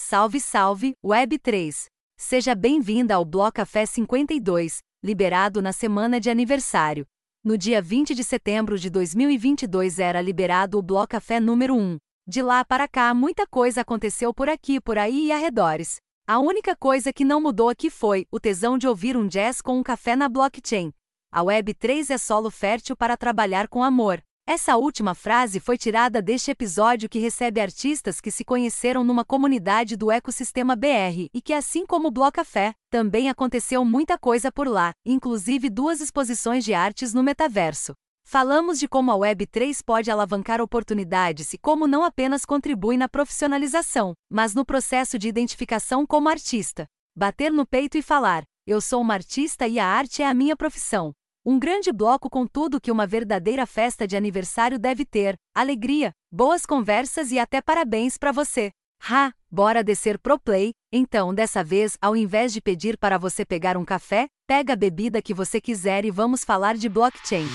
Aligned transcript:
Salve, 0.00 0.38
salve, 0.38 0.94
Web3! 1.04 1.86
Seja 2.16 2.54
bem-vinda 2.54 3.16
ao 3.16 3.24
Bloco 3.24 3.54
Café 3.54 3.84
52, 3.84 4.78
liberado 5.02 5.60
na 5.60 5.72
semana 5.72 6.20
de 6.20 6.30
aniversário. 6.30 7.04
No 7.42 7.58
dia 7.58 7.82
20 7.82 8.14
de 8.14 8.22
setembro 8.22 8.78
de 8.78 8.90
2022 8.90 9.98
era 9.98 10.22
liberado 10.22 10.78
o 10.78 10.82
Bloco 10.82 11.08
Café 11.08 11.40
número 11.40 11.74
1. 11.74 11.98
De 12.28 12.40
lá 12.40 12.64
para 12.64 12.86
cá, 12.86 13.12
muita 13.12 13.44
coisa 13.44 13.80
aconteceu 13.80 14.32
por 14.32 14.48
aqui, 14.48 14.80
por 14.80 14.96
aí 14.96 15.26
e 15.26 15.32
arredores. 15.32 15.96
A 16.28 16.38
única 16.38 16.76
coisa 16.76 17.12
que 17.12 17.24
não 17.24 17.40
mudou 17.40 17.68
aqui 17.68 17.90
foi 17.90 18.24
o 18.30 18.38
tesão 18.38 18.78
de 18.78 18.86
ouvir 18.86 19.16
um 19.16 19.26
jazz 19.26 19.60
com 19.60 19.76
um 19.76 19.82
café 19.82 20.14
na 20.14 20.28
blockchain. 20.28 20.92
A 21.32 21.42
Web3 21.42 22.10
é 22.10 22.18
solo 22.18 22.52
fértil 22.52 22.96
para 22.96 23.16
trabalhar 23.16 23.66
com 23.66 23.82
amor. 23.82 24.22
Essa 24.50 24.78
última 24.78 25.14
frase 25.14 25.60
foi 25.60 25.76
tirada 25.76 26.22
deste 26.22 26.50
episódio 26.50 27.06
que 27.06 27.18
recebe 27.18 27.60
artistas 27.60 28.18
que 28.18 28.30
se 28.30 28.46
conheceram 28.46 29.04
numa 29.04 29.22
comunidade 29.22 29.94
do 29.94 30.10
ecossistema 30.10 30.74
BR 30.74 31.28
e 31.34 31.42
que, 31.42 31.52
assim 31.52 31.84
como 31.84 32.08
o 32.08 32.10
Blocafé, 32.10 32.72
também 32.88 33.28
aconteceu 33.28 33.84
muita 33.84 34.16
coisa 34.16 34.50
por 34.50 34.66
lá, 34.66 34.92
inclusive 35.04 35.68
duas 35.68 36.00
exposições 36.00 36.64
de 36.64 36.72
artes 36.72 37.12
no 37.12 37.22
metaverso. 37.22 37.92
Falamos 38.24 38.78
de 38.78 38.88
como 38.88 39.12
a 39.12 39.16
Web3 39.16 39.82
pode 39.84 40.10
alavancar 40.10 40.62
oportunidades 40.62 41.52
e 41.52 41.58
como 41.58 41.86
não 41.86 42.02
apenas 42.02 42.46
contribui 42.46 42.96
na 42.96 43.06
profissionalização, 43.06 44.14
mas 44.30 44.54
no 44.54 44.64
processo 44.64 45.18
de 45.18 45.28
identificação 45.28 46.06
como 46.06 46.26
artista. 46.26 46.86
Bater 47.14 47.52
no 47.52 47.66
peito 47.66 47.98
e 47.98 48.02
falar: 48.02 48.44
eu 48.66 48.80
sou 48.80 49.02
uma 49.02 49.12
artista 49.12 49.68
e 49.68 49.78
a 49.78 49.86
arte 49.86 50.22
é 50.22 50.26
a 50.26 50.32
minha 50.32 50.56
profissão. 50.56 51.12
Um 51.46 51.58
grande 51.58 51.92
bloco 51.92 52.28
com 52.28 52.46
tudo 52.46 52.80
que 52.80 52.90
uma 52.90 53.06
verdadeira 53.06 53.64
festa 53.64 54.06
de 54.06 54.16
aniversário 54.16 54.78
deve 54.78 55.04
ter: 55.04 55.36
alegria, 55.54 56.12
boas 56.30 56.66
conversas 56.66 57.30
e 57.30 57.38
até 57.38 57.62
parabéns 57.62 58.18
para 58.18 58.32
você. 58.32 58.70
Ha, 59.08 59.32
bora 59.50 59.84
descer 59.84 60.18
pro 60.18 60.38
play. 60.38 60.72
Então, 60.92 61.32
dessa 61.32 61.62
vez, 61.62 61.96
ao 62.02 62.16
invés 62.16 62.52
de 62.52 62.60
pedir 62.60 62.98
para 62.98 63.16
você 63.16 63.44
pegar 63.44 63.76
um 63.76 63.84
café, 63.84 64.26
pega 64.46 64.72
a 64.72 64.76
bebida 64.76 65.22
que 65.22 65.32
você 65.32 65.60
quiser 65.60 66.04
e 66.04 66.10
vamos 66.10 66.42
falar 66.42 66.76
de 66.76 66.88
blockchain. 66.88 67.46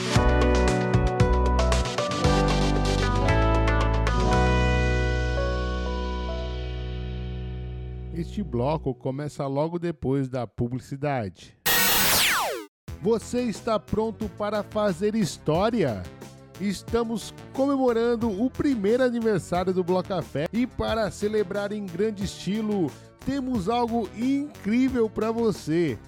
Este 8.14 8.42
bloco 8.42 8.96
começa 8.96 9.46
logo 9.48 9.78
depois 9.78 10.30
da 10.30 10.48
publicidade. 10.48 11.58
Você 13.04 13.42
está 13.42 13.78
pronto 13.78 14.28
para 14.38 14.64
fazer 14.64 15.14
história? 15.14 16.02
Estamos 16.62 17.34
comemorando 17.52 18.32
o 18.32 18.50
primeiro 18.50 19.04
aniversário 19.04 19.74
do 19.74 19.84
Bloco 19.84 20.08
Café 20.08 20.48
e 20.54 20.66
para 20.66 21.12
celebrar 21.12 21.74
em 21.74 21.86
grande 21.86 22.24
estilo, 22.24 22.90
temos 23.26 23.68
algo 23.68 24.10
incrível 24.16 25.10
para 25.10 25.32
você. 25.32 26.00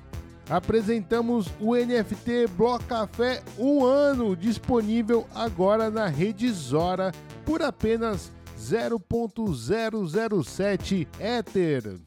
Apresentamos 0.49 1.47
o 1.59 1.75
NFT 1.75 2.47
Bloco 2.55 2.85
Café 2.85 3.43
um 3.59 3.83
ano 3.83 4.33
disponível 4.33 5.27
agora 5.35 5.91
na 5.91 6.07
rede 6.07 6.49
Zora 6.49 7.11
por 7.43 7.61
apenas 7.61 8.31
0.007 8.57 11.05
Ether. 11.19 11.99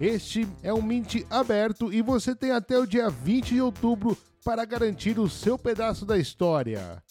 Este 0.00 0.46
é 0.62 0.74
um 0.74 0.82
Mint 0.82 1.22
aberto 1.30 1.92
e 1.92 2.02
você 2.02 2.34
tem 2.34 2.50
até 2.50 2.76
o 2.78 2.86
dia 2.86 3.08
20 3.08 3.54
de 3.54 3.60
outubro 3.60 4.16
para 4.44 4.64
garantir 4.64 5.18
o 5.18 5.28
seu 5.28 5.56
pedaço 5.56 6.04
da 6.04 6.18
história. 6.18 7.02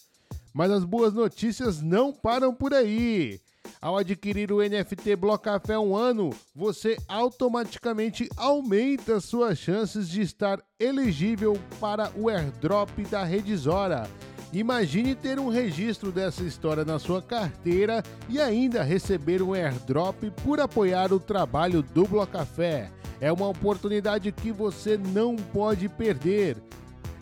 Mas 0.54 0.70
as 0.70 0.84
boas 0.84 1.14
notícias 1.14 1.82
não 1.82 2.12
param 2.12 2.54
por 2.54 2.74
aí. 2.74 3.40
Ao 3.82 3.98
adquirir 3.98 4.52
o 4.52 4.62
NFT 4.62 5.16
Bloco 5.16 5.46
Café 5.46 5.80
um 5.80 5.96
ano, 5.96 6.30
você 6.54 6.98
automaticamente 7.08 8.30
aumenta 8.36 9.20
suas 9.20 9.58
chances 9.58 10.10
de 10.10 10.22
estar 10.22 10.62
elegível 10.80 11.58
para 11.80 12.12
o 12.16 12.30
airdrop 12.30 12.90
da 13.10 13.24
Rede 13.24 13.56
Zora 13.56 14.08
Imagine 14.54 15.16
ter 15.16 15.40
um 15.40 15.50
registro 15.50 16.12
dessa 16.12 16.44
história 16.44 16.86
na 16.86 17.00
sua 17.00 17.24
carteira 17.24 18.04
e 18.30 18.40
ainda 18.40 18.84
receber 18.84 19.42
um 19.42 19.54
airdrop 19.54 20.30
por 20.44 20.60
apoiar 20.60 21.12
o 21.12 21.20
trabalho 21.20 21.82
do 21.82 22.06
Blocafé. 22.06 22.92
É 23.20 23.32
uma 23.32 23.48
oportunidade 23.48 24.32
que 24.32 24.52
você 24.52 24.96
não 24.96 25.36
pode 25.36 25.90
perder. 25.90 26.58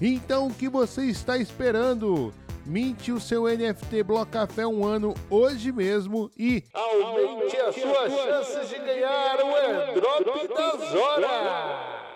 Então 0.02 0.48
o 0.48 0.54
que 0.54 0.68
você 0.68 1.06
está 1.06 1.38
esperando? 1.38 2.34
Minte 2.66 3.14
o 3.14 3.20
seu 3.20 3.46
NFT 3.46 4.04
Blocafé 4.04 4.68
um 4.68 4.84
ano 4.86 5.16
hoje 5.30 5.72
mesmo 5.72 6.30
e 6.38 6.64
aumente 6.74 7.56
as 7.56 7.76
suas 7.76 8.12
chances 8.12 8.70
de 8.70 8.78
ganhar 8.78 9.38
o 9.38 9.56
airdrop 9.56 10.48
das 10.50 10.96
horas! 10.96 12.11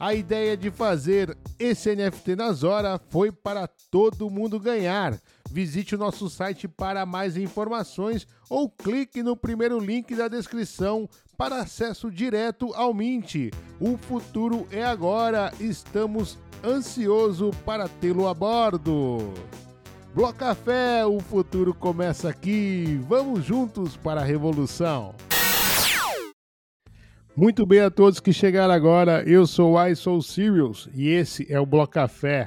A 0.00 0.14
ideia 0.14 0.56
de 0.56 0.70
fazer 0.70 1.36
esse 1.58 1.94
NFT 1.94 2.34
na 2.34 2.50
Zora 2.52 2.98
foi 3.10 3.30
para 3.30 3.68
todo 3.90 4.30
mundo 4.30 4.58
ganhar. 4.58 5.20
Visite 5.50 5.94
o 5.94 5.98
nosso 5.98 6.30
site 6.30 6.66
para 6.66 7.04
mais 7.04 7.36
informações 7.36 8.26
ou 8.48 8.70
clique 8.70 9.22
no 9.22 9.36
primeiro 9.36 9.78
link 9.78 10.14
da 10.14 10.26
descrição 10.26 11.06
para 11.36 11.60
acesso 11.60 12.10
direto 12.10 12.72
ao 12.72 12.94
Mint. 12.94 13.50
O 13.78 13.98
futuro 13.98 14.66
é 14.70 14.82
agora, 14.82 15.52
estamos 15.60 16.38
ansioso 16.64 17.50
para 17.66 17.86
tê-lo 17.86 18.26
a 18.26 18.32
bordo. 18.32 19.34
Blocafé, 20.14 21.04
o 21.04 21.20
futuro 21.20 21.74
começa 21.74 22.30
aqui. 22.30 22.98
Vamos 23.06 23.44
juntos 23.44 23.98
para 23.98 24.22
a 24.22 24.24
revolução. 24.24 25.14
Muito 27.40 27.64
bem 27.64 27.80
a 27.80 27.90
todos 27.90 28.20
que 28.20 28.34
chegaram 28.34 28.74
agora. 28.74 29.22
Eu 29.26 29.46
sou 29.46 29.72
o 29.72 29.82
I 29.82 29.96
Sou 29.96 30.20
Serious 30.20 30.90
e 30.94 31.08
esse 31.08 31.50
é 31.50 31.58
o 31.58 31.64
Bloco 31.64 31.98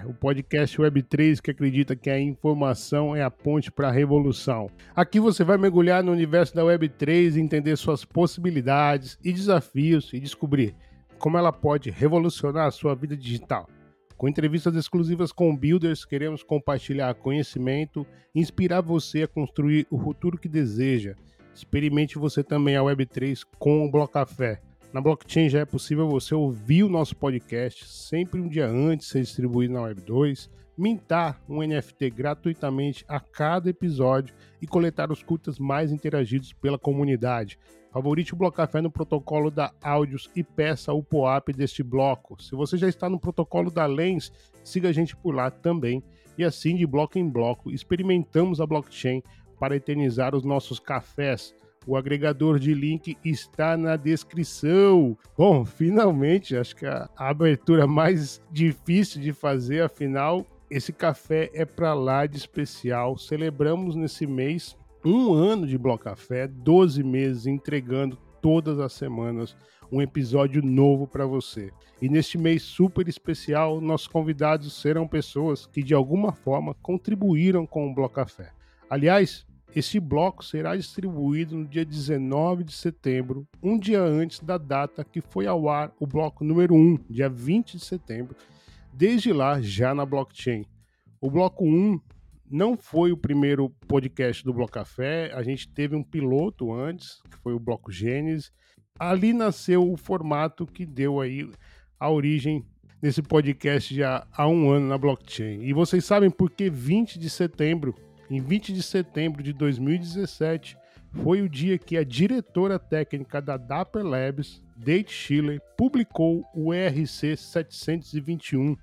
o 0.06 0.14
podcast 0.14 0.78
Web3 0.78 1.42
que 1.42 1.50
acredita 1.50 1.96
que 1.96 2.12
a 2.12 2.20
informação 2.20 3.16
é 3.16 3.24
a 3.24 3.32
ponte 3.32 3.72
para 3.72 3.88
a 3.88 3.92
revolução. 3.92 4.70
Aqui 4.96 5.20
você 5.20 5.44
vai 5.44 5.58
mergulhar 5.58 6.04
no 6.04 6.12
universo 6.12 6.54
da 6.54 6.62
Web3, 6.62 7.38
entender 7.38 7.76
suas 7.76 8.06
possibilidades 8.06 9.18
e 9.24 9.34
desafios 9.34 10.14
e 10.14 10.20
descobrir 10.20 10.76
como 11.18 11.40
ela 11.40 11.52
pode 11.52 11.90
revolucionar 11.90 12.68
a 12.68 12.72
sua 12.72 12.94
vida 12.94 13.18
digital. 13.18 13.68
Com 14.16 14.28
entrevistas 14.28 14.76
exclusivas 14.76 15.32
com 15.32 15.58
builders, 15.58 16.06
queremos 16.06 16.44
compartilhar 16.44 17.16
conhecimento 17.16 18.06
e 18.36 18.40
inspirar 18.40 18.82
você 18.82 19.24
a 19.24 19.28
construir 19.28 19.88
o 19.90 19.98
futuro 19.98 20.38
que 20.38 20.48
deseja. 20.48 21.16
Experimente 21.52 22.20
você 22.20 22.44
também 22.44 22.78
a 22.78 22.82
Web3 22.82 23.42
com 23.58 23.84
o 23.84 23.90
Bloco 23.90 24.14
Café. 24.14 24.62
Na 24.94 25.02
blockchain 25.02 25.50
já 25.50 25.62
é 25.62 25.66
possível 25.66 26.08
você 26.08 26.36
ouvir 26.36 26.84
o 26.84 26.90
nosso 26.90 27.16
podcast 27.16 27.84
sempre 27.88 28.40
um 28.40 28.48
dia 28.48 28.68
antes 28.68 29.08
de 29.08 29.14
ser 29.14 29.22
distribuído 29.22 29.74
na 29.74 29.82
Web 29.82 30.02
2, 30.02 30.52
mintar 30.78 31.42
um 31.50 31.64
NFT 31.64 32.12
gratuitamente 32.12 33.04
a 33.08 33.20
cada 33.20 33.72
episódio 33.72 34.36
e 34.62 34.68
coletar 34.68 35.12
os 35.12 35.24
curtas 35.24 35.58
mais 35.58 35.92
interagidos 35.92 36.54
pela 36.54 36.78
comunidade. 36.78 37.58
Favorite 37.92 38.36
o 38.36 38.38
Bloco 38.38 38.58
Café 38.58 38.82
no 38.82 38.92
protocolo 38.92 39.50
da 39.50 39.74
Áudios 39.82 40.30
e 40.36 40.44
peça 40.44 40.94
o 40.94 41.02
POAP 41.02 41.50
deste 41.54 41.82
bloco. 41.82 42.40
Se 42.40 42.56
você 42.56 42.78
já 42.78 42.88
está 42.88 43.10
no 43.10 43.20
protocolo 43.20 43.72
da 43.72 43.88
Lens, 43.88 44.32
siga 44.64 44.90
a 44.90 44.94
gente 44.94 45.16
por 45.16 45.34
lá 45.34 45.50
também. 45.50 46.04
E 46.38 46.44
assim, 46.44 46.76
de 46.76 46.86
bloco 46.86 47.18
em 47.18 47.28
bloco, 47.28 47.72
experimentamos 47.72 48.62
a 48.62 48.68
blockchain 48.68 49.24
para 49.60 49.76
eternizar 49.76 50.36
os 50.36 50.44
nossos 50.44 50.80
cafés 50.80 51.56
o 51.86 51.96
agregador 51.96 52.60
de 52.60 52.74
link 52.74 53.18
está 53.24 53.76
na 53.78 53.96
descrição. 53.96 55.18
Bom, 55.38 55.64
finalmente, 55.66 56.56
acho 56.56 56.76
que 56.76 56.86
a 56.86 57.10
abertura 57.18 57.86
mais 57.88 58.42
difícil 58.52 59.22
de 59.22 59.34
fazer, 59.34 59.84
afinal, 59.84 60.46
esse 60.70 60.92
café 60.92 61.52
é 61.54 61.66
para 61.66 61.94
lá 61.94 62.26
de 62.26 62.38
especial. 62.38 63.18
Celebramos 63.18 63.96
nesse 63.96 64.26
mês 64.26 64.76
um 65.06 65.34
ano 65.34 65.68
de 65.68 65.78
Bloco 65.78 66.06
Café, 66.06 66.48
12 66.48 67.04
meses 67.04 67.46
entregando 67.46 68.18
todas 68.42 68.80
as 68.80 68.94
semanas 68.94 69.56
um 69.92 70.02
episódio 70.02 70.64
novo 70.64 71.06
para 71.06 71.26
você. 71.26 71.72
E 72.02 72.10
neste 72.10 72.38
mês 72.38 72.64
super 72.64 73.08
especial, 73.08 73.80
nossos 73.80 74.08
convidados 74.08 74.82
serão 74.82 75.08
pessoas 75.08 75.68
que 75.68 75.84
de 75.84 75.94
alguma 75.94 76.32
forma 76.32 76.74
contribuíram 76.82 77.66
com 77.68 77.90
o 77.90 77.94
Bloco 77.94 78.16
Café. 78.16 78.52
Aliás, 78.90 79.46
este 79.76 80.00
bloco 80.00 80.46
será 80.46 80.76
distribuído 80.76 81.56
no 81.56 81.66
dia 81.66 81.84
19 81.84 82.64
de 82.64 82.74
setembro, 82.74 83.48
um 83.62 83.78
dia 83.78 84.02
antes 84.02 84.40
da 84.40 84.58
data 84.58 85.04
que 85.04 85.20
foi 85.20 85.48
ao 85.48 85.68
ar 85.68 85.92
o 86.00 86.06
bloco 86.06 86.44
número 86.44 86.76
1, 86.76 87.00
dia 87.10 87.28
20 87.28 87.78
de 87.78 87.84
setembro, 87.84 88.36
desde 88.92 89.34
lá 89.34 89.60
já 89.62 89.96
na 89.96 90.06
blockchain. 90.06 90.66
O 91.20 91.32
bloco 91.32 91.66
1 91.66 92.00
não 92.50 92.78
foi 92.78 93.12
o 93.12 93.18
primeiro 93.18 93.70
podcast 93.88 94.44
do 94.44 94.54
Bloco 94.54 94.74
Café, 94.74 95.32
a 95.34 95.42
gente 95.42 95.68
teve 95.68 95.96
um 95.96 96.04
piloto 96.04 96.72
antes, 96.72 97.22
que 97.32 97.38
foi 97.38 97.54
o 97.54 97.60
Bloco 97.60 97.92
Gênesis. 97.92 98.52
Ali 99.00 99.34
nasceu 99.34 99.92
o 99.92 99.98
formato 99.98 100.68
que 100.68 100.86
deu 100.86 101.20
aí 101.20 101.50
a 102.00 102.12
origem 102.12 102.64
nesse 103.02 103.24
podcast 103.24 103.96
já 103.96 104.28
há 104.32 104.48
um 104.48 104.70
ano 104.70 104.88
na 104.88 104.98
blockchain. 105.00 105.64
E 105.64 105.74
vocês 105.74 106.06
sabem 106.06 106.30
por 106.30 106.52
que 106.52 106.70
20 106.70 107.18
de 107.18 107.30
setembro 107.30 107.96
em 108.34 108.42
20 108.42 108.74
de 108.74 108.82
setembro 108.82 109.44
de 109.44 109.54
2017, 109.54 110.76
foi 111.22 111.44
o 111.44 111.50
dia 111.50 111.78
que 111.78 111.96
a 111.96 112.04
diretora 112.04 112.80
técnica 112.80 113.40
da 113.40 113.58
Dapper 113.58 114.04
Labs, 114.04 114.60
Date 114.76 115.12
Schiller, 115.12 115.62
publicou 115.78 116.44
o 116.56 116.74
ERC 116.74 117.38
721, 117.38 118.76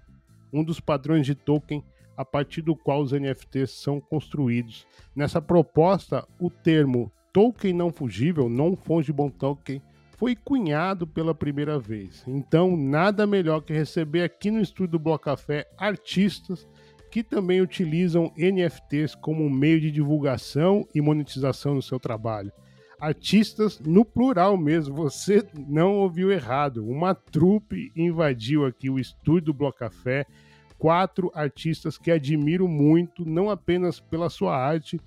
um 0.53 0.63
dos 0.63 0.79
padrões 0.79 1.27
de 1.27 1.35
token 1.35 1.83
a 2.17 2.25
partir 2.25 2.63
do 2.63 2.77
qual 2.77 3.03
os 3.03 3.11
NFTs 3.11 3.73
são 3.73 4.01
construídos. 4.01 4.87
Nessa 5.17 5.43
proposta, 5.43 6.25
o 6.39 6.49
termo 6.49 7.11
token 7.33 7.73
não 7.73 7.91
fugível, 7.91 8.49
non 8.49 8.77
fungible 8.77 9.33
token, 9.33 9.83
foi 10.17 10.37
cunhado 10.37 11.09
pela 11.09 11.35
primeira 11.35 11.77
vez. 11.77 12.23
Então, 12.25 12.77
nada 12.77 13.27
melhor 13.27 13.63
que 13.63 13.73
receber 13.73 14.23
aqui 14.23 14.49
no 14.49 14.61
estúdio 14.61 14.93
do 14.93 14.99
Bloco 15.01 15.25
Café 15.25 15.67
artistas 15.77 16.69
que 17.11 17.23
também 17.23 17.61
utilizam 17.61 18.33
NFTs 18.37 19.15
como 19.15 19.51
meio 19.51 19.81
de 19.81 19.91
divulgação 19.91 20.87
e 20.95 21.01
monetização 21.01 21.75
do 21.75 21.83
seu 21.83 21.99
trabalho. 21.99 22.53
Artistas 23.01 23.81
no 23.81 24.05
plural 24.05 24.57
mesmo, 24.57 24.95
você 24.95 25.43
não 25.55 25.97
ouviu 25.97 26.31
errado. 26.31 26.87
Uma 26.87 27.15
trupe 27.15 27.91
invadiu 27.97 28.67
aqui 28.67 28.91
o 28.91 28.99
estúdio 28.99 29.47
do 29.47 29.55
Bloco 29.55 29.79
Café. 29.79 30.27
Quatro 30.79 31.31
artistas 31.35 31.99
que 31.99 32.11
admiro 32.11 32.69
muito, 32.69 33.25
não 33.25 33.51
apenas 33.51 34.01
pela 34.01 34.31
sua 34.31 34.57
arte, 34.57 35.01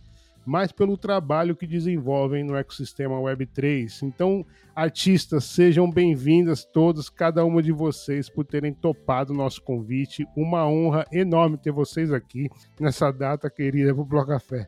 mas 0.45 0.71
pelo 0.71 0.97
trabalho 0.97 1.55
que 1.55 1.67
desenvolvem 1.67 2.43
no 2.43 2.55
ecossistema 2.55 3.15
Web3. 3.15 4.03
Então, 4.03 4.45
artistas, 4.75 5.45
sejam 5.45 5.89
bem-vindas 5.89 6.65
todas, 6.65 7.09
cada 7.09 7.45
uma 7.45 7.61
de 7.61 7.71
vocês, 7.71 8.29
por 8.29 8.45
terem 8.45 8.73
topado 8.73 9.33
o 9.33 9.35
nosso 9.35 9.61
convite. 9.61 10.27
Uma 10.35 10.67
honra 10.67 11.05
enorme 11.11 11.57
ter 11.57 11.71
vocês 11.71 12.11
aqui 12.11 12.49
nessa 12.79 13.11
data 13.11 13.49
querida 13.49 13.93
para 13.93 14.01
o 14.01 14.05
Bloco 14.05 14.27
Café. 14.27 14.67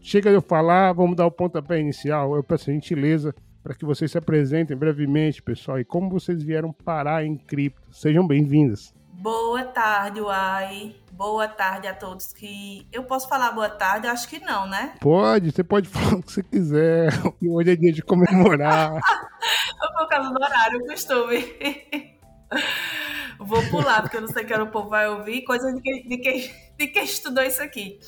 Chega 0.00 0.30
de 0.30 0.36
eu 0.36 0.42
falar, 0.42 0.92
vamos 0.92 1.16
dar 1.16 1.26
o 1.26 1.30
pontapé 1.30 1.80
inicial. 1.80 2.34
Eu 2.34 2.42
peço 2.42 2.72
gentileza 2.72 3.34
para 3.62 3.74
que 3.74 3.84
vocês 3.84 4.10
se 4.10 4.18
apresentem 4.18 4.76
brevemente, 4.76 5.42
pessoal, 5.42 5.78
e 5.78 5.84
como 5.84 6.10
vocês 6.10 6.42
vieram 6.42 6.72
parar 6.72 7.24
em 7.24 7.36
cripto. 7.36 7.80
Sejam 7.92 8.26
bem-vindas. 8.26 8.92
Boa 9.12 9.62
tarde, 9.64 10.20
Uai. 10.20 10.96
Boa 11.12 11.46
tarde 11.46 11.86
a 11.86 11.94
todos 11.94 12.32
que. 12.32 12.88
Eu 12.90 13.04
posso 13.04 13.28
falar 13.28 13.52
boa 13.52 13.68
tarde? 13.68 14.06
Acho 14.06 14.26
que 14.26 14.40
não, 14.40 14.66
né? 14.66 14.94
Pode, 15.00 15.52
você 15.52 15.62
pode 15.62 15.86
falar 15.90 16.14
o 16.14 16.22
que 16.22 16.32
você 16.32 16.42
quiser. 16.42 17.12
Hoje 17.40 17.72
é 17.72 17.76
dia 17.76 17.92
de 17.92 18.02
comemorar. 18.02 19.00
Por 19.98 20.08
causa 20.08 20.30
do 20.30 20.42
horário, 20.42 20.86
costume. 20.86 21.44
Vou 23.38 23.62
pular, 23.70 24.00
porque 24.00 24.16
eu 24.16 24.22
não 24.22 24.28
sei 24.28 24.44
que 24.44 24.54
o 24.54 24.70
povo 24.70 24.88
vai 24.88 25.06
ouvir. 25.06 25.42
Coisa 25.42 25.72
de 25.72 25.80
quem, 25.80 26.08
de, 26.08 26.16
quem, 26.16 26.54
de 26.78 26.86
quem 26.88 27.04
estudou 27.04 27.44
isso 27.44 27.62
aqui. 27.62 28.00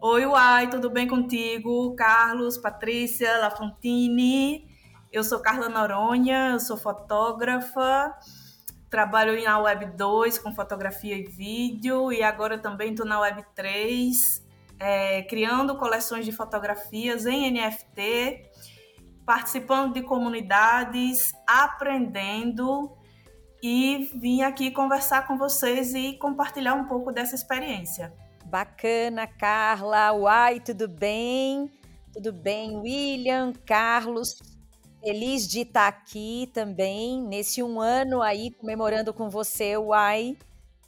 Oi, 0.00 0.26
Uai, 0.26 0.70
tudo 0.70 0.88
bem 0.90 1.06
contigo? 1.06 1.94
Carlos, 1.94 2.56
Patrícia, 2.56 3.38
Lafontine. 3.38 4.66
Eu 5.12 5.22
sou 5.22 5.40
Carla 5.40 5.68
Noronha, 5.68 6.52
eu 6.52 6.60
sou 6.60 6.76
fotógrafa 6.76 8.14
trabalho 8.90 9.42
na 9.42 9.58
Web 9.58 9.86
2 9.96 10.38
com 10.38 10.54
fotografia 10.54 11.16
e 11.16 11.24
vídeo 11.24 12.12
e 12.12 12.22
agora 12.22 12.58
também 12.58 12.90
estou 12.90 13.06
na 13.06 13.20
Web 13.20 13.44
3 13.54 14.46
é, 14.78 15.22
criando 15.22 15.76
coleções 15.76 16.24
de 16.24 16.32
fotografias 16.32 17.26
em 17.26 17.50
NFT, 17.50 18.50
participando 19.24 19.94
de 19.94 20.02
comunidades, 20.02 21.32
aprendendo 21.46 22.96
e 23.62 24.10
vim 24.14 24.42
aqui 24.42 24.70
conversar 24.70 25.26
com 25.26 25.36
vocês 25.38 25.94
e 25.94 26.14
compartilhar 26.18 26.74
um 26.74 26.84
pouco 26.84 27.10
dessa 27.10 27.34
experiência. 27.34 28.12
Bacana, 28.44 29.26
Carla. 29.26 30.12
Uai, 30.12 30.60
tudo 30.60 30.86
bem? 30.86 31.70
Tudo 32.12 32.32
bem, 32.32 32.76
William, 32.76 33.52
Carlos? 33.66 34.55
Feliz 35.06 35.46
de 35.46 35.60
estar 35.60 35.86
aqui 35.86 36.50
também, 36.52 37.22
nesse 37.22 37.62
um 37.62 37.80
ano 37.80 38.20
aí, 38.20 38.50
comemorando 38.50 39.14
com 39.14 39.30
você, 39.30 39.76
Uai. 39.76 40.36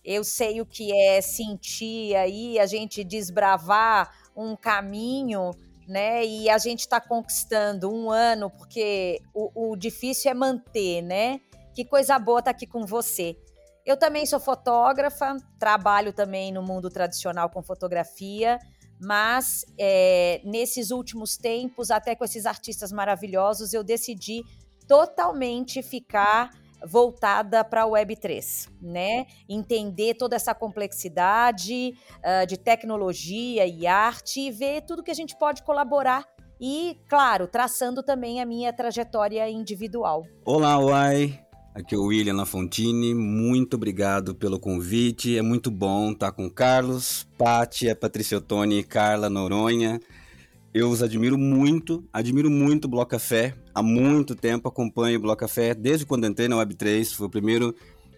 Eu 0.04 0.24
sei 0.24 0.60
o 0.60 0.66
que 0.66 0.92
é 0.92 1.20
sentir 1.20 2.16
aí, 2.16 2.58
a 2.58 2.66
gente 2.66 3.04
desbravar 3.04 4.12
um 4.36 4.56
caminho, 4.56 5.52
né? 5.86 6.26
E 6.26 6.50
a 6.50 6.58
gente 6.58 6.80
está 6.80 7.00
conquistando 7.00 7.94
um 7.94 8.10
ano, 8.10 8.50
porque 8.50 9.22
o, 9.32 9.70
o, 9.70 9.76
difícil 9.76 10.32
é 10.32 10.34
manter, 10.34 11.00
né? 11.00 11.40
Que 11.72 11.84
coisa 11.84 12.18
boa 12.18 12.40
estar 12.40 12.50
tá 12.50 12.56
aqui 12.56 12.66
com 12.66 12.84
você. 12.84 13.36
Eu 13.86 13.96
também 13.96 14.26
sou 14.26 14.40
fotógrafa, 14.40 15.36
trabalho 15.60 16.12
também 16.12 16.50
no 16.50 16.60
mundo 16.60 16.90
tradicional 16.90 17.50
com 17.50 17.62
fotografia 17.62 18.58
mas 19.00 19.64
é, 19.78 20.40
nesses 20.44 20.90
últimos 20.90 21.36
tempos, 21.36 21.90
até 21.90 22.14
com 22.14 22.24
esses 22.24 22.46
artistas 22.46 22.92
maravilhosos, 22.92 23.72
eu 23.72 23.84
decidi 23.84 24.42
totalmente 24.86 25.82
ficar 25.82 26.50
voltada 26.86 27.64
para 27.64 27.82
a 27.82 27.86
Web3, 27.86 28.68
né? 28.80 29.26
Entender 29.48 30.14
toda 30.14 30.36
essa 30.36 30.54
complexidade 30.54 31.94
uh, 32.18 32.46
de 32.46 32.56
tecnologia 32.56 33.66
e 33.66 33.86
arte 33.86 34.40
e 34.40 34.50
ver 34.50 34.82
tudo 34.82 35.02
que 35.02 35.10
a 35.10 35.14
gente 35.14 35.36
pode 35.36 35.62
colaborar 35.62 36.24
e, 36.60 36.96
claro, 37.08 37.46
traçando 37.46 38.02
também 38.02 38.40
a 38.40 38.46
minha 38.46 38.72
trajetória 38.72 39.48
individual. 39.48 40.24
Olá, 40.44 40.78
Uai! 40.78 41.47
Aqui 41.78 41.94
é 41.94 41.98
o 41.98 42.06
William 42.06 42.34
Lafontine, 42.34 43.14
muito 43.14 43.74
obrigado 43.74 44.34
pelo 44.34 44.58
convite. 44.58 45.38
É 45.38 45.42
muito 45.42 45.70
bom 45.70 46.10
estar 46.10 46.32
com 46.32 46.46
o 46.46 46.50
Carlos, 46.50 47.24
Pati, 47.38 47.88
a 47.88 47.94
Patrícia 47.94 48.38
Ottoni, 48.38 48.82
Carla 48.82 49.30
Noronha. 49.30 50.00
Eu 50.74 50.90
os 50.90 51.04
admiro 51.04 51.38
muito, 51.38 52.04
admiro 52.12 52.50
muito 52.50 52.86
o 52.86 52.88
Bloco 52.88 53.12
Café. 53.12 53.54
Há 53.72 53.80
muito 53.80 54.34
tempo 54.34 54.68
acompanho 54.68 55.20
o 55.20 55.22
Bloco 55.22 55.38
Café, 55.38 55.72
desde 55.72 56.04
quando 56.04 56.26
entrei 56.26 56.48
na 56.48 56.56
Web3. 56.56 57.14
Foi 57.14 57.28
o 57.28 57.30
primeiro 57.30 57.72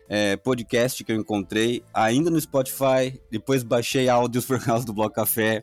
é, 0.09 0.39
podcast 0.39 1.05
que 1.05 1.13
eu 1.13 1.17
encontrei, 1.17 1.83
ainda 1.93 2.31
no 2.31 2.41
Spotify. 2.41 3.21
Depois 3.31 3.63
baixei 3.63 4.09
áudios 4.09 4.47
por 4.49 4.59
causa 4.59 4.87
do 4.87 4.95
Bloco 4.95 5.15
Café. 5.15 5.63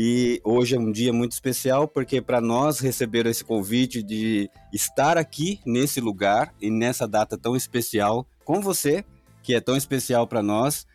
E 0.00 0.40
hoje 0.44 0.76
é 0.76 0.78
um 0.78 0.92
dia 0.92 1.12
muito 1.12 1.32
especial 1.32 1.88
porque 1.88 2.22
para 2.22 2.40
nós 2.40 2.78
receber 2.78 3.26
esse 3.26 3.44
convite 3.44 4.00
de 4.00 4.48
estar 4.72 5.18
aqui 5.18 5.58
nesse 5.66 6.00
lugar 6.00 6.54
e 6.60 6.70
nessa 6.70 7.04
data 7.08 7.36
tão 7.36 7.56
especial 7.56 8.24
com 8.44 8.60
você, 8.60 9.04
que 9.42 9.54
é 9.54 9.60
tão 9.60 9.76
especial 9.76 10.24
para 10.24 10.40
nós, 10.40 10.86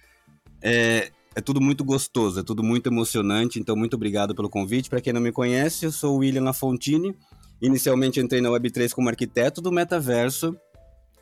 é, 0.61 1.11
é 1.35 1.41
tudo 1.41 1.59
muito 1.59 1.83
gostoso, 1.83 2.39
é 2.39 2.43
tudo 2.43 2.63
muito 2.63 2.87
emocionante. 2.87 3.59
Então, 3.59 3.75
muito 3.75 3.95
obrigado 3.95 4.33
pelo 4.33 4.49
convite. 4.49 4.89
Para 4.89 5.01
quem 5.01 5.11
não 5.11 5.19
me 5.19 5.33
conhece, 5.33 5.85
eu 5.85 5.91
sou 5.91 6.15
o 6.15 6.19
William 6.19 6.43
Lafontine. 6.43 7.13
Inicialmente 7.61 8.21
entrei 8.21 8.39
na 8.39 8.47
Web3 8.51 8.93
como 8.93 9.09
arquiteto 9.09 9.61
do 9.61 9.69
metaverso. 9.69 10.55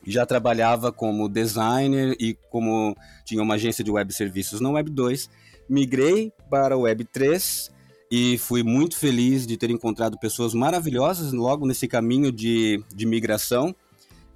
Já 0.06 0.24
trabalhava 0.24 0.92
como 0.92 1.28
designer 1.28 2.14
e 2.20 2.34
como 2.48 2.96
tinha 3.24 3.42
uma 3.42 3.54
agência 3.54 3.82
de 3.82 3.90
web 3.90 4.12
serviços 4.12 4.60
na 4.60 4.70
Web 4.70 4.88
2 4.88 5.28
migrei 5.72 6.32
para 6.50 6.76
o 6.76 6.82
Web3 6.82 7.70
e 8.14 8.36
fui 8.36 8.62
muito 8.62 8.98
feliz 8.98 9.46
de 9.46 9.56
ter 9.56 9.70
encontrado 9.70 10.18
pessoas 10.18 10.52
maravilhosas 10.52 11.32
logo 11.32 11.66
nesse 11.66 11.88
caminho 11.88 12.30
de, 12.30 12.84
de 12.94 13.06
migração. 13.06 13.74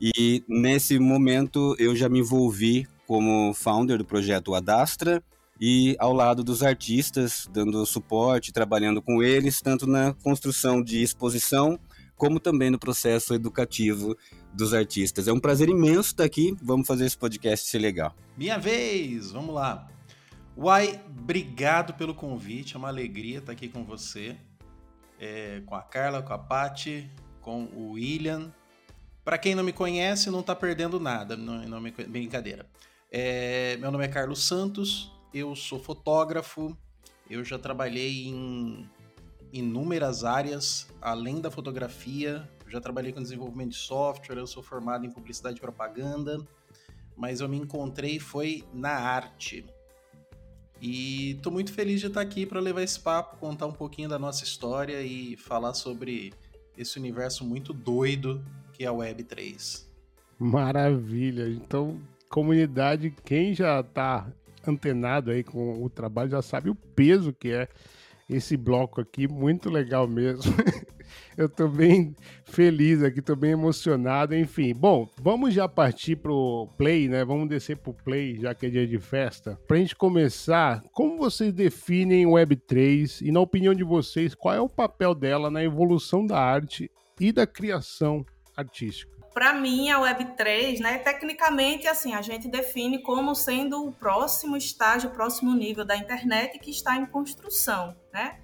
E 0.01 0.43
nesse 0.49 0.99
momento 0.99 1.77
eu 1.79 1.95
já 1.95 2.09
me 2.09 2.21
envolvi 2.21 2.89
como 3.07 3.53
founder 3.53 3.99
do 3.99 4.05
projeto 4.05 4.55
Adastra 4.55 5.23
e 5.61 5.95
ao 5.99 6.15
lado 6.15 6.43
dos 6.43 6.63
artistas, 6.63 7.47
dando 7.53 7.85
suporte, 7.85 8.51
trabalhando 8.51 9.03
com 9.03 9.23
eles, 9.23 9.61
tanto 9.61 9.87
na 9.87 10.15
construção 10.23 10.83
de 10.83 11.03
exposição, 11.03 11.79
como 12.17 12.41
também 12.41 12.71
no 12.71 12.79
processo 12.79 13.35
educativo 13.35 14.17
dos 14.55 14.73
artistas. 14.73 15.29
É 15.29 15.33
um 15.35 15.41
prazer 15.41 15.69
imenso 15.69 16.13
estar 16.13 16.25
aqui. 16.25 16.57
Vamos 16.63 16.87
fazer 16.87 17.05
esse 17.05 17.19
podcast 17.19 17.69
ser 17.69 17.81
legal. 17.81 18.17
Minha 18.39 18.57
vez, 18.57 19.33
vamos 19.33 19.55
lá. 19.55 19.87
Uai, 20.59 20.99
obrigado 21.07 21.93
pelo 21.93 22.15
convite, 22.15 22.77
é 22.77 22.79
uma 22.79 22.89
alegria 22.89 23.41
estar 23.41 23.53
aqui 23.53 23.69
com 23.69 23.85
você, 23.85 24.39
é, 25.21 25.61
com 25.67 25.75
a 25.75 25.83
Carla, 25.83 26.23
com 26.23 26.33
a 26.33 26.39
Pati, 26.39 27.11
com 27.43 27.65
o 27.65 27.91
William. 27.93 28.51
Para 29.23 29.37
quem 29.37 29.55
não 29.55 29.63
me 29.63 29.73
conhece, 29.73 30.31
não 30.31 30.41
está 30.41 30.57
perdendo 30.57 30.99
nada, 30.99 31.37
não, 31.37 31.63
não 31.69 31.79
me, 31.79 31.91
brincadeira. 31.91 32.67
É, 33.13 33.77
meu 33.77 33.91
nome 33.91 34.07
é 34.07 34.09
Carlos 34.09 34.45
Santos, 34.45 35.13
eu 35.33 35.55
sou 35.55 35.79
fotógrafo, 35.79 36.75
eu 37.29 37.45
já 37.45 37.59
trabalhei 37.59 38.27
em 38.27 38.89
inúmeras 39.53 40.25
áreas, 40.25 40.89
além 41.03 41.39
da 41.39 41.51
fotografia, 41.51 42.49
já 42.67 42.81
trabalhei 42.81 43.13
com 43.13 43.23
desenvolvimento 43.23 43.73
de 43.73 43.77
software, 43.77 44.39
eu 44.39 44.47
sou 44.47 44.63
formado 44.63 45.05
em 45.05 45.11
publicidade 45.11 45.59
e 45.59 45.61
propaganda, 45.61 46.39
mas 47.15 47.41
eu 47.43 47.49
me 47.49 47.59
encontrei 47.59 48.19
foi 48.19 48.65
na 48.73 48.93
arte. 48.93 49.76
E 50.81 51.39
tô 51.43 51.51
muito 51.51 51.73
feliz 51.73 52.01
de 52.01 52.07
estar 52.07 52.21
aqui 52.21 52.45
para 52.45 52.61
levar 52.61 52.83
esse 52.83 53.01
papo, 53.01 53.37
contar 53.39 53.67
um 53.67 53.73
pouquinho 53.73 54.09
da 54.09 54.19
nossa 54.19 54.45
história 54.45 55.01
e 55.03 55.37
falar 55.37 55.75
sobre 55.75 56.33
esse 56.77 56.99
universo 56.99 57.45
muito 57.45 57.73
doido 57.73 58.45
que 58.73 58.85
é 58.85 58.89
a 58.89 58.93
Web3. 58.93 59.87
Maravilha. 60.39 61.49
Então, 61.49 61.99
comunidade, 62.29 63.15
quem 63.25 63.55
já 63.55 63.81
está 63.81 64.31
antenado 64.67 65.31
aí 65.31 65.43
com 65.43 65.83
o 65.83 65.89
trabalho 65.89 66.31
já 66.31 66.43
sabe 66.43 66.69
o 66.69 66.75
peso 66.75 67.33
que 67.33 67.51
é 67.51 67.69
esse 68.29 68.57
bloco 68.57 69.01
aqui, 69.01 69.27
muito 69.27 69.71
legal 69.71 70.07
mesmo. 70.07 70.53
Eu 71.37 71.51
tô 71.51 71.69
bem 71.69 72.17
feliz 72.45 73.03
aqui, 73.03 73.21
tô 73.21 73.37
bem 73.37 73.51
emocionado, 73.51 74.35
enfim. 74.35 74.73
Bom, 74.73 75.07
vamos 75.21 75.53
já 75.53 75.69
partir 75.69 76.17
pro 76.17 76.67
play, 76.79 77.09
né? 77.09 77.25
Vamos 77.27 77.47
descer 77.47 77.77
pro 77.77 77.93
play, 77.93 78.39
já 78.39 78.55
que 78.55 78.65
é 78.65 78.71
dia 78.71 78.87
de 78.87 78.99
festa. 78.99 79.61
Pra 79.69 79.77
gente 79.77 79.95
começar, 79.95 80.83
como 80.93 81.19
vocês 81.19 81.53
definem 81.53 82.25
Web3 82.25 83.21
e 83.21 83.31
na 83.31 83.41
opinião 83.41 83.75
de 83.75 83.85
vocês, 83.85 84.35
qual 84.35 84.55
é 84.55 84.61
o 84.61 84.69
papel 84.69 85.15
dela 85.15 85.51
na 85.51 85.63
evolução 85.63 86.27
da 86.27 86.39
arte 86.39 86.91
e 87.21 87.31
da 87.31 87.47
criação 87.47 88.25
artística? 88.57 89.15
Para 89.35 89.53
mim, 89.53 89.91
a 89.91 90.01
Web3, 90.01 90.81
né, 90.81 90.97
tecnicamente, 90.97 91.87
assim, 91.87 92.15
a 92.15 92.23
gente 92.23 92.49
define 92.49 93.03
como 93.03 93.35
sendo 93.35 93.87
o 93.87 93.93
próximo 93.93 94.57
estágio, 94.57 95.11
o 95.11 95.13
próximo 95.13 95.55
nível 95.55 95.85
da 95.85 95.95
internet 95.95 96.59
que 96.59 96.71
está 96.71 96.97
em 96.97 97.05
construção, 97.05 97.95
né? 98.11 98.39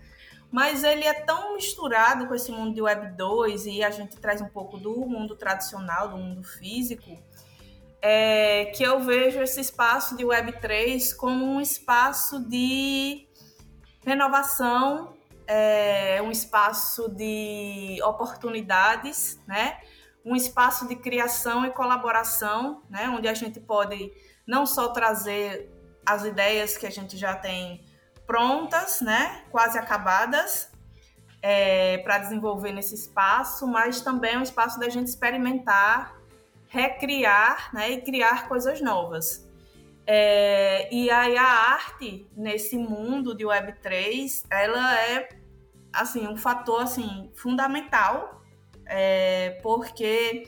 Mas 0.53 0.85
ele 0.85 1.05
é 1.05 1.15
tão 1.15 1.55
misturado 1.55 2.27
com 2.27 2.35
esse 2.35 2.53
mundo 2.53 2.75
de 2.75 2.83
Web 2.83 3.17
2 3.17 3.67
e 3.67 3.83
a 3.83 3.91
gente 3.91 4.17
traz 4.19 4.41
um 4.41 4.49
pouco 4.49 4.77
do 4.77 4.95
mundo 5.07 5.35
tradicional, 5.35 6.09
do 6.09 6.19
mundo 6.19 6.45
físico, 6.45 7.19
é, 8.03 8.67
que 8.67 8.83
eu 8.83 9.01
vejo 9.01 9.41
esse 9.41 9.61
espaço 9.61 10.17
de 10.17 10.25
Web 10.25 10.61
3 10.61 11.15
como 11.15 11.45
um 11.45 11.61
espaço 11.61 12.39
de 12.49 13.27
renovação, 14.05 15.15
é, 15.47 16.21
um 16.23 16.31
espaço 16.31 17.09
de 17.09 17.99
oportunidades, 18.03 19.41
né? 19.47 19.79
um 20.25 20.37
espaço 20.37 20.87
de 20.87 20.97
criação 20.97 21.67
e 21.67 21.71
colaboração, 21.71 22.83
né, 22.89 23.09
onde 23.09 23.29
a 23.29 23.35
gente 23.35 23.61
pode 23.61 24.13
não 24.47 24.65
só 24.67 24.89
trazer 24.89 25.71
as 26.07 26.25
ideias 26.25 26.77
que 26.77 26.87
a 26.87 26.91
gente 26.91 27.17
já 27.17 27.35
tem 27.35 27.85
prontas, 28.33 29.03
né, 29.03 29.43
quase 29.51 29.79
acabadas, 29.79 30.73
é, 31.43 31.99
para 31.99 32.17
desenvolver 32.17 32.73
nesse 32.73 32.95
espaço, 32.95 33.67
mas 33.67 34.01
também 34.01 34.33
é 34.33 34.39
um 34.39 34.43
espaço 34.43 34.81
da 34.81 34.89
gente 34.89 35.09
experimentar, 35.09 36.17
recriar 36.67 37.69
né, 37.75 37.91
e 37.91 38.01
criar 38.01 38.49
coisas 38.49 38.81
novas. 38.81 39.47
É, 40.07 40.89
e 40.91 41.11
aí 41.11 41.37
a 41.37 41.45
arte 41.45 42.27
nesse 42.35 42.79
mundo 42.79 43.37
de 43.37 43.45
Web3, 43.45 44.47
ela 44.51 44.99
é 44.99 45.29
assim 45.93 46.27
um 46.27 46.37
fator 46.39 46.81
assim 46.81 47.31
fundamental 47.35 48.43
é, 48.87 49.61
porque 49.62 50.45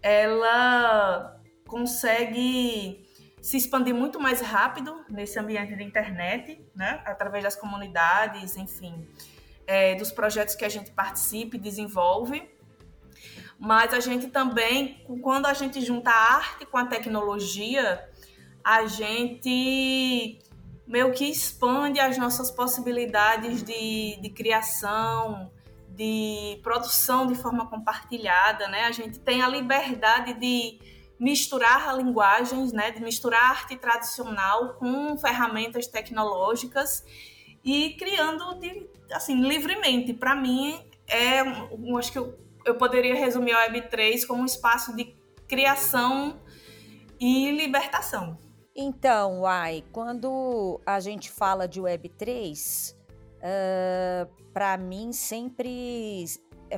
ela 0.00 1.38
consegue 1.68 3.05
se 3.46 3.56
expandir 3.56 3.94
muito 3.94 4.18
mais 4.18 4.40
rápido 4.40 5.04
nesse 5.08 5.38
ambiente 5.38 5.76
de 5.76 5.84
internet, 5.84 6.60
né? 6.74 7.00
através 7.06 7.44
das 7.44 7.54
comunidades, 7.54 8.56
enfim, 8.56 9.06
é, 9.64 9.94
dos 9.94 10.10
projetos 10.10 10.56
que 10.56 10.64
a 10.64 10.68
gente 10.68 10.90
participa 10.90 11.54
e 11.54 11.58
desenvolve. 11.60 12.42
Mas 13.56 13.94
a 13.94 14.00
gente 14.00 14.26
também, 14.30 15.00
quando 15.22 15.46
a 15.46 15.54
gente 15.54 15.80
junta 15.80 16.10
a 16.10 16.34
arte 16.34 16.66
com 16.66 16.76
a 16.76 16.86
tecnologia, 16.86 18.04
a 18.64 18.84
gente 18.86 20.40
meio 20.84 21.12
que 21.12 21.30
expande 21.30 22.00
as 22.00 22.18
nossas 22.18 22.50
possibilidades 22.50 23.62
de, 23.62 24.20
de 24.20 24.30
criação, 24.30 25.52
de 25.90 26.58
produção 26.64 27.28
de 27.28 27.36
forma 27.36 27.70
compartilhada, 27.70 28.66
né? 28.66 28.86
A 28.86 28.92
gente 28.92 29.20
tem 29.20 29.40
a 29.40 29.46
liberdade 29.46 30.34
de 30.34 30.95
misturar 31.18 31.96
linguagens, 31.96 32.72
né? 32.72 32.90
De 32.90 33.00
misturar 33.00 33.42
arte 33.50 33.76
tradicional 33.76 34.74
com 34.74 35.16
ferramentas 35.18 35.86
tecnológicas 35.86 37.04
e 37.64 37.90
criando 37.98 38.54
de, 38.60 38.88
assim 39.12 39.40
livremente. 39.40 40.12
Para 40.12 40.34
mim 40.34 40.78
é, 41.08 41.40
eu 41.40 41.96
acho 41.96 42.12
que 42.12 42.18
eu, 42.18 42.38
eu 42.64 42.76
poderia 42.76 43.14
resumir 43.14 43.52
a 43.52 43.70
Web3 43.70 44.26
como 44.26 44.42
um 44.42 44.46
espaço 44.46 44.94
de 44.94 45.14
criação 45.48 46.40
e 47.20 47.50
libertação. 47.52 48.38
Então, 48.74 49.40
Uai, 49.40 49.82
quando 49.90 50.80
a 50.84 51.00
gente 51.00 51.30
fala 51.30 51.66
de 51.66 51.80
Web3, 51.80 52.94
uh, 52.94 54.28
para 54.52 54.76
mim 54.76 55.12
sempre 55.12 56.24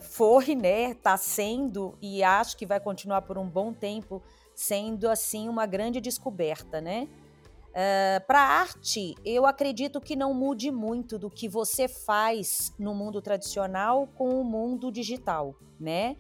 foi, 0.01 0.55
né, 0.55 0.95
tá 0.95 1.17
sendo 1.17 1.97
e 2.01 2.23
acho 2.23 2.57
que 2.57 2.67
vai 2.67 2.81
continuar 2.81 3.23
por 3.23 3.39
um 3.39 3.49
bom 3.49 3.73
tempo 3.73 4.23
sendo 4.55 5.09
assim 5.09 5.49
uma 5.49 5.67
grande 5.67 6.01
descoberta, 6.01 6.81
né? 6.81 7.09
Uh, 7.69 8.27
para 8.27 8.41
arte, 8.41 9.15
eu 9.25 9.47
acredito 9.47 10.01
que 10.01 10.17
não 10.17 10.35
mude 10.35 10.71
muito 10.73 11.19
do 11.19 11.31
que 11.31 11.49
você 11.49 11.87
faz 11.87 12.75
no 12.79 12.93
mundo 12.93 13.23
tradicional 13.23 14.09
com 14.17 14.41
o 14.41 14.45
mundo 14.45 14.91
digital, 14.91 15.55
né? 15.79 16.17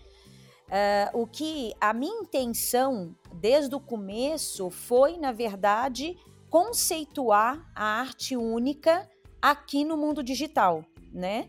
Uh, 0.69 1.23
o 1.23 1.27
que 1.27 1.73
a 1.81 1.93
minha 1.93 2.21
intenção 2.21 3.15
desde 3.35 3.75
o 3.75 3.81
começo 3.81 4.71
foi, 4.71 5.17
na 5.17 5.33
verdade, 5.33 6.17
conceituar 6.49 7.67
a 7.75 8.01
arte 8.01 8.37
única 8.37 9.11
aqui 9.41 9.85
no 9.85 9.97
mundo 9.97 10.23
digital, 10.23 10.85
né? 11.13 11.49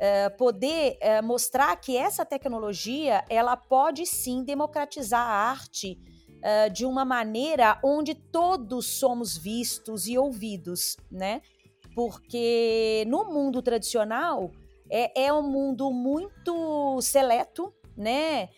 Uh, 0.00 0.34
poder 0.38 0.96
uh, 1.02 1.22
mostrar 1.22 1.76
que 1.76 1.94
essa 1.94 2.24
tecnologia 2.24 3.22
ela 3.28 3.54
pode 3.54 4.06
sim 4.06 4.42
democratizar 4.42 5.20
a 5.20 5.50
arte 5.50 6.00
uh, 6.38 6.72
de 6.72 6.86
uma 6.86 7.04
maneira 7.04 7.78
onde 7.84 8.14
todos 8.14 8.86
somos 8.86 9.36
vistos 9.36 10.08
e 10.08 10.16
ouvidos, 10.16 10.96
né? 11.10 11.42
Porque 11.94 13.04
no 13.08 13.26
mundo 13.26 13.60
tradicional 13.60 14.50
é, 14.90 15.26
é 15.26 15.32
um 15.32 15.42
mundo 15.42 15.90
muito 15.92 17.00
seleto, 17.02 17.72
né? 17.96 18.48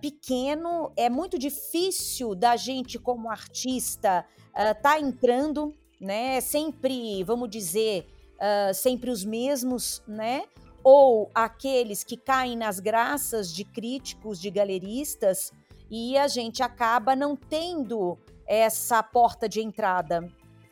pequeno, 0.00 0.90
é 0.96 1.10
muito 1.10 1.38
difícil 1.38 2.34
da 2.34 2.56
gente 2.56 2.98
como 2.98 3.28
artista 3.28 4.24
estar 4.56 4.74
tá 4.76 4.98
entrando 4.98 5.74
né? 6.02 6.40
Sempre, 6.40 7.22
vamos 7.22 7.48
dizer, 7.48 8.04
uh, 8.36 8.74
sempre 8.74 9.08
os 9.08 9.24
mesmos, 9.24 10.02
né? 10.06 10.42
Ou 10.82 11.30
aqueles 11.34 12.02
que 12.02 12.16
caem 12.16 12.56
nas 12.56 12.80
graças 12.80 13.52
de 13.52 13.64
críticos, 13.64 14.40
de 14.40 14.50
galeristas, 14.50 15.52
e 15.90 16.16
a 16.16 16.26
gente 16.26 16.62
acaba 16.62 17.14
não 17.14 17.36
tendo 17.36 18.18
essa 18.46 19.02
porta 19.02 19.48
de 19.48 19.60
entrada. 19.60 20.26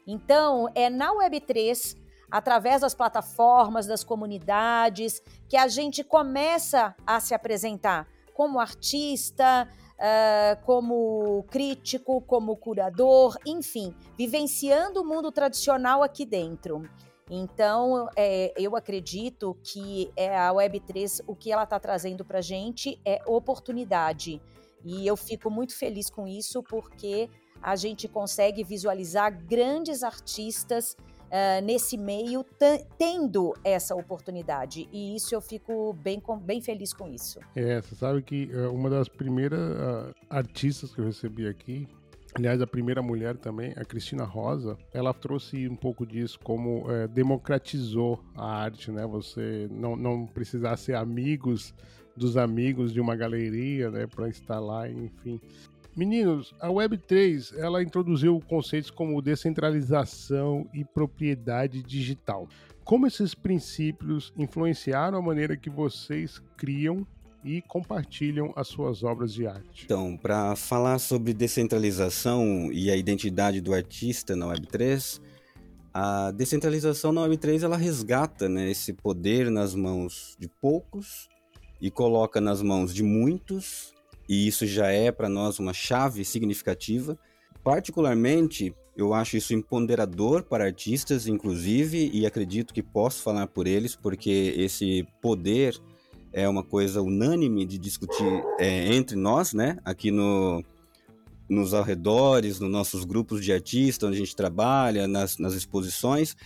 Então, 0.06 0.68
é 0.74 0.90
na 0.90 1.12
Web3, 1.14 1.96
através 2.30 2.80
das 2.80 2.94
plataformas, 2.94 3.86
das 3.86 4.02
comunidades, 4.02 5.22
que 5.48 5.56
a 5.56 5.68
gente 5.68 6.02
começa 6.02 6.94
a 7.06 7.20
se 7.20 7.34
apresentar 7.34 8.08
como 8.32 8.58
artista, 8.58 9.68
uh, 10.00 10.64
como 10.64 11.44
crítico, 11.50 12.22
como 12.22 12.56
curador, 12.56 13.36
enfim, 13.44 13.94
vivenciando 14.16 15.02
o 15.02 15.04
mundo 15.04 15.30
tradicional 15.30 16.02
aqui 16.02 16.24
dentro. 16.24 16.88
Então, 17.30 18.08
é, 18.16 18.52
eu 18.60 18.74
acredito 18.74 19.56
que 19.62 20.10
é 20.16 20.36
a 20.36 20.50
Web3, 20.52 21.22
o 21.28 21.36
que 21.36 21.52
ela 21.52 21.62
está 21.62 21.78
trazendo 21.78 22.24
para 22.24 22.38
a 22.38 22.42
gente 22.42 23.00
é 23.04 23.22
oportunidade. 23.24 24.42
E 24.84 25.06
eu 25.06 25.16
fico 25.16 25.48
muito 25.48 25.76
feliz 25.78 26.10
com 26.10 26.26
isso, 26.26 26.60
porque 26.62 27.30
a 27.62 27.76
gente 27.76 28.08
consegue 28.08 28.64
visualizar 28.64 29.30
grandes 29.46 30.02
artistas 30.02 30.96
uh, 31.30 31.64
nesse 31.64 31.96
meio 31.96 32.44
tendo 32.98 33.54
essa 33.62 33.94
oportunidade. 33.94 34.88
E 34.92 35.14
isso 35.14 35.34
eu 35.34 35.40
fico 35.40 35.92
bem, 35.92 36.20
bem 36.42 36.60
feliz 36.60 36.92
com 36.92 37.08
isso. 37.08 37.38
É, 37.54 37.80
você 37.80 37.94
sabe 37.94 38.22
que 38.22 38.50
uh, 38.52 38.72
uma 38.72 38.90
das 38.90 39.08
primeiras 39.08 39.60
uh, 39.60 40.14
artistas 40.28 40.92
que 40.92 41.00
eu 41.00 41.04
recebi 41.04 41.46
aqui, 41.46 41.86
Aliás, 42.34 42.62
a 42.62 42.66
primeira 42.66 43.02
mulher 43.02 43.36
também, 43.36 43.72
a 43.76 43.84
Cristina 43.84 44.24
Rosa, 44.24 44.78
ela 44.92 45.12
trouxe 45.12 45.68
um 45.68 45.74
pouco 45.74 46.06
disso, 46.06 46.38
como 46.42 46.90
é, 46.90 47.08
democratizou 47.08 48.22
a 48.36 48.62
arte, 48.62 48.90
né? 48.92 49.04
Você 49.06 49.68
não, 49.70 49.96
não 49.96 50.26
precisar 50.26 50.76
ser 50.76 50.94
amigos 50.94 51.74
dos 52.16 52.36
amigos 52.36 52.92
de 52.92 53.00
uma 53.00 53.16
galeria, 53.16 53.90
né, 53.90 54.06
para 54.46 54.58
lá, 54.58 54.88
enfim. 54.88 55.40
Meninos, 55.96 56.54
a 56.60 56.68
Web3 56.68 57.58
ela 57.58 57.82
introduziu 57.82 58.40
conceitos 58.48 58.90
como 58.90 59.20
descentralização 59.20 60.68
e 60.72 60.84
propriedade 60.84 61.82
digital. 61.82 62.48
Como 62.84 63.06
esses 63.06 63.34
princípios 63.34 64.32
influenciaram 64.36 65.18
a 65.18 65.22
maneira 65.22 65.56
que 65.56 65.70
vocês 65.70 66.40
criam 66.56 67.06
e 67.44 67.62
compartilham 67.62 68.52
as 68.56 68.68
suas 68.68 69.02
obras 69.02 69.32
de 69.32 69.46
arte? 69.46 69.84
Então, 69.84 70.16
para 70.16 70.54
falar 70.56 70.98
sobre 70.98 71.32
descentralização 71.32 72.70
e 72.72 72.90
a 72.90 72.96
identidade 72.96 73.60
do 73.60 73.72
artista 73.72 74.36
na 74.36 74.46
Web3, 74.46 75.20
a 75.92 76.30
descentralização 76.30 77.12
na 77.12 77.22
Web3 77.22 77.62
ela 77.62 77.76
resgata 77.76 78.48
né, 78.48 78.70
esse 78.70 78.92
poder 78.92 79.50
nas 79.50 79.74
mãos 79.74 80.36
de 80.38 80.48
poucos 80.48 81.28
e 81.80 81.90
coloca 81.90 82.40
nas 82.40 82.62
mãos 82.62 82.94
de 82.94 83.02
muitos 83.02 83.92
e 84.30 84.46
isso 84.46 84.64
já 84.64 84.86
é 84.92 85.10
para 85.10 85.28
nós 85.28 85.58
uma 85.58 85.72
chave 85.72 86.24
significativa. 86.24 87.18
Particularmente, 87.64 88.72
eu 88.96 89.12
acho 89.12 89.36
isso 89.36 89.52
empoderador 89.52 90.44
para 90.44 90.64
artistas, 90.64 91.26
inclusive, 91.26 92.08
e 92.14 92.24
acredito 92.24 92.72
que 92.72 92.80
posso 92.80 93.24
falar 93.24 93.48
por 93.48 93.66
eles, 93.66 93.96
porque 93.96 94.54
esse 94.56 95.04
poder 95.20 95.76
é 96.32 96.48
uma 96.48 96.62
coisa 96.62 97.02
unânime 97.02 97.64
de 97.66 97.78
discutir 97.78 98.44
é, 98.58 98.94
entre 98.94 99.16
nós, 99.16 99.52
né? 99.52 99.78
Aqui 99.84 100.10
no, 100.10 100.64
nos 101.48 101.74
arredores, 101.74 102.60
nos 102.60 102.70
nossos 102.70 103.04
grupos 103.04 103.44
de 103.44 103.52
artistas, 103.52 104.08
onde 104.08 104.16
a 104.16 104.20
gente 104.20 104.36
trabalha, 104.36 105.08
nas, 105.08 105.38
nas 105.38 105.54
exposições, 105.54 106.36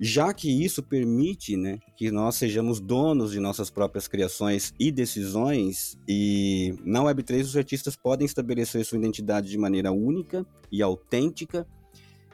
já 0.00 0.32
que 0.32 0.64
isso 0.64 0.82
permite 0.82 1.56
né, 1.56 1.78
que 1.96 2.10
nós 2.10 2.36
sejamos 2.36 2.80
donos 2.80 3.32
de 3.32 3.40
nossas 3.40 3.70
próprias 3.70 4.06
criações 4.06 4.72
e 4.78 4.92
decisões, 4.92 5.98
e 6.06 6.74
na 6.84 7.00
Web3 7.00 7.42
os 7.42 7.56
artistas 7.56 7.96
podem 7.96 8.24
estabelecer 8.24 8.84
sua 8.84 8.98
identidade 8.98 9.48
de 9.48 9.58
maneira 9.58 9.90
única 9.90 10.46
e 10.70 10.82
autêntica, 10.82 11.66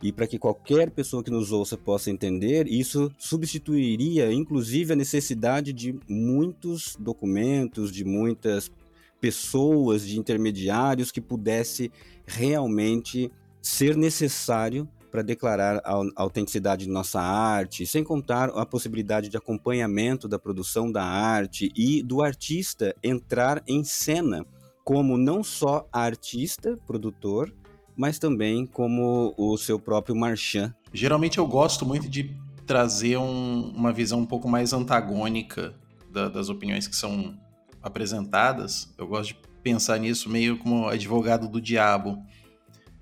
e 0.05 0.13
para 0.13 0.27
que 0.27 0.39
qualquer 0.39 0.91
pessoa 0.91 1.25
que 1.25 1.31
nos 1.31 1.51
ouça 1.51 1.79
possa 1.79 2.11
entender, 2.11 2.69
isso 2.69 3.11
substituiria 3.17 4.31
inclusive 4.31 4.93
a 4.93 4.97
necessidade 4.97 5.73
de 5.73 5.99
muitos 6.07 6.95
documentos, 7.01 7.91
de 7.91 8.05
muitas 8.05 8.71
pessoas, 9.19 10.07
de 10.07 10.19
intermediários 10.19 11.11
que 11.11 11.23
pudesse 11.23 11.91
realmente 12.27 13.33
ser 13.63 13.97
necessário 13.97 14.87
para 15.11 15.23
declarar 15.23 15.81
a 15.83 16.03
autenticidade 16.17 16.85
de 16.85 16.91
nossa 16.91 17.23
arte, 17.23 17.87
sem 17.87 18.05
contar 18.05 18.51
a 18.51 18.67
possibilidade 18.67 19.31
de 19.31 19.39
acompanhamento 19.39 20.29
da 20.29 20.39
produção 20.39 20.93
da 20.93 21.03
arte 21.03 21.73
e 21.75 22.03
do 22.03 22.23
artista 22.23 22.95
entrar 23.03 23.63
em 23.67 23.83
cena 23.83 24.45
como 24.85 25.17
não 25.17 25.43
só 25.43 25.89
artista, 25.91 26.77
produtor, 26.87 27.51
mas 27.97 28.19
também 28.19 28.67
como 28.67 29.35
o 29.37 29.57
seu 29.57 29.79
próprio 29.79 30.17
marchand. 30.17 30.75
Geralmente 30.93 31.39
eu 31.39 31.47
gosto 31.47 31.87
muito 31.87 32.09
de 32.09 32.35
trazer 32.67 33.17
um, 33.19 33.73
uma 33.75 33.93
visão 33.93 34.21
um 34.21 34.27
pouco 34.27 34.49
mais 34.49 34.73
antagônica 34.73 35.75
da, 36.11 36.29
das 36.29 36.49
opiniões 36.49 36.87
que 36.87 36.97
são 36.97 37.39
apresentadas. 37.83 38.93
Eu 38.97 39.07
gosto 39.07 39.35
de 39.35 39.39
pensar 39.63 39.99
nisso 39.99 40.29
meio 40.29 40.59
como 40.59 40.89
advogado 40.89 41.49
do 41.49 41.61
diabo. 41.61 42.23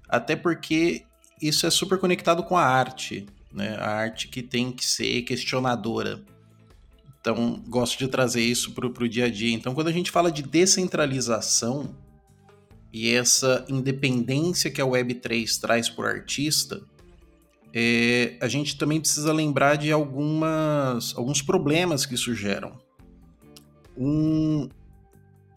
Até 0.08 0.36
porque 0.36 1.04
isso 1.40 1.66
é 1.66 1.70
super 1.70 1.98
conectado 1.98 2.42
com 2.42 2.56
a 2.56 2.64
arte, 2.64 3.26
né? 3.52 3.76
A 3.76 3.88
arte 3.88 4.28
que 4.28 4.42
tem 4.42 4.70
que 4.70 4.84
ser 4.84 5.22
questionadora. 5.22 6.22
Então, 7.20 7.62
gosto 7.68 7.98
de 7.98 8.08
trazer 8.08 8.42
isso 8.42 8.72
para 8.72 8.86
o 8.86 9.08
dia 9.08 9.26
a 9.26 9.30
dia. 9.30 9.54
Então, 9.54 9.74
quando 9.74 9.88
a 9.88 9.92
gente 9.92 10.10
fala 10.10 10.30
de 10.30 10.42
descentralização 10.42 11.94
e 12.92 13.10
essa 13.14 13.64
independência 13.68 14.70
que 14.70 14.80
a 14.80 14.84
Web3 14.84 15.58
traz 15.58 15.88
para 15.88 16.04
o 16.04 16.08
artista, 16.08 16.82
é, 17.72 18.36
a 18.40 18.48
gente 18.48 18.76
também 18.76 19.00
precisa 19.00 19.32
lembrar 19.32 19.76
de 19.76 19.90
algumas, 19.90 21.16
alguns 21.16 21.40
problemas 21.40 22.04
que 22.04 22.14
isso 22.14 22.34
geram. 22.34 22.78
Um, 23.96 24.68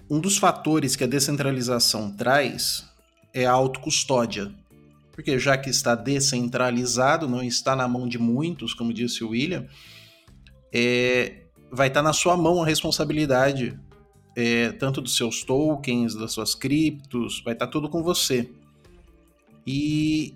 um 0.09 0.19
dos 0.19 0.37
fatores 0.37 0.95
que 0.95 1.03
a 1.03 1.07
descentralização 1.07 2.09
traz 2.15 2.85
é 3.33 3.45
a 3.45 3.51
autocustódia. 3.51 4.53
Porque 5.11 5.37
já 5.37 5.57
que 5.57 5.69
está 5.69 5.93
descentralizado, 5.93 7.27
não 7.27 7.43
está 7.43 7.75
na 7.75 7.87
mão 7.87 8.07
de 8.07 8.17
muitos, 8.17 8.73
como 8.73 8.93
disse 8.93 9.23
o 9.23 9.29
William, 9.29 9.65
é, 10.73 11.43
vai 11.71 11.87
estar 11.89 12.01
na 12.01 12.13
sua 12.13 12.37
mão 12.37 12.61
a 12.61 12.65
responsabilidade 12.65 13.77
é, 14.35 14.71
tanto 14.73 15.01
dos 15.01 15.15
seus 15.15 15.43
tokens, 15.43 16.13
das 16.15 16.33
suas 16.33 16.53
criptos, 16.53 17.41
vai 17.43 17.53
estar 17.53 17.67
tudo 17.67 17.89
com 17.89 18.03
você. 18.03 18.49
E 19.65 20.35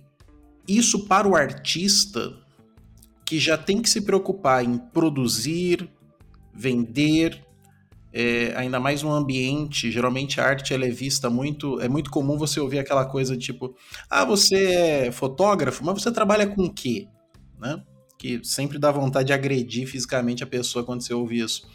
isso 0.68 1.06
para 1.06 1.28
o 1.28 1.36
artista 1.36 2.34
que 3.26 3.40
já 3.40 3.58
tem 3.58 3.82
que 3.82 3.90
se 3.90 4.02
preocupar 4.02 4.64
em 4.64 4.78
produzir, 4.78 5.88
vender, 6.54 7.46
é, 8.12 8.54
ainda 8.56 8.80
mais 8.80 9.04
no 9.04 9.12
ambiente, 9.12 9.92
geralmente 9.92 10.42
a 10.42 10.46
arte 10.46 10.74
ela 10.74 10.86
é 10.86 10.90
vista 10.90 11.30
muito, 11.30 11.80
é 11.80 11.88
muito 11.88 12.10
comum 12.10 12.38
você 12.38 12.60
ouvir 12.60 12.80
aquela 12.80 13.06
coisa 13.06 13.38
tipo, 13.38 13.76
ah, 14.10 14.26
você 14.26 14.66
é 14.66 15.12
fotógrafo, 15.12 15.86
mas 15.86 16.02
você 16.02 16.12
trabalha 16.12 16.48
com 16.48 16.64
o 16.64 16.74
quê? 16.74 17.08
Né? 17.60 17.84
Que 18.18 18.42
sempre 18.44 18.80
dá 18.80 18.92
vontade 18.92 19.28
de 19.28 19.34
agredir 19.34 19.88
fisicamente 19.88 20.44
a 20.44 20.48
pessoa 20.48 20.84
quando 20.84 21.02
você 21.02 21.14
ouve 21.14 21.40
isso. 21.40 21.68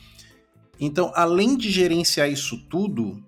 Então, 0.79 1.13
além 1.15 1.57
de 1.57 1.71
gerenciar 1.71 2.31
isso 2.31 2.59
tudo, 2.69 3.23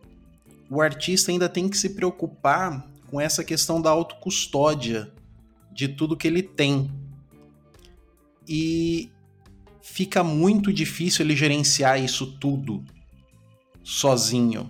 o 0.69 0.81
artista 0.81 1.31
ainda 1.31 1.49
tem 1.49 1.69
que 1.69 1.79
se 1.79 1.91
preocupar 1.91 2.87
com 3.09 3.21
essa 3.21 3.45
questão 3.45 3.81
da 3.81 3.91
autocustódia 3.91 5.13
de 5.73 5.89
tudo 5.89 6.17
que 6.17 6.27
ele 6.27 6.43
tem. 6.43 6.91
E 8.49 9.11
fica 9.81 10.25
muito 10.25 10.73
difícil 10.73 11.25
ele 11.25 11.37
gerenciar 11.37 12.03
isso 12.03 12.39
tudo 12.39 12.85
sozinho. 13.83 14.69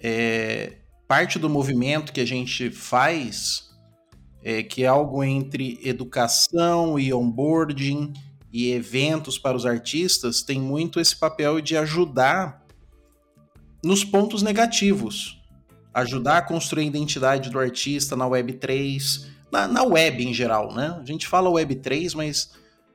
É, 0.00 0.78
parte 1.06 1.38
do 1.38 1.50
movimento 1.50 2.12
que 2.12 2.20
a 2.20 2.26
gente 2.26 2.70
faz, 2.70 3.70
é, 4.42 4.62
que 4.62 4.84
é 4.84 4.86
algo 4.86 5.22
entre 5.22 5.78
educação 5.82 6.98
e 6.98 7.12
onboarding 7.12 8.12
e 8.54 8.70
eventos 8.70 9.36
para 9.36 9.56
os 9.56 9.66
artistas, 9.66 10.40
tem 10.40 10.60
muito 10.60 11.00
esse 11.00 11.16
papel 11.16 11.60
de 11.60 11.76
ajudar 11.76 12.64
nos 13.82 14.04
pontos 14.04 14.42
negativos. 14.42 15.42
Ajudar 15.92 16.38
a 16.38 16.42
construir 16.42 16.84
a 16.84 16.86
identidade 16.86 17.50
do 17.50 17.58
artista 17.58 18.14
na 18.14 18.26
Web3, 18.26 19.26
na, 19.50 19.66
na 19.66 19.82
web 19.82 20.24
em 20.24 20.32
geral, 20.32 20.72
né? 20.72 20.96
A 21.00 21.04
gente 21.04 21.26
fala 21.26 21.50
Web3, 21.50 22.14
mas 22.14 22.52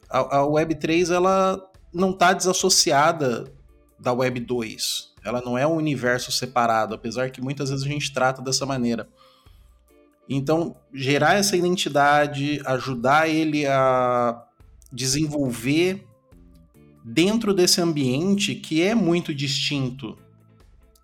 a, 0.09 0.37
a 0.37 0.41
Web3 0.43 1.13
ela 1.13 1.61
não 1.93 2.11
está 2.11 2.31
desassociada 2.31 3.51
da 3.99 4.13
Web 4.13 4.39
2. 4.39 5.13
Ela 5.25 5.41
não 5.41 5.57
é 5.57 5.67
um 5.67 5.75
universo 5.75 6.31
separado, 6.31 6.95
apesar 6.95 7.31
que 7.31 7.41
muitas 7.41 7.69
vezes 7.69 7.85
a 7.85 7.89
gente 7.89 8.13
trata 8.13 8.41
dessa 8.41 8.65
maneira. 8.65 9.09
Então, 10.29 10.77
gerar 10.93 11.33
essa 11.33 11.57
identidade, 11.57 12.61
ajudar 12.65 13.27
ele 13.27 13.67
a 13.67 14.45
desenvolver 14.91 16.05
dentro 17.03 17.53
desse 17.53 17.81
ambiente 17.81 18.55
que 18.55 18.81
é 18.81 18.93
muito 18.93 19.33
distinto. 19.33 20.17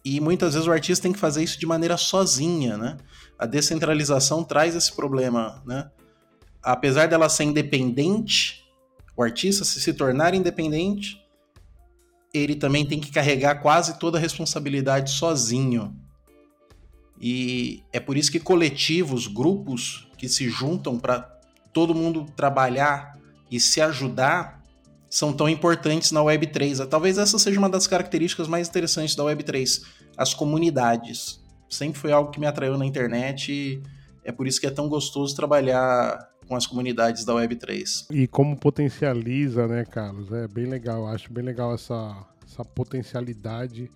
E 0.04 0.19
muitas 0.19 0.54
vezes 0.54 0.67
o 0.67 0.71
artista 0.71 1.04
tem 1.04 1.13
que 1.13 1.19
fazer 1.19 1.43
isso 1.43 1.60
de 1.60 1.65
maneira 1.65 1.98
sozinha, 1.98 2.78
né? 2.78 2.98
A 3.39 3.45
descentralização 3.45 4.43
traz 4.43 4.76
esse 4.76 4.95
problema, 4.95 5.63
né? 5.65 5.89
Apesar 6.62 7.08
dela 7.08 7.28
ser 7.28 7.45
independente, 7.45 8.65
o 9.17 9.24
artista 9.24 9.65
se, 9.65 9.80
se 9.80 9.93
tornar 9.93 10.34
independente, 10.34 11.26
ele 12.34 12.56
também 12.56 12.86
tem 12.86 13.00
que 13.00 13.12
carregar 13.12 13.62
quase 13.62 13.98
toda 13.98 14.17
a 14.17 14.21
responsabilidade 14.21 15.12
sozinho. 15.12 15.95
E 17.19 17.84
é 17.93 18.00
por 18.00 18.17
isso 18.17 18.32
que 18.32 18.39
coletivos, 18.39 19.26
grupos 19.26 20.08
que 20.17 20.28
se 20.28 20.50
juntam 20.50 21.00
para 21.00 21.19
todo 21.71 21.95
mundo 21.95 22.26
trabalhar 22.36 23.17
e 23.49 23.60
se 23.60 23.81
ajudar 23.81 24.63
são 25.10 25.31
tão 25.31 25.47
importantes 25.47 26.12
na 26.12 26.19
Web3. 26.21 26.88
Talvez 26.88 27.17
essa 27.17 27.39
seja 27.39 27.60
uma 27.60 27.69
das 27.69 27.88
características 27.88 28.47
mais 28.47 28.67
interessantes 28.67 29.15
da 29.15 29.23
Web3, 29.23 29.84
as 30.17 30.34
comunidades. 30.34 31.39
Sempre 31.69 31.99
foi 31.99 32.12
algo 32.12 32.31
que 32.31 32.39
me 32.39 32.45
atraiu 32.45 32.77
na 32.77 32.86
internet 32.86 33.51
e 33.51 33.81
é 34.23 34.31
por 34.31 34.47
isso 34.47 34.60
que 34.60 34.67
é 34.67 34.71
tão 34.71 34.89
gostoso 34.89 35.36
trabalhar 35.36 36.29
com 36.47 36.55
as 36.55 36.67
comunidades 36.67 37.25
da 37.25 37.34
Web3. 37.34 38.08
E 38.12 38.27
como 38.27 38.58
potencializa, 38.58 39.67
né, 39.67 39.86
Carlos? 39.86 40.31
É 40.31 40.47
bem 40.47 40.65
legal, 40.65 41.08
acho 41.08 41.31
bem 41.31 41.43
legal 41.43 41.73
essa, 41.73 42.25
essa 42.45 42.63
potencialidade 42.63 43.89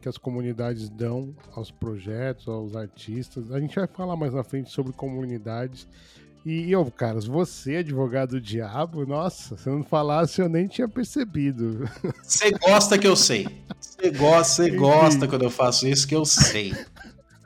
que 0.00 0.08
as 0.08 0.18
comunidades 0.18 0.90
dão 0.90 1.34
aos 1.52 1.70
projetos, 1.70 2.46
aos 2.46 2.76
artistas. 2.76 3.50
A 3.50 3.58
gente 3.58 3.74
vai 3.74 3.86
falar 3.86 4.16
mais 4.16 4.34
na 4.34 4.44
frente 4.44 4.70
sobre 4.70 4.92
comunidades. 4.92 5.88
E, 6.44 6.76
ô, 6.76 6.84
Carlos, 6.90 7.26
você, 7.26 7.76
advogado 7.76 8.32
do 8.32 8.40
diabo, 8.40 9.06
nossa, 9.06 9.56
se 9.56 9.66
eu 9.66 9.76
não 9.76 9.82
falasse, 9.82 10.42
eu 10.42 10.48
nem 10.48 10.66
tinha 10.66 10.86
percebido. 10.86 11.88
Você 12.22 12.50
gosta 12.50 12.98
que 12.98 13.06
eu 13.06 13.16
sei. 13.16 13.46
Você 13.80 14.10
gosta, 14.10 14.62
você 14.62 14.70
gosta 14.70 15.28
quando 15.28 15.42
eu 15.42 15.50
faço 15.50 15.88
isso, 15.88 16.06
que 16.06 16.14
eu 16.14 16.24
sei. 16.26 16.74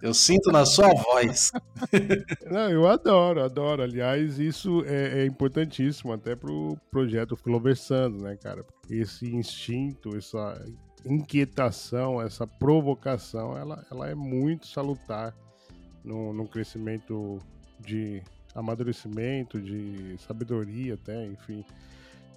Eu 0.02 0.12
sinto 0.14 0.50
na 0.50 0.64
sua 0.64 0.88
voz. 0.94 1.52
Não, 2.50 2.70
eu 2.70 2.88
adoro, 2.88 3.42
adoro. 3.42 3.82
Aliás, 3.82 4.38
isso 4.38 4.84
é, 4.84 5.20
é 5.20 5.26
importantíssimo 5.26 6.12
até 6.12 6.34
pro 6.34 6.76
projeto 6.90 7.36
Filoversando, 7.36 8.22
né, 8.22 8.36
cara? 8.36 8.64
Esse 8.90 9.26
instinto, 9.26 10.16
essa 10.16 10.60
inquietação, 11.04 12.20
essa 12.20 12.46
provocação, 12.46 13.56
ela, 13.56 13.84
ela 13.90 14.08
é 14.08 14.14
muito 14.14 14.66
salutar 14.66 15.34
no, 16.04 16.32
no 16.32 16.48
crescimento 16.48 17.38
de 17.80 18.22
amadurecimento, 18.54 19.60
de 19.60 20.16
sabedoria 20.18 20.94
até, 20.94 21.26
enfim 21.26 21.64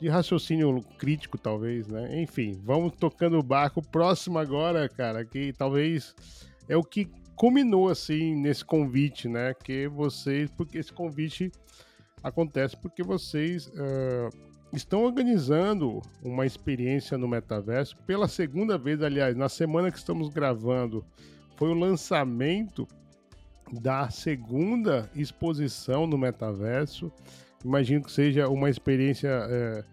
de 0.02 0.10
raciocínio 0.10 0.82
crítico, 0.98 1.38
talvez, 1.38 1.88
né? 1.88 2.20
Enfim, 2.24 2.60
vamos 2.64 2.94
tocando 3.00 3.38
o 3.38 3.44
barco. 3.44 3.84
Próximo 3.84 4.40
agora, 4.40 4.90
cara, 4.90 5.24
que 5.24 5.54
talvez 5.54 6.16
é 6.68 6.76
o 6.76 6.84
que 6.84 7.08
culminou 7.36 7.88
assim 7.88 8.36
nesse 8.36 8.66
convite, 8.66 9.30
né? 9.30 9.54
Que 9.54 9.88
vocês, 9.88 10.50
porque 10.58 10.80
esse 10.80 10.92
convite 10.92 11.52
acontece 12.24 12.76
porque 12.76 13.04
vocês 13.04 13.68
uh, 13.68 14.30
estão 14.74 15.04
organizando 15.04 16.02
uma 16.24 16.48
experiência 16.48 17.16
no 17.16 17.28
metaverso 17.28 17.96
pela 18.08 18.28
segunda 18.28 18.80
vez, 18.80 19.04
aliás, 19.04 19.36
na 19.36 19.50
semana 19.50 19.92
que 19.92 20.00
estamos 20.00 20.30
gravando, 20.30 21.06
foi 21.58 21.70
o 21.70 21.76
lançamento 21.76 22.88
da 23.72 24.10
segunda 24.10 25.10
exposição 25.16 26.06
no 26.06 26.18
metaverso. 26.18 27.12
Imagino 27.64 28.04
que 28.04 28.12
seja 28.12 28.50
uma 28.50 28.70
experiência 28.70 29.30
é, 29.30 29.84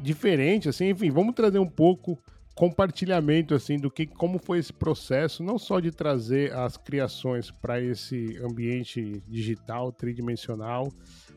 diferente, 0.00 0.68
assim, 0.68 0.90
enfim, 0.90 1.10
vamos 1.10 1.34
trazer 1.34 1.58
um 1.58 1.68
pouco 1.68 2.18
compartilhamento 2.54 3.52
assim 3.54 3.76
do 3.76 3.90
que 3.90 4.06
como 4.06 4.38
foi 4.38 4.58
esse 4.58 4.72
processo, 4.72 5.42
não 5.42 5.58
só 5.58 5.80
de 5.80 5.90
trazer 5.90 6.52
as 6.54 6.76
criações 6.76 7.50
para 7.50 7.80
esse 7.80 8.38
ambiente 8.42 9.20
digital 9.26 9.90
tridimensional, 9.90 10.88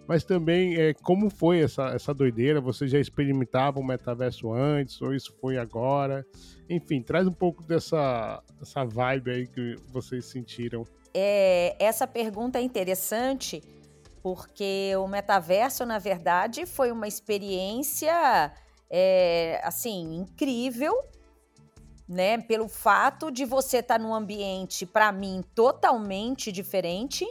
mas 0.08 0.24
também 0.24 0.76
é, 0.76 0.94
como 0.94 1.30
foi 1.30 1.60
essa, 1.60 1.88
essa 1.88 2.14
doideira? 2.14 2.62
Você 2.62 2.88
já 2.88 3.00
experimentava 3.00 3.80
o 3.80 3.84
metaverso 3.84 4.54
antes 4.54 5.02
ou 5.02 5.14
isso 5.14 5.36
foi 5.42 5.58
agora? 5.58 6.26
Enfim, 6.70 7.02
traz 7.02 7.28
um 7.28 7.34
pouco 7.34 7.64
dessa 7.64 8.42
essa 8.62 8.86
vibe 8.86 9.32
aí 9.32 9.48
que 9.48 9.76
vocês 9.92 10.26
sentiram. 10.26 10.86
É, 11.14 11.76
essa 11.80 12.06
pergunta 12.06 12.60
é 12.60 12.62
interessante 12.62 13.64
porque 14.22 14.92
o 14.98 15.08
metaverso, 15.08 15.86
na 15.86 16.00
verdade, 16.00 16.66
foi 16.66 16.92
uma 16.92 17.08
experiência 17.08 18.52
é, 18.90 19.62
assim 19.64 20.16
incrível, 20.16 20.94
né? 22.08 22.38
Pelo 22.38 22.68
fato 22.68 23.32
de 23.32 23.46
você 23.46 23.78
estar 23.78 23.98
tá 23.98 24.04
num 24.04 24.14
ambiente, 24.14 24.86
para 24.86 25.12
mim, 25.12 25.44
totalmente 25.56 26.52
diferente, 26.52 27.26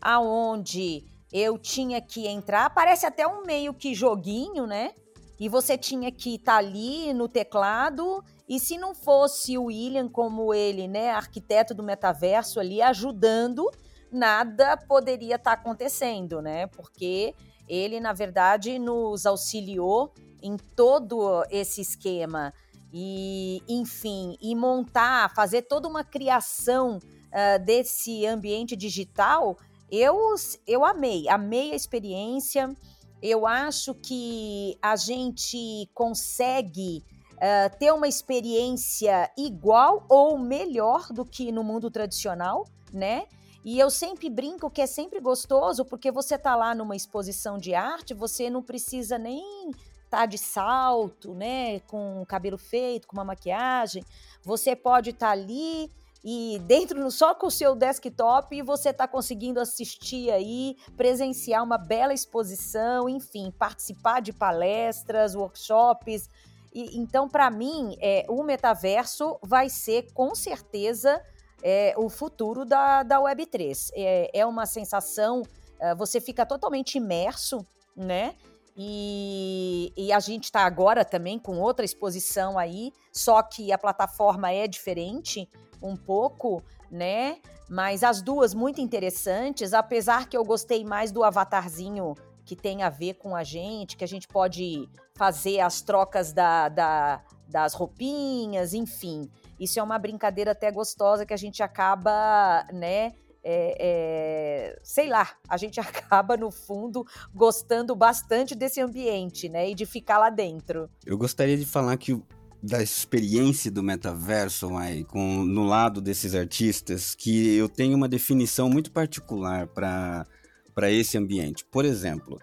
aonde 0.00 1.04
eu 1.32 1.56
tinha 1.56 2.00
que 2.00 2.26
entrar, 2.26 2.68
parece 2.70 3.06
até 3.06 3.26
um 3.26 3.42
meio 3.44 3.72
que 3.72 3.94
joguinho, 3.94 4.66
né? 4.66 4.92
E 5.40 5.48
você 5.48 5.78
tinha 5.78 6.12
que 6.12 6.34
estar 6.34 6.52
tá 6.52 6.58
ali 6.58 7.12
no 7.14 7.28
teclado, 7.28 8.22
e 8.52 8.60
se 8.60 8.76
não 8.76 8.94
fosse 8.94 9.56
o 9.56 9.64
William 9.64 10.08
como 10.08 10.52
ele, 10.52 10.86
né, 10.86 11.10
arquiteto 11.10 11.72
do 11.72 11.82
metaverso 11.82 12.60
ali 12.60 12.82
ajudando, 12.82 13.70
nada 14.10 14.76
poderia 14.76 15.36
estar 15.36 15.56
tá 15.56 15.62
acontecendo, 15.62 16.42
né? 16.42 16.66
Porque 16.66 17.34
ele, 17.66 17.98
na 17.98 18.12
verdade, 18.12 18.78
nos 18.78 19.24
auxiliou 19.24 20.12
em 20.42 20.58
todo 20.58 21.42
esse 21.50 21.80
esquema. 21.80 22.52
E, 22.92 23.62
enfim, 23.66 24.36
e 24.38 24.54
montar, 24.54 25.34
fazer 25.34 25.62
toda 25.62 25.88
uma 25.88 26.04
criação 26.04 26.98
uh, 26.98 27.64
desse 27.64 28.26
ambiente 28.26 28.76
digital 28.76 29.56
eu, 29.90 30.34
eu 30.66 30.86
amei, 30.86 31.28
amei 31.28 31.72
a 31.72 31.76
experiência. 31.76 32.74
Eu 33.20 33.46
acho 33.46 33.94
que 33.94 34.78
a 34.80 34.96
gente 34.96 35.86
consegue 35.92 37.02
uh, 37.42 37.76
ter 37.76 37.92
uma 37.92 38.06
experiência 38.06 39.30
igual 39.36 40.06
ou 40.08 40.38
melhor 40.38 41.12
do 41.12 41.24
que 41.24 41.50
no 41.50 41.64
mundo 41.64 41.90
tradicional, 41.90 42.64
né? 42.92 43.26
E 43.64 43.78
eu 43.78 43.90
sempre 43.90 44.30
brinco 44.30 44.70
que 44.70 44.80
é 44.80 44.86
sempre 44.86 45.20
gostoso, 45.20 45.84
porque 45.84 46.10
você 46.10 46.38
tá 46.38 46.54
lá 46.56 46.74
numa 46.74 46.96
exposição 46.96 47.58
de 47.58 47.74
arte, 47.74 48.14
você 48.14 48.48
não 48.48 48.62
precisa 48.62 49.18
nem 49.18 49.70
estar 49.70 50.20
tá 50.20 50.26
de 50.26 50.36
salto, 50.36 51.32
né, 51.32 51.78
com 51.80 52.24
cabelo 52.26 52.58
feito, 52.58 53.06
com 53.06 53.16
uma 53.16 53.24
maquiagem. 53.24 54.04
Você 54.42 54.74
pode 54.74 55.10
estar 55.10 55.28
tá 55.28 55.32
ali 55.32 55.90
e 56.24 56.60
dentro 56.66 57.10
só 57.10 57.34
com 57.34 57.48
o 57.48 57.50
seu 57.50 57.74
desktop 57.74 58.62
você 58.62 58.90
está 58.90 59.08
conseguindo 59.08 59.58
assistir 59.58 60.30
aí, 60.30 60.76
presenciar 60.96 61.64
uma 61.64 61.76
bela 61.76 62.14
exposição, 62.14 63.08
enfim, 63.08 63.52
participar 63.58 64.20
de 64.20 64.32
palestras, 64.32 65.34
workshops. 65.34 66.28
E, 66.72 66.98
então, 66.98 67.28
para 67.28 67.50
mim, 67.50 67.96
é, 68.00 68.24
o 68.28 68.42
metaverso 68.42 69.38
vai 69.42 69.68
ser 69.68 70.12
com 70.12 70.34
certeza 70.34 71.22
é, 71.62 71.94
o 71.96 72.08
futuro 72.08 72.64
da, 72.64 73.02
da 73.02 73.20
Web3. 73.20 73.90
É, 73.94 74.30
é 74.40 74.46
uma 74.46 74.66
sensação, 74.66 75.42
é, 75.78 75.94
você 75.94 76.20
fica 76.20 76.44
totalmente 76.44 76.96
imerso, 76.96 77.64
né? 77.96 78.34
E, 78.76 79.92
e, 79.96 80.12
a 80.12 80.18
gente 80.18 80.44
está 80.44 80.64
agora 80.64 81.04
também 81.04 81.38
com 81.38 81.58
outra 81.58 81.84
exposição 81.84 82.58
aí, 82.58 82.90
só 83.12 83.42
que 83.42 83.70
a 83.70 83.76
plataforma 83.76 84.50
é 84.50 84.66
diferente, 84.66 85.46
um 85.82 85.94
pouco, 85.94 86.62
né? 86.90 87.38
Mas 87.68 88.02
as 88.02 88.22
duas 88.22 88.54
muito 88.54 88.80
interessantes, 88.80 89.74
apesar 89.74 90.26
que 90.26 90.36
eu 90.36 90.44
gostei 90.44 90.84
mais 90.84 91.12
do 91.12 91.22
avatarzinho 91.22 92.14
que 92.44 92.56
tem 92.56 92.82
a 92.82 92.90
ver 92.90 93.14
com 93.14 93.36
a 93.36 93.44
gente, 93.44 93.96
que 93.96 94.04
a 94.04 94.08
gente 94.08 94.26
pode 94.26 94.88
fazer 95.14 95.60
as 95.60 95.82
trocas 95.82 96.32
da, 96.32 96.68
da, 96.68 97.22
das 97.48 97.74
roupinhas, 97.74 98.74
enfim. 98.74 99.30
Isso 99.58 99.78
é 99.78 99.82
uma 99.82 99.98
brincadeira 99.98 100.52
até 100.52 100.70
gostosa 100.70 101.26
que 101.26 101.34
a 101.34 101.36
gente 101.36 101.62
acaba, 101.62 102.66
né? 102.72 103.12
É, 103.44 103.76
é, 103.80 104.80
sei 104.84 105.08
lá, 105.08 105.28
a 105.48 105.56
gente 105.56 105.78
acaba 105.80 106.36
no 106.36 106.50
fundo 106.50 107.04
gostando 107.34 107.94
bastante 107.94 108.54
desse 108.54 108.80
ambiente, 108.80 109.48
né? 109.48 109.70
E 109.70 109.74
de 109.74 109.84
ficar 109.84 110.18
lá 110.18 110.30
dentro. 110.30 110.88
Eu 111.04 111.18
gostaria 111.18 111.56
de 111.56 111.66
falar 111.66 111.96
que 111.96 112.20
da 112.62 112.80
experiência 112.80 113.70
do 113.72 113.82
metaverso, 113.82 114.70
Mai, 114.70 115.04
com, 115.04 115.44
no 115.44 115.64
lado 115.64 116.00
desses 116.00 116.34
artistas, 116.34 117.14
que 117.14 117.56
eu 117.56 117.68
tenho 117.68 117.96
uma 117.96 118.08
definição 118.08 118.70
muito 118.70 118.92
particular 118.92 119.66
para 119.66 120.90
esse 120.90 121.18
ambiente. 121.18 121.64
Por 121.64 121.84
exemplo, 121.84 122.38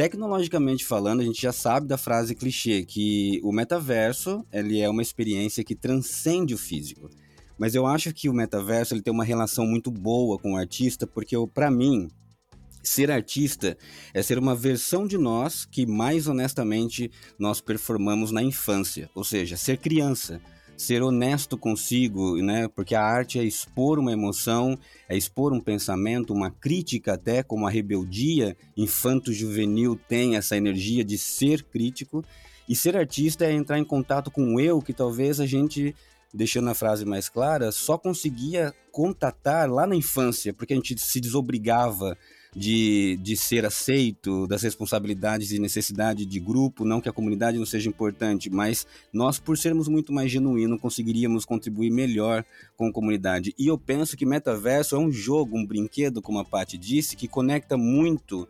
tecnologicamente 0.00 0.82
falando, 0.82 1.20
a 1.20 1.24
gente 1.24 1.42
já 1.42 1.52
sabe 1.52 1.86
da 1.86 1.98
frase 1.98 2.34
clichê 2.34 2.82
que 2.86 3.38
o 3.44 3.52
metaverso 3.52 4.42
ele 4.50 4.80
é 4.80 4.88
uma 4.88 5.02
experiência 5.02 5.62
que 5.62 5.74
transcende 5.74 6.54
o 6.54 6.58
físico. 6.58 7.10
Mas 7.58 7.74
eu 7.74 7.86
acho 7.86 8.10
que 8.14 8.26
o 8.26 8.32
metaverso 8.32 8.94
ele 8.94 9.02
tem 9.02 9.12
uma 9.12 9.24
relação 9.24 9.66
muito 9.66 9.90
boa 9.90 10.38
com 10.38 10.54
o 10.54 10.56
artista, 10.56 11.06
porque 11.06 11.36
para 11.52 11.70
mim, 11.70 12.08
Ser 12.82 13.10
artista 13.10 13.76
é 14.14 14.22
ser 14.22 14.38
uma 14.38 14.56
versão 14.56 15.06
de 15.06 15.18
nós 15.18 15.66
que 15.66 15.84
mais 15.84 16.26
honestamente 16.26 17.10
nós 17.38 17.60
performamos 17.60 18.30
na 18.30 18.42
infância, 18.42 19.10
ou 19.14 19.22
seja, 19.22 19.54
ser 19.54 19.76
criança, 19.76 20.40
ser 20.80 21.02
honesto 21.02 21.58
consigo, 21.58 22.36
né? 22.36 22.66
Porque 22.66 22.94
a 22.94 23.02
arte 23.02 23.38
é 23.38 23.44
expor 23.44 23.98
uma 23.98 24.12
emoção, 24.12 24.78
é 25.08 25.16
expor 25.16 25.52
um 25.52 25.60
pensamento, 25.60 26.32
uma 26.32 26.50
crítica 26.50 27.12
até, 27.12 27.42
como 27.42 27.66
a 27.66 27.70
rebeldia 27.70 28.56
infanto-juvenil 28.74 29.94
tem 30.08 30.36
essa 30.36 30.56
energia 30.56 31.04
de 31.04 31.18
ser 31.18 31.62
crítico. 31.64 32.24
E 32.66 32.74
ser 32.74 32.96
artista 32.96 33.44
é 33.44 33.52
entrar 33.52 33.78
em 33.78 33.84
contato 33.84 34.30
com 34.30 34.54
o 34.54 34.60
eu 34.60 34.80
que 34.80 34.94
talvez 34.94 35.38
a 35.38 35.46
gente 35.46 35.94
deixando 36.32 36.70
a 36.70 36.74
frase 36.74 37.04
mais 37.04 37.28
clara, 37.28 37.72
só 37.72 37.98
conseguia 37.98 38.72
contatar 38.90 39.68
lá 39.68 39.86
na 39.86 39.96
infância, 39.96 40.54
porque 40.54 40.72
a 40.72 40.76
gente 40.76 40.96
se 40.98 41.20
desobrigava 41.20 42.16
de, 42.54 43.16
de 43.22 43.36
ser 43.36 43.64
aceito, 43.64 44.46
das 44.46 44.62
responsabilidades 44.62 45.52
e 45.52 45.58
necessidade 45.58 46.26
de 46.26 46.40
grupo, 46.40 46.84
não 46.84 47.00
que 47.00 47.08
a 47.08 47.12
comunidade 47.12 47.58
não 47.58 47.66
seja 47.66 47.88
importante, 47.88 48.50
mas 48.50 48.86
nós, 49.12 49.38
por 49.38 49.56
sermos 49.56 49.86
muito 49.88 50.12
mais 50.12 50.30
genuínos, 50.30 50.80
conseguiríamos 50.80 51.44
contribuir 51.44 51.90
melhor 51.90 52.44
com 52.76 52.88
a 52.88 52.92
comunidade. 52.92 53.54
E 53.58 53.66
eu 53.66 53.78
penso 53.78 54.16
que 54.16 54.26
metaverso 54.26 54.96
é 54.96 54.98
um 54.98 55.12
jogo, 55.12 55.56
um 55.56 55.66
brinquedo, 55.66 56.20
como 56.20 56.38
a 56.38 56.44
Paty 56.44 56.76
disse, 56.76 57.16
que 57.16 57.28
conecta 57.28 57.76
muito 57.76 58.48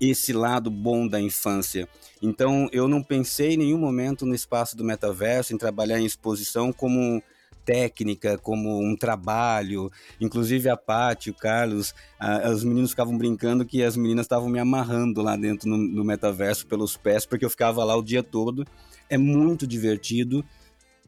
esse 0.00 0.32
lado 0.32 0.70
bom 0.70 1.06
da 1.06 1.20
infância. 1.20 1.86
Então, 2.22 2.68
eu 2.72 2.88
não 2.88 3.02
pensei 3.02 3.52
em 3.52 3.58
nenhum 3.58 3.78
momento 3.78 4.24
no 4.24 4.34
espaço 4.34 4.76
do 4.76 4.84
metaverso, 4.84 5.52
em 5.52 5.58
trabalhar 5.58 6.00
em 6.00 6.06
exposição 6.06 6.72
como 6.72 7.22
técnica, 7.64 8.38
como 8.38 8.80
um 8.80 8.96
trabalho. 8.96 9.90
Inclusive 10.20 10.68
a 10.68 10.76
Paty, 10.76 11.30
o 11.30 11.34
Carlos, 11.34 11.94
a, 12.18 12.50
os 12.50 12.64
meninos 12.64 12.90
ficavam 12.90 13.16
brincando 13.16 13.64
que 13.64 13.82
as 13.82 13.96
meninas 13.96 14.24
estavam 14.24 14.48
me 14.48 14.58
amarrando 14.58 15.22
lá 15.22 15.36
dentro 15.36 15.68
no, 15.68 15.76
no 15.76 16.04
metaverso 16.04 16.66
pelos 16.66 16.96
pés, 16.96 17.24
porque 17.26 17.44
eu 17.44 17.50
ficava 17.50 17.84
lá 17.84 17.96
o 17.96 18.02
dia 18.02 18.22
todo. 18.22 18.66
É 19.08 19.18
muito 19.18 19.66
divertido 19.66 20.44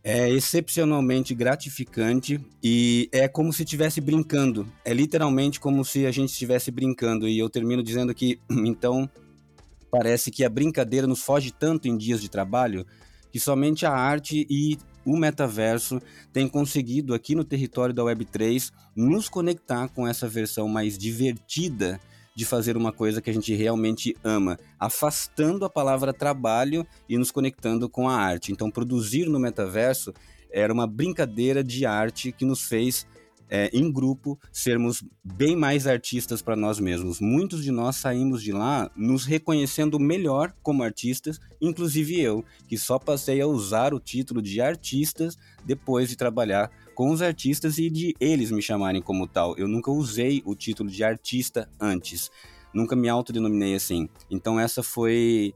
é 0.05 0.29
excepcionalmente 0.29 1.33
gratificante 1.33 2.41
e 2.62 3.09
é 3.12 3.29
como 3.29 3.53
se 3.53 3.62
estivesse 3.62 4.01
brincando. 4.01 4.67
É 4.85 4.93
literalmente 4.93 5.61
como 5.61 5.85
se 5.85 6.07
a 6.07 6.11
gente 6.11 6.31
estivesse 6.31 6.71
brincando. 6.71 7.29
E 7.29 7.38
eu 7.38 7.49
termino 7.49 7.83
dizendo 7.83 8.12
que, 8.12 8.41
então, 8.51 9.09
parece 9.91 10.31
que 10.31 10.45
a 10.45 10.49
brincadeira 10.49 11.07
nos 11.07 11.23
foge 11.23 11.53
tanto 11.53 11.87
em 11.87 11.97
dias 11.97 12.21
de 12.21 12.29
trabalho 12.29 12.85
que 13.31 13.38
somente 13.38 13.87
a 13.87 13.93
arte 13.93 14.47
e 14.51 14.77
o 15.05 15.17
metaverso 15.17 16.01
tem 16.33 16.49
conseguido 16.49 17.15
aqui 17.15 17.35
no 17.35 17.45
território 17.45 17.95
da 17.95 18.03
Web3 18.03 18.71
nos 18.95 19.29
conectar 19.29 19.88
com 19.88 20.07
essa 20.07 20.29
versão 20.29 20.69
mais 20.69 20.97
divertida 20.97 22.01
de 22.35 22.45
fazer 22.45 22.77
uma 22.77 22.93
coisa 22.93 23.21
que 23.21 23.29
a 23.29 23.33
gente 23.33 23.55
realmente 23.55 24.17
ama, 24.25 24.59
afastando 24.79 25.65
a 25.65 25.71
palavra 25.71 26.12
trabalho 26.12 26.87
e 27.09 27.19
nos 27.19 27.31
conectando 27.31 27.88
com 27.88 28.09
a 28.09 28.17
arte. 28.17 28.53
Então, 28.53 28.71
produzir 28.71 29.27
no 29.27 29.38
metaverso 29.38 30.12
era 30.51 30.73
uma 30.73 30.87
brincadeira 30.87 31.62
de 31.62 31.85
arte 31.85 32.33
que 32.33 32.45
nos 32.45 32.62
fez 32.62 33.07
é, 33.55 33.69
em 33.71 33.93
grupo, 33.93 34.41
sermos 34.51 35.05
bem 35.23 35.55
mais 35.55 35.87
artistas 35.87 36.41
para 36.41 36.57
nós 36.57 36.81
mesmos. 36.81 37.21
Muitos 37.21 37.62
de 37.62 37.71
nós 37.71 37.97
saímos 37.97 38.43
de 38.43 38.51
lá 38.51 38.91
nos 38.97 39.27
reconhecendo 39.27 40.01
melhor 40.01 40.55
como 40.62 40.83
artistas, 40.83 41.38
inclusive 41.61 42.19
eu, 42.19 42.43
que 42.67 42.79
só 42.79 42.99
passei 42.99 43.43
a 43.43 43.47
usar 43.47 43.93
o 43.93 44.01
título 44.01 44.41
de 44.41 44.59
artistas 44.62 45.37
depois 45.67 46.09
de 46.09 46.17
trabalhar 46.17 46.71
com 46.95 47.11
os 47.11 47.21
artistas 47.21 47.77
e 47.77 47.91
de 47.91 48.15
eles 48.19 48.51
me 48.51 48.62
chamarem 48.62 49.03
como 49.03 49.27
tal. 49.27 49.55
Eu 49.59 49.69
nunca 49.69 49.91
usei 49.91 50.43
o 50.47 50.55
título 50.55 50.88
de 50.88 51.05
artista 51.05 51.69
antes. 51.79 52.31
Nunca 52.73 52.97
me 52.97 53.11
autodenominei 53.11 53.75
assim. 53.75 54.09
Então 54.31 54.59
essa 54.59 54.83
foi 54.83 55.53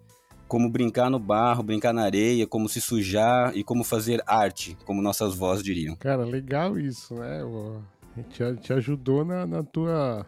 como 0.49 0.71
brincar 0.71 1.11
no 1.11 1.19
barro, 1.19 1.63
brincar 1.63 1.93
na 1.93 2.03
areia, 2.03 2.47
como 2.47 2.69
se 2.69 2.81
sujar 2.81 3.57
e 3.57 3.65
como 3.65 3.85
fazer 3.85 4.23
arte, 4.27 4.77
como 4.85 5.03
nossas 5.03 5.35
vozes 5.35 5.65
diriam. 5.65 5.97
Cara, 5.97 6.25
legal 6.25 6.79
isso, 6.79 7.15
né? 7.15 7.41
Te, 8.31 8.57
te 8.61 8.73
ajudou 8.73 9.25
na, 9.25 9.47
na 9.47 9.63
tua 9.63 10.25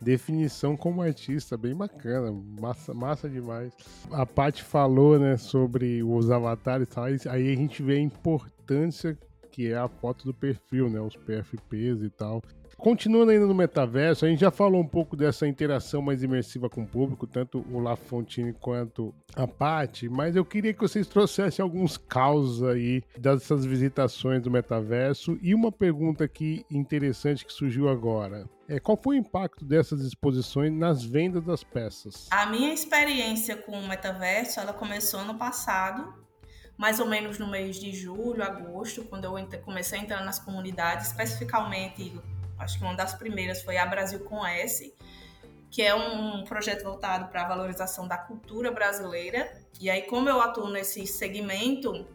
definição 0.00 0.76
como 0.76 1.02
artista, 1.02 1.56
bem 1.56 1.74
bacana, 1.74 2.30
massa, 2.60 2.92
massa 2.92 3.28
demais. 3.28 3.72
A 4.10 4.26
Paty 4.26 4.62
falou, 4.62 5.18
né, 5.18 5.36
sobre 5.36 6.02
os 6.02 6.30
avatares 6.30 6.88
e 6.88 6.90
tal, 6.90 7.04
aí 7.04 7.52
a 7.52 7.56
gente 7.56 7.82
vê 7.82 7.96
a 7.96 8.00
importância 8.00 9.18
que 9.50 9.70
é 9.70 9.76
a 9.76 9.88
foto 9.88 10.24
do 10.24 10.34
perfil, 10.34 10.90
né, 10.90 11.00
os 11.00 11.16
PFPs 11.16 12.02
e 12.02 12.10
tal. 12.10 12.42
Continuando 12.76 13.30
ainda 13.30 13.46
no 13.46 13.54
metaverso, 13.54 14.24
a 14.24 14.28
gente 14.28 14.40
já 14.40 14.50
falou 14.50 14.80
um 14.80 14.86
pouco 14.86 15.16
dessa 15.16 15.46
interação 15.46 16.02
mais 16.02 16.22
imersiva 16.22 16.68
com 16.68 16.82
o 16.82 16.86
público, 16.86 17.26
tanto 17.26 17.64
o 17.70 17.80
La 17.80 17.96
Fontine 17.96 18.52
quanto 18.52 19.14
a 19.34 19.46
Paty, 19.46 20.08
mas 20.08 20.36
eu 20.36 20.44
queria 20.44 20.72
que 20.72 20.80
vocês 20.80 21.06
trouxessem 21.06 21.62
alguns 21.62 21.96
causos 21.96 22.62
aí 22.62 23.02
dessas 23.18 23.64
visitações 23.64 24.42
do 24.42 24.50
metaverso 24.50 25.38
e 25.40 25.54
uma 25.54 25.72
pergunta 25.72 26.24
aqui 26.24 26.64
interessante 26.70 27.44
que 27.44 27.52
surgiu 27.52 27.88
agora. 27.88 28.48
É, 28.68 28.80
qual 28.80 28.96
foi 28.96 29.16
o 29.16 29.18
impacto 29.18 29.64
dessas 29.64 30.00
exposições 30.00 30.72
nas 30.72 31.04
vendas 31.04 31.44
das 31.44 31.62
peças? 31.62 32.28
A 32.30 32.46
minha 32.46 32.72
experiência 32.72 33.56
com 33.56 33.72
o 33.72 33.88
metaverso, 33.88 34.58
ela 34.58 34.72
começou 34.72 35.20
ano 35.20 35.34
passado, 35.34 36.14
mais 36.76 36.98
ou 36.98 37.06
menos 37.06 37.38
no 37.38 37.46
mês 37.46 37.76
de 37.76 37.92
julho, 37.92 38.42
agosto, 38.42 39.04
quando 39.04 39.24
eu 39.24 39.60
comecei 39.62 39.98
a 39.98 40.02
entrar 40.02 40.24
nas 40.24 40.38
comunidades, 40.38 41.08
especificamente 41.08 42.12
acho 42.58 42.78
que 42.78 42.84
uma 42.84 42.94
das 42.94 43.14
primeiras 43.14 43.62
foi 43.62 43.76
a 43.76 43.86
Brasil 43.86 44.20
com 44.20 44.44
S, 44.46 44.94
que 45.70 45.82
é 45.82 45.94
um 45.94 46.44
projeto 46.44 46.84
voltado 46.84 47.28
para 47.28 47.42
a 47.42 47.48
valorização 47.48 48.06
da 48.06 48.16
cultura 48.16 48.70
brasileira. 48.70 49.52
E 49.80 49.90
aí, 49.90 50.02
como 50.02 50.28
eu 50.28 50.40
atuo 50.40 50.70
nesse 50.70 51.06
segmento, 51.06 52.06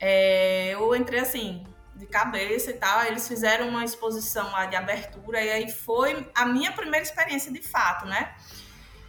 é, 0.00 0.70
eu 0.70 0.94
entrei 0.94 1.20
assim, 1.20 1.64
de 1.94 2.06
cabeça 2.06 2.70
e 2.70 2.74
tal. 2.74 3.04
Eles 3.04 3.26
fizeram 3.26 3.68
uma 3.68 3.84
exposição 3.84 4.50
lá 4.52 4.66
de 4.66 4.76
abertura, 4.76 5.42
e 5.42 5.50
aí 5.50 5.70
foi 5.70 6.30
a 6.34 6.46
minha 6.46 6.72
primeira 6.72 7.04
experiência 7.04 7.52
de 7.52 7.62
fato, 7.62 8.06
né? 8.06 8.34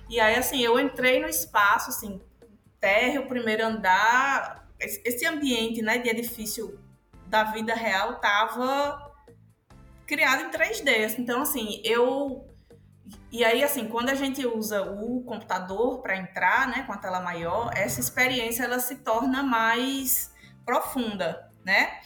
E 0.09 0.19
aí, 0.19 0.35
assim, 0.35 0.61
eu 0.61 0.79
entrei 0.79 1.19
no 1.19 1.27
espaço, 1.27 1.89
assim, 1.89 2.21
térreo, 2.79 3.27
primeiro 3.27 3.65
andar, 3.65 4.67
esse 4.79 5.25
ambiente, 5.25 5.81
né, 5.81 5.97
de 5.97 6.09
edifício 6.09 6.79
da 7.25 7.43
vida 7.43 7.73
real 7.73 8.19
tava 8.19 9.06
criado 10.07 10.43
em 10.43 10.49
3D. 10.49 11.19
Então, 11.19 11.41
assim, 11.41 11.81
eu. 11.83 12.47
E 13.31 13.43
aí, 13.43 13.63
assim, 13.63 13.87
quando 13.87 14.09
a 14.09 14.15
gente 14.15 14.45
usa 14.45 14.81
o 14.81 15.21
computador 15.23 16.01
para 16.01 16.17
entrar, 16.17 16.67
né, 16.67 16.83
com 16.83 16.93
a 16.93 16.97
tela 16.97 17.19
maior, 17.19 17.71
essa 17.75 17.99
experiência 17.99 18.63
ela 18.63 18.79
se 18.79 18.95
torna 18.95 19.43
mais 19.43 20.33
profunda, 20.65 21.49
né? 21.63 21.99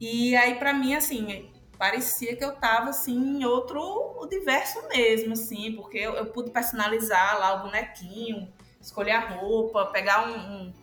E 0.00 0.34
aí, 0.34 0.56
para 0.56 0.72
mim, 0.72 0.94
assim, 0.94 1.52
parecia 1.78 2.36
que 2.36 2.44
eu 2.44 2.56
tava 2.56 2.90
assim 2.90 3.16
em 3.16 3.44
outro 3.44 3.80
universo 4.20 4.86
mesmo, 4.88 5.34
assim, 5.34 5.72
porque 5.72 5.98
eu, 5.98 6.14
eu 6.14 6.26
pude 6.26 6.50
personalizar 6.50 7.38
lá 7.38 7.54
o 7.54 7.62
bonequinho, 7.64 8.52
escolher 8.80 9.12
a 9.12 9.20
roupa, 9.20 9.86
pegar 9.86 10.28
um, 10.28 10.38
um, 10.38 10.74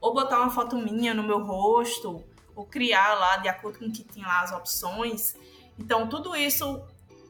ou 0.00 0.14
botar 0.14 0.40
uma 0.40 0.50
foto 0.50 0.76
minha 0.76 1.14
no 1.14 1.22
meu 1.22 1.44
rosto, 1.44 2.24
ou 2.54 2.64
criar 2.64 3.14
lá 3.14 3.36
de 3.36 3.48
acordo 3.48 3.78
com 3.78 3.86
o 3.86 3.92
que 3.92 4.02
tinha 4.02 4.26
lá 4.26 4.40
as 4.40 4.52
opções. 4.52 5.36
Então, 5.78 6.08
tudo 6.08 6.34
isso 6.34 6.82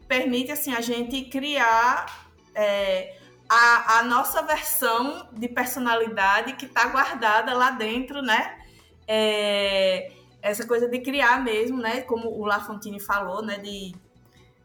permite 0.07 0.53
assim, 0.53 0.73
a 0.73 0.81
gente 0.81 1.25
criar 1.25 2.31
é, 2.55 3.19
a, 3.49 3.99
a, 3.99 4.03
nossa 4.05 4.43
versão 4.43 5.29
de 5.33 5.49
personalidade 5.49 6.55
que 6.55 6.67
está 6.67 6.87
guardada 6.89 7.53
lá 7.55 7.71
dentro, 7.71 8.23
né? 8.23 8.59
É, 9.07 10.13
essa 10.41 10.67
coisa 10.67 10.89
de 10.89 11.01
criar 11.01 11.43
mesmo, 11.43 11.79
né? 11.79 12.03
Como 12.03 12.29
o 12.29 12.45
Lafontine 12.45 13.01
falou, 13.01 13.43
né? 13.43 13.59
De 13.59 13.95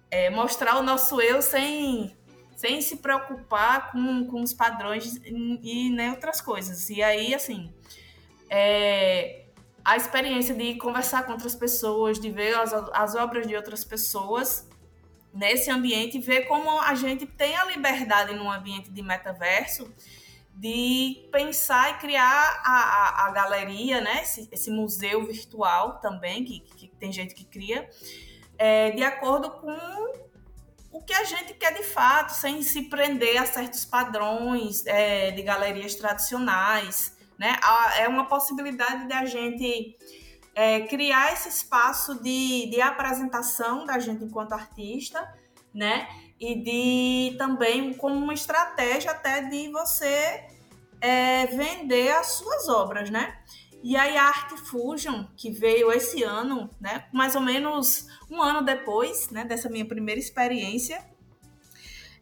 é, 0.10 0.30
mostrar 0.30 0.78
o 0.78 0.84
nosso 0.84 1.22
eu 1.22 1.42
sem, 1.42 2.16
sem 2.56 2.82
se 2.82 2.98
preocupar 2.98 3.92
com, 3.92 4.26
com 4.28 4.42
os 4.42 4.54
padrões 4.54 5.16
e, 5.24 5.88
e 5.88 5.90
nem 5.90 6.12
outras 6.12 6.42
coisas. 6.42 6.90
E 6.90 7.02
aí, 7.02 7.34
assim, 7.34 7.74
é, 8.50 9.41
a 9.84 9.98
experiência 9.98 10.54
de 10.54 10.76
conversar 10.76 11.24
com 11.24 11.34
outras 11.34 11.56
pessoas, 11.56 12.20
de 12.20 12.30
ver 12.30 12.56
as, 12.56 12.74
as 12.74 13.16
obras 13.16 13.48
de 13.48 13.56
outras 13.56 13.84
pessoas 13.84 14.68
nesse 15.34 15.72
ambiente, 15.72 16.20
ver 16.20 16.42
como 16.42 16.80
a 16.82 16.94
gente 16.94 17.26
tem 17.26 17.56
a 17.56 17.66
liberdade 17.66 18.36
num 18.36 18.52
ambiente 18.52 18.92
de 18.92 19.02
metaverso 19.02 19.92
de 20.54 21.28
pensar 21.32 21.92
e 21.92 21.94
criar 22.00 22.62
a, 22.64 22.72
a, 22.72 23.28
a 23.28 23.32
galeria, 23.32 24.02
né? 24.02 24.22
Esse, 24.22 24.48
esse, 24.52 24.70
museu 24.70 25.26
virtual 25.26 26.00
também, 26.00 26.44
que, 26.44 26.60
que 26.60 26.88
tem 26.88 27.12
gente 27.12 27.34
que 27.34 27.46
cria, 27.46 27.90
é, 28.58 28.92
de 28.92 29.02
acordo 29.02 29.50
com 29.50 30.22
o 30.92 31.02
que 31.02 31.14
a 31.14 31.24
gente 31.24 31.54
quer 31.54 31.74
de 31.74 31.84
fato, 31.84 32.34
sem 32.34 32.62
se 32.62 32.84
prender 32.84 33.38
a 33.38 33.46
certos 33.46 33.86
padrões 33.86 34.86
é, 34.86 35.32
de 35.32 35.42
galerias 35.42 35.96
tradicionais. 35.96 37.18
Né? 37.42 37.56
É 37.98 38.08
uma 38.08 38.26
possibilidade 38.26 39.08
da 39.08 39.26
gente 39.26 39.98
é, 40.54 40.82
criar 40.82 41.34
esse 41.34 41.50
espaço 41.50 42.22
de, 42.22 42.70
de 42.70 42.80
apresentação 42.80 43.84
da 43.84 43.98
gente 43.98 44.24
enquanto 44.24 44.54
artista, 44.54 45.28
né? 45.74 46.08
E 46.40 46.54
de 46.62 47.38
também 47.40 47.96
como 47.96 48.14
uma 48.14 48.36
estratégia 48.36 49.10
até 49.10 49.42
de 49.42 49.72
você 49.72 50.46
é, 51.02 51.48
vender 51.48 52.12
as 52.12 52.34
suas 52.34 52.70
obras, 52.70 53.10
né? 53.10 53.36
E 53.82 53.98
aí 53.98 54.16
a 54.16 54.26
Art 54.26 54.52
Fusion, 54.60 55.26
que 55.36 55.50
veio 55.50 55.92
esse 55.92 56.22
ano, 56.22 56.70
né? 56.80 57.08
Mais 57.12 57.34
ou 57.34 57.42
menos 57.42 58.06
um 58.30 58.40
ano 58.40 58.62
depois, 58.64 59.32
né? 59.32 59.46
Dessa 59.46 59.68
minha 59.68 59.88
primeira 59.88 60.20
experiência, 60.20 61.04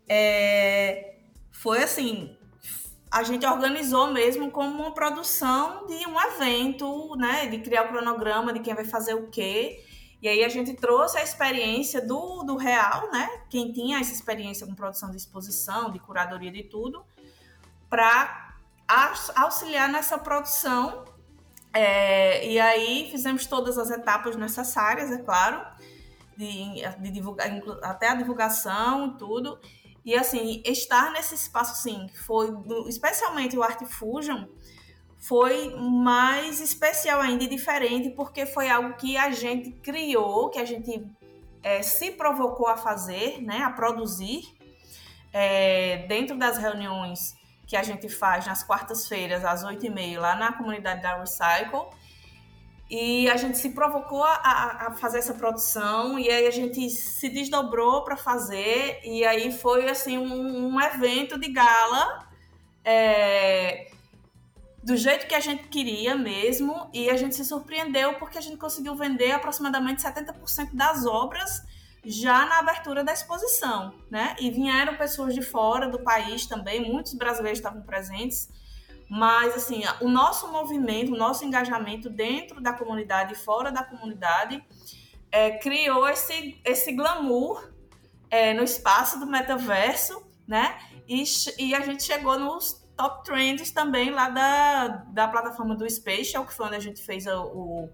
é, 0.08 1.18
foi 1.52 1.84
assim 1.84 2.39
a 3.12 3.24
gente 3.24 3.46
organizou 3.46 4.12
mesmo 4.14 4.52
como 4.52 4.84
uma 4.84 4.94
produção 4.94 5.88
de 5.88 6.06
um 6.06 6.20
evento, 6.20 7.16
né? 7.16 7.48
De 7.48 7.60
criar 7.60 7.86
o 7.86 7.88
cronograma 7.88 8.54
de 8.54 8.60
quem 8.60 8.76
vai 8.76 8.86
fazer 8.86 9.16
o 9.16 9.28
quê. 9.28 9.84
E 10.22 10.28
aí 10.28 10.44
a 10.44 10.50
gente 10.50 10.74
trouxe 10.74 11.18
a 11.18 11.24
experiência 11.24 12.06
do, 12.06 12.44
do 12.44 12.56
real, 12.56 13.10
né? 13.12 13.28
Quem 13.50 13.72
tinha 13.72 14.00
essa 14.00 14.14
experiência 14.14 14.68
com 14.68 14.76
produção 14.76 15.10
de 15.10 15.18
exposição, 15.18 15.92
de 15.92 16.00
curadoria 16.00 16.52
de 16.52 16.64
tudo, 16.64 17.04
para 17.90 18.54
auxiliar 19.36 19.90
nessa 19.90 20.18
produção. 20.18 21.06
É, 21.74 22.48
e 22.48 22.60
aí 22.60 23.10
fizemos 23.10 23.46
todas 23.46 23.78
as 23.78 23.90
etapas 23.90 24.36
necessárias, 24.36 25.12
é 25.12 25.20
claro, 25.20 25.66
de, 26.38 26.82
de 27.00 27.12
divulgar, 27.12 27.48
até 27.84 28.10
a 28.10 28.16
divulgação 28.16 29.08
e 29.08 29.18
tudo. 29.18 29.60
E 30.06 30.16
assim, 30.16 30.62
estar 30.66 31.12
nesse 31.12 31.36
espaço, 31.36 31.74
assim, 31.74 32.08
foi, 32.26 32.50
especialmente 32.88 33.58
o 33.58 33.64
Art 33.64 33.84
Fusion, 33.86 34.46
foi 35.18 35.76
mais 35.76 36.62
especial 36.62 37.20
ainda 37.20 37.44
e 37.44 37.48
diferente, 37.48 38.10
porque 38.12 38.46
foi 38.46 38.70
algo 38.70 38.94
que 38.96 39.18
a 39.18 39.32
gente 39.32 39.72
criou, 39.72 40.50
que 40.50 40.58
a 40.58 40.66
gente 40.66 41.06
é, 41.62 41.82
se 41.82 42.12
provocou 42.12 42.68
a 42.68 42.78
fazer, 42.78 43.42
né, 43.42 43.64
a 43.64 43.70
produzir, 43.70 44.44
é, 45.34 46.06
dentro 46.08 46.38
das 46.38 46.58
reuniões 46.58 47.36
que 47.68 47.76
a 47.76 47.84
gente 47.84 48.10
faz 48.10 48.48
nas 48.48 48.64
quartas-feiras, 48.64 49.46
às 49.46 49.64
oito 49.64 49.86
e 49.86 49.90
meia, 49.90 50.20
lá 50.20 50.36
na 50.36 50.54
comunidade 50.54 51.04
da 51.04 51.20
Recycle. 51.20 51.86
E 52.90 53.30
a 53.30 53.38
gente 53.38 53.58
se 53.60 53.70
provocou 53.70 54.24
a, 54.24 54.88
a, 54.88 54.92
fazer 54.94 55.20
essa 55.20 55.34
produção 55.36 56.18
e 56.18 56.28
aí 56.28 56.48
a 56.48 56.52
gente 56.52 56.90
se 56.90 57.30
desdobrou 57.30 58.04
para 58.04 58.18
fazer 58.18 59.00
e 59.04 59.24
aí 59.24 59.52
foi 59.52 59.88
assim 59.88 60.18
um, 60.18 60.74
um 60.74 60.82
evento 60.82 61.40
de 61.40 61.52
gala 61.52 62.28
é, 62.84 63.92
do 64.84 64.98
jeito 64.98 65.28
que 65.28 65.36
a 65.36 65.40
gente 65.40 65.68
queria 65.68 66.16
mesmo 66.16 66.90
e 66.92 67.12
a 67.12 67.16
gente 67.16 67.36
se 67.36 67.46
surpreendeu 67.46 68.16
porque 68.16 68.40
a 68.40 68.42
gente 68.42 68.58
conseguiu 68.58 68.96
vender 68.96 69.34
aproximadamente 69.34 70.02
70% 70.02 70.74
das 70.74 71.06
obras 71.06 71.64
já 72.04 72.46
na 72.48 72.60
abertura 72.60 73.04
da 73.04 73.14
exposição, 73.14 73.94
né? 74.10 74.36
E 74.40 74.50
vieram 74.50 74.96
pessoas 74.96 75.36
de 75.36 75.42
fora 75.42 75.88
do 75.88 76.00
país 76.00 76.48
também, 76.48 76.92
muitos 76.92 77.14
brasileiros 77.14 77.60
estavam 77.60 77.82
presentes 77.84 78.50
mas, 79.10 79.56
assim, 79.56 79.82
o 80.02 80.08
nosso 80.08 80.52
movimento, 80.52 81.14
o 81.14 81.18
nosso 81.18 81.44
engajamento 81.44 82.10
dentro 82.10 82.62
da 82.62 82.72
comunidade 82.72 83.34
e 83.34 83.38
fora 83.38 83.72
da 83.72 83.84
comunidade 83.84 84.64
é, 85.32 85.58
criou 85.58 86.08
esse, 86.08 86.62
esse 86.64 86.92
glamour 86.94 87.74
é, 88.30 88.54
no 88.54 88.64
espaço 88.64 89.20
do 89.20 89.26
metaverso, 89.26 90.24
né? 90.48 90.78
E, 91.08 91.24
e 91.58 91.74
a 91.74 91.82
gente 91.82 92.04
chegou 92.04 92.38
nos 92.38 92.88
top 92.96 93.24
trends 93.24 93.72
também 93.72 94.12
lá 94.12 94.30
da, 94.30 94.88
da 95.08 95.28
plataforma 95.28 95.76
do 95.76 95.90
Spatial, 95.90 96.46
que 96.46 96.54
foi 96.54 96.68
onde 96.68 96.76
a 96.76 96.82
gente 96.82 97.02
fez 97.02 97.26
o, 97.26 97.90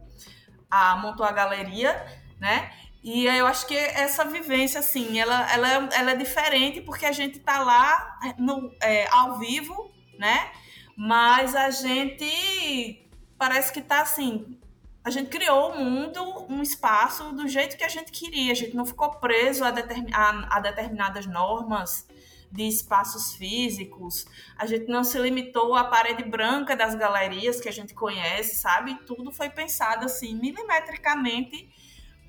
a 0.70 0.98
montou 0.98 1.26
a 1.26 1.32
galeria, 1.32 2.06
né? 2.40 2.72
E 3.02 3.28
eu 3.28 3.46
acho 3.46 3.68
que 3.68 3.78
essa 3.78 4.26
vivência, 4.26 4.80
assim, 4.80 5.20
ela, 5.20 5.50
ela, 5.54 5.68
ela 5.94 6.12
é 6.12 6.16
diferente 6.16 6.82
porque 6.82 7.06
a 7.06 7.12
gente 7.12 7.40
tá 7.40 7.60
lá 7.60 8.20
no, 8.38 8.76
é, 8.82 9.08
ao 9.10 9.38
vivo, 9.38 9.94
né? 10.18 10.52
Mas 10.98 11.56
a 11.56 11.70
gente 11.70 13.10
parece 13.38 13.72
que 13.72 13.82
tá 13.82 14.02
assim. 14.02 14.60
A 15.04 15.10
gente 15.10 15.30
criou 15.30 15.72
o 15.72 15.76
um 15.76 15.86
mundo, 15.86 16.46
um 16.50 16.62
espaço 16.64 17.32
do 17.34 17.48
jeito 17.48 17.78
que 17.78 17.84
a 17.84 17.90
gente 17.90 18.12
queria. 18.12 18.52
A 18.52 18.56
gente 18.56 18.76
não 18.76 18.86
ficou 18.86 19.12
preso 19.12 19.64
a, 19.64 19.72
determin, 19.72 20.12
a, 20.14 20.58
a 20.58 20.60
determinadas 20.60 21.26
normas 21.26 22.08
de 22.52 22.64
espaços 22.64 23.36
físicos. 23.36 24.26
A 24.58 24.66
gente 24.66 24.88
não 24.88 25.04
se 25.04 25.20
limitou 25.20 25.76
à 25.76 25.84
parede 25.84 26.24
branca 26.24 26.76
das 26.76 26.96
galerias 26.96 27.60
que 27.60 27.70
a 27.70 27.72
gente 27.72 27.94
conhece, 27.94 28.56
sabe? 28.56 28.96
Tudo 29.06 29.32
foi 29.32 29.50
pensado 29.50 30.06
assim 30.06 30.34
milimetricamente 30.36 31.70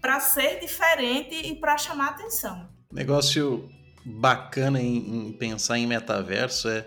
para 0.01 0.21
ser 0.21 0.61
diferente 0.61 1.35
e 1.35 1.55
para 1.55 1.79
chamar 1.79 2.09
atenção. 2.09 2.69
Negócio 2.93 3.69
bacana 4.05 4.81
em, 4.81 5.29
em, 5.29 5.33
pensar 5.33 5.79
em 5.79 5.87
metaverso 5.87 6.69
é 6.69 6.87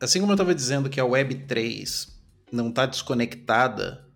assim 0.00 0.20
como 0.20 0.32
eu 0.32 0.36
estava 0.36 0.54
dizendo 0.54 0.90
que 0.90 1.00
a 1.00 1.04
Web 1.04 1.46
3 1.46 2.16
não 2.52 2.68
está 2.68 2.86
desconectada 2.86 4.06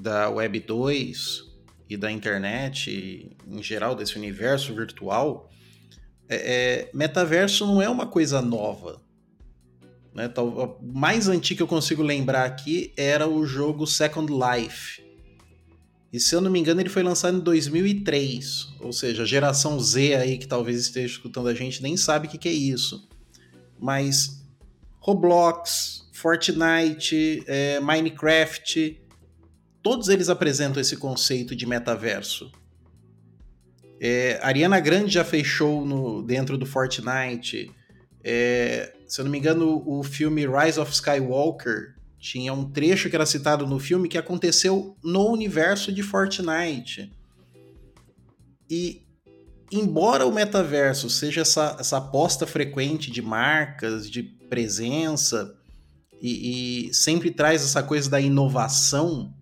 da 0.00 0.28
Web 0.30 0.60
2 0.60 1.44
e 1.88 1.96
da 1.96 2.10
internet 2.10 3.36
em 3.46 3.62
geral 3.62 3.94
desse 3.94 4.16
universo 4.16 4.74
virtual, 4.74 5.50
é, 6.28 6.36
é, 6.36 6.90
metaverso 6.92 7.66
não 7.66 7.80
é 7.80 7.88
uma 7.88 8.06
coisa 8.06 8.42
nova. 8.42 9.00
Né? 10.14 10.30
O 10.36 10.76
mais 10.82 11.28
antigo 11.28 11.58
que 11.58 11.62
eu 11.62 11.68
consigo 11.68 12.02
lembrar 12.02 12.44
aqui 12.44 12.92
era 12.96 13.28
o 13.28 13.46
jogo 13.46 13.86
Second 13.86 14.32
Life, 14.32 15.08
e 16.12 16.18
se 16.18 16.34
eu 16.34 16.40
não 16.40 16.50
me 16.50 16.58
engano, 16.58 16.80
ele 16.80 16.88
foi 16.88 17.02
lançado 17.02 17.36
em 17.36 17.40
2003. 17.40 18.68
Ou 18.80 18.92
seja, 18.92 19.22
a 19.22 19.26
geração 19.26 19.78
Z 19.78 20.14
aí 20.14 20.38
que 20.38 20.46
talvez 20.46 20.80
esteja 20.80 21.06
escutando 21.06 21.48
a 21.48 21.54
gente 21.54 21.82
nem 21.82 21.96
sabe 21.96 22.26
o 22.26 22.30
que, 22.30 22.38
que 22.38 22.48
é 22.48 22.52
isso. 22.52 23.08
Mas 23.78 24.37
Roblox, 25.08 26.06
Fortnite, 26.12 27.42
é, 27.46 27.80
Minecraft, 27.80 29.00
todos 29.82 30.10
eles 30.10 30.28
apresentam 30.28 30.82
esse 30.82 30.98
conceito 30.98 31.56
de 31.56 31.64
metaverso. 31.64 32.52
É, 33.98 34.38
Ariana 34.42 34.78
Grande 34.80 35.10
já 35.10 35.24
fez 35.24 35.46
show 35.46 35.82
no, 35.86 36.22
dentro 36.22 36.58
do 36.58 36.66
Fortnite. 36.66 37.74
É, 38.22 38.92
se 39.06 39.18
eu 39.18 39.24
não 39.24 39.32
me 39.32 39.38
engano, 39.38 39.82
o 39.86 40.02
filme 40.02 40.46
Rise 40.46 40.78
of 40.78 40.92
Skywalker 40.92 41.94
tinha 42.18 42.52
um 42.52 42.70
trecho 42.70 43.08
que 43.08 43.16
era 43.16 43.24
citado 43.24 43.66
no 43.66 43.78
filme 43.78 44.10
que 44.10 44.18
aconteceu 44.18 44.94
no 45.02 45.32
universo 45.32 45.90
de 45.90 46.02
Fortnite. 46.02 47.10
E 48.68 49.06
embora 49.72 50.26
o 50.26 50.32
metaverso 50.32 51.08
seja 51.08 51.40
essa, 51.40 51.78
essa 51.80 51.96
aposta 51.96 52.46
frequente 52.46 53.10
de 53.10 53.22
marcas, 53.22 54.10
de 54.10 54.37
presença, 54.48 55.54
e, 56.20 56.88
e, 56.88 56.94
sempre 56.94 57.30
traz 57.30 57.62
essa 57.62 57.82
coisa 57.82 58.10
da 58.10 58.20
inovação, 58.20 59.32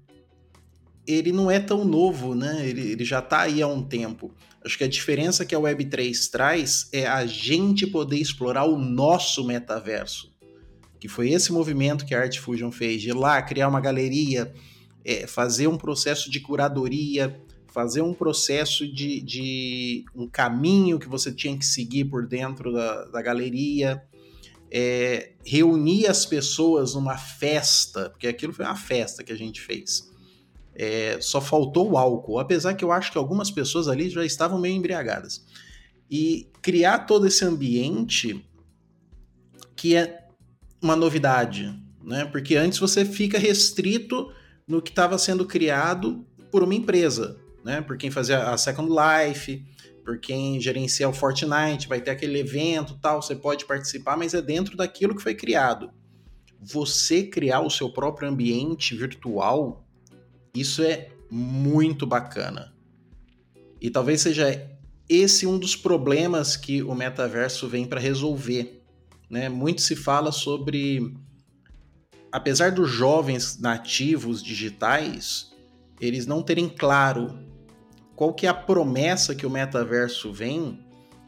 ele 1.07 1.33
não 1.33 1.51
é 1.51 1.59
tão 1.59 1.85
novo, 1.85 2.35
né? 2.35 2.69
Ele, 2.69 2.93
ele 2.93 3.05
já 3.05 3.21
está 3.21 3.43
aí 3.43 3.63
há 3.63 3.67
um 3.67 3.83
tempo. 3.83 4.35
Acho 4.65 4.77
que 4.77 4.85
a 4.85 4.89
diferença 4.89 5.47
que 5.47 5.55
a 5.55 5.59
Web3 5.59 6.31
traz 6.31 6.89
é 6.93 7.07
a 7.07 7.25
gente 7.25 7.87
poder 7.87 8.17
explorar 8.17 8.65
o 8.65 8.77
nosso 8.77 9.45
metaverso 9.45 10.37
que 10.99 11.09
foi 11.09 11.31
esse 11.31 11.53
movimento 11.53 12.05
que 12.05 12.15
a 12.15 12.21
Art 12.21 12.39
Fusion 12.39 12.71
fez, 12.71 13.03
de 13.03 13.11
ir 13.11 13.15
lá 13.15 13.41
criar 13.43 13.69
uma 13.69 13.81
galeria, 13.81 14.53
é, 15.05 15.27
fazer 15.27 15.69
um 15.69 15.77
processo 15.77 16.31
de 16.31 16.41
curadoria, 16.41 17.41
fazer 17.73 18.03
um 18.03 18.15
processo 18.15 18.91
de, 18.93 19.21
de, 19.21 20.05
um 20.15 20.27
caminho 20.27 20.99
que 20.99 21.09
você 21.09 21.31
tinha 21.31 21.57
que 21.57 21.65
seguir 21.65 22.07
por 22.07 22.27
dentro 22.27 22.73
da, 22.73 23.05
da 23.05 23.23
galeria, 23.23 24.03
é, 24.71 25.33
reunir 25.45 26.07
as 26.07 26.27
pessoas 26.27 26.95
numa 26.95 27.17
festa, 27.17 28.11
porque 28.11 28.27
aquilo 28.27 28.53
foi 28.53 28.65
uma 28.65 28.77
festa 28.77 29.23
que 29.23 29.33
a 29.33 29.37
gente 29.37 29.61
fez. 29.61 30.11
É, 30.75 31.19
só 31.21 31.41
faltou 31.41 31.93
o 31.93 31.99
álcool, 31.99 32.39
apesar 32.39 32.75
que 32.75 32.85
eu 32.85 32.93
acho 32.93 33.11
que 33.11 33.19
algumas 33.19 33.51
pessoas 33.51 33.89
ali 33.89 34.11
já 34.11 34.25
estavam 34.25 34.61
meio 34.61 34.75
embriagadas. 34.75 35.45
E 36.11 36.49
criar 36.61 37.01
todo 37.01 37.27
esse 37.27 37.45
ambiente 37.45 38.45
que 39.75 39.97
é 39.97 40.27
uma 40.81 40.97
novidade, 40.97 41.75
né? 42.03 42.25
Porque 42.25 42.57
antes 42.57 42.79
você 42.79 43.05
fica 43.05 43.39
restrito 43.39 44.31
no 44.67 44.83
que 44.83 44.91
estava 44.91 45.19
sendo 45.19 45.47
criado 45.47 46.25
por 46.51 46.63
uma 46.63 46.75
empresa, 46.75 47.37
né? 47.65 47.81
Por 47.81 47.97
quem 47.97 48.11
fazia 48.11 48.51
a 48.51 48.59
Second 48.59 48.91
Life, 48.91 49.65
por 50.07 50.19
quem 50.19 50.61
gerencia 50.61 51.09
o 51.09 51.13
Fortnite, 51.13 51.89
vai 51.89 52.01
ter 52.01 52.13
aquele 52.13 52.39
evento, 52.39 52.97
tal, 53.03 53.21
você 53.21 53.35
pode 53.35 53.67
participar, 53.67 54.17
mas 54.17 54.33
é 54.33 54.41
dentro 54.41 54.77
daquilo 54.77 55.15
que 55.15 55.23
foi 55.23 55.35
criado. 55.35 55.91
Você 56.63 57.25
criar 57.25 57.61
o 57.61 57.71
seu 57.71 57.93
próprio 57.93 58.29
ambiente 58.29 58.97
virtual, 58.97 59.85
isso 60.55 60.83
é 60.83 61.09
muito 61.31 62.07
bacana. 62.07 62.73
E 63.81 63.91
talvez 63.91 64.23
seja 64.23 64.71
esse 65.09 65.47
um 65.47 65.59
dos 65.59 65.75
problemas 65.75 66.57
que 66.57 66.83
o 66.83 66.95
metaverso 66.95 67.69
vem 67.69 67.85
para 67.85 68.01
resolver 68.01 68.77
né? 69.29 69.49
Muito 69.49 69.83
se 69.83 69.97
fala 69.97 70.31
sobre, 70.33 71.15
apesar 72.31 72.73
dos 72.73 72.89
jovens 72.89 73.59
nativos 73.59 74.43
digitais, 74.43 75.53
eles 76.01 76.27
não 76.27 76.43
terem 76.43 76.69
claro 76.69 77.39
qual 78.17 78.33
que 78.33 78.47
é 78.47 78.49
a 78.49 78.55
promessa 78.55 79.35
que 79.35 79.47
o 79.47 79.51
metaverso 79.51 80.33
vem, 80.33 80.83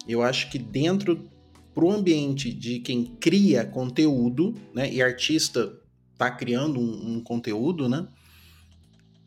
eu 0.08 0.22
acho 0.22 0.50
que 0.50 0.58
dentro 0.58 1.30
para 1.74 1.84
o 1.84 1.92
ambiente 1.92 2.52
de 2.52 2.80
quem 2.80 3.04
cria 3.20 3.64
conteúdo, 3.64 4.54
né, 4.74 4.90
e 4.90 5.02
artista 5.02 5.78
está 6.14 6.30
criando 6.30 6.80
um, 6.80 7.16
um, 7.16 7.20
conteúdo, 7.22 7.88
né, 7.88 8.08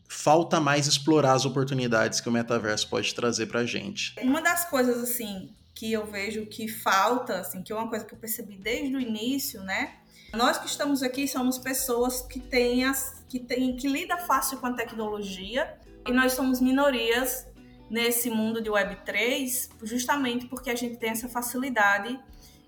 falta 0.09 0.59
mais 0.59 0.87
explorar 0.87 1.33
as 1.33 1.45
oportunidades 1.45 2.19
que 2.19 2.27
o 2.27 2.31
metaverso 2.31 2.89
pode 2.89 3.13
trazer 3.13 3.45
para 3.45 3.61
a 3.61 3.65
gente. 3.65 4.15
Uma 4.21 4.41
das 4.41 4.67
coisas 4.69 4.97
assim 4.97 5.53
que 5.73 5.93
eu 5.93 6.05
vejo 6.05 6.45
que 6.47 6.67
falta, 6.67 7.39
assim, 7.39 7.61
que 7.63 7.71
é 7.71 7.75
uma 7.75 7.87
coisa 7.87 8.03
que 8.03 8.13
eu 8.13 8.17
percebi 8.17 8.57
desde 8.57 8.95
o 8.95 8.99
início, 8.99 9.63
né? 9.63 9.95
Nós 10.33 10.57
que 10.57 10.67
estamos 10.67 11.01
aqui 11.01 11.27
somos 11.27 11.57
pessoas 11.57 12.21
que 12.21 12.39
têm 12.39 12.83
as, 12.85 13.23
que 13.29 13.39
têm 13.39 13.75
que 13.75 13.87
lida 13.87 14.17
fácil 14.17 14.57
com 14.57 14.67
a 14.67 14.73
tecnologia 14.73 15.77
e 16.07 16.11
nós 16.11 16.33
somos 16.33 16.59
minorias 16.59 17.47
nesse 17.91 18.29
mundo 18.29 18.61
de 18.61 18.69
Web3, 18.69 19.69
justamente 19.83 20.47
porque 20.47 20.69
a 20.69 20.75
gente 20.75 20.95
tem 20.95 21.09
essa 21.09 21.27
facilidade 21.27 22.17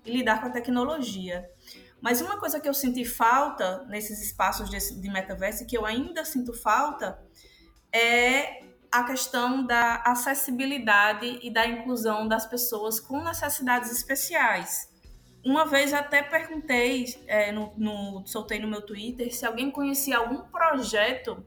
em 0.04 0.12
lidar 0.12 0.38
com 0.42 0.48
a 0.48 0.50
tecnologia. 0.50 1.48
Mas 1.98 2.20
uma 2.20 2.38
coisa 2.38 2.60
que 2.60 2.68
eu 2.68 2.74
senti 2.74 3.06
falta 3.06 3.86
nesses 3.88 4.20
espaços 4.20 4.68
de, 4.68 5.00
de 5.00 5.08
metaverso 5.10 5.66
que 5.66 5.78
eu 5.78 5.86
ainda 5.86 6.26
sinto 6.26 6.52
falta 6.52 7.18
é 7.90 8.64
a 8.92 9.02
questão 9.04 9.64
da 9.64 10.02
acessibilidade 10.04 11.38
e 11.42 11.50
da 11.50 11.66
inclusão 11.66 12.28
das 12.28 12.44
pessoas 12.46 13.00
com 13.00 13.24
necessidades 13.24 13.90
especiais. 13.90 14.92
Uma 15.42 15.64
vez 15.64 15.94
até 15.94 16.22
perguntei, 16.22 17.18
é, 17.26 17.50
no, 17.50 17.72
no, 17.78 18.26
soltei 18.26 18.58
no 18.58 18.68
meu 18.68 18.82
Twitter, 18.82 19.34
se 19.34 19.46
alguém 19.46 19.70
conhecia 19.70 20.18
algum 20.18 20.42
projeto 20.42 21.42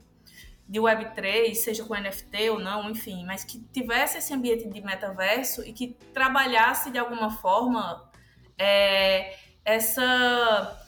de 0.67 0.79
Web3, 0.79 1.55
seja 1.55 1.83
com 1.85 1.95
NFT 1.95 2.49
ou 2.49 2.59
não, 2.59 2.89
enfim, 2.89 3.25
mas 3.25 3.43
que 3.43 3.59
tivesse 3.71 4.17
esse 4.17 4.33
ambiente 4.33 4.67
de 4.67 4.81
metaverso 4.81 5.63
e 5.63 5.71
que 5.71 5.97
trabalhasse 6.13 6.91
de 6.91 6.97
alguma 6.97 7.31
forma 7.31 8.11
é, 8.57 9.33
essa, 9.63 10.85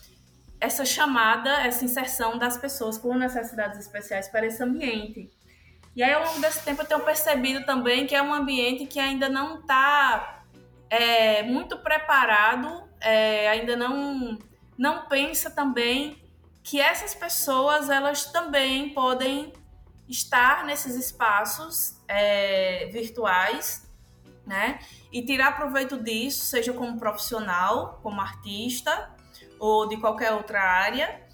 essa 0.60 0.86
chamada, 0.86 1.62
essa 1.62 1.86
inserção 1.86 2.38
das 2.38 2.58
pessoas 2.58 2.98
com 2.98 3.16
necessidades 3.16 3.80
especiais 3.80 4.28
para 4.28 4.46
esse 4.46 4.62
ambiente. 4.62 5.32
E 5.96 6.04
aí, 6.04 6.14
ao 6.14 6.26
longo 6.26 6.42
desse 6.42 6.64
tempo, 6.64 6.82
eu 6.82 6.86
tenho 6.86 7.00
percebido 7.02 7.66
também 7.66 8.06
que 8.06 8.16
é 8.16 8.22
um 8.22 8.34
ambiente 8.34 8.86
que 8.86 9.00
ainda 9.00 9.30
não 9.30 9.60
está 9.60 10.44
é, 10.90 11.42
muito 11.44 11.78
preparado, 11.78 12.84
é, 13.00 13.50
ainda 13.50 13.78
não, 13.78 14.38
não 14.78 15.08
pensa 15.08 15.50
também 15.50 16.22
que 16.64 16.82
essas 16.82 17.16
pessoas, 17.16 17.90
elas 17.90 18.26
também 18.26 18.90
podem 18.90 19.54
estar 20.10 20.66
nesses 20.66 20.96
espaços 20.96 22.02
é, 22.08 22.88
virtuais, 22.92 23.88
né? 24.46 24.80
E 25.12 25.24
tirar 25.24 25.56
proveito 25.56 26.02
disso, 26.04 26.46
seja 26.46 26.74
como 26.74 26.98
profissional, 26.98 28.00
como 28.02 28.20
artista, 28.20 29.16
ou 29.60 29.88
de 29.88 29.98
qualquer 29.98 30.34
outra 30.34 30.62
área, 30.62 31.30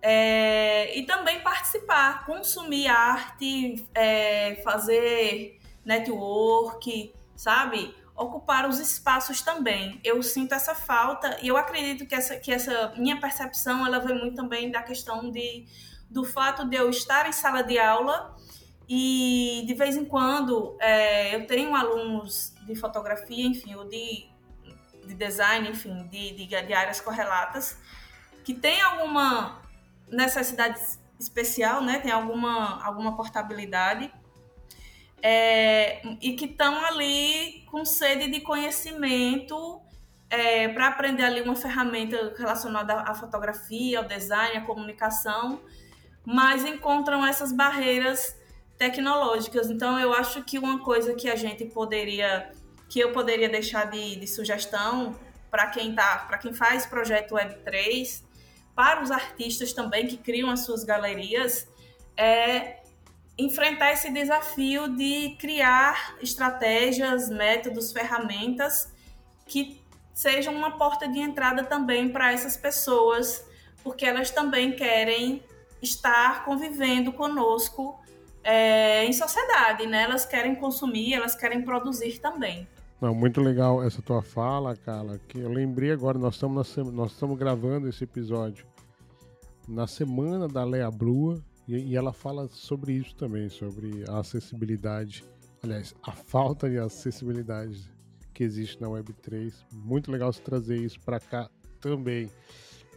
É, 0.00 0.96
e 0.96 1.04
também 1.06 1.42
participar, 1.42 2.24
consumir 2.24 2.86
arte, 2.86 3.84
é, 3.92 4.54
fazer 4.62 5.58
network, 5.84 7.12
sabe? 7.34 7.92
Ocupar 8.14 8.68
os 8.68 8.78
espaços 8.78 9.42
também. 9.42 10.00
Eu 10.04 10.22
sinto 10.22 10.54
essa 10.54 10.72
falta 10.72 11.36
e 11.42 11.48
eu 11.48 11.56
acredito 11.56 12.06
que 12.06 12.14
essa, 12.14 12.36
que 12.36 12.52
essa 12.52 12.94
minha 12.96 13.20
percepção 13.20 13.84
ela 13.84 13.98
vem 13.98 14.16
muito 14.16 14.36
também 14.36 14.70
da 14.70 14.84
questão 14.84 15.32
de, 15.32 15.66
do 16.10 16.24
fato 16.24 16.66
de 16.68 16.76
eu 16.76 16.88
estar 16.88 17.28
em 17.28 17.32
sala 17.32 17.62
de 17.62 17.78
aula 17.78 18.36
e 18.88 19.64
de 19.66 19.74
vez 19.74 19.96
em 19.96 20.04
quando 20.04 20.76
é, 20.80 21.34
eu 21.34 21.46
tenho 21.46 21.74
alunos 21.74 22.54
de 22.66 22.74
fotografia, 22.74 23.46
enfim, 23.46 23.74
ou 23.74 23.86
de, 23.86 24.26
de 25.06 25.14
design, 25.14 25.68
enfim, 25.68 26.08
de, 26.08 26.32
de, 26.32 26.46
de 26.46 26.72
áreas 26.72 27.00
correlatas, 27.00 27.78
que 28.42 28.54
tem 28.54 28.80
alguma 28.80 29.60
necessidade 30.10 30.80
especial, 31.20 31.82
né? 31.82 31.98
Tem 31.98 32.10
alguma, 32.10 32.82
alguma 32.82 33.14
portabilidade. 33.14 34.10
É, 35.20 36.00
e 36.22 36.34
que 36.34 36.44
estão 36.44 36.82
ali 36.84 37.64
com 37.66 37.84
sede 37.84 38.30
de 38.30 38.40
conhecimento 38.40 39.82
é, 40.30 40.68
para 40.68 40.86
aprender 40.88 41.24
ali 41.24 41.42
uma 41.42 41.56
ferramenta 41.56 42.32
relacionada 42.38 43.00
à 43.00 43.14
fotografia, 43.14 43.98
ao 43.98 44.04
design, 44.04 44.58
à 44.58 44.60
comunicação, 44.60 45.60
mas 46.30 46.62
encontram 46.62 47.26
essas 47.26 47.52
barreiras 47.52 48.36
tecnológicas. 48.76 49.70
Então, 49.70 49.98
eu 49.98 50.12
acho 50.12 50.44
que 50.44 50.58
uma 50.58 50.78
coisa 50.80 51.14
que 51.14 51.26
a 51.26 51.34
gente 51.34 51.64
poderia, 51.64 52.52
que 52.86 53.00
eu 53.00 53.12
poderia 53.12 53.48
deixar 53.48 53.90
de, 53.90 54.16
de 54.16 54.26
sugestão 54.26 55.18
para 55.50 55.68
quem 55.68 55.94
tá, 55.94 56.26
para 56.28 56.36
quem 56.36 56.52
faz 56.52 56.84
projeto 56.84 57.34
Web3, 57.34 58.22
para 58.74 59.02
os 59.02 59.10
artistas 59.10 59.72
também 59.72 60.06
que 60.06 60.18
criam 60.18 60.50
as 60.50 60.66
suas 60.66 60.84
galerias, 60.84 61.66
é 62.14 62.82
enfrentar 63.38 63.92
esse 63.92 64.12
desafio 64.12 64.94
de 64.94 65.34
criar 65.38 66.18
estratégias, 66.20 67.30
métodos, 67.30 67.90
ferramentas 67.90 68.92
que 69.46 69.82
sejam 70.12 70.54
uma 70.54 70.76
porta 70.76 71.08
de 71.08 71.20
entrada 71.20 71.64
também 71.64 72.10
para 72.10 72.34
essas 72.34 72.54
pessoas, 72.54 73.42
porque 73.82 74.04
elas 74.04 74.30
também 74.30 74.76
querem 74.76 75.42
estar 75.82 76.44
convivendo 76.44 77.12
conosco 77.12 77.98
é, 78.42 79.04
em 79.04 79.12
sociedade, 79.12 79.86
né? 79.86 80.04
Elas 80.04 80.24
querem 80.24 80.54
consumir, 80.54 81.14
elas 81.14 81.34
querem 81.34 81.62
produzir 81.62 82.18
também. 82.18 82.66
Não, 83.00 83.14
muito 83.14 83.40
legal 83.40 83.82
essa 83.82 84.02
tua 84.02 84.22
fala, 84.22 84.76
Carla. 84.76 85.20
Que 85.28 85.38
eu 85.38 85.48
lembrei 85.48 85.92
agora, 85.92 86.18
nós 86.18 86.34
estamos, 86.34 86.76
nós 86.92 87.12
estamos 87.12 87.38
gravando 87.38 87.88
esse 87.88 88.04
episódio 88.04 88.66
na 89.68 89.86
semana 89.86 90.48
da 90.48 90.64
Lea 90.64 90.90
Brua 90.90 91.44
e, 91.68 91.76
e, 91.76 91.96
ela 91.96 92.12
fala 92.12 92.48
sobre 92.48 92.94
isso 92.94 93.14
também, 93.14 93.48
sobre 93.50 94.02
a 94.08 94.18
acessibilidade, 94.18 95.22
aliás, 95.62 95.94
a 96.02 96.12
falta 96.12 96.68
de 96.68 96.78
acessibilidade 96.78 97.88
que 98.32 98.42
existe 98.42 98.80
na 98.80 98.88
Web3. 98.88 99.52
Muito 99.72 100.10
legal 100.10 100.32
você 100.32 100.40
trazer 100.40 100.78
isso 100.78 100.98
para 101.00 101.20
cá 101.20 101.50
também. 101.80 102.30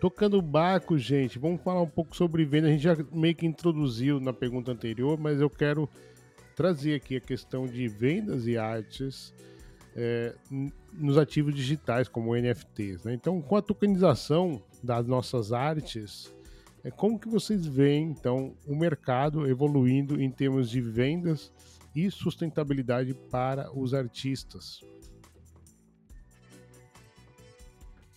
Tocando 0.02 0.41
barco, 0.41 0.97
gente, 0.97 1.38
vamos 1.38 1.62
falar 1.62 1.84
um 1.84 1.88
pouco 1.88 2.16
sobre 2.16 2.43
venda. 2.43 2.68
A 2.68 2.72
gente 2.72 2.82
já 2.82 2.97
meio 3.12 3.36
que 3.36 3.45
introduziu 3.45 4.20
na 4.20 4.34
pergunta 4.34 4.72
anterior, 4.72 5.16
mas 5.16 5.39
eu 5.39 5.47
quero 5.47 5.88
trazer 6.56 6.95
aqui 6.95 7.18
a 7.18 7.22
questão 7.22 7.68
de 7.68 7.88
vendas 7.88 8.47
e 8.47 8.58
artes 8.58 9.32
é, 9.95 10.34
nos 10.91 11.20
ativos 11.20 11.54
digitais, 11.54 12.08
como 12.08 12.36
NFTs. 12.36 13.04
Né? 13.04 13.14
Então, 13.14 13.39
com 13.43 13.56
a 13.56 13.62
tokenização 13.62 14.60
das 14.84 15.06
nossas 15.06 15.54
artes, 15.54 16.34
é, 16.84 16.89
como 16.89 17.20
que 17.20 17.30
vocês 17.30 17.64
veem, 17.68 18.06
então, 18.06 18.56
o 18.66 18.76
mercado 18.76 19.47
evoluindo 19.47 20.20
em 20.20 20.32
termos 20.32 20.72
de 20.72 20.82
vendas 20.82 21.54
e 21.95 22.10
sustentabilidade 22.10 23.14
para 23.30 23.72
os 23.72 23.93
artistas? 23.93 24.82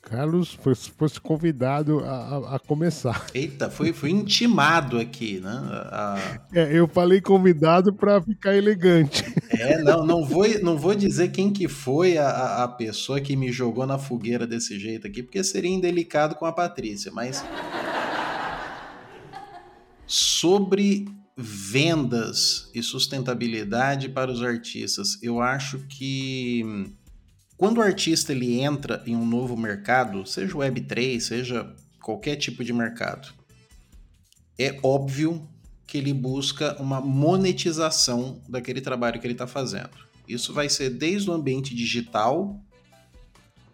Carlos 0.05 0.53
fosse, 0.53 0.91
fosse 0.91 1.19
convidado 1.21 2.01
a, 2.01 2.57
a, 2.57 2.59
começar. 2.59 3.27
Eita, 3.33 3.71
foi, 3.71 3.93
foi 3.93 4.11
intimado 4.11 4.99
aqui, 4.99 5.41
né? 5.41 5.51
A... 5.51 6.41
É, 6.53 6.79
eu 6.79 6.87
falei 6.87 7.23
convidado 7.23 7.93
para 7.93 8.21
ficar 8.21 8.55
elegante. 8.55 9.25
É, 9.51 9.79
não, 9.83 10.05
não 10.05 10.25
vou, 10.25 10.47
não 10.61 10.77
vou 10.77 10.95
dizer 10.95 11.29
quem 11.33 11.51
que 11.51 11.69
foi 11.69 12.19
a, 12.19 12.65
a 12.65 12.69
pessoa 12.69 13.21
que 13.21 13.35
me 13.35 13.51
jogou 13.51 13.87
na 13.87 13.99
fogueira 13.99 14.47
desse 14.47 14.79
jeito 14.79 15.07
aqui, 15.07 15.23
porque 15.23 15.43
seria 15.43 15.71
indelicado 15.71 16.35
com 16.35 16.45
a 16.45 16.53
Patrícia, 16.53 17.11
mas 17.11 17.43
sobre 20.07 21.07
vendas 21.37 22.71
e 22.75 22.83
sustentabilidade 22.83 24.09
para 24.11 24.31
os 24.31 24.43
artistas, 24.43 25.19
eu 25.23 25.41
acho 25.41 25.79
que 25.89 26.93
quando 27.65 27.79
o 27.79 27.83
artista 27.83 28.33
ele 28.33 28.61
entra 28.61 29.03
em 29.07 29.17
um 29.17 29.25
novo 29.25 29.57
mercado, 29.57 30.27
seja 30.27 30.53
Web3, 30.53 31.19
seja 31.19 31.75
qualquer 31.99 32.37
tipo 32.37 32.63
de 32.63 32.75
mercado, 32.75 33.33
é 34.59 34.79
óbvio 34.83 35.49
que 35.87 35.97
ele 35.97 36.13
busca 36.13 36.77
uma 36.79 37.01
monetização 37.01 38.43
daquele 38.47 38.83
trabalho 38.83 39.19
que 39.19 39.27
ele 39.27 39.33
está 39.33 39.47
fazendo. 39.47 39.89
Isso 40.29 40.53
vai 40.53 40.69
ser 40.69 40.91
desde 40.91 41.31
o 41.31 41.33
ambiente 41.33 41.75
digital 41.75 42.61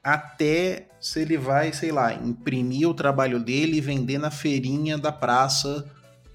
até 0.05 0.87
se 1.01 1.23
ele 1.23 1.37
vai, 1.37 1.73
sei 1.73 1.91
lá, 1.91 2.15
imprimir 2.15 2.89
o 2.89 2.95
trabalho 2.95 3.41
dele 3.43 3.79
e 3.79 3.81
vender 3.81 4.19
na 4.19 4.31
feirinha 4.31 4.97
da 4.99 5.11
praça 5.11 5.85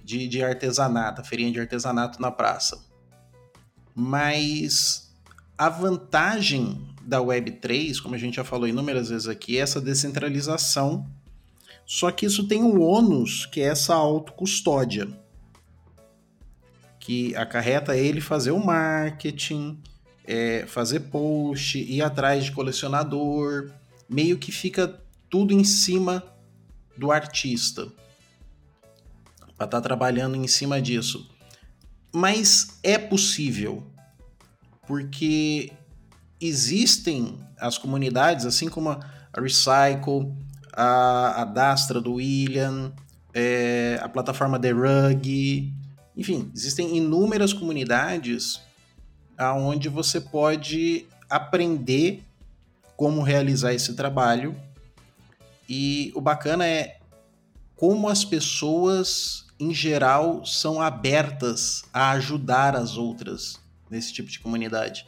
de, 0.03 0.27
de 0.27 0.43
artesanato, 0.43 1.21
a 1.21 1.23
feirinha 1.23 1.53
de 1.53 1.61
artesanato 1.61 2.21
na 2.21 2.31
praça. 2.31 2.83
Mas 3.95 5.09
a 5.57 5.69
vantagem 5.69 6.93
da 7.05 7.19
Web3, 7.19 8.01
como 8.01 8.15
a 8.15 8.17
gente 8.17 8.35
já 8.35 8.43
falou 8.43 8.67
inúmeras 8.67 9.09
vezes 9.09 9.27
aqui, 9.27 9.57
é 9.57 9.61
essa 9.61 9.79
descentralização. 9.79 11.07
Só 11.85 12.09
que 12.11 12.25
isso 12.25 12.47
tem 12.47 12.63
um 12.63 12.81
ônus, 12.81 13.45
que 13.45 13.61
é 13.61 13.65
essa 13.65 13.93
autocustódia, 13.93 15.07
que 16.99 17.35
acarreta 17.35 17.95
ele 17.95 18.19
fazer 18.19 18.51
o 18.51 18.63
marketing, 18.63 19.79
é, 20.25 20.65
fazer 20.65 21.01
post, 21.01 21.77
ir 21.77 22.01
atrás 22.01 22.45
de 22.45 22.51
colecionador, 22.51 23.71
meio 24.09 24.39
que 24.39 24.51
fica 24.51 24.99
tudo 25.29 25.53
em 25.53 25.63
cima 25.63 26.23
do 26.97 27.11
artista 27.11 27.87
para 29.57 29.65
estar 29.65 29.67
tá 29.67 29.81
trabalhando 29.81 30.35
em 30.35 30.47
cima 30.47 30.81
disso. 30.81 31.29
Mas 32.11 32.79
é 32.81 32.97
possível, 32.97 33.83
porque 34.87 35.71
existem 36.39 37.39
as 37.59 37.77
comunidades, 37.77 38.45
assim 38.45 38.67
como 38.67 38.89
a 38.89 39.01
Recycle, 39.38 40.33
a, 40.73 41.41
a 41.41 41.45
Dastra 41.45 42.01
do 42.01 42.13
William, 42.15 42.93
é, 43.33 43.99
a 44.01 44.09
plataforma 44.09 44.59
The 44.59 44.71
Rug, 44.71 45.73
enfim, 46.15 46.49
existem 46.53 46.95
inúmeras 46.97 47.51
comunidades 47.51 48.61
aonde 49.38 49.89
você 49.89 50.21
pode 50.21 51.05
aprender 51.29 52.23
como 52.95 53.21
realizar 53.21 53.73
esse 53.73 53.93
trabalho. 53.93 54.55
E 55.67 56.13
o 56.15 56.21
bacana 56.21 56.65
é 56.65 56.99
como 57.75 58.07
as 58.07 58.23
pessoas, 58.23 59.45
em 59.59 59.73
geral, 59.73 60.45
são 60.45 60.81
abertas 60.81 61.83
a 61.91 62.11
ajudar 62.11 62.75
as 62.75 62.95
outras 62.95 63.59
nesse 63.89 64.13
tipo 64.13 64.29
de 64.29 64.39
comunidade. 64.39 65.05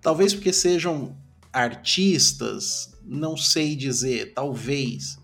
Talvez 0.00 0.34
porque 0.34 0.52
sejam 0.52 1.16
artistas, 1.52 2.94
não 3.04 3.36
sei 3.36 3.76
dizer, 3.76 4.32
talvez. 4.34 5.18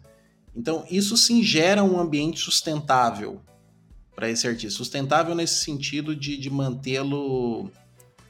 Então, 0.55 0.85
isso 0.91 1.17
sim 1.17 1.43
gera 1.43 1.83
um 1.83 1.99
ambiente 1.99 2.41
sustentável 2.41 3.41
para 4.15 4.31
esse 4.31 4.47
artista. 4.47 4.77
Sustentável 4.77 5.35
nesse 5.35 5.63
sentido 5.63 6.17
de, 6.17 6.37
de 6.37 6.51
mantê-lo 6.51 7.71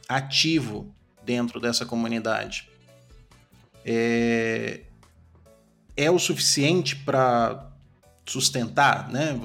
ativo 0.08 0.94
dentro 1.24 1.60
dessa 1.60 1.86
comunidade. 1.86 2.68
É, 3.84 4.82
é 5.96 6.10
o 6.10 6.18
suficiente 6.18 6.96
para 6.96 7.70
sustentar 8.26 9.08
né, 9.10 9.38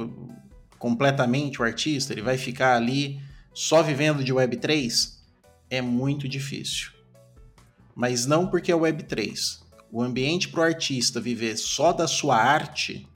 completamente 0.78 1.62
o 1.62 1.64
artista? 1.64 2.12
Ele 2.12 2.24
vai 2.24 2.38
ficar 2.38 2.76
ali 2.76 3.22
só 3.54 3.84
vivendo 3.84 4.24
de 4.24 4.34
Web3? 4.34 5.21
É 5.72 5.82
muito 5.82 6.28
difícil. 6.28 6.92
Mas 7.96 8.26
não 8.26 8.46
porque 8.46 8.72
é 8.72 8.76
Web3. 8.76 9.62
O 9.90 10.02
ambiente 10.02 10.50
para 10.50 10.60
o 10.60 10.64
artista 10.64 11.20
viver 11.20 11.58
só 11.58 11.94
da 11.94 12.08
sua 12.08 12.36
arte 12.36 13.08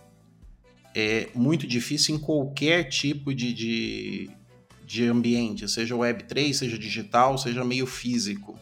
é 0.96 1.30
muito 1.36 1.68
difícil 1.68 2.16
em 2.16 2.20
qualquer 2.20 2.86
tipo 2.86 3.34
de, 3.34 3.54
de, 3.54 4.30
de 4.86 5.06
ambiente, 5.06 5.68
seja 5.68 5.94
Web3, 5.94 6.54
seja 6.54 6.80
digital, 6.80 7.38
seja 7.38 7.64
meio 7.66 7.86
físico. 7.86 8.58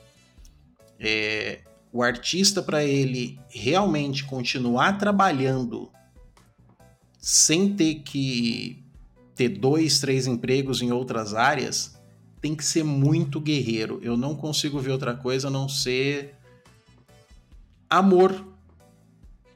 É, 0.99 1.61
o 1.91 2.01
artista, 2.01 2.63
para 2.63 2.83
ele 2.83 3.39
realmente 3.49 4.23
continuar 4.23 4.97
trabalhando 4.97 5.91
sem 7.19 7.75
ter 7.75 7.95
que 7.95 8.83
ter 9.35 9.49
dois, 9.49 9.99
três 9.99 10.25
empregos 10.25 10.81
em 10.81 10.91
outras 10.91 11.33
áreas, 11.33 11.92
tem 12.43 12.53
que 12.53 12.65
ser 12.65 12.83
muito 12.83 13.39
guerreiro. 13.39 14.01
Eu 14.03 14.17
não 14.17 14.35
consigo 14.35 14.77
ver 14.77 14.91
outra 14.91 15.15
coisa 15.15 15.47
a 15.47 15.49
não 15.49 15.69
ser 15.69 16.35
amor 17.89 18.45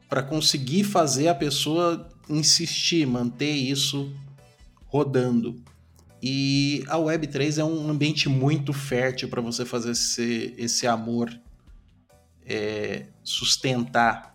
para 0.08 0.24
conseguir 0.24 0.86
fazer 0.86 1.28
a 1.28 1.36
pessoa 1.36 2.08
insistir, 2.30 3.06
manter 3.06 3.52
isso 3.52 4.16
rodando. 4.86 5.62
E 6.24 6.86
a 6.88 6.96
Web3 6.96 7.58
é 7.58 7.64
um 7.66 7.90
ambiente 7.90 8.30
muito 8.30 8.72
fértil 8.72 9.28
para 9.28 9.42
você 9.42 9.66
fazer 9.66 9.92
esse, 9.92 10.56
esse 10.58 10.88
amor 10.88 11.30
é, 12.46 13.08
sustentar, 13.22 14.34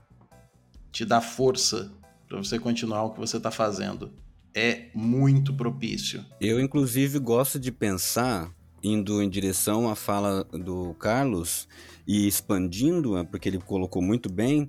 te 0.93 1.07
dar 1.07 1.23
força 1.23 1.91
para 2.29 2.37
você 2.37 2.59
continuar 2.59 3.05
o 3.05 3.15
que 3.15 3.19
você 3.19 3.39
está 3.39 3.51
fazendo. 3.51 4.13
É 4.55 4.87
muito 4.95 5.55
propício. 5.55 6.25
Eu, 6.41 6.61
inclusive, 6.61 7.19
gosto 7.19 7.59
de 7.59 7.73
pensar, 7.73 8.53
indo 8.83 9.23
em 9.23 9.29
direção 9.29 9.89
à 9.89 9.95
fala 9.95 10.45
do 10.45 10.95
Carlos 10.95 11.69
e 12.07 12.27
expandindo-a, 12.27 13.25
porque 13.25 13.49
ele 13.49 13.59
colocou 13.59 14.03
muito 14.03 14.31
bem, 14.31 14.69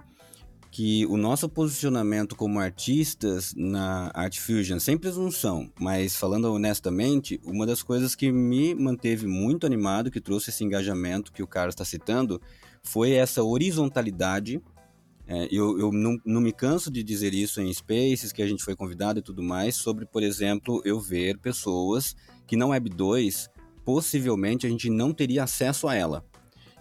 que 0.73 1.05
o 1.05 1.17
nosso 1.17 1.47
posicionamento 1.47 2.35
como 2.35 2.59
artistas 2.59 3.53
na 3.55 4.09
Art 4.11 4.39
Fusion, 4.39 4.79
sem 4.79 4.97
presunção, 4.97 5.71
mas 5.79 6.15
falando 6.15 6.51
honestamente, 6.51 7.39
uma 7.43 7.63
das 7.63 7.83
coisas 7.83 8.15
que 8.15 8.31
me 8.31 8.73
manteve 8.73 9.27
muito 9.27 9.67
animado, 9.67 10.09
que 10.09 10.19
trouxe 10.19 10.49
esse 10.49 10.63
engajamento 10.63 11.31
que 11.31 11.43
o 11.43 11.47
Carlos 11.47 11.73
está 11.73 11.85
citando, 11.85 12.41
foi 12.81 13.11
essa 13.11 13.43
horizontalidade. 13.43 14.59
É, 15.33 15.47
eu, 15.51 15.79
eu 15.79 15.91
não, 15.91 16.15
não, 16.23 16.39
me 16.39 16.53
canso 16.53 16.91
de 16.91 17.01
dizer 17.01 17.33
isso 17.33 17.59
em 17.59 17.73
spaces 17.73 18.31
que 18.31 18.43
a 18.43 18.45
gente 18.45 18.63
foi 18.63 18.75
convidado 18.75 19.17
e 19.17 19.21
tudo 19.23 19.41
mais, 19.41 19.75
sobre, 19.75 20.05
por 20.05 20.21
exemplo, 20.21 20.79
eu 20.85 20.99
ver 20.99 21.39
pessoas 21.39 22.15
que 22.45 22.55
não 22.55 22.69
Web 22.69 22.91
2, 22.91 23.49
possivelmente 23.83 24.67
a 24.67 24.69
gente 24.69 24.91
não 24.91 25.11
teria 25.11 25.43
acesso 25.43 25.87
a 25.87 25.95
ela. 25.95 26.23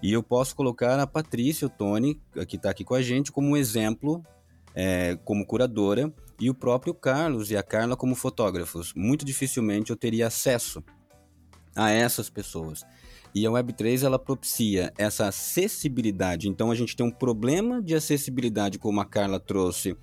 E 0.03 0.13
eu 0.13 0.23
posso 0.23 0.55
colocar 0.55 1.01
a 1.01 1.07
Patrícia, 1.07 1.67
o 1.67 1.71
Tony, 1.71 2.21
que 2.47 2.57
está 2.57 2.69
aqui 2.69 2.85
com 2.85 2.95
a 2.95 3.01
gente, 3.01 3.33
como 3.33 3.49
um 3.49 3.57
exemplo, 3.57 4.23
é, 4.75 5.17
como 5.25 5.47
curadora, 5.47 6.13
e 6.39 6.51
o 6.51 6.55
próprio 6.55 6.93
Carlos 6.93 7.51
e 7.51 7.57
a 7.57 7.63
Carla 7.63 7.97
como 7.97 8.15
fotógrafos. 8.15 8.93
Muito 8.95 9.25
dificilmente 9.25 9.91
eu 9.91 9.97
teria 9.97 10.27
acesso 10.27 10.85
a 11.75 11.91
essas 11.91 12.29
pessoas. 12.29 12.85
E 13.35 13.47
a 13.47 13.51
Web3 13.51 14.03
ela 14.03 14.19
propicia 14.19 14.93
essa 14.99 15.29
acessibilidade. 15.29 16.49
Então 16.49 16.71
a 16.71 16.75
gente 16.75 16.95
tem 16.95 17.07
um 17.07 17.11
problema 17.11 17.83
de 17.83 17.95
acessibilidade, 17.95 18.79
como 18.79 19.01
a 19.01 19.05
Carla 19.05 19.41
trouxe, 19.41 19.97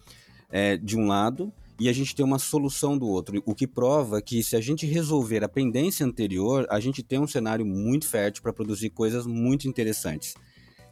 é, 0.49 0.77
de 0.77 0.97
um 0.97 1.07
lado, 1.07 1.53
e 1.80 1.88
a 1.88 1.93
gente 1.93 2.13
tem 2.13 2.25
uma 2.25 2.39
solução 2.39 2.97
do 2.97 3.07
outro, 3.07 3.41
o 3.45 3.55
que 3.55 3.65
prova 3.65 4.21
que 4.21 4.43
se 4.43 4.55
a 4.55 4.61
gente 4.61 4.86
resolver 4.86 5.43
a 5.43 5.47
pendência 5.47 6.05
anterior, 6.05 6.67
a 6.69 6.80
gente 6.80 7.01
tem 7.01 7.19
um 7.19 7.27
cenário 7.27 7.65
muito 7.65 8.05
fértil 8.05 8.43
para 8.43 8.51
produzir 8.51 8.89
coisas 8.89 9.25
muito 9.25 9.67
interessantes, 9.67 10.34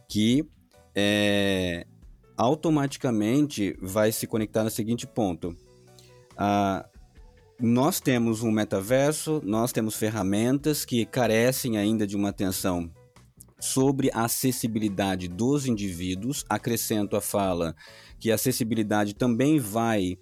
que 0.08 0.46
é, 0.94 1.86
automaticamente 2.36 3.76
vai 3.82 4.10
se 4.12 4.26
conectar 4.26 4.64
no 4.64 4.70
seguinte 4.70 5.06
ponto. 5.06 5.54
Ah, 6.36 6.88
nós 7.60 7.98
temos 7.98 8.42
um 8.42 8.52
metaverso, 8.52 9.40
nós 9.44 9.72
temos 9.72 9.96
ferramentas 9.96 10.84
que 10.84 11.04
carecem 11.04 11.76
ainda 11.76 12.06
de 12.06 12.14
uma 12.14 12.28
atenção 12.28 12.88
sobre 13.58 14.10
a 14.14 14.24
acessibilidade 14.24 15.26
dos 15.26 15.66
indivíduos. 15.66 16.44
Acrescento 16.48 17.16
a 17.16 17.20
fala 17.20 17.74
que 18.20 18.30
a 18.30 18.36
acessibilidade 18.36 19.14
também 19.14 19.58
vai 19.58 20.16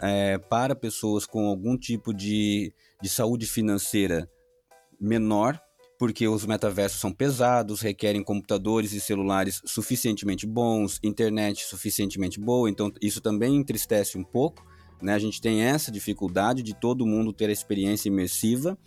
é, 0.00 0.38
para 0.38 0.76
pessoas 0.76 1.26
com 1.26 1.46
algum 1.46 1.76
tipo 1.76 2.14
de, 2.14 2.72
de 3.02 3.08
saúde 3.08 3.46
financeira 3.46 4.30
menor, 5.00 5.60
porque 5.98 6.28
os 6.28 6.46
metaversos 6.46 7.00
são 7.00 7.12
pesados, 7.12 7.80
requerem 7.80 8.22
computadores 8.22 8.92
e 8.92 9.00
celulares 9.00 9.60
suficientemente 9.64 10.46
bons, 10.46 11.00
internet 11.02 11.64
suficientemente 11.64 12.38
boa, 12.38 12.70
então 12.70 12.92
isso 13.02 13.20
também 13.20 13.56
entristece 13.56 14.16
um 14.16 14.24
pouco. 14.24 14.69
Né? 15.02 15.14
A 15.14 15.18
gente 15.18 15.40
tem 15.40 15.62
essa 15.62 15.90
dificuldade 15.90 16.62
de 16.62 16.74
todo 16.74 17.06
mundo 17.06 17.32
ter 17.32 17.48
a 17.48 17.52
experiência 17.52 18.08
imersiva. 18.08 18.78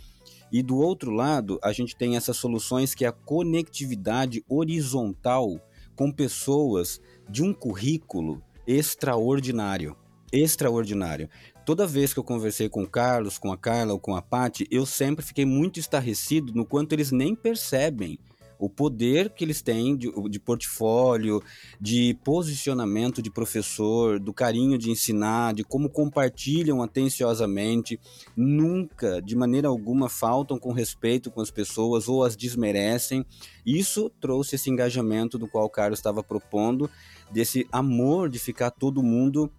E 0.51 0.61
do 0.61 0.77
outro 0.77 1.11
lado, 1.11 1.59
a 1.63 1.71
gente 1.73 1.95
tem 1.95 2.15
essas 2.15 2.37
soluções 2.37 2.93
que 2.93 3.05
é 3.05 3.07
a 3.07 3.11
conectividade 3.11 4.43
horizontal 4.47 5.59
com 5.95 6.11
pessoas 6.11 7.01
de 7.29 7.43
um 7.43 7.53
currículo 7.53 8.41
extraordinário 8.67 9.95
extraordinário. 10.33 11.29
Toda 11.63 11.87
vez 11.87 12.11
que 12.11 12.19
eu 12.19 12.23
conversei 12.23 12.67
com 12.67 12.83
o 12.83 12.89
Carlos, 12.89 13.37
com 13.37 13.53
a 13.53 13.57
Carla 13.57 13.93
ou 13.93 13.99
com 13.99 14.15
a 14.15 14.21
Paty, 14.21 14.67
eu 14.71 14.85
sempre 14.85 15.23
fiquei 15.23 15.45
muito 15.45 15.79
estarrecido 15.79 16.51
no 16.53 16.65
quanto 16.65 16.91
eles 16.93 17.11
nem 17.11 17.35
percebem 17.35 18.19
o 18.63 18.69
poder 18.69 19.29
que 19.31 19.43
eles 19.43 19.61
têm 19.61 19.93
de, 19.97 20.09
de, 20.29 20.39
portfólio, 20.39 21.43
de 21.81 22.17
posicionamento 22.23 23.21
de 23.21 23.29
professor, 23.29 24.17
do 24.17 24.33
carinho 24.33 24.77
de 24.77 24.89
ensinar, 24.89 25.53
de 25.53 25.65
como 25.65 25.89
compartilham 25.89 26.81
atenciosamente, 26.81 27.99
nunca, 28.37 29.21
de 29.21 29.35
maneira 29.35 29.67
alguma, 29.67 30.07
faltam 30.07 30.57
com 30.57 30.71
respeito 30.71 31.29
com 31.29 31.41
as 31.41 31.51
pessoas 31.51 32.07
ou 32.07 32.23
as 32.23 32.37
desmerecem. 32.37 33.25
Isso 33.65 34.09
trouxe 34.21 34.55
esse 34.55 34.69
engajamento 34.69 35.37
do 35.37 35.45
qual 35.45 35.65
o 35.65 35.69
Carlos 35.69 35.99
estava 35.99 36.23
propondo, 36.23 36.89
desse 37.33 37.67
amor 37.69 38.29
de 38.29 38.39
ficar 38.39 38.71
todo 38.71 39.03
mundo 39.03 39.51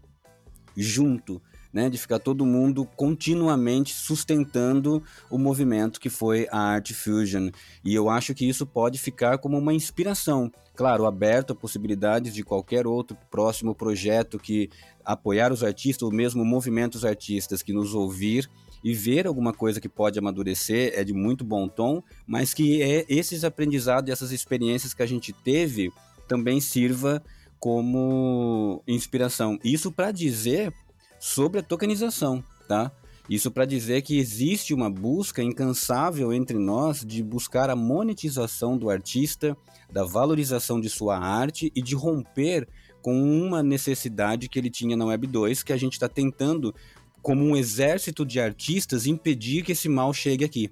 junto, 0.75 1.43
né, 1.75 1.91
de 1.91 1.99
ficar 1.99 2.21
todo 2.21 2.47
mundo 2.47 2.87
continuamente 2.97 3.93
sustentando 3.93 5.03
o 5.29 5.37
movimento 5.37 6.01
que 6.01 6.09
foi 6.09 6.47
a 6.53 6.59
Art 6.59 6.93
Fusion. 6.93 7.51
E 7.85 7.93
eu 7.93 8.09
acho 8.09 8.33
que 8.33 8.49
isso 8.49 8.65
pode 8.65 8.97
ficar 8.97 9.39
como 9.39 9.59
uma 9.59 9.75
inspiração. 9.75 10.53
Claro, 10.77 11.05
aberto 11.05 11.53
a 11.53 11.57
possibilidades 11.57 12.33
de 12.33 12.45
qualquer 12.45 12.87
outro 12.87 13.17
próximo 13.29 13.75
projeto 13.75 14.39
que 14.39 14.71
apoiar 15.05 15.53
os 15.53 15.65
artistas, 15.65 16.03
ou 16.03 16.13
mesmo 16.13 16.45
movimentos 16.45 17.05
artistas 17.05 17.61
que 17.61 17.73
nos 17.73 17.93
ouvir 17.93 18.49
e 18.83 18.95
ver 18.95 19.27
alguma 19.27 19.53
coisa 19.53 19.81
que 19.81 19.89
pode 19.89 20.19
amadurecer 20.19 20.93
é 20.95 21.03
de 21.03 21.13
muito 21.13 21.45
bom 21.45 21.67
tom, 21.67 22.03
mas 22.27 22.55
que 22.55 22.83
é 22.83 23.05
esses 23.09 23.43
aprendizados 23.43 24.09
e 24.09 24.13
essas 24.13 24.31
experiências 24.31 24.95
que 24.95 25.03
a 25.03 25.07
gente 25.07 25.33
teve 25.33 25.91
também 26.29 26.61
sirva 26.61 27.23
como 27.59 28.83
inspiração. 28.87 29.59
Isso 29.65 29.91
para 29.91 30.13
dizer 30.13 30.73
sobre 31.25 31.61
a 31.61 31.63
tokenização, 31.63 32.45
tá? 32.69 32.93
Isso 33.31 33.51
para 33.51 33.65
dizer 33.65 34.03
que 34.03 34.19
existe 34.19 34.75
uma 34.75 34.91
busca 34.91 35.43
incansável 35.43 36.35
entre 36.35 36.59
nós 36.59 37.03
de 37.03 37.23
buscar 37.23 37.71
a 37.71 37.75
monetização 37.75 38.77
do 38.77 38.91
artista, 38.91 39.57
da 39.91 40.05
valorização 40.05 40.79
de 40.79 40.91
sua 40.91 41.19
arte 41.19 41.73
e 41.75 41.81
de 41.81 41.95
romper 41.95 42.69
com 43.01 43.19
uma 43.23 43.63
necessidade 43.63 44.51
que 44.51 44.59
ele 44.59 44.69
tinha 44.69 44.99
na 44.99 45.07
Web 45.07 45.27
2, 45.29 45.63
que 45.63 45.73
a 45.73 45.79
gente 45.79 45.95
está 45.95 46.11
tentando, 46.11 46.75
como 47.23 47.43
um 47.43 47.57
exército 47.57 48.27
de 48.27 48.39
artistas, 48.39 49.07
impedir 49.07 49.65
que 49.65 49.73
esse 49.73 49.89
mal 49.89 50.13
chegue 50.13 50.45
aqui. 50.45 50.69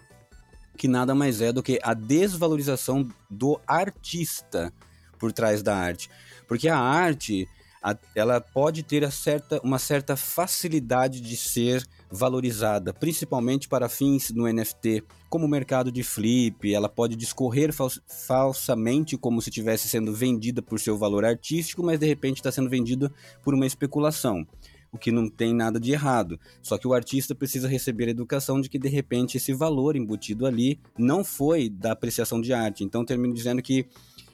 Que 0.76 0.86
nada 0.86 1.14
mais 1.14 1.40
é 1.40 1.50
do 1.50 1.62
que 1.62 1.80
a 1.82 1.94
desvalorização 1.94 3.08
do 3.30 3.58
artista 3.66 4.70
por 5.18 5.32
trás 5.32 5.62
da 5.62 5.74
arte. 5.74 6.10
Porque 6.46 6.68
a 6.68 6.78
arte, 6.78 7.48
a, 7.82 7.96
ela 8.14 8.40
pode 8.40 8.82
ter 8.82 9.10
certa, 9.10 9.60
uma 9.64 9.78
certa 9.78 10.16
facilidade 10.16 11.20
de 11.20 11.36
ser 11.36 11.82
valorizada, 12.10 12.92
principalmente 12.92 13.68
para 13.68 13.88
fins 13.88 14.30
no 14.30 14.46
NFT, 14.46 15.02
como 15.28 15.46
o 15.46 15.48
mercado 15.48 15.90
de 15.90 16.02
flip, 16.02 16.72
ela 16.72 16.88
pode 16.88 17.16
discorrer 17.16 17.72
fals 17.72 18.00
falsamente 18.06 19.16
como 19.16 19.40
se 19.40 19.48
estivesse 19.48 19.88
sendo 19.88 20.12
vendida 20.12 20.62
por 20.62 20.78
seu 20.78 20.96
valor 20.96 21.24
artístico, 21.24 21.82
mas 21.82 21.98
de 21.98 22.06
repente 22.06 22.36
está 22.36 22.52
sendo 22.52 22.70
vendida 22.70 23.10
por 23.42 23.54
uma 23.54 23.66
especulação 23.66 24.46
o 24.92 24.98
que 24.98 25.10
não 25.10 25.26
tem 25.26 25.54
nada 25.54 25.80
de 25.80 25.90
errado. 25.90 26.38
Só 26.60 26.76
que 26.76 26.86
o 26.86 26.92
artista 26.92 27.34
precisa 27.34 27.66
receber 27.66 28.08
a 28.08 28.10
educação 28.10 28.60
de 28.60 28.68
que 28.68 28.78
de 28.78 28.88
repente 28.88 29.38
esse 29.38 29.54
valor 29.54 29.96
embutido 29.96 30.44
ali 30.44 30.78
não 30.98 31.24
foi 31.24 31.70
da 31.70 31.92
apreciação 31.92 32.42
de 32.42 32.52
arte. 32.52 32.84
Então 32.84 33.02
termino 33.02 33.32
dizendo 33.32 33.62
que 33.62 33.86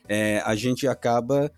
é, 0.09 0.43
a 0.45 0.57
gente 0.57 0.89
acaba 0.89 1.53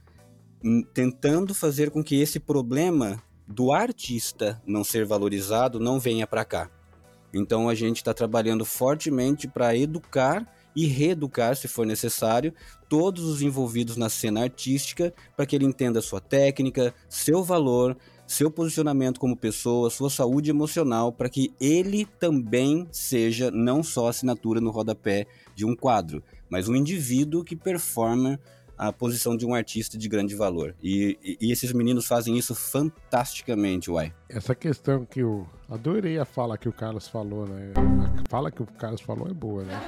tentando 0.93 1.55
fazer 1.55 1.91
com 1.91 2.03
que 2.03 2.21
esse 2.21 2.39
problema 2.39 3.23
do 3.47 3.73
artista 3.73 4.61
não 4.67 4.85
ser 4.85 5.05
valorizado 5.05 5.81
não 5.81 5.99
venha 5.99 6.27
para 6.27 6.45
cá. 6.45 6.71
Então 7.33 7.69
a 7.69 7.75
gente 7.75 7.99
está 7.99 8.13
trabalhando 8.13 8.65
fortemente 8.65 9.49
para 9.49 9.77
educar 9.77 10.47
e 10.75 10.87
reeducar, 10.87 11.57
se 11.57 11.67
for 11.67 11.85
necessário, 11.85 12.53
todos 12.89 13.25
os 13.25 13.43
envolvidos 13.43 13.97
na 13.97 14.09
cena 14.09 14.43
artística 14.43 15.13
para 15.37 15.47
que 15.47 15.57
ele 15.57 15.65
entenda 15.65 16.01
sua 16.01 16.21
técnica, 16.21 16.95
seu 17.09 17.43
valor, 17.43 17.97
seu 18.27 18.51
posicionamento 18.51 19.19
como 19.19 19.37
pessoa, 19.37 19.91
sua 19.91 20.09
saúde 20.09 20.51
emocional, 20.51 21.13
para 21.13 21.29
que 21.29 21.53
ele 21.61 22.05
também 22.05 22.87
seja 22.93 23.51
não 23.51 23.83
só 23.83 24.09
assinatura 24.09 24.61
no 24.61 24.71
rodapé 24.71 25.27
de 25.55 25.65
um 25.65 25.75
quadro, 25.75 26.23
mas 26.49 26.69
um 26.69 26.77
indivíduo 26.77 27.43
que 27.45 27.57
performa 27.57 28.39
a 28.81 28.91
posição 28.91 29.37
de 29.37 29.45
um 29.45 29.53
artista 29.55 29.99
de 29.99 30.09
grande 30.09 30.35
valor. 30.35 30.75
E, 30.83 31.19
e, 31.23 31.49
e 31.49 31.53
esses 31.53 31.71
meninos 31.71 32.07
fazem 32.07 32.39
isso 32.39 32.55
fantasticamente, 32.55 33.91
uai. 33.91 34.11
Essa 34.27 34.55
questão 34.55 35.05
que 35.05 35.21
eu 35.21 35.47
adorei 35.69 36.19
a 36.19 36.25
fala 36.25 36.57
que 36.57 36.67
o 36.67 36.73
Carlos 36.73 37.07
falou, 37.07 37.47
né? 37.47 37.75
A 37.77 38.31
fala 38.31 38.51
que 38.51 38.63
o 38.63 38.67
Carlos 38.67 39.03
falou 39.03 39.29
é 39.29 39.35
boa, 39.35 39.65
né? 39.65 39.79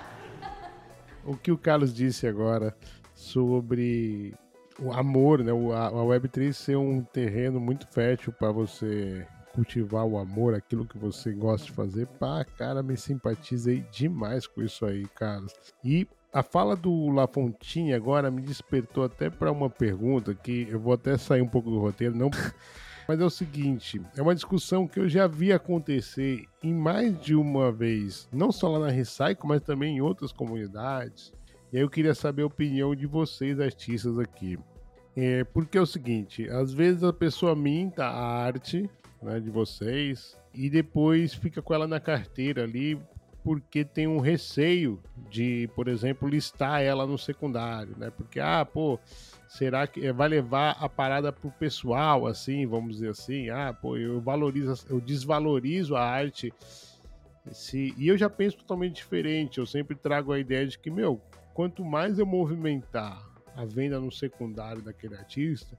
o 1.26 1.36
que 1.36 1.52
o 1.52 1.58
Carlos 1.58 1.92
disse 1.92 2.26
agora 2.26 2.74
sobre 3.14 4.32
o 4.78 4.90
amor, 4.90 5.44
né? 5.44 5.52
A 5.52 5.90
Web3 5.90 6.54
ser 6.54 6.76
um 6.78 7.02
terreno 7.02 7.60
muito 7.60 7.86
fértil 7.86 8.32
para 8.32 8.50
você 8.50 9.26
cultivar 9.52 10.06
o 10.06 10.16
amor, 10.16 10.54
aquilo 10.54 10.86
que 10.86 10.96
você 10.96 11.30
gosta 11.32 11.66
de 11.66 11.72
fazer. 11.72 12.06
Pá, 12.18 12.46
cara, 12.56 12.82
me 12.82 12.96
simpatizei 12.96 13.84
demais 13.92 14.46
com 14.46 14.62
isso 14.62 14.86
aí, 14.86 15.06
Carlos. 15.08 15.52
E 15.84 16.08
a 16.32 16.42
fala 16.42 16.74
do 16.74 17.08
Lafontinha 17.10 17.94
agora 17.94 18.30
me 18.30 18.40
despertou 18.40 19.04
até 19.04 19.28
para 19.28 19.52
uma 19.52 19.68
pergunta 19.68 20.34
que 20.34 20.66
eu 20.70 20.80
vou 20.80 20.94
até 20.94 21.18
sair 21.18 21.42
um 21.42 21.48
pouco 21.48 21.70
do 21.70 21.78
roteiro, 21.78 22.16
não. 22.16 22.30
Mas 23.06 23.20
é 23.20 23.24
o 23.24 23.30
seguinte, 23.30 24.00
é 24.16 24.22
uma 24.22 24.34
discussão 24.34 24.86
que 24.86 24.98
eu 24.98 25.08
já 25.08 25.26
vi 25.26 25.52
acontecer 25.52 26.46
em 26.62 26.72
mais 26.72 27.20
de 27.20 27.34
uma 27.34 27.70
vez, 27.70 28.28
não 28.32 28.50
só 28.50 28.68
lá 28.68 28.78
na 28.78 28.92
Recycle, 28.92 29.46
mas 29.48 29.60
também 29.60 29.96
em 29.96 30.00
outras 30.00 30.30
comunidades. 30.30 31.32
E 31.72 31.76
aí 31.76 31.82
eu 31.82 31.90
queria 31.90 32.14
saber 32.14 32.42
a 32.42 32.46
opinião 32.46 32.94
de 32.94 33.04
vocês, 33.06 33.58
artistas 33.58 34.18
aqui. 34.20 34.56
É, 35.16 35.42
porque 35.44 35.76
é 35.76 35.80
o 35.80 35.86
seguinte, 35.86 36.48
às 36.48 36.72
vezes 36.72 37.02
a 37.02 37.12
pessoa 37.12 37.56
minta 37.56 38.04
a 38.06 38.44
arte 38.44 38.88
né, 39.20 39.40
de 39.40 39.50
vocês 39.50 40.38
e 40.54 40.70
depois 40.70 41.34
fica 41.34 41.60
com 41.60 41.74
ela 41.74 41.86
na 41.86 42.00
carteira 42.00 42.62
ali 42.62 42.98
porque 43.42 43.84
tem 43.84 44.06
um 44.06 44.20
receio 44.20 45.00
de, 45.28 45.68
por 45.74 45.88
exemplo, 45.88 46.28
listar 46.28 46.80
ela 46.80 47.06
no 47.06 47.18
secundário, 47.18 47.94
né? 47.98 48.10
Porque, 48.10 48.38
ah, 48.38 48.64
pô, 48.64 48.98
será 49.48 49.86
que 49.86 50.12
vai 50.12 50.28
levar 50.28 50.76
a 50.80 50.88
parada 50.88 51.32
pro 51.32 51.50
pessoal, 51.50 52.26
assim, 52.26 52.66
vamos 52.66 52.94
dizer 52.94 53.10
assim? 53.10 53.50
Ah, 53.50 53.72
pô, 53.72 53.96
eu 53.96 54.20
valorizo, 54.20 54.86
eu 54.88 55.00
desvalorizo 55.00 55.96
a 55.96 56.04
arte. 56.04 56.52
Se, 57.50 57.92
e 57.98 58.06
eu 58.06 58.16
já 58.16 58.30
penso 58.30 58.58
totalmente 58.58 58.96
diferente. 58.96 59.58
Eu 59.58 59.66
sempre 59.66 59.96
trago 59.96 60.32
a 60.32 60.38
ideia 60.38 60.64
de 60.66 60.78
que, 60.78 60.90
meu, 60.90 61.20
quanto 61.52 61.84
mais 61.84 62.20
eu 62.20 62.26
movimentar 62.26 63.28
a 63.56 63.64
venda 63.64 63.98
no 63.98 64.12
secundário 64.12 64.80
daquele 64.80 65.16
artista, 65.16 65.76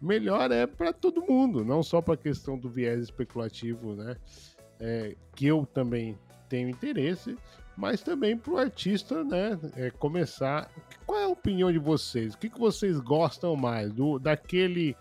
melhor 0.00 0.50
é 0.50 0.66
para 0.66 0.92
todo 0.92 1.22
mundo, 1.22 1.64
não 1.64 1.80
só 1.80 2.02
para 2.02 2.14
a 2.14 2.16
questão 2.16 2.58
do 2.58 2.68
viés 2.68 3.04
especulativo, 3.04 3.94
né? 3.94 4.16
É, 4.80 5.14
que 5.36 5.46
eu 5.46 5.64
também 5.64 6.18
tenho 6.52 6.68
interesse, 6.68 7.34
mas 7.74 8.02
também 8.02 8.36
para 8.36 8.52
o 8.52 8.58
artista, 8.58 9.24
né, 9.24 9.58
é, 9.74 9.90
começar. 9.90 10.70
Qual 11.06 11.18
é 11.18 11.24
a 11.24 11.28
opinião 11.28 11.72
de 11.72 11.78
vocês? 11.78 12.34
O 12.34 12.38
que, 12.38 12.50
que 12.50 12.60
vocês 12.60 13.00
gostam 13.00 13.56
mais? 13.56 13.90
Do, 13.90 14.18
daquele 14.18 14.94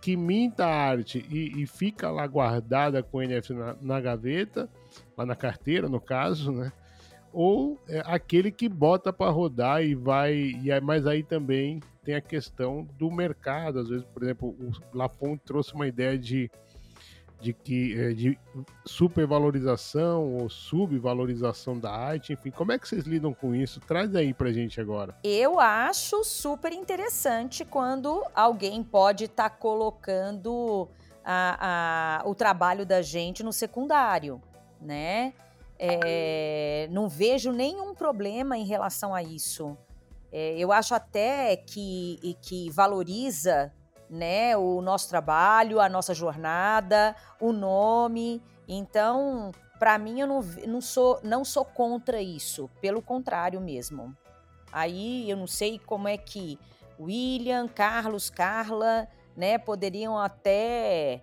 que 0.00 0.16
minta 0.16 0.64
a 0.64 0.74
arte 0.74 1.24
e, 1.30 1.62
e 1.62 1.66
fica 1.66 2.10
lá 2.10 2.26
guardada 2.26 3.02
com 3.02 3.18
o 3.18 3.22
NFT 3.22 3.52
na, 3.52 3.76
na, 3.82 4.00
gaveta, 4.00 4.66
lá 5.14 5.26
na 5.26 5.36
carteira, 5.36 5.90
no 5.90 6.00
caso, 6.00 6.50
né? 6.50 6.72
Ou 7.30 7.78
é 7.86 8.02
aquele 8.06 8.50
que 8.50 8.66
bota 8.68 9.12
para 9.12 9.30
rodar 9.30 9.84
e 9.84 9.94
vai. 9.94 10.34
E, 10.34 10.80
mas 10.82 11.06
aí 11.06 11.22
também 11.22 11.80
tem 12.02 12.14
a 12.14 12.20
questão 12.20 12.88
do 12.96 13.10
mercado. 13.10 13.80
Às 13.80 13.88
vezes, 13.88 14.04
por 14.06 14.22
exemplo, 14.22 14.48
o 14.48 14.96
Lafon 14.96 15.36
trouxe 15.36 15.74
uma 15.74 15.86
ideia 15.86 16.16
de 16.16 16.50
de 17.44 17.52
que 17.52 18.00
é, 18.00 18.14
de 18.14 18.38
supervalorização 18.86 20.34
ou 20.36 20.48
subvalorização 20.48 21.78
da 21.78 21.92
arte, 21.92 22.32
enfim, 22.32 22.50
como 22.50 22.72
é 22.72 22.78
que 22.78 22.88
vocês 22.88 23.04
lidam 23.04 23.34
com 23.34 23.54
isso? 23.54 23.80
Traz 23.80 24.14
aí 24.16 24.32
pra 24.32 24.50
gente 24.50 24.80
agora. 24.80 25.14
Eu 25.22 25.60
acho 25.60 26.24
super 26.24 26.72
interessante 26.72 27.62
quando 27.62 28.24
alguém 28.34 28.82
pode 28.82 29.24
estar 29.24 29.50
tá 29.50 29.56
colocando 29.56 30.88
a, 31.22 32.22
a, 32.22 32.28
o 32.28 32.34
trabalho 32.34 32.86
da 32.86 33.02
gente 33.02 33.42
no 33.42 33.52
secundário, 33.52 34.40
né? 34.80 35.34
É, 35.78 36.88
não 36.90 37.10
vejo 37.10 37.52
nenhum 37.52 37.94
problema 37.94 38.56
em 38.56 38.64
relação 38.64 39.14
a 39.14 39.22
isso. 39.22 39.76
É, 40.32 40.56
eu 40.56 40.72
acho 40.72 40.94
até 40.94 41.56
que, 41.56 42.38
que 42.40 42.70
valoriza 42.70 43.70
né, 44.14 44.56
o 44.56 44.80
nosso 44.80 45.08
trabalho, 45.08 45.80
a 45.80 45.88
nossa 45.88 46.14
jornada, 46.14 47.14
o 47.40 47.52
nome. 47.52 48.40
Então, 48.68 49.50
para 49.78 49.98
mim, 49.98 50.20
eu 50.20 50.26
não, 50.26 50.40
não, 50.66 50.80
sou, 50.80 51.20
não 51.22 51.44
sou 51.44 51.64
contra 51.64 52.22
isso, 52.22 52.70
pelo 52.80 53.02
contrário 53.02 53.60
mesmo. 53.60 54.16
Aí 54.72 55.28
eu 55.28 55.36
não 55.36 55.46
sei 55.46 55.78
como 55.78 56.08
é 56.08 56.16
que 56.16 56.58
William, 56.98 57.68
Carlos, 57.68 58.30
Carla, 58.30 59.08
né, 59.36 59.58
poderiam 59.58 60.18
até 60.18 61.22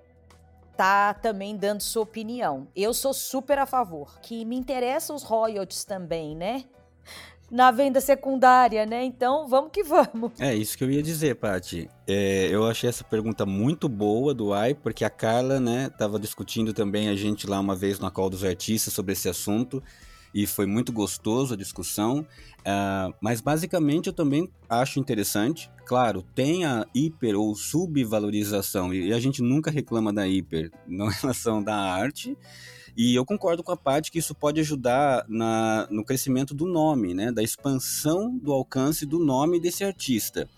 tá 0.76 1.14
também 1.14 1.56
dando 1.56 1.82
sua 1.82 2.04
opinião. 2.04 2.68
Eu 2.76 2.94
sou 2.94 3.14
super 3.14 3.60
a 3.60 3.66
favor. 3.66 4.20
Que 4.20 4.44
me 4.44 4.56
interessam 4.56 5.16
os 5.16 5.24
royalties 5.24 5.84
também, 5.84 6.36
né? 6.36 6.66
Na 7.52 7.70
venda 7.70 8.00
secundária, 8.00 8.86
né? 8.86 9.04
Então, 9.04 9.46
vamos 9.48 9.72
que 9.74 9.84
vamos. 9.84 10.32
É 10.40 10.56
isso 10.56 10.78
que 10.78 10.84
eu 10.86 10.90
ia 10.90 11.04
dizer, 11.04 11.36
Paty. 11.36 11.90
É, 12.08 12.48
eu 12.50 12.66
achei 12.66 12.90
essa 12.90 13.04
pergunta 13.04 13.46
muito 13.46 13.90
boa 13.90 14.34
do 14.34 14.54
AI, 14.54 14.74
porque 14.74 15.04
a 15.04 15.10
Carla, 15.10 15.60
né, 15.60 15.90
tava 15.90 16.18
discutindo 16.18 16.74
também 16.74 17.10
a 17.10 17.16
gente 17.16 17.46
lá 17.46 17.60
uma 17.60 17.76
vez 17.76 18.00
na 18.00 18.10
call 18.10 18.30
dos 18.30 18.46
artistas 18.46 18.94
sobre 18.94 19.12
esse 19.12 19.28
assunto 19.28 19.84
e 20.34 20.48
foi 20.48 20.66
muito 20.66 20.94
gostoso 20.94 21.54
a 21.54 21.58
discussão. 21.58 22.26
Uh, 22.60 23.14
mas 23.20 23.42
basicamente 23.42 24.08
eu 24.08 24.14
também 24.14 24.50
acho 24.70 25.00
interessante. 25.00 25.70
Claro, 25.86 26.24
tem 26.34 26.64
a 26.64 26.86
hiper 26.96 27.36
ou 27.36 27.54
subvalorização 27.54 28.94
e 28.94 29.12
a 29.12 29.20
gente 29.20 29.42
nunca 29.42 29.70
reclama 29.70 30.14
da 30.14 30.26
hiper 30.26 30.72
na 30.88 31.10
relação 31.10 31.62
da 31.62 31.76
arte. 31.76 32.38
E 32.96 33.16
eu 33.16 33.26
concordo 33.26 33.64
com 33.64 33.72
a 33.72 33.78
parte 33.78 34.12
que 34.12 34.20
isso 34.20 34.36
pode 34.36 34.60
ajudar 34.60 35.26
na, 35.28 35.88
no 35.90 36.04
crescimento 36.04 36.54
do 36.54 36.66
nome, 36.66 37.14
né? 37.14 37.32
Da 37.32 37.42
expansão 37.42 38.38
do 38.38 38.52
alcance 38.52 39.06
do 39.06 39.20
nome 39.20 39.60
desse 39.60 39.84
artista. 39.84 40.50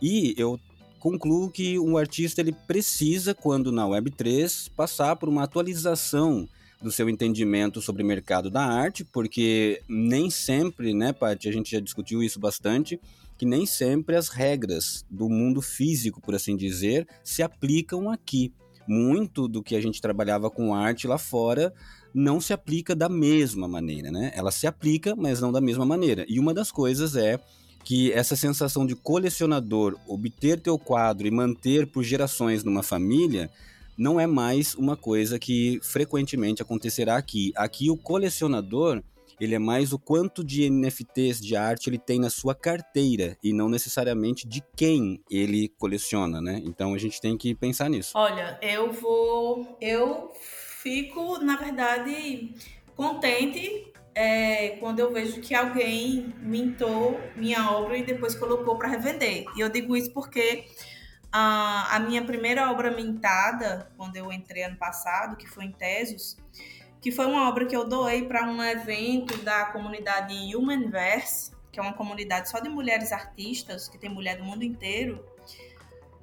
E 0.00 0.34
eu 0.36 0.58
concluo 0.98 1.50
que 1.50 1.78
um 1.78 1.98
artista 1.98 2.40
ele 2.40 2.52
precisa, 2.52 3.34
quando 3.34 3.70
na 3.70 3.84
Web3, 3.84 4.70
passar 4.74 5.16
por 5.16 5.28
uma 5.28 5.42
atualização 5.42 6.48
do 6.80 6.90
seu 6.90 7.08
entendimento 7.08 7.80
sobre 7.80 8.02
o 8.02 8.06
mercado 8.06 8.50
da 8.50 8.62
arte, 8.62 9.04
porque 9.04 9.82
nem 9.88 10.30
sempre, 10.30 10.92
né, 10.92 11.12
Paty, 11.12 11.48
a 11.48 11.52
gente 11.52 11.70
já 11.70 11.80
discutiu 11.80 12.22
isso 12.22 12.38
bastante, 12.38 13.00
que 13.36 13.46
nem 13.46 13.66
sempre 13.66 14.16
as 14.16 14.28
regras 14.28 15.04
do 15.10 15.28
mundo 15.28 15.60
físico, 15.60 16.20
por 16.20 16.34
assim 16.34 16.56
dizer, 16.56 17.08
se 17.22 17.42
aplicam 17.42 18.10
aqui 18.10 18.52
muito 18.86 19.48
do 19.48 19.62
que 19.62 19.76
a 19.76 19.80
gente 19.80 20.00
trabalhava 20.00 20.50
com 20.50 20.74
arte 20.74 21.06
lá 21.06 21.18
fora 21.18 21.72
não 22.14 22.40
se 22.40 22.52
aplica 22.52 22.94
da 22.94 23.08
mesma 23.08 23.66
maneira, 23.66 24.10
né? 24.10 24.30
Ela 24.34 24.52
se 24.52 24.66
aplica, 24.66 25.16
mas 25.16 25.40
não 25.40 25.50
da 25.50 25.60
mesma 25.60 25.84
maneira. 25.84 26.24
E 26.28 26.38
uma 26.38 26.54
das 26.54 26.70
coisas 26.70 27.16
é 27.16 27.40
que 27.82 28.12
essa 28.12 28.36
sensação 28.36 28.86
de 28.86 28.94
colecionador, 28.94 29.96
obter 30.06 30.60
teu 30.60 30.78
quadro 30.78 31.26
e 31.26 31.30
manter 31.30 31.86
por 31.86 32.04
gerações 32.04 32.62
numa 32.62 32.82
família, 32.82 33.50
não 33.98 34.18
é 34.18 34.26
mais 34.26 34.74
uma 34.74 34.96
coisa 34.96 35.38
que 35.38 35.78
frequentemente 35.82 36.62
acontecerá 36.62 37.16
aqui. 37.16 37.52
Aqui 37.56 37.90
o 37.90 37.96
colecionador 37.96 39.02
ele 39.40 39.54
é 39.54 39.58
mais 39.58 39.92
o 39.92 39.98
quanto 39.98 40.44
de 40.44 40.68
NFTs 40.68 41.40
de 41.40 41.56
arte 41.56 41.88
ele 41.88 41.98
tem 41.98 42.18
na 42.18 42.30
sua 42.30 42.54
carteira 42.54 43.36
e 43.42 43.52
não 43.52 43.68
necessariamente 43.68 44.46
de 44.46 44.62
quem 44.76 45.22
ele 45.30 45.68
coleciona, 45.78 46.40
né? 46.40 46.60
Então 46.64 46.94
a 46.94 46.98
gente 46.98 47.20
tem 47.20 47.36
que 47.36 47.54
pensar 47.54 47.88
nisso. 47.88 48.12
Olha, 48.14 48.58
eu 48.62 48.92
vou, 48.92 49.76
eu 49.80 50.32
fico, 50.82 51.38
na 51.38 51.56
verdade, 51.56 52.54
contente 52.94 53.92
é, 54.14 54.76
quando 54.80 55.00
eu 55.00 55.12
vejo 55.12 55.40
que 55.40 55.54
alguém 55.54 56.32
mintou 56.40 57.20
minha 57.36 57.70
obra 57.72 57.98
e 57.98 58.04
depois 58.04 58.34
colocou 58.34 58.78
para 58.78 58.88
revender. 58.88 59.44
E 59.56 59.60
eu 59.60 59.68
digo 59.68 59.96
isso 59.96 60.12
porque 60.12 60.66
a, 61.32 61.96
a 61.96 61.98
minha 61.98 62.24
primeira 62.24 62.70
obra 62.70 62.92
mintada, 62.92 63.90
quando 63.96 64.16
eu 64.16 64.32
entrei 64.32 64.62
ano 64.62 64.76
passado, 64.76 65.36
que 65.36 65.48
foi 65.48 65.64
em 65.64 65.72
Tesos, 65.72 66.36
que 67.04 67.12
foi 67.12 67.26
uma 67.26 67.46
obra 67.46 67.66
que 67.66 67.76
eu 67.76 67.86
doei 67.86 68.26
para 68.26 68.46
um 68.46 68.64
evento 68.64 69.36
da 69.42 69.66
comunidade 69.66 70.56
Humanverse, 70.56 71.52
que 71.70 71.78
é 71.78 71.82
uma 71.82 71.92
comunidade 71.92 72.48
só 72.48 72.60
de 72.60 72.70
mulheres 72.70 73.12
artistas, 73.12 73.86
que 73.90 73.98
tem 73.98 74.08
mulher 74.08 74.38
do 74.38 74.44
mundo 74.44 74.64
inteiro. 74.64 75.22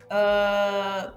Uh, 0.05 1.13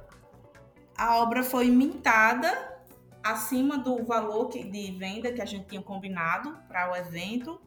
a 0.95 1.17
obra 1.17 1.43
foi 1.43 1.71
mintada 1.71 2.79
acima 3.23 3.79
do 3.79 4.05
valor 4.05 4.51
de 4.51 4.93
venda 4.99 5.33
que 5.33 5.41
a 5.41 5.47
gente 5.47 5.67
tinha 5.67 5.81
combinado 5.81 6.59
para 6.69 6.93
o 6.93 6.95
evento. 6.95 7.59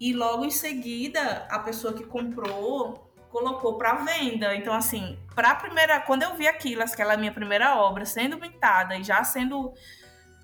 E 0.00 0.14
logo 0.14 0.46
em 0.46 0.50
seguida, 0.50 1.46
a 1.50 1.58
pessoa 1.58 1.92
que 1.92 2.06
comprou 2.06 3.12
colocou 3.28 3.76
para 3.76 3.96
venda. 3.96 4.54
Então, 4.54 4.72
assim, 4.72 5.18
para 5.34 5.54
primeira, 5.56 6.00
quando 6.00 6.22
eu 6.22 6.34
vi 6.36 6.46
aquilo, 6.46 6.82
aquela 6.82 7.18
minha 7.18 7.32
primeira 7.32 7.76
obra 7.76 8.06
sendo 8.06 8.38
mintada 8.38 8.96
e 8.96 9.04
já 9.04 9.22
sendo 9.24 9.74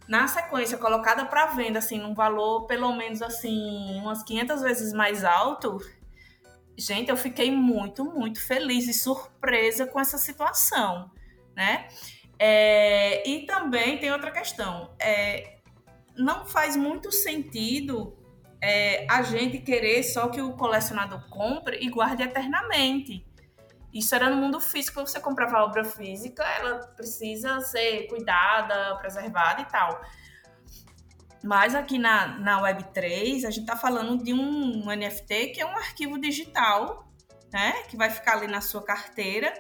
na 0.08 0.26
sequência 0.26 0.78
colocada 0.78 1.26
para 1.26 1.46
venda 1.46 1.78
assim 1.78 1.98
num 1.98 2.14
valor 2.14 2.66
pelo 2.66 2.92
menos 2.96 3.20
assim 3.20 4.00
umas 4.00 4.22
500 4.22 4.62
vezes 4.62 4.92
mais 4.92 5.22
alto 5.24 5.78
gente, 6.78 7.10
eu 7.10 7.16
fiquei 7.16 7.50
muito, 7.50 8.04
muito 8.04 8.40
feliz 8.40 8.86
e 8.86 8.94
surpresa 8.94 9.86
com 9.86 9.98
essa 9.98 10.16
situação, 10.16 11.10
né? 11.54 11.88
É, 12.38 13.28
e 13.28 13.44
também 13.46 13.98
tem 13.98 14.12
outra 14.12 14.30
questão. 14.30 14.94
É, 15.00 15.58
não 16.16 16.46
faz 16.46 16.76
muito 16.76 17.10
sentido 17.10 18.16
é, 18.62 19.06
a 19.10 19.22
gente 19.22 19.58
querer 19.58 20.04
só 20.04 20.28
que 20.28 20.40
o 20.40 20.52
colecionador 20.52 21.28
compre 21.28 21.78
e 21.80 21.90
guarde 21.90 22.22
eternamente. 22.22 23.26
Isso 23.98 24.14
era 24.14 24.30
no 24.30 24.36
mundo 24.36 24.60
físico, 24.60 25.00
você 25.00 25.18
comprava 25.18 25.58
a 25.58 25.64
obra 25.64 25.82
física, 25.82 26.44
ela 26.44 26.76
precisa 26.96 27.60
ser 27.60 28.06
cuidada, 28.06 28.96
preservada 28.96 29.62
e 29.62 29.64
tal. 29.64 30.00
Mas 31.42 31.74
aqui 31.74 31.98
na, 31.98 32.38
na 32.38 32.62
Web3, 32.62 33.44
a 33.44 33.50
gente 33.50 33.60
está 33.60 33.76
falando 33.76 34.22
de 34.22 34.32
um, 34.32 34.84
um 34.84 34.96
NFT 34.96 35.48
que 35.48 35.60
é 35.60 35.66
um 35.66 35.76
arquivo 35.76 36.18
digital, 36.18 37.08
né? 37.52 37.82
Que 37.88 37.96
vai 37.96 38.10
ficar 38.10 38.34
ali 38.34 38.46
na 38.46 38.60
sua 38.60 38.82
carteira 38.82 39.52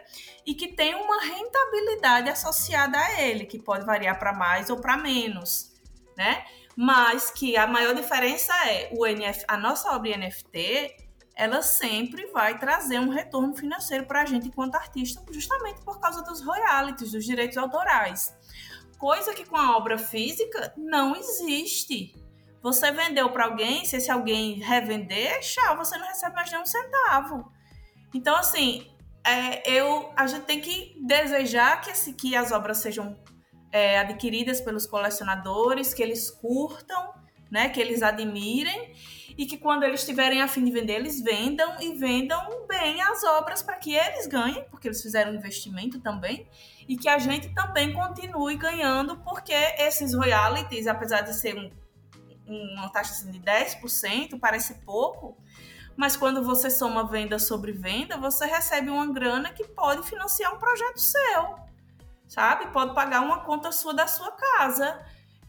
e 0.46 0.54
que 0.54 0.68
tem 0.68 0.94
uma 0.94 1.20
rentabilidade 1.20 2.30
associada 2.30 2.96
a 2.96 3.20
ele, 3.20 3.44
que 3.44 3.58
pode 3.58 3.84
variar 3.84 4.18
para 4.18 4.32
mais 4.32 4.70
ou 4.70 4.80
para 4.80 4.96
menos, 4.96 5.72
né? 6.16 6.44
Mas 6.76 7.30
que 7.30 7.56
a 7.56 7.66
maior 7.66 7.92
diferença 7.94 8.52
é 8.68 8.90
o 8.96 9.04
NF, 9.04 9.44
a 9.48 9.56
nossa 9.56 9.90
obra 9.96 10.16
NFT, 10.16 11.07
ela 11.38 11.62
sempre 11.62 12.26
vai 12.32 12.58
trazer 12.58 12.98
um 12.98 13.10
retorno 13.10 13.54
financeiro 13.54 14.04
para 14.04 14.22
a 14.22 14.24
gente 14.24 14.48
enquanto 14.48 14.74
artista, 14.74 15.22
justamente 15.30 15.80
por 15.82 16.00
causa 16.00 16.20
dos 16.20 16.44
royalties, 16.44 17.12
dos 17.12 17.24
direitos 17.24 17.56
autorais. 17.56 18.36
Coisa 18.98 19.32
que 19.32 19.46
com 19.46 19.56
a 19.56 19.76
obra 19.76 19.96
física 19.96 20.74
não 20.76 21.14
existe. 21.14 22.12
Você 22.60 22.90
vendeu 22.90 23.30
para 23.30 23.44
alguém, 23.44 23.84
se 23.84 23.94
esse 23.94 24.10
alguém 24.10 24.54
revender, 24.54 25.38
tchau, 25.38 25.76
você 25.76 25.96
não 25.96 26.08
recebe 26.08 26.34
mais 26.34 26.50
nenhum 26.50 26.66
centavo. 26.66 27.52
Então, 28.12 28.34
assim, 28.34 28.90
é, 29.24 29.70
eu, 29.70 30.10
a 30.16 30.26
gente 30.26 30.44
tem 30.44 30.60
que 30.60 30.96
desejar 31.06 31.80
que, 31.80 31.90
esse, 31.90 32.14
que 32.14 32.34
as 32.34 32.50
obras 32.50 32.78
sejam 32.78 33.16
é, 33.70 34.00
adquiridas 34.00 34.60
pelos 34.60 34.86
colecionadores, 34.86 35.94
que 35.94 36.02
eles 36.02 36.32
curtam, 36.32 37.14
né, 37.48 37.68
que 37.68 37.80
eles 37.80 38.02
admirem 38.02 38.92
e 39.38 39.46
que 39.46 39.56
quando 39.56 39.84
eles 39.84 40.04
tiverem 40.04 40.42
a 40.42 40.48
fim 40.48 40.64
de 40.64 40.72
vender, 40.72 40.94
eles 40.94 41.22
vendam 41.22 41.76
e 41.80 41.94
vendam 41.94 42.66
bem 42.66 43.00
as 43.00 43.22
obras 43.22 43.62
para 43.62 43.76
que 43.76 43.94
eles 43.94 44.26
ganhem, 44.26 44.64
porque 44.68 44.88
eles 44.88 45.00
fizeram 45.00 45.30
um 45.30 45.36
investimento 45.36 46.00
também, 46.00 46.48
e 46.88 46.96
que 46.96 47.08
a 47.08 47.18
gente 47.18 47.54
também 47.54 47.92
continue 47.92 48.56
ganhando, 48.56 49.16
porque 49.18 49.52
esses 49.52 50.12
royalties, 50.12 50.88
apesar 50.88 51.20
de 51.20 51.32
ser 51.34 51.56
um, 51.56 51.70
uma 52.48 52.88
taxa 52.88 53.12
assim 53.12 53.30
de 53.30 53.38
10%, 53.38 54.40
parece 54.40 54.74
pouco, 54.84 55.38
mas 55.96 56.16
quando 56.16 56.42
você 56.42 56.68
soma 56.68 57.06
venda 57.06 57.38
sobre 57.38 57.70
venda, 57.70 58.16
você 58.16 58.44
recebe 58.44 58.90
uma 58.90 59.06
grana 59.12 59.52
que 59.52 59.62
pode 59.68 60.02
financiar 60.02 60.52
um 60.52 60.58
projeto 60.58 60.98
seu, 60.98 61.54
sabe? 62.26 62.72
Pode 62.72 62.92
pagar 62.92 63.20
uma 63.20 63.44
conta 63.44 63.70
sua 63.70 63.94
da 63.94 64.08
sua 64.08 64.32
casa. 64.32 65.00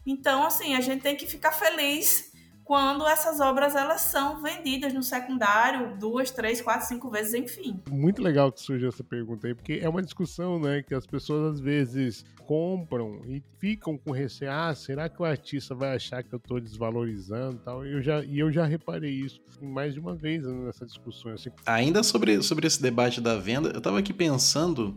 Então, 0.06 0.46
assim, 0.46 0.76
a 0.76 0.80
gente 0.80 1.02
tem 1.02 1.16
que 1.16 1.26
ficar 1.26 1.52
feliz 1.52 2.29
quando 2.70 3.04
essas 3.04 3.40
obras 3.40 3.74
elas 3.74 4.00
são 4.02 4.40
vendidas 4.40 4.94
no 4.94 5.02
secundário 5.02 5.98
duas, 5.98 6.30
três, 6.30 6.60
quatro, 6.60 6.86
cinco 6.86 7.10
vezes, 7.10 7.34
enfim. 7.34 7.80
Muito 7.90 8.22
legal 8.22 8.52
que 8.52 8.60
surgiu 8.60 8.88
essa 8.88 9.02
pergunta 9.02 9.48
aí, 9.48 9.56
porque 9.56 9.80
é 9.82 9.88
uma 9.88 10.00
discussão, 10.00 10.60
né, 10.60 10.80
que 10.80 10.94
as 10.94 11.04
pessoas 11.04 11.54
às 11.54 11.60
vezes 11.60 12.24
compram 12.46 13.22
e 13.26 13.42
ficam 13.58 13.98
com 13.98 14.12
receio, 14.12 14.52
ah, 14.52 14.72
será 14.72 15.08
que 15.08 15.20
o 15.20 15.24
artista 15.24 15.74
vai 15.74 15.96
achar 15.96 16.22
que 16.22 16.32
eu 16.32 16.36
estou 16.36 16.60
desvalorizando 16.60 17.56
e 17.56 17.58
tal? 17.58 17.84
Eu 17.84 18.00
já, 18.00 18.22
e 18.22 18.38
eu 18.38 18.52
já 18.52 18.64
reparei 18.64 19.10
isso 19.10 19.40
mais 19.60 19.94
de 19.94 19.98
uma 19.98 20.14
vez 20.14 20.44
né, 20.44 20.52
nessa 20.66 20.86
discussão. 20.86 21.32
Assim. 21.32 21.50
Ainda 21.66 22.04
sobre, 22.04 22.40
sobre 22.40 22.68
esse 22.68 22.80
debate 22.80 23.20
da 23.20 23.36
venda, 23.36 23.70
eu 23.70 23.78
estava 23.78 23.98
aqui 23.98 24.12
pensando 24.12 24.96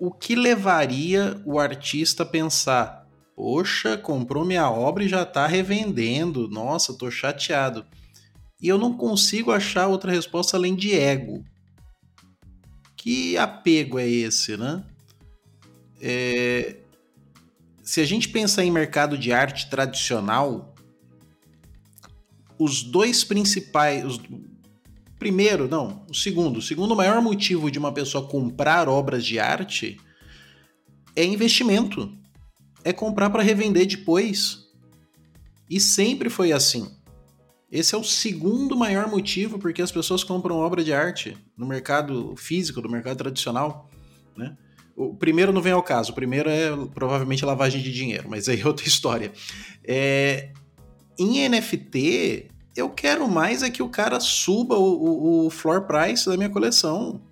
o 0.00 0.10
que 0.10 0.34
levaria 0.34 1.40
o 1.46 1.60
artista 1.60 2.24
a 2.24 2.26
pensar 2.26 3.01
Poxa, 3.42 3.98
comprou 3.98 4.44
minha 4.44 4.70
obra 4.70 5.02
e 5.02 5.08
já 5.08 5.24
está 5.24 5.48
revendendo. 5.48 6.46
Nossa, 6.46 6.96
tô 6.96 7.10
chateado. 7.10 7.84
E 8.60 8.68
eu 8.68 8.78
não 8.78 8.96
consigo 8.96 9.50
achar 9.50 9.88
outra 9.88 10.12
resposta 10.12 10.56
além 10.56 10.76
de 10.76 10.94
ego. 10.94 11.44
Que 12.96 13.36
apego 13.36 13.98
é 13.98 14.08
esse, 14.08 14.56
né? 14.56 14.84
É... 16.00 16.76
Se 17.82 18.00
a 18.00 18.04
gente 18.04 18.28
pensar 18.28 18.62
em 18.62 18.70
mercado 18.70 19.18
de 19.18 19.32
arte 19.32 19.68
tradicional, 19.68 20.72
os 22.56 22.84
dois 22.84 23.24
principais. 23.24 24.04
Os... 24.04 24.20
Primeiro, 25.18 25.66
não, 25.66 26.06
o 26.08 26.14
segundo. 26.14 26.58
O 26.58 26.62
segundo 26.62 26.94
maior 26.94 27.20
motivo 27.20 27.72
de 27.72 27.78
uma 27.80 27.90
pessoa 27.90 28.28
comprar 28.28 28.88
obras 28.88 29.26
de 29.26 29.40
arte 29.40 30.00
é 31.16 31.24
investimento 31.24 32.21
é 32.84 32.92
comprar 32.92 33.30
para 33.30 33.42
revender 33.42 33.86
depois. 33.86 34.68
E 35.68 35.80
sempre 35.80 36.28
foi 36.28 36.52
assim. 36.52 36.90
Esse 37.70 37.94
é 37.94 37.98
o 37.98 38.04
segundo 38.04 38.76
maior 38.76 39.08
motivo 39.08 39.58
porque 39.58 39.80
as 39.80 39.90
pessoas 39.90 40.22
compram 40.22 40.56
obra 40.56 40.84
de 40.84 40.92
arte 40.92 41.36
no 41.56 41.66
mercado 41.66 42.34
físico, 42.36 42.82
no 42.82 42.90
mercado 42.90 43.16
tradicional, 43.16 43.88
né? 44.36 44.56
O 44.94 45.14
primeiro 45.14 45.52
não 45.52 45.62
vem 45.62 45.72
ao 45.72 45.82
caso, 45.82 46.12
o 46.12 46.14
primeiro 46.14 46.50
é 46.50 46.70
provavelmente 46.94 47.46
lavagem 47.46 47.80
de 47.80 47.90
dinheiro, 47.90 48.28
mas 48.28 48.46
aí 48.46 48.60
é 48.60 48.66
outra 48.66 48.84
história. 48.86 49.32
É, 49.82 50.50
em 51.18 51.48
NFT, 51.48 52.50
eu 52.76 52.90
quero 52.90 53.26
mais 53.26 53.62
é 53.62 53.70
que 53.70 53.82
o 53.82 53.88
cara 53.88 54.20
suba 54.20 54.76
o, 54.76 54.82
o, 54.82 55.46
o 55.46 55.50
floor 55.50 55.86
price 55.86 56.28
da 56.28 56.36
minha 56.36 56.50
coleção 56.50 57.22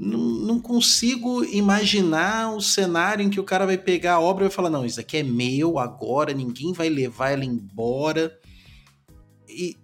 não, 0.00 0.60
consigo 0.60 1.44
imaginar 1.44 2.54
o 2.54 2.60
cenário 2.60 3.24
em 3.24 3.28
que 3.28 3.40
o 3.40 3.44
cara 3.44 3.66
vai 3.66 3.76
pegar 3.76 4.14
a 4.14 4.20
obra 4.20 4.44
e 4.44 4.48
vai 4.48 4.54
falar: 4.54 4.70
não, 4.70 4.86
isso 4.86 5.00
aqui 5.00 5.16
é 5.16 5.22
meu 5.24 5.76
agora, 5.76 6.32
ninguém 6.32 6.72
vai 6.72 6.88
levar 6.88 7.30
ela 7.30 7.44
embora. 7.44 8.38
E 9.48 9.76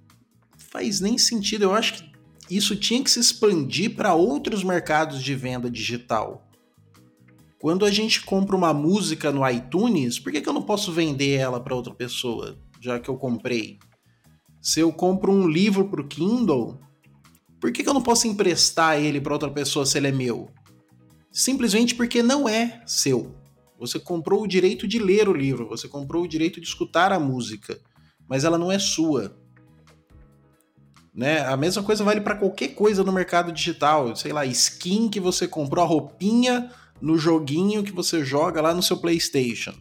faz 0.56 1.00
nem 1.00 1.18
sentido. 1.18 1.64
Eu 1.64 1.74
acho 1.74 1.94
que 1.94 2.12
isso 2.48 2.76
tinha 2.76 3.02
que 3.02 3.10
se 3.10 3.18
expandir 3.18 3.96
para 3.96 4.14
outros 4.14 4.62
mercados 4.62 5.20
de 5.20 5.34
venda 5.34 5.68
digital. 5.68 6.48
Quando 7.58 7.84
a 7.84 7.90
gente 7.90 8.22
compra 8.22 8.54
uma 8.54 8.72
música 8.72 9.32
no 9.32 9.48
iTunes, 9.48 10.20
por 10.20 10.30
que, 10.30 10.40
que 10.40 10.48
eu 10.48 10.52
não 10.52 10.62
posso 10.62 10.92
vender 10.92 11.40
ela 11.40 11.58
para 11.58 11.74
outra 11.74 11.92
pessoa, 11.94 12.56
já 12.80 13.00
que 13.00 13.08
eu 13.08 13.16
comprei? 13.16 13.78
Se 14.60 14.78
eu 14.78 14.92
compro 14.92 15.32
um 15.32 15.48
livro 15.48 15.88
para 15.88 16.00
o 16.00 16.06
Kindle, 16.06 16.78
por 17.64 17.72
que, 17.72 17.82
que 17.82 17.88
eu 17.88 17.94
não 17.94 18.02
posso 18.02 18.28
emprestar 18.28 18.98
ele 18.98 19.18
para 19.18 19.32
outra 19.32 19.50
pessoa 19.50 19.86
se 19.86 19.96
ele 19.96 20.08
é 20.08 20.12
meu? 20.12 20.50
Simplesmente 21.32 21.94
porque 21.94 22.22
não 22.22 22.46
é 22.46 22.82
seu. 22.84 23.34
Você 23.78 23.98
comprou 23.98 24.42
o 24.42 24.46
direito 24.46 24.86
de 24.86 24.98
ler 24.98 25.30
o 25.30 25.32
livro, 25.32 25.66
você 25.66 25.88
comprou 25.88 26.24
o 26.24 26.28
direito 26.28 26.60
de 26.60 26.66
escutar 26.66 27.10
a 27.10 27.18
música, 27.18 27.80
mas 28.28 28.44
ela 28.44 28.58
não 28.58 28.70
é 28.70 28.78
sua. 28.78 29.34
Né? 31.14 31.40
A 31.40 31.56
mesma 31.56 31.82
coisa 31.82 32.04
vale 32.04 32.20
para 32.20 32.36
qualquer 32.36 32.74
coisa 32.74 33.02
no 33.02 33.10
mercado 33.10 33.50
digital, 33.50 34.14
sei 34.14 34.30
lá, 34.30 34.44
skin 34.44 35.08
que 35.08 35.18
você 35.18 35.48
comprou, 35.48 35.82
a 35.82 35.88
roupinha 35.88 36.70
no 37.00 37.16
joguinho 37.16 37.82
que 37.82 37.92
você 37.92 38.22
joga 38.22 38.60
lá 38.60 38.74
no 38.74 38.82
seu 38.82 38.98
PlayStation. 38.98 39.72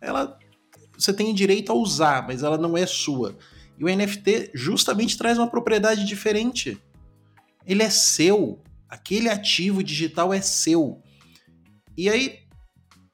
Ela 0.00 0.38
você 0.96 1.12
tem 1.12 1.34
direito 1.34 1.72
a 1.72 1.74
usar, 1.74 2.28
mas 2.28 2.44
ela 2.44 2.56
não 2.56 2.78
é 2.78 2.86
sua. 2.86 3.36
E 3.76 3.82
o 3.82 3.88
NFT 3.88 4.52
justamente 4.54 5.18
traz 5.18 5.36
uma 5.36 5.50
propriedade 5.50 6.04
diferente 6.04 6.80
ele 7.66 7.82
é 7.82 7.90
seu. 7.90 8.62
Aquele 8.88 9.28
ativo 9.28 9.82
digital 9.82 10.32
é 10.32 10.40
seu. 10.40 11.02
E 11.96 12.08
aí 12.08 12.40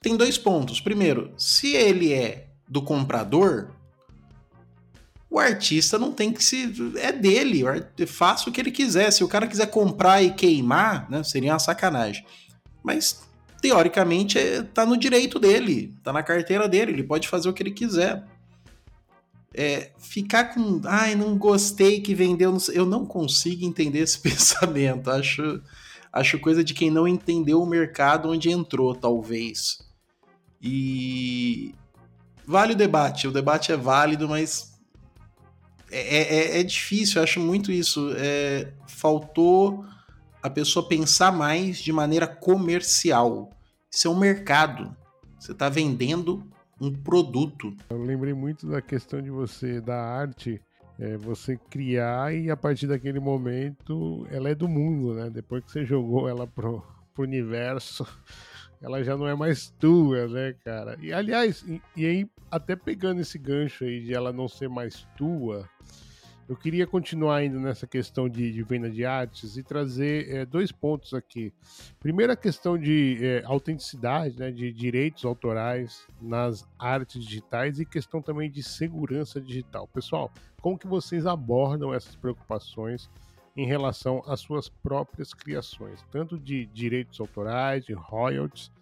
tem 0.03 0.17
dois 0.17 0.39
pontos. 0.39 0.81
Primeiro, 0.81 1.33
se 1.37 1.75
ele 1.75 2.13
é 2.13 2.49
do 2.69 2.83
comprador, 2.83 3.71
o 5.29 5.39
artista 5.39 5.99
não 5.99 6.13
tem 6.13 6.33
que 6.33 6.43
se. 6.43 6.73
É 6.97 7.13
dele, 7.13 7.63
faça 8.07 8.49
o 8.49 8.53
que 8.53 8.61
ele 8.61 8.71
quiser. 8.71 9.11
Se 9.11 9.23
o 9.23 9.29
cara 9.29 9.47
quiser 9.47 9.67
comprar 9.67 10.23
e 10.23 10.33
queimar, 10.33 11.11
né, 11.11 11.23
seria 11.23 11.53
uma 11.53 11.59
sacanagem. 11.59 12.25
Mas, 12.83 13.23
teoricamente, 13.61 14.39
é, 14.39 14.63
tá 14.63 14.85
no 14.85 14.97
direito 14.97 15.39
dele, 15.39 15.95
tá 16.03 16.13
na 16.13 16.23
carteira 16.23 16.69
dele, 16.69 16.93
ele 16.93 17.05
pode 17.05 17.29
fazer 17.29 17.49
o 17.49 17.53
que 17.53 17.63
ele 17.63 17.71
quiser 17.71 18.25
é, 19.55 19.91
ficar 19.99 20.55
com, 20.55 20.81
ai, 20.85 21.15
não 21.15 21.37
gostei 21.37 22.01
que 22.01 22.15
vendeu, 22.15 22.57
eu 22.73 22.87
não 22.87 23.05
consigo 23.05 23.65
entender 23.65 24.01
esse 24.01 24.19
pensamento. 24.23 25.11
Acho, 25.11 25.61
acho 26.13 26.39
coisa 26.39 26.63
de 26.63 26.75
quem 26.75 26.91
não 26.91 27.07
entendeu 27.07 27.63
o 27.63 27.67
mercado 27.67 28.31
onde 28.31 28.51
entrou, 28.51 28.95
talvez. 28.95 29.79
E 30.63 31.75
vale 32.47 32.75
o 32.75 32.77
debate, 32.77 33.27
o 33.27 33.33
debate 33.33 33.73
é 33.73 33.77
válido, 33.77 34.29
mas 34.29 34.71
é, 35.91 35.99
é, 35.99 36.23
é, 36.23 36.61
é 36.61 36.63
difícil, 36.63 37.19
eu 37.19 37.25
acho 37.25 37.41
muito 37.41 37.73
isso. 37.73 38.13
É, 38.17 38.73
faltou 38.87 39.85
a 40.43 40.49
pessoa 40.49 40.87
pensar 40.87 41.33
mais 41.33 41.79
de 41.79 41.93
maneira 41.93 42.27
comercial. 42.27 43.51
Isso 43.91 44.07
é 44.07 44.11
um 44.11 44.19
mercado. 44.19 44.97
Você 45.39 45.53
está 45.53 45.69
vendendo 45.69 46.47
um 46.81 46.93
produto. 46.93 47.75
Eu 47.91 48.03
lembrei 48.03 48.33
muito 48.33 48.67
da 48.67 48.81
questão 48.81 49.21
de 49.21 49.31
você, 49.31 49.81
da 49.81 50.01
arte, 50.01 50.61
é 50.99 51.17
você 51.17 51.57
criar 51.57 52.35
e 52.35 52.51
a 52.51 52.57
partir 52.57 52.87
daquele 52.87 53.21
momento 53.21 54.27
ela 54.31 54.49
é 54.49 54.55
do 54.55 54.69
mundo, 54.69 55.15
né? 55.15 55.31
Depois 55.31 55.65
que 55.65 55.71
você 55.71 55.85
jogou 55.85 56.29
ela 56.29 56.47
pro, 56.47 56.83
pro 57.15 57.25
universo, 57.25 58.07
ela 58.81 59.03
já 59.03 59.17
não 59.17 59.29
é 59.29 59.35
mais 59.35 59.71
tua, 59.79 60.27
né, 60.29 60.55
cara? 60.65 60.99
E 61.01 61.13
aliás, 61.13 61.63
e, 61.63 61.81
e 61.97 62.07
aí 62.07 62.31
até 62.51 62.75
pegando 62.75 63.21
esse 63.21 63.39
gancho 63.39 63.85
aí 63.85 64.01
de 64.03 64.13
ela 64.13 64.33
não 64.33 64.49
ser 64.49 64.69
mais 64.69 65.07
tua, 65.17 65.69
eu 66.51 66.57
queria 66.57 66.85
continuar 66.85 67.37
ainda 67.37 67.61
nessa 67.61 67.87
questão 67.87 68.29
de, 68.29 68.51
de 68.51 68.61
venda 68.65 68.91
de 68.91 69.05
artes 69.05 69.57
e 69.57 69.63
trazer 69.63 70.29
é, 70.35 70.45
dois 70.45 70.73
pontos 70.73 71.15
aqui. 71.15 71.53
Primeiro, 72.01 72.33
a 72.33 72.37
questão 72.37 72.77
de 72.77 73.19
é, 73.25 73.45
autenticidade, 73.45 74.37
né, 74.37 74.51
de 74.51 74.73
direitos 74.73 75.25
autorais 75.25 76.05
nas 76.21 76.67
artes 76.77 77.25
digitais 77.25 77.79
e 77.79 77.85
questão 77.85 78.21
também 78.21 78.51
de 78.51 78.65
segurança 78.65 79.41
digital. 79.41 79.87
Pessoal, 79.87 80.29
como 80.61 80.77
que 80.77 80.89
vocês 80.89 81.25
abordam 81.25 81.95
essas 81.95 82.17
preocupações 82.17 83.09
em 83.57 83.65
relação 83.65 84.21
às 84.27 84.41
suas 84.41 84.69
próprias 84.69 85.33
criações, 85.33 86.05
tanto 86.11 86.37
de 86.37 86.67
direitos 86.67 87.21
autorais, 87.21 87.85
de 87.85 87.93
royalties, 87.93 88.73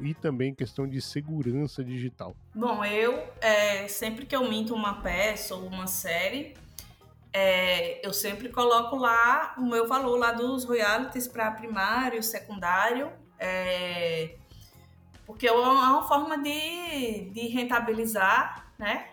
e 0.00 0.14
também 0.14 0.54
questão 0.54 0.88
de 0.88 1.02
segurança 1.02 1.84
digital. 1.84 2.34
Bom, 2.54 2.82
eu 2.84 3.22
é, 3.40 3.86
sempre 3.88 4.24
que 4.24 4.34
eu 4.34 4.48
minto 4.48 4.74
uma 4.74 5.02
peça 5.02 5.54
ou 5.56 5.66
uma 5.66 5.86
série, 5.86 6.54
é, 7.32 8.04
eu 8.06 8.12
sempre 8.12 8.48
coloco 8.48 8.96
lá 8.96 9.54
o 9.58 9.62
meu 9.62 9.86
valor 9.86 10.18
lá 10.18 10.32
dos 10.32 10.64
royalties 10.64 11.28
para 11.28 11.50
primário, 11.50 12.22
secundário, 12.22 13.12
é, 13.38 14.36
porque 15.26 15.46
é 15.46 15.52
uma 15.52 16.06
forma 16.08 16.38
de, 16.38 17.30
de 17.30 17.48
rentabilizar, 17.48 18.72
né? 18.78 19.08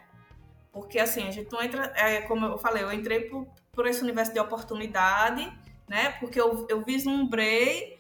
Porque 0.72 1.00
assim, 1.00 1.28
a 1.28 1.32
gente 1.32 1.52
não 1.52 1.62
entra, 1.62 1.92
é, 1.96 2.22
como 2.22 2.46
eu 2.46 2.58
falei, 2.58 2.84
eu 2.84 2.92
entrei 2.92 3.22
por, 3.22 3.48
por 3.72 3.86
esse 3.88 4.02
universo 4.02 4.34
de 4.34 4.40
oportunidade, 4.40 5.52
né? 5.88 6.12
Porque 6.20 6.40
eu, 6.40 6.66
eu 6.70 6.82
vislumbrei 6.82 7.98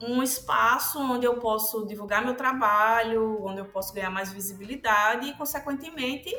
um 0.00 0.22
espaço 0.22 0.98
onde 1.00 1.26
eu 1.26 1.38
posso 1.38 1.86
divulgar 1.86 2.24
meu 2.24 2.34
trabalho, 2.34 3.42
onde 3.44 3.60
eu 3.60 3.64
posso 3.66 3.94
ganhar 3.94 4.10
mais 4.10 4.32
visibilidade 4.32 5.28
e, 5.28 5.34
consequentemente, 5.34 6.34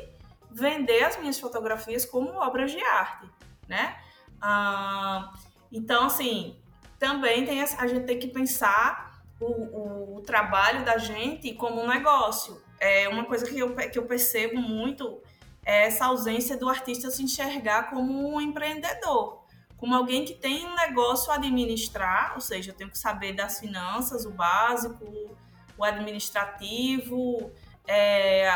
vender 0.56 1.04
as 1.04 1.18
minhas 1.18 1.38
fotografias 1.38 2.06
como 2.06 2.30
obras 2.38 2.72
de 2.72 2.82
arte, 2.82 3.28
né? 3.68 3.94
Ah, 4.40 5.34
então, 5.70 6.06
assim, 6.06 6.58
também 6.98 7.44
tem 7.44 7.62
a, 7.62 7.66
a 7.78 7.86
gente 7.86 8.06
tem 8.06 8.18
que 8.18 8.28
pensar 8.28 9.20
o, 9.38 9.44
o, 9.44 10.16
o, 10.16 10.20
trabalho 10.22 10.82
da 10.82 10.96
gente 10.96 11.52
como 11.52 11.82
um 11.82 11.86
negócio. 11.86 12.62
É 12.80 13.06
uma 13.06 13.26
coisa 13.26 13.44
que 13.44 13.58
eu, 13.58 13.74
que 13.74 13.98
eu 13.98 14.06
percebo 14.06 14.58
muito 14.58 15.20
é 15.62 15.86
essa 15.88 16.06
ausência 16.06 16.56
do 16.56 16.68
artista 16.68 17.10
se 17.10 17.22
enxergar 17.22 17.90
como 17.90 18.34
um 18.34 18.40
empreendedor, 18.40 19.44
como 19.76 19.94
alguém 19.94 20.24
que 20.24 20.34
tem 20.34 20.64
um 20.64 20.74
negócio 20.74 21.30
a 21.30 21.34
administrar, 21.34 22.32
ou 22.34 22.40
seja, 22.40 22.70
eu 22.70 22.74
tenho 22.74 22.88
que 22.88 22.96
saber 22.96 23.34
das 23.34 23.58
finanças, 23.58 24.24
o 24.24 24.30
básico, 24.30 25.36
o 25.76 25.84
administrativo, 25.84 27.50
é, 27.86 28.48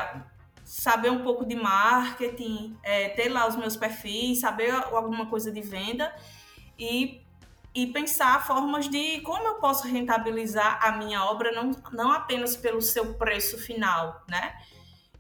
saber 0.70 1.10
um 1.10 1.24
pouco 1.24 1.44
de 1.44 1.56
marketing, 1.56 2.78
é, 2.84 3.08
ter 3.08 3.28
lá 3.28 3.44
os 3.48 3.56
meus 3.56 3.76
perfis, 3.76 4.38
saber 4.38 4.70
alguma 4.70 5.26
coisa 5.26 5.50
de 5.50 5.60
venda 5.60 6.14
e, 6.78 7.20
e 7.74 7.88
pensar 7.88 8.46
formas 8.46 8.88
de 8.88 9.20
como 9.22 9.48
eu 9.48 9.54
posso 9.56 9.88
rentabilizar 9.88 10.78
a 10.80 10.92
minha 10.92 11.24
obra, 11.24 11.50
não, 11.50 11.72
não 11.90 12.12
apenas 12.12 12.54
pelo 12.54 12.80
seu 12.80 13.14
preço 13.14 13.58
final, 13.58 14.24
né? 14.28 14.54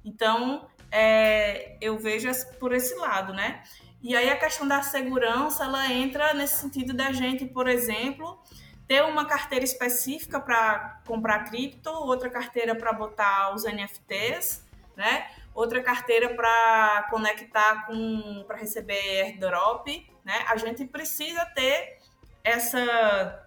Então, 0.04 0.68
é, 0.88 1.76
eu 1.80 1.98
vejo 1.98 2.30
por 2.60 2.72
esse 2.72 2.94
lado, 2.94 3.32
né? 3.32 3.64
E 4.00 4.14
aí 4.14 4.30
a 4.30 4.38
questão 4.38 4.68
da 4.68 4.82
segurança, 4.82 5.64
ela 5.64 5.92
entra 5.92 6.32
nesse 6.32 6.58
sentido 6.58 6.94
da 6.94 7.10
gente, 7.10 7.44
por 7.44 7.66
exemplo, 7.66 8.40
ter 8.86 9.02
uma 9.02 9.24
carteira 9.24 9.64
específica 9.64 10.38
para 10.38 11.00
comprar 11.04 11.40
cripto, 11.40 11.90
outra 11.90 12.30
carteira 12.30 12.72
para 12.76 12.92
botar 12.92 13.52
os 13.52 13.64
NFTs, 13.64 14.64
né? 14.96 15.28
Outra 15.54 15.82
carteira 15.82 16.34
para 16.34 17.06
conectar 17.10 17.86
com 17.86 18.44
para 18.46 18.56
receber 18.56 19.22
airdrop, 19.22 19.86
né? 20.24 20.44
A 20.48 20.56
gente 20.56 20.84
precisa 20.86 21.44
ter 21.46 21.98
essa 22.44 23.46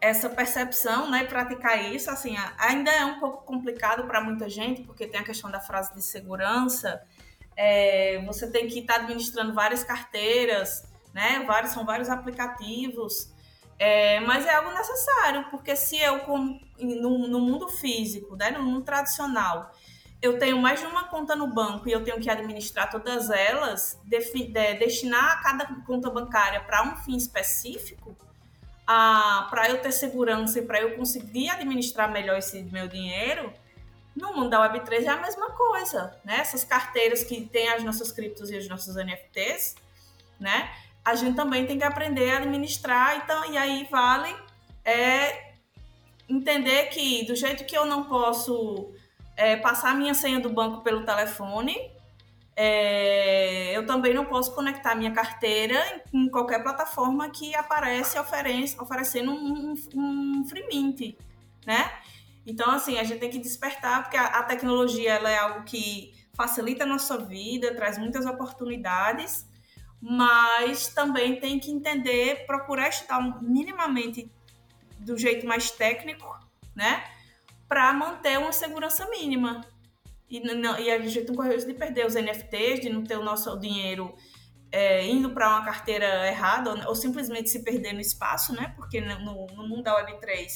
essa 0.00 0.28
percepção, 0.28 1.10
né, 1.10 1.24
praticar 1.24 1.82
isso, 1.82 2.10
assim, 2.10 2.36
ainda 2.58 2.90
é 2.90 3.06
um 3.06 3.18
pouco 3.18 3.42
complicado 3.46 4.06
para 4.06 4.20
muita 4.20 4.50
gente, 4.50 4.82
porque 4.82 5.06
tem 5.06 5.18
a 5.18 5.24
questão 5.24 5.50
da 5.50 5.60
frase 5.60 5.94
de 5.94 6.02
segurança, 6.02 7.02
é, 7.56 8.22
você 8.26 8.50
tem 8.50 8.68
que 8.68 8.80
estar 8.80 8.96
tá 8.96 9.00
administrando 9.00 9.54
várias 9.54 9.82
carteiras, 9.82 10.86
né, 11.14 11.42
vários, 11.46 11.72
são 11.72 11.86
vários 11.86 12.10
aplicativos, 12.10 13.32
é, 13.78 14.20
mas 14.20 14.44
é 14.44 14.54
algo 14.54 14.72
necessário, 14.72 15.46
porque 15.50 15.74
se 15.74 15.96
eu, 15.96 16.20
como, 16.20 16.60
no, 16.78 17.26
no 17.26 17.40
mundo 17.40 17.68
físico, 17.70 18.36
né, 18.36 18.50
no 18.50 18.62
mundo 18.62 18.82
tradicional, 18.82 19.72
eu 20.24 20.38
tenho 20.38 20.58
mais 20.58 20.80
de 20.80 20.86
uma 20.86 21.04
conta 21.04 21.36
no 21.36 21.46
banco 21.46 21.86
e 21.86 21.92
eu 21.92 22.02
tenho 22.02 22.18
que 22.18 22.30
administrar 22.30 22.90
todas 22.90 23.28
elas, 23.28 24.00
de, 24.04 24.18
destinar 24.78 25.42
cada 25.42 25.66
conta 25.86 26.08
bancária 26.08 26.60
para 26.60 26.82
um 26.82 26.96
fim 26.96 27.14
específico, 27.14 28.16
para 28.86 29.68
eu 29.68 29.82
ter 29.82 29.92
segurança 29.92 30.60
e 30.60 30.62
para 30.62 30.80
eu 30.80 30.96
conseguir 30.96 31.50
administrar 31.50 32.10
melhor 32.10 32.38
esse 32.38 32.62
meu 32.62 32.88
dinheiro, 32.88 33.52
no 34.16 34.32
mundo 34.32 34.48
da 34.48 34.66
Web3 34.66 35.04
é 35.04 35.08
a 35.08 35.16
mesma 35.18 35.50
coisa, 35.50 36.18
né? 36.24 36.38
Essas 36.38 36.64
carteiras 36.64 37.22
que 37.22 37.42
tem 37.44 37.68
as 37.68 37.84
nossas 37.84 38.10
criptos 38.10 38.50
e 38.50 38.56
os 38.56 38.66
nossos 38.66 38.96
NFTs, 38.96 39.74
né? 40.40 40.72
A 41.04 41.14
gente 41.14 41.36
também 41.36 41.66
tem 41.66 41.76
que 41.76 41.84
aprender 41.84 42.30
a 42.30 42.38
administrar, 42.38 43.16
então, 43.16 43.52
e 43.52 43.58
aí 43.58 43.86
vale 43.90 44.34
é, 44.84 45.52
entender 46.26 46.86
que 46.86 47.26
do 47.26 47.36
jeito 47.36 47.66
que 47.66 47.76
eu 47.76 47.84
não 47.84 48.04
posso 48.04 48.94
é, 49.36 49.56
passar 49.56 49.90
a 49.90 49.94
minha 49.94 50.14
senha 50.14 50.40
do 50.40 50.50
banco 50.50 50.82
pelo 50.82 51.04
telefone. 51.04 51.76
É, 52.56 53.76
eu 53.76 53.84
também 53.84 54.14
não 54.14 54.24
posso 54.26 54.54
conectar 54.54 54.94
minha 54.94 55.10
carteira 55.10 56.02
em, 56.12 56.28
qualquer 56.28 56.62
plataforma 56.62 57.28
que 57.30 57.54
aparece 57.54 58.16
oferece, 58.18 58.80
oferecendo 58.80 59.32
um, 59.32 59.72
um, 59.72 59.74
um 59.96 60.44
free 60.48 60.66
mint, 60.68 61.16
né? 61.66 61.90
Então, 62.46 62.70
assim, 62.70 62.98
a 62.98 63.04
gente 63.04 63.18
tem 63.18 63.30
que 63.30 63.38
despertar, 63.38 64.02
porque 64.02 64.16
a, 64.16 64.26
a 64.26 64.42
tecnologia 64.44 65.14
ela 65.14 65.30
é 65.30 65.38
algo 65.38 65.64
que 65.64 66.14
facilita 66.34 66.84
a 66.84 66.86
nossa 66.86 67.18
vida, 67.18 67.74
traz 67.74 67.98
muitas 67.98 68.26
oportunidades, 68.26 69.48
mas 70.00 70.88
também 70.88 71.40
tem 71.40 71.58
que 71.58 71.70
entender, 71.70 72.46
procurar 72.46 72.88
estudar 72.88 73.42
minimamente 73.42 74.30
do 74.98 75.16
jeito 75.16 75.46
mais 75.46 75.70
técnico, 75.70 76.26
né? 76.74 77.04
Para 77.74 77.92
manter 77.92 78.38
uma 78.38 78.52
segurança 78.52 79.04
mínima. 79.10 79.66
E, 80.30 80.38
não, 80.38 80.78
e 80.78 80.92
a 80.92 80.98
gente 81.00 81.26
não 81.26 81.34
corre 81.34 81.52
risco 81.52 81.72
de 81.72 81.76
perder 81.76 82.06
os 82.06 82.14
NFTs, 82.14 82.78
de 82.78 82.88
não 82.88 83.02
ter 83.02 83.18
o 83.18 83.24
nosso 83.24 83.58
dinheiro 83.58 84.14
é, 84.70 85.04
indo 85.04 85.30
para 85.30 85.48
uma 85.48 85.64
carteira 85.64 86.28
errada, 86.28 86.70
ou, 86.70 86.90
ou, 86.90 86.94
simplesmente 86.94 87.50
se 87.50 87.64
perder 87.64 87.92
no 87.92 88.00
espaço, 88.00 88.54
né? 88.54 88.72
Porque 88.76 89.00
no, 89.00 89.46
no 89.56 89.68
mundo 89.68 89.82
da 89.82 89.92
Web3, 90.00 90.46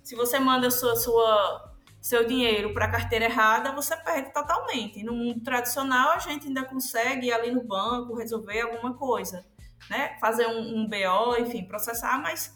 se 0.00 0.14
você 0.14 0.38
manda 0.38 0.70
sua, 0.70 0.94
sua, 0.94 1.74
seu 2.00 2.24
dinheiro 2.24 2.72
para 2.72 2.84
a 2.84 2.90
carteira 2.92 3.24
errada, 3.24 3.72
você 3.72 3.96
perde 3.96 4.32
totalmente. 4.32 5.02
No 5.02 5.12
mundo 5.12 5.42
tradicional, 5.42 6.10
a 6.10 6.18
gente 6.20 6.46
ainda 6.46 6.64
consegue 6.64 7.26
ir 7.26 7.32
ali 7.32 7.50
no 7.50 7.64
banco, 7.64 8.14
resolver 8.14 8.60
alguma 8.60 8.94
coisa, 8.94 9.44
né? 9.90 10.16
Fazer 10.20 10.46
um, 10.46 10.82
um 10.82 10.88
BO, 10.88 11.36
enfim, 11.36 11.64
processar, 11.64 12.16
mas 12.22 12.54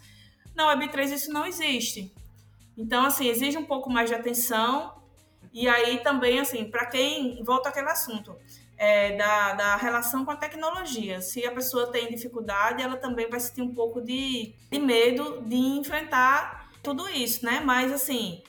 na 0.54 0.72
Web3 0.72 1.14
isso 1.14 1.32
não 1.32 1.44
existe. 1.44 2.14
Então, 2.76 3.04
assim, 3.04 3.28
exige 3.28 3.56
um 3.56 3.64
pouco 3.64 3.90
mais 3.90 4.08
de 4.08 4.14
atenção. 4.14 4.94
E 5.52 5.68
aí 5.68 5.98
também, 6.02 6.40
assim, 6.40 6.64
para 6.64 6.86
quem. 6.86 7.42
Volta 7.44 7.68
àquele 7.68 7.88
assunto. 7.88 8.36
É, 8.76 9.16
da, 9.16 9.52
da 9.54 9.76
relação 9.76 10.24
com 10.24 10.32
a 10.32 10.36
tecnologia. 10.36 11.20
Se 11.20 11.46
a 11.46 11.52
pessoa 11.52 11.92
tem 11.92 12.08
dificuldade, 12.08 12.82
ela 12.82 12.96
também 12.96 13.30
vai 13.30 13.38
sentir 13.38 13.62
um 13.62 13.72
pouco 13.72 14.00
de, 14.00 14.52
de 14.70 14.78
medo 14.80 15.42
de 15.42 15.54
enfrentar 15.54 16.68
tudo 16.82 17.08
isso, 17.08 17.44
né? 17.44 17.62
Mas, 17.64 17.92
assim, 17.92 18.42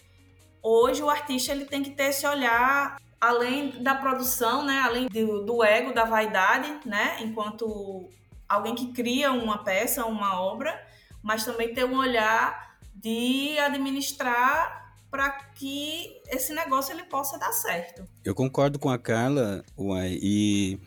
hoje 0.64 1.04
o 1.04 1.10
artista 1.10 1.52
ele 1.52 1.66
tem 1.66 1.84
que 1.84 1.92
ter 1.92 2.06
esse 2.06 2.26
olhar 2.26 2.98
além 3.22 3.70
da 3.84 3.94
produção, 3.94 4.66
né? 4.66 4.80
Além 4.80 5.08
do, 5.08 5.46
do 5.46 5.64
ego, 5.64 5.94
da 5.94 6.06
vaidade, 6.06 6.80
né? 6.86 7.18
Enquanto 7.22 8.10
alguém 8.50 8.76
que 8.76 8.92
cria 8.92 9.32
uma 9.32 9.64
peça, 9.64 10.06
uma 10.06 10.42
obra, 10.42 10.80
mas 11.24 11.46
também 11.46 11.74
ter 11.74 11.86
um 11.86 11.98
olhar 11.98 12.65
de 13.06 13.60
administrar 13.60 14.84
para 15.12 15.30
que 15.30 16.20
esse 16.28 16.52
negócio 16.56 16.92
ele 16.92 17.04
possa 17.04 17.38
dar 17.38 17.52
certo. 17.52 18.04
Eu 18.24 18.34
concordo 18.34 18.80
com 18.80 18.90
a 18.90 18.98
Carla, 18.98 19.64
uai, 19.78 20.18
e 20.20 20.80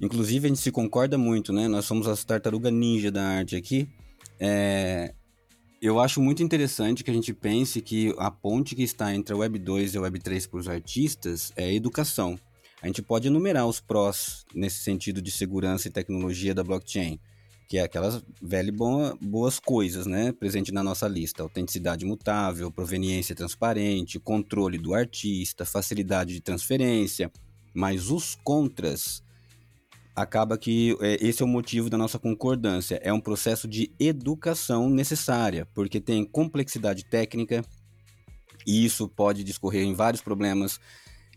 inclusive 0.00 0.46
a 0.46 0.48
gente 0.48 0.60
se 0.60 0.70
concorda 0.70 1.18
muito, 1.18 1.52
né? 1.52 1.66
Nós 1.66 1.84
somos 1.84 2.06
as 2.06 2.22
tartaruga 2.22 2.70
ninja 2.70 3.10
da 3.10 3.24
arte 3.24 3.56
aqui. 3.56 3.88
É, 4.38 5.12
eu 5.82 5.98
acho 5.98 6.22
muito 6.22 6.44
interessante 6.44 7.02
que 7.02 7.10
a 7.10 7.14
gente 7.14 7.34
pense 7.34 7.80
que 7.80 8.14
a 8.18 8.30
ponte 8.30 8.76
que 8.76 8.84
está 8.84 9.12
entre 9.12 9.34
a 9.34 9.36
Web 9.36 9.58
2 9.58 9.94
e 9.94 9.98
a 9.98 10.02
Web 10.02 10.20
3 10.20 10.46
para 10.46 10.60
os 10.60 10.68
artistas 10.68 11.52
é 11.56 11.64
a 11.64 11.72
educação. 11.72 12.38
a 12.80 12.86
gente 12.86 13.02
pode 13.02 13.26
enumerar 13.26 13.66
os 13.66 13.80
prós 13.80 14.44
nesse 14.54 14.78
sentido 14.78 15.20
de 15.20 15.32
segurança 15.32 15.88
e 15.88 15.90
tecnologia 15.90 16.54
da 16.54 16.62
blockchain, 16.62 17.18
que 17.68 17.76
é 17.76 17.82
aquelas 17.82 18.24
velhas 18.40 18.74
boas 19.20 19.60
coisas, 19.60 20.06
né, 20.06 20.32
presente 20.32 20.72
na 20.72 20.82
nossa 20.82 21.06
lista: 21.06 21.42
autenticidade 21.42 22.06
mutável, 22.06 22.72
proveniência 22.72 23.34
transparente, 23.34 24.18
controle 24.18 24.78
do 24.78 24.94
artista, 24.94 25.66
facilidade 25.66 26.32
de 26.32 26.40
transferência. 26.40 27.30
Mas 27.74 28.10
os 28.10 28.34
contras 28.34 29.22
acaba 30.16 30.56
que 30.56 30.96
é, 31.00 31.18
esse 31.20 31.42
é 31.42 31.44
o 31.44 31.48
motivo 31.48 31.90
da 31.90 31.98
nossa 31.98 32.18
concordância. 32.18 32.98
É 33.02 33.12
um 33.12 33.20
processo 33.20 33.68
de 33.68 33.92
educação 34.00 34.88
necessária, 34.88 35.66
porque 35.74 36.00
tem 36.00 36.24
complexidade 36.24 37.04
técnica 37.04 37.62
e 38.66 38.84
isso 38.84 39.06
pode 39.08 39.44
discorrer 39.44 39.84
em 39.84 39.94
vários 39.94 40.22
problemas. 40.22 40.80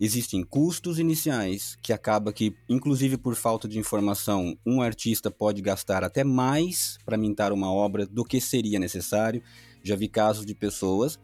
Existem 0.04 0.41
custos 0.41 0.97
iniciais 0.97 1.78
que 1.80 1.93
acaba 1.93 2.34
que, 2.34 2.56
inclusive 2.68 3.18
por 3.18 3.36
falta 3.36 3.68
de 3.68 3.78
informação, 3.78 4.58
um 4.66 4.82
artista 4.82 5.30
pode 5.30 5.62
gastar 5.62 6.04
até 6.04 6.24
mais 6.24 6.97
para 7.06 7.20
mintar 7.20 7.54
uma 7.54 7.72
obra 7.72 8.08
do 8.08 8.26
que 8.26 8.41
seria 8.41 8.80
necessário. 8.80 9.43
Já 9.84 9.95
vi 9.95 10.08
casos 10.08 10.43
de 10.43 10.56
pessoas 10.56 11.20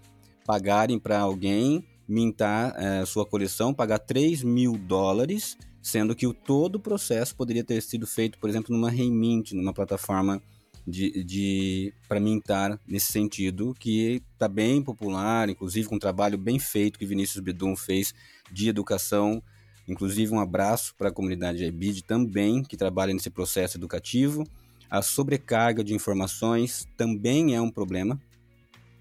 pagarem 0.45 0.99
para 0.99 1.19
alguém 1.19 1.83
mintar 2.07 2.75
é, 2.77 3.03
sua 3.03 3.25
coleção, 3.25 3.73
pagar 3.73 3.97
3 3.97 4.43
mil 4.43 4.77
dólares 4.77 5.57
sendo 5.81 6.15
que 6.15 6.27
o 6.27 6.33
todo 6.33 6.75
o 6.75 6.79
processo 6.79 7.35
poderia 7.35 7.63
ter 7.63 7.81
sido 7.81 8.05
feito, 8.05 8.37
por 8.37 8.47
exemplo, 8.47 8.75
numa 8.75 8.91
Remint, 8.91 9.53
numa 9.53 9.73
plataforma 9.73 10.39
de, 10.87 11.23
de 11.23 11.93
para 12.07 12.19
mintar 12.19 12.79
nesse 12.87 13.11
sentido, 13.11 13.73
que 13.77 14.21
está 14.33 14.47
bem 14.47 14.81
popular, 14.81 15.49
inclusive 15.49 15.87
com 15.87 15.95
um 15.95 15.99
trabalho 15.99 16.37
bem 16.37 16.57
feito 16.59 16.97
que 16.97 17.05
Vinícius 17.05 17.43
Bidum 17.43 17.75
fez 17.75 18.13
de 18.51 18.69
educação. 18.69 19.41
Inclusive, 19.87 20.33
um 20.33 20.39
abraço 20.39 20.93
para 20.95 21.09
a 21.09 21.11
comunidade 21.11 21.63
IBID 21.63 22.03
também, 22.03 22.63
que 22.63 22.75
trabalha 22.75 23.13
nesse 23.13 23.29
processo 23.29 23.77
educativo. 23.77 24.43
A 24.89 25.01
sobrecarga 25.01 25.83
de 25.83 25.93
informações 25.93 26.87
também 26.97 27.55
é 27.55 27.61
um 27.61 27.69
problema, 27.69 28.19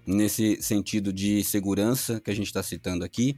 nesse 0.05 0.61
sentido 0.61 1.11
de 1.11 1.43
segurança 1.43 2.19
que 2.19 2.31
a 2.31 2.35
gente 2.35 2.47
está 2.47 2.63
citando 2.63 3.03
aqui 3.03 3.37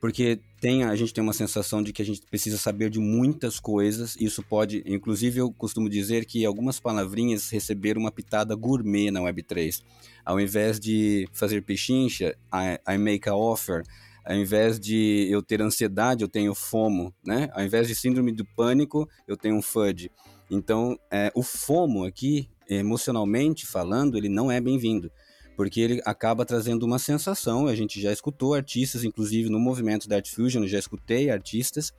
porque 0.00 0.38
tem, 0.60 0.84
a 0.84 0.94
gente 0.94 1.12
tem 1.12 1.22
uma 1.22 1.32
sensação 1.32 1.82
de 1.82 1.92
que 1.92 2.02
a 2.02 2.04
gente 2.04 2.22
precisa 2.22 2.58
saber 2.58 2.90
de 2.90 2.98
muitas 2.98 3.58
coisas. 3.58 4.16
Isso 4.20 4.42
pode, 4.42 4.82
inclusive, 4.86 5.40
eu 5.40 5.52
costumo 5.52 5.88
dizer 5.88 6.24
que 6.24 6.44
algumas 6.44 6.78
palavrinhas 6.78 7.50
receberam 7.50 8.02
uma 8.02 8.12
pitada 8.12 8.54
gourmet 8.54 9.10
na 9.10 9.20
Web3. 9.20 9.82
Ao 10.24 10.38
invés 10.38 10.78
de 10.78 11.28
fazer 11.32 11.62
pechincha, 11.62 12.36
I, 12.52 12.94
I 12.94 12.98
make 12.98 13.28
a 13.28 13.34
offer. 13.34 13.82
Ao 14.26 14.34
invés 14.34 14.80
de 14.80 15.28
eu 15.30 15.42
ter 15.42 15.62
ansiedade, 15.62 16.22
eu 16.22 16.28
tenho 16.28 16.54
FOMO, 16.54 17.14
né? 17.24 17.48
Ao 17.52 17.64
invés 17.64 17.86
de 17.86 17.94
síndrome 17.94 18.32
do 18.32 18.44
pânico, 18.44 19.08
eu 19.26 19.36
tenho 19.36 19.56
um 19.56 19.62
FUD. 19.62 20.10
Então, 20.50 20.98
é, 21.10 21.30
o 21.34 21.42
FOMO 21.42 22.04
aqui, 22.04 22.50
emocionalmente 22.68 23.66
falando, 23.66 24.16
ele 24.16 24.28
não 24.28 24.50
é 24.50 24.60
bem-vindo 24.60 25.10
porque 25.56 25.80
ele 25.80 26.02
acaba 26.04 26.44
trazendo 26.44 26.84
uma 26.84 26.98
sensação. 26.98 27.66
A 27.66 27.74
gente 27.74 27.98
já 27.98 28.12
escutou 28.12 28.52
artistas, 28.52 29.04
inclusive 29.04 29.48
no 29.48 29.58
movimento 29.58 30.06
da 30.06 30.16
Art 30.16 30.28
Fusion, 30.28 30.66
já 30.66 30.78
escutei 30.78 31.30
artistas 31.30 31.94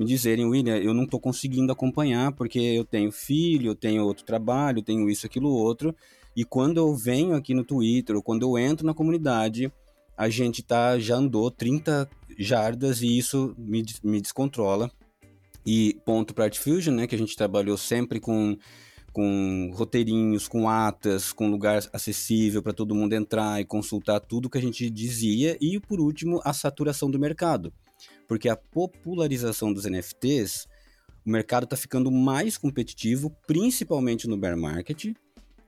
me 0.00 0.06
dizerem, 0.06 0.46
William, 0.46 0.78
eu 0.78 0.94
não 0.94 1.04
estou 1.04 1.20
conseguindo 1.20 1.70
acompanhar 1.70 2.32
porque 2.32 2.58
eu 2.58 2.86
tenho 2.86 3.12
filho, 3.12 3.72
eu 3.72 3.74
tenho 3.74 4.02
outro 4.02 4.24
trabalho, 4.24 4.78
eu 4.78 4.82
tenho 4.82 5.10
isso, 5.10 5.26
aquilo, 5.26 5.50
outro. 5.50 5.94
E 6.34 6.42
quando 6.42 6.78
eu 6.78 6.94
venho 6.94 7.34
aqui 7.34 7.52
no 7.52 7.62
Twitter, 7.62 8.16
ou 8.16 8.22
quando 8.22 8.42
eu 8.42 8.56
entro 8.56 8.86
na 8.86 8.94
comunidade, 8.94 9.70
a 10.20 10.28
gente 10.28 10.62
tá, 10.62 10.98
já 10.98 11.16
andou 11.16 11.50
30 11.50 12.06
jardas 12.38 13.00
e 13.00 13.16
isso 13.16 13.54
me, 13.56 13.82
me 14.04 14.20
descontrola. 14.20 14.90
E 15.64 15.96
ponto 16.04 16.34
para 16.34 16.44
Art 16.44 16.58
Fusion, 16.58 16.94
né, 16.94 17.06
que 17.06 17.14
a 17.14 17.18
gente 17.18 17.34
trabalhou 17.34 17.78
sempre 17.78 18.20
com 18.20 18.54
com 19.14 19.70
roteirinhos, 19.74 20.46
com 20.46 20.68
atas, 20.68 21.32
com 21.32 21.50
lugar 21.50 21.82
acessível 21.92 22.62
para 22.62 22.72
todo 22.72 22.94
mundo 22.94 23.12
entrar 23.14 23.60
e 23.60 23.64
consultar 23.64 24.20
tudo 24.20 24.48
que 24.48 24.58
a 24.58 24.60
gente 24.62 24.88
dizia. 24.88 25.56
E, 25.60 25.80
por 25.80 25.98
último, 25.98 26.40
a 26.44 26.52
saturação 26.52 27.10
do 27.10 27.18
mercado. 27.18 27.72
Porque 28.28 28.48
a 28.48 28.54
popularização 28.54 29.72
dos 29.72 29.84
NFTs, 29.84 30.68
o 31.26 31.30
mercado 31.30 31.64
está 31.64 31.76
ficando 31.76 32.08
mais 32.08 32.56
competitivo, 32.56 33.34
principalmente 33.48 34.28
no 34.28 34.36
bear 34.36 34.56
market, 34.56 35.06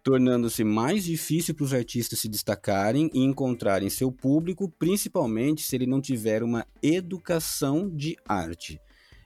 tornando-se 0.03 0.65
mais 0.65 1.05
difícil 1.05 1.55
para 1.55 1.65
os 1.65 1.73
artistas 1.73 2.19
se 2.19 2.29
destacarem 2.29 3.11
e 3.15 3.21
encontrarem 3.21 3.89
seu 3.89 4.11
público, 4.11 4.69
principalmente 4.79 5.63
se 5.63 5.77
ele 5.77 5.87
não 5.87 6.01
tiver 6.01 6.43
uma 6.43 6.67
educação 6.83 7.89
de 7.89 8.17
arte. 8.27 8.81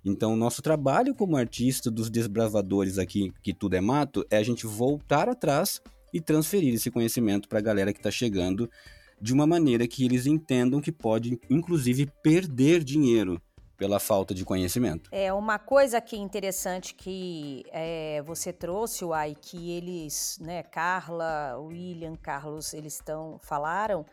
Então, 0.04 0.36
nosso 0.36 0.62
trabalho 0.62 1.14
como 1.14 1.36
artista 1.36 1.90
dos 1.90 2.08
desbravadores 2.10 2.98
aqui, 2.98 3.32
que 3.42 3.52
tudo 3.52 3.74
é 3.74 3.80
mato, 3.80 4.24
é 4.30 4.36
a 4.36 4.42
gente 4.42 4.66
voltar 4.66 5.28
atrás 5.28 5.80
e 6.12 6.20
transferir 6.20 6.74
esse 6.74 6.90
conhecimento 6.90 7.48
para 7.48 7.58
a 7.58 7.62
galera 7.62 7.92
que 7.92 7.98
está 7.98 8.10
chegando 8.10 8.70
de 9.20 9.32
uma 9.32 9.46
maneira 9.46 9.88
que 9.88 10.04
eles 10.04 10.26
entendam 10.26 10.80
que 10.80 10.92
pode, 10.92 11.40
inclusive, 11.50 12.08
perder 12.22 12.84
dinheiro 12.84 13.40
pela 13.76 14.00
falta 14.00 14.34
de 14.34 14.44
conhecimento. 14.44 15.08
É 15.12 15.32
uma 15.32 15.58
coisa 15.58 16.00
que 16.00 16.16
interessante 16.16 16.94
que 16.94 17.64
é, 17.70 18.22
você 18.22 18.52
trouxe, 18.52 19.04
Uai, 19.04 19.36
que 19.40 19.72
eles, 19.72 20.38
né, 20.40 20.62
Carla, 20.62 21.58
William, 21.58 22.16
Carlos, 22.16 22.72
eles 22.72 22.94
estão 22.94 23.38
falaram, 23.42 24.04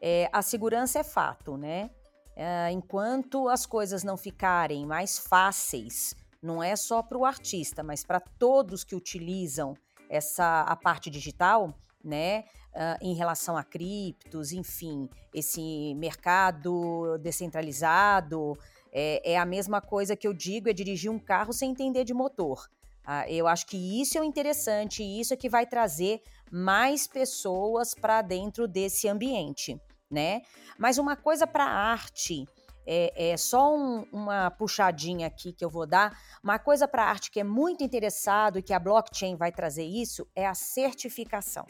é, 0.00 0.28
a 0.32 0.42
segurança 0.42 0.98
é 0.98 1.04
fato, 1.04 1.56
né? 1.56 1.90
uh, 2.36 2.70
enquanto 2.70 3.48
as 3.48 3.66
coisas 3.66 4.04
não 4.04 4.16
ficarem 4.16 4.86
mais 4.86 5.18
fáceis, 5.18 6.14
não 6.42 6.62
é 6.62 6.76
só 6.76 7.02
para 7.02 7.18
o 7.18 7.24
artista, 7.24 7.82
mas 7.82 8.04
para 8.04 8.20
todos 8.20 8.84
que 8.84 8.94
utilizam 8.94 9.74
essa 10.08 10.62
a 10.62 10.76
parte 10.76 11.10
digital, 11.10 11.74
né, 12.04 12.44
uh, 12.74 12.96
em 13.00 13.14
relação 13.14 13.56
a 13.56 13.64
criptos, 13.64 14.52
enfim, 14.52 15.08
esse 15.34 15.94
mercado 15.96 17.18
descentralizado, 17.18 18.56
é, 18.98 19.32
é, 19.32 19.38
a 19.38 19.44
mesma 19.44 19.80
coisa 19.80 20.16
que 20.16 20.26
eu 20.26 20.32
digo, 20.32 20.70
é 20.70 20.72
dirigir 20.72 21.10
um 21.10 21.18
carro 21.18 21.52
sem 21.52 21.70
entender 21.70 22.04
de 22.04 22.14
motor. 22.14 22.66
Uh, 23.06 23.28
eu 23.28 23.46
acho 23.46 23.66
que 23.66 24.00
isso 24.00 24.16
é 24.16 24.20
o 24.20 24.24
interessante, 24.24 25.02
e 25.02 25.20
isso 25.20 25.34
é 25.34 25.36
que 25.36 25.48
vai 25.48 25.66
trazer 25.66 26.22
mais 26.50 27.06
pessoas 27.06 27.94
para 27.94 28.22
dentro 28.22 28.66
desse 28.66 29.06
ambiente 29.08 29.78
né? 30.10 30.42
Mas 30.78 30.98
uma 30.98 31.16
coisa 31.16 31.46
para 31.46 31.64
arte, 31.64 32.46
é, 32.86 33.32
é 33.32 33.36
só 33.36 33.76
um, 33.76 34.06
uma 34.12 34.50
puxadinha 34.50 35.26
aqui 35.26 35.52
que 35.52 35.64
eu 35.64 35.70
vou 35.70 35.86
dar. 35.86 36.16
Uma 36.42 36.58
coisa 36.58 36.86
para 36.86 37.04
arte 37.04 37.30
que 37.30 37.40
é 37.40 37.44
muito 37.44 37.82
interessado 37.82 38.58
e 38.58 38.62
que 38.62 38.72
a 38.72 38.78
blockchain 38.78 39.36
vai 39.36 39.50
trazer 39.50 39.84
isso 39.84 40.26
é 40.34 40.46
a 40.46 40.54
certificação. 40.54 41.66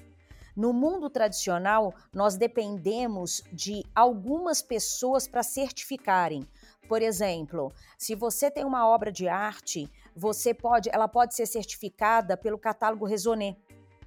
No 0.54 0.72
mundo 0.72 1.10
tradicional, 1.10 1.94
nós 2.14 2.36
dependemos 2.36 3.42
de 3.52 3.82
algumas 3.94 4.62
pessoas 4.62 5.28
para 5.28 5.42
certificarem. 5.42 6.48
Por 6.88 7.02
exemplo, 7.02 7.72
se 7.98 8.14
você 8.14 8.50
tem 8.50 8.64
uma 8.64 8.88
obra 8.88 9.10
de 9.10 9.28
arte, 9.28 9.90
você 10.14 10.54
pode, 10.54 10.88
ela 10.92 11.08
pode 11.08 11.34
ser 11.34 11.46
certificada 11.46 12.36
pelo 12.36 12.58
catálogo 12.58 13.06
Raisonné, 13.06 13.56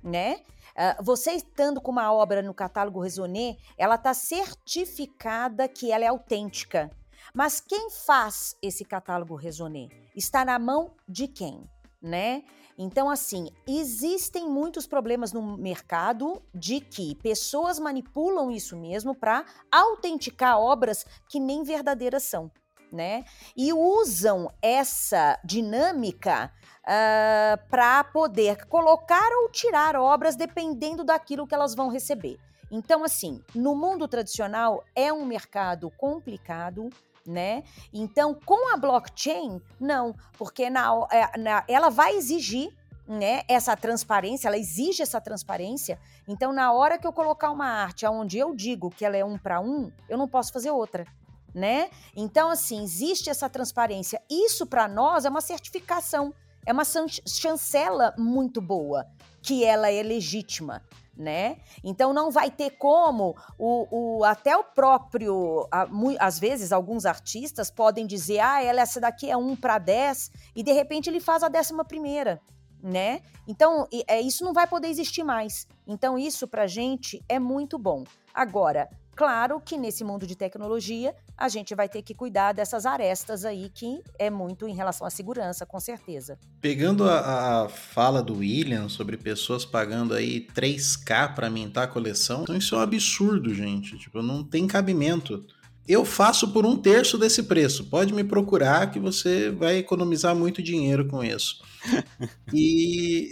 né? 0.03 0.41
Uh, 0.71 1.03
você 1.03 1.31
estando 1.31 1.81
com 1.81 1.91
uma 1.91 2.11
obra 2.13 2.41
no 2.41 2.53
catálogo 2.53 3.01
Raisonné, 3.01 3.57
ela 3.77 3.95
está 3.95 4.13
certificada 4.13 5.67
que 5.67 5.91
ela 5.91 6.05
é 6.05 6.07
autêntica. 6.07 6.89
Mas 7.33 7.59
quem 7.59 7.89
faz 7.89 8.55
esse 8.61 8.85
catálogo 8.85 9.35
Raisonné? 9.35 9.89
Está 10.15 10.45
na 10.45 10.57
mão 10.57 10.91
de 11.07 11.27
quem? 11.27 11.69
Né? 12.01 12.43
Então, 12.81 13.09
assim, 13.09 13.49
existem 13.67 14.47
muitos 14.47 14.87
problemas 14.87 15.33
no 15.33 15.57
mercado 15.57 16.41
de 16.55 16.79
que 16.79 17.13
pessoas 17.15 17.77
manipulam 17.77 18.49
isso 18.49 18.77
mesmo 18.77 19.13
para 19.13 19.43
autenticar 19.69 20.57
obras 20.57 21.05
que 21.27 21.41
nem 21.41 21.61
verdadeiras 21.61 22.23
são, 22.23 22.49
né? 22.91 23.23
E 23.55 23.71
usam 23.73 24.51
essa 24.61 25.39
dinâmica 25.43 26.51
uh, 26.79 26.81
ah, 26.85 27.59
para 27.69 28.03
poder 28.03 28.65
colocar 28.65 29.29
ou 29.41 29.49
tirar 29.49 29.95
obras 29.95 30.35
dependendo 30.35 31.03
daquilo 31.03 31.47
que 31.47 31.53
elas 31.55 31.75
vão 31.75 31.89
receber. 31.89 32.39
Então, 32.71 33.03
assim, 33.03 33.41
no 33.55 33.75
mundo 33.75 34.07
tradicional 34.07 34.83
é 34.95 35.11
um 35.11 35.25
mercado 35.25 35.91
complicado, 35.97 36.89
né? 37.25 37.63
Então, 37.93 38.33
com 38.33 38.73
a 38.73 38.77
blockchain, 38.77 39.61
não, 39.79 40.15
porque 40.37 40.69
na, 40.69 41.07
é, 41.11 41.37
na, 41.37 41.63
ela 41.67 41.89
vai 41.89 42.15
exigir 42.15 42.71
né, 43.07 43.41
essa 43.47 43.75
transparência, 43.75 44.47
ela 44.47 44.57
exige 44.57 45.01
essa 45.01 45.19
transparência. 45.19 45.99
Então, 46.27 46.53
na 46.53 46.71
hora 46.71 46.97
que 46.97 47.07
eu 47.07 47.11
colocar 47.11 47.49
uma 47.49 47.65
arte 47.65 48.05
onde 48.05 48.37
eu 48.37 48.53
digo 48.53 48.91
que 48.91 49.03
ela 49.03 49.17
é 49.17 49.25
um 49.25 49.35
para 49.35 49.59
um, 49.59 49.91
eu 50.07 50.17
não 50.17 50.27
posso 50.27 50.53
fazer 50.53 50.69
outra. 50.69 51.05
Né? 51.53 51.89
Então, 52.15 52.51
assim, 52.51 52.83
existe 52.83 53.29
essa 53.29 53.49
transparência. 53.49 54.21
Isso 54.29 54.67
para 54.67 54.87
nós 54.87 55.25
é 55.25 55.29
uma 55.29 55.41
certificação 55.41 56.33
é 56.65 56.71
uma 56.71 56.83
chancela 56.85 58.13
muito 58.17 58.61
boa, 58.61 59.07
que 59.41 59.63
ela 59.63 59.89
é 59.89 60.03
legítima. 60.03 60.83
né? 61.17 61.57
Então 61.83 62.13
não 62.13 62.31
vai 62.31 62.49
ter 62.49 62.77
como 62.77 63.35
o, 63.57 64.19
o 64.19 64.23
até 64.23 64.55
o 64.55 64.63
próprio, 64.63 65.67
a, 65.69 65.85
mu, 65.85 66.15
às 66.17 66.39
vezes 66.39 66.71
alguns 66.71 67.05
artistas 67.05 67.69
podem 67.69 68.07
dizer, 68.07 68.39
ah, 68.39 68.63
ela 68.63 68.79
essa 68.79 69.01
daqui 69.01 69.29
é 69.29 69.35
um 69.35 69.53
para 69.53 69.77
10 69.79 70.31
e 70.55 70.63
de 70.63 70.71
repente 70.71 71.09
ele 71.09 71.19
faz 71.19 71.43
a 71.43 71.49
décima 71.49 71.83
primeira, 71.83 72.39
né? 72.81 73.21
Então 73.45 73.85
é 74.07 74.21
isso 74.21 74.45
não 74.45 74.53
vai 74.53 74.65
poder 74.65 74.87
existir 74.87 75.23
mais. 75.23 75.67
Então 75.85 76.17
isso 76.17 76.47
para 76.47 76.67
gente 76.67 77.21
é 77.27 77.37
muito 77.37 77.77
bom. 77.77 78.05
Agora 78.33 78.87
Claro 79.19 79.59
que 79.59 79.77
nesse 79.77 80.01
mundo 80.01 80.25
de 80.25 80.33
tecnologia 80.33 81.13
a 81.39 81.47
gente 81.47 81.73
vai 81.73 81.87
ter 81.87 82.01
que 82.01 82.13
cuidar 82.13 82.51
dessas 82.51 82.85
arestas 82.85 83.45
aí 83.45 83.71
que 83.73 84.03
é 84.19 84.29
muito 84.29 84.67
em 84.67 84.75
relação 84.75 85.07
à 85.07 85.09
segurança, 85.09 85.65
com 85.65 85.79
certeza. 85.79 86.37
Pegando 86.59 87.09
a, 87.09 87.63
a 87.63 87.69
fala 87.69 88.21
do 88.21 88.39
William 88.39 88.89
sobre 88.89 89.15
pessoas 89.15 89.63
pagando 89.63 90.13
aí 90.13 90.45
3K 90.53 91.33
para 91.33 91.49
mintar 91.49 91.85
a 91.85 91.87
coleção, 91.87 92.43
então 92.43 92.57
isso 92.57 92.75
é 92.75 92.79
um 92.79 92.81
absurdo, 92.81 93.53
gente. 93.53 93.97
Tipo, 93.97 94.21
não 94.21 94.43
tem 94.43 94.67
cabimento. 94.67 95.45
Eu 95.87 96.03
faço 96.03 96.51
por 96.51 96.65
um 96.65 96.75
terço 96.75 97.17
desse 97.17 97.43
preço. 97.43 97.85
Pode 97.85 98.13
me 98.13 98.23
procurar 98.23 98.91
que 98.91 98.99
você 98.99 99.49
vai 99.49 99.77
economizar 99.77 100.35
muito 100.35 100.61
dinheiro 100.61 101.07
com 101.07 101.23
isso. 101.23 101.63
e 102.53 103.31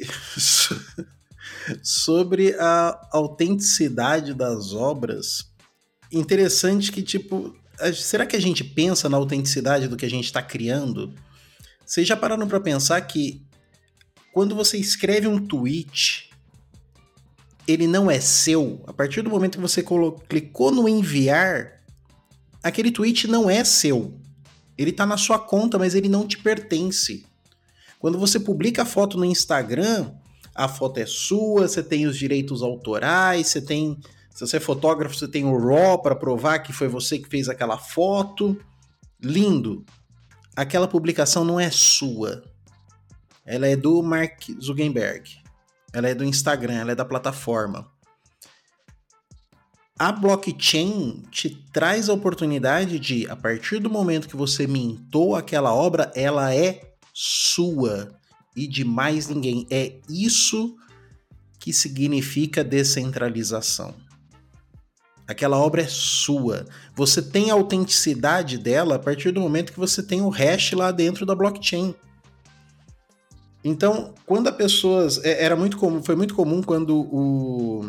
sobre 1.83 2.55
a 2.57 3.09
autenticidade 3.11 4.33
das 4.33 4.73
obras, 4.73 5.51
interessante 6.09 6.89
que, 6.89 7.03
tipo, 7.03 7.53
será 7.93 8.25
que 8.25 8.35
a 8.35 8.41
gente 8.41 8.63
pensa 8.63 9.07
na 9.07 9.17
autenticidade 9.17 9.87
do 9.87 9.97
que 9.97 10.05
a 10.05 10.09
gente 10.09 10.25
está 10.25 10.41
criando? 10.41 11.13
Vocês 11.85 12.07
já 12.07 12.17
pararam 12.17 12.47
para 12.47 12.59
pensar 12.59 12.99
que 13.01 13.45
quando 14.33 14.55
você 14.55 14.77
escreve 14.77 15.27
um 15.27 15.39
tweet, 15.45 16.29
ele 17.67 17.87
não 17.87 18.09
é 18.09 18.19
seu? 18.19 18.83
A 18.87 18.93
partir 18.93 19.21
do 19.21 19.29
momento 19.29 19.55
que 19.55 19.61
você 19.61 19.83
clicou 20.27 20.71
no 20.71 20.87
enviar, 20.87 21.81
aquele 22.63 22.91
tweet 22.91 23.27
não 23.27 23.49
é 23.49 23.63
seu. 23.63 24.19
Ele 24.77 24.91
está 24.91 25.05
na 25.05 25.17
sua 25.17 25.39
conta, 25.39 25.79
mas 25.79 25.95
ele 25.95 26.07
não 26.07 26.27
te 26.27 26.37
pertence. 26.37 27.25
Quando 27.99 28.19
você 28.19 28.39
publica 28.39 28.83
a 28.83 28.85
foto 28.85 29.17
no 29.17 29.25
Instagram, 29.25 30.11
a 30.53 30.67
foto 30.67 30.99
é 30.99 31.05
sua, 31.05 31.67
você 31.67 31.81
tem 31.81 32.05
os 32.05 32.17
direitos 32.17 32.61
autorais, 32.61 33.47
você 33.47 33.61
tem 33.61 33.97
se 34.37 34.45
você 34.45 34.57
é 34.57 34.59
fotógrafo, 34.59 35.15
você 35.15 35.27
tem 35.27 35.45
o 35.45 35.57
RAW 35.57 35.99
para 35.99 36.15
provar 36.15 36.59
que 36.59 36.71
foi 36.71 36.87
você 36.87 37.17
que 37.17 37.27
fez 37.27 37.49
aquela 37.49 37.75
foto. 37.75 38.55
Lindo. 39.19 39.83
Aquela 40.55 40.87
publicação 40.87 41.43
não 41.43 41.59
é 41.59 41.71
sua. 41.71 42.43
Ela 43.43 43.65
é 43.65 43.75
do 43.75 44.03
Mark 44.03 44.43
Zuckerberg. 44.61 45.27
Ela 45.91 46.09
é 46.09 46.13
do 46.13 46.23
Instagram, 46.23 46.75
ela 46.75 46.91
é 46.91 46.95
da 46.95 47.03
plataforma. 47.03 47.91
A 49.97 50.11
blockchain 50.11 51.23
te 51.31 51.49
traz 51.73 52.07
a 52.07 52.13
oportunidade 52.13 52.99
de, 52.99 53.27
a 53.27 53.35
partir 53.35 53.79
do 53.79 53.89
momento 53.89 54.27
que 54.27 54.35
você 54.35 54.67
mintou 54.67 55.35
aquela 55.35 55.73
obra, 55.73 56.11
ela 56.13 56.53
é 56.53 56.93
sua 57.11 58.15
e 58.55 58.67
de 58.67 58.83
mais 58.83 59.29
ninguém. 59.29 59.65
É 59.71 59.99
isso 60.07 60.75
que 61.59 61.73
significa 61.73 62.63
descentralização. 62.63 64.05
Aquela 65.27 65.57
obra 65.57 65.81
é 65.81 65.87
sua. 65.87 66.65
Você 66.95 67.21
tem 67.21 67.51
a 67.51 67.53
autenticidade 67.53 68.57
dela 68.57 68.95
a 68.95 68.99
partir 68.99 69.31
do 69.31 69.41
momento 69.41 69.73
que 69.73 69.79
você 69.79 70.01
tem 70.01 70.21
o 70.21 70.29
hash 70.29 70.71
lá 70.71 70.89
dentro 70.91 71.25
da 71.25 71.35
blockchain. 71.35 71.93
Então, 73.63 74.13
quando 74.25 74.47
a 74.47 74.51
pessoas. 74.51 75.23
É, 75.25 75.43
era 75.43 75.55
muito 75.55 75.77
comum, 75.77 76.01
foi 76.01 76.15
muito 76.15 76.33
comum 76.33 76.61
quando 76.63 76.97
o, 76.97 77.81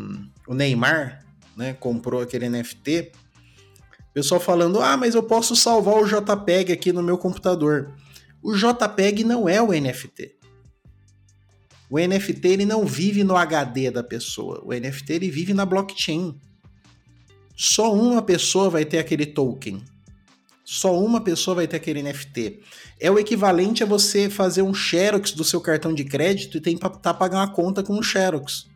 o 0.48 0.54
Neymar 0.54 1.24
né, 1.56 1.72
comprou 1.74 2.20
aquele 2.20 2.48
NFT. 2.48 3.12
Pessoal 4.12 4.40
falando: 4.40 4.80
ah, 4.80 4.96
mas 4.96 5.14
eu 5.14 5.22
posso 5.22 5.54
salvar 5.54 5.94
o 5.94 6.06
JPEG 6.06 6.72
aqui 6.72 6.92
no 6.92 7.02
meu 7.02 7.16
computador. 7.16 7.94
O 8.42 8.52
JPEG 8.52 9.22
não 9.22 9.48
é 9.48 9.62
o 9.62 9.68
NFT. 9.68 10.36
O 11.88 11.98
NFT 11.98 12.48
ele 12.48 12.64
não 12.64 12.84
vive 12.84 13.22
no 13.22 13.36
HD 13.36 13.90
da 13.90 14.02
pessoa. 14.02 14.60
O 14.64 14.72
NFT 14.72 15.12
ele 15.12 15.30
vive 15.30 15.54
na 15.54 15.64
blockchain. 15.64 16.38
Só 17.60 17.92
uma 17.92 18.22
pessoa 18.22 18.70
vai 18.70 18.84
ter 18.84 18.98
aquele 18.98 19.26
token. 19.26 19.82
Só 20.64 20.96
uma 20.96 21.20
pessoa 21.20 21.56
vai 21.56 21.66
ter 21.66 21.74
aquele 21.74 22.00
NFT. 22.00 22.60
É 23.00 23.10
o 23.10 23.18
equivalente 23.18 23.82
a 23.82 23.86
você 23.86 24.30
fazer 24.30 24.62
um 24.62 24.72
xerox 24.72 25.32
do 25.32 25.42
seu 25.42 25.60
cartão 25.60 25.92
de 25.92 26.04
crédito 26.04 26.56
e 26.56 26.60
tentar 26.60 26.90
tá 26.90 27.12
pagar 27.12 27.38
uma 27.38 27.52
conta 27.52 27.82
com 27.82 27.94
um 27.94 28.02
xerox. 28.02 28.68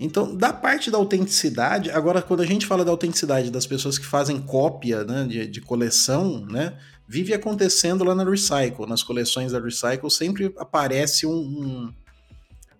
Então, 0.00 0.36
da 0.36 0.52
parte 0.52 0.90
da 0.90 0.98
autenticidade, 0.98 1.88
agora 1.92 2.20
quando 2.20 2.40
a 2.40 2.46
gente 2.46 2.66
fala 2.66 2.84
da 2.84 2.90
autenticidade 2.90 3.48
das 3.48 3.64
pessoas 3.64 3.96
que 3.96 4.04
fazem 4.04 4.42
cópia 4.42 5.04
né, 5.04 5.24
de, 5.24 5.46
de 5.46 5.60
coleção, 5.60 6.44
né, 6.46 6.76
vive 7.08 7.32
acontecendo 7.32 8.02
lá 8.02 8.12
na 8.12 8.24
Recycle. 8.24 8.88
Nas 8.88 9.04
coleções 9.04 9.52
da 9.52 9.60
Recycle 9.60 10.10
sempre 10.10 10.52
aparece 10.58 11.26
um, 11.26 11.32
um, 11.32 11.92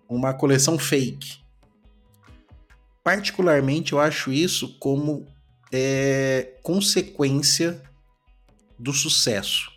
uma 0.08 0.34
coleção 0.34 0.76
fake 0.76 1.45
particularmente 3.06 3.92
eu 3.92 4.00
acho 4.00 4.32
isso 4.32 4.76
como 4.80 5.28
é, 5.72 6.58
consequência 6.60 7.80
do 8.76 8.92
sucesso. 8.92 9.70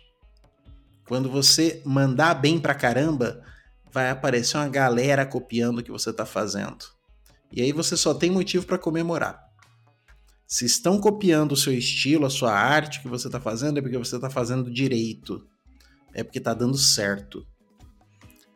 Quando 1.06 1.30
você 1.30 1.80
mandar 1.84 2.34
bem 2.34 2.58
pra 2.58 2.74
caramba, 2.74 3.40
vai 3.92 4.10
aparecer 4.10 4.56
uma 4.56 4.68
galera 4.68 5.24
copiando 5.24 5.78
o 5.78 5.82
que 5.84 5.92
você 5.92 6.10
está 6.10 6.26
fazendo. 6.26 6.84
E 7.52 7.62
aí 7.62 7.70
você 7.70 7.96
só 7.96 8.12
tem 8.12 8.32
motivo 8.32 8.66
para 8.66 8.76
comemorar. 8.76 9.40
Se 10.44 10.66
estão 10.66 10.98
copiando 10.98 11.52
o 11.52 11.56
seu 11.56 11.72
estilo, 11.72 12.26
a 12.26 12.30
sua 12.30 12.52
arte 12.52 13.00
que 13.00 13.06
você 13.06 13.28
está 13.28 13.38
fazendo, 13.38 13.78
é 13.78 13.80
porque 13.80 13.96
você 13.96 14.16
está 14.16 14.28
fazendo 14.28 14.72
direito. 14.72 15.46
É 16.12 16.24
porque 16.24 16.38
está 16.38 16.52
dando 16.52 16.76
certo. 16.76 17.46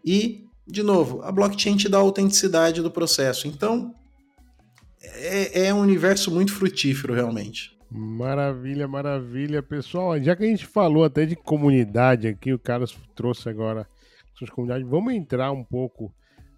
E, 0.04 0.48
de 0.66 0.82
novo, 0.82 1.22
a 1.22 1.30
blockchain 1.30 1.76
te 1.76 1.88
dá 1.88 1.98
a 1.98 2.00
autenticidade 2.00 2.82
do 2.82 2.90
processo. 2.90 3.46
Então, 3.46 3.94
é, 5.04 5.66
é 5.66 5.74
um 5.74 5.80
universo 5.80 6.30
muito 6.30 6.52
frutífero, 6.52 7.14
realmente. 7.14 7.76
Maravilha, 7.90 8.88
maravilha, 8.88 9.62
pessoal. 9.62 10.20
Já 10.20 10.34
que 10.34 10.44
a 10.44 10.48
gente 10.48 10.66
falou 10.66 11.04
até 11.04 11.24
de 11.24 11.36
comunidade 11.36 12.26
aqui, 12.26 12.52
o 12.52 12.58
Carlos 12.58 12.98
trouxe 13.14 13.48
agora 13.48 13.86
suas 14.34 14.50
comunidades, 14.50 14.88
vamos 14.88 15.14
entrar 15.14 15.52
um 15.52 15.62
pouco 15.62 16.12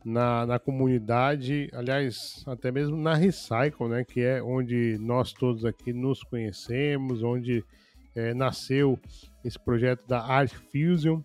na, 0.05 0.47
na 0.47 0.59
comunidade, 0.59 1.69
aliás, 1.75 2.43
até 2.47 2.71
mesmo 2.71 2.97
na 2.97 3.15
Recycle, 3.15 3.89
né? 3.89 4.05
Que 4.05 4.21
é 4.23 4.43
onde 4.43 4.97
nós 4.99 5.33
todos 5.33 5.65
aqui 5.65 5.93
nos 5.93 6.23
conhecemos, 6.23 7.23
onde 7.23 7.65
é, 8.15 8.33
nasceu 8.33 8.99
esse 9.45 9.59
projeto 9.59 10.07
da 10.07 10.21
Art 10.21 10.55
Fusion. 10.73 11.21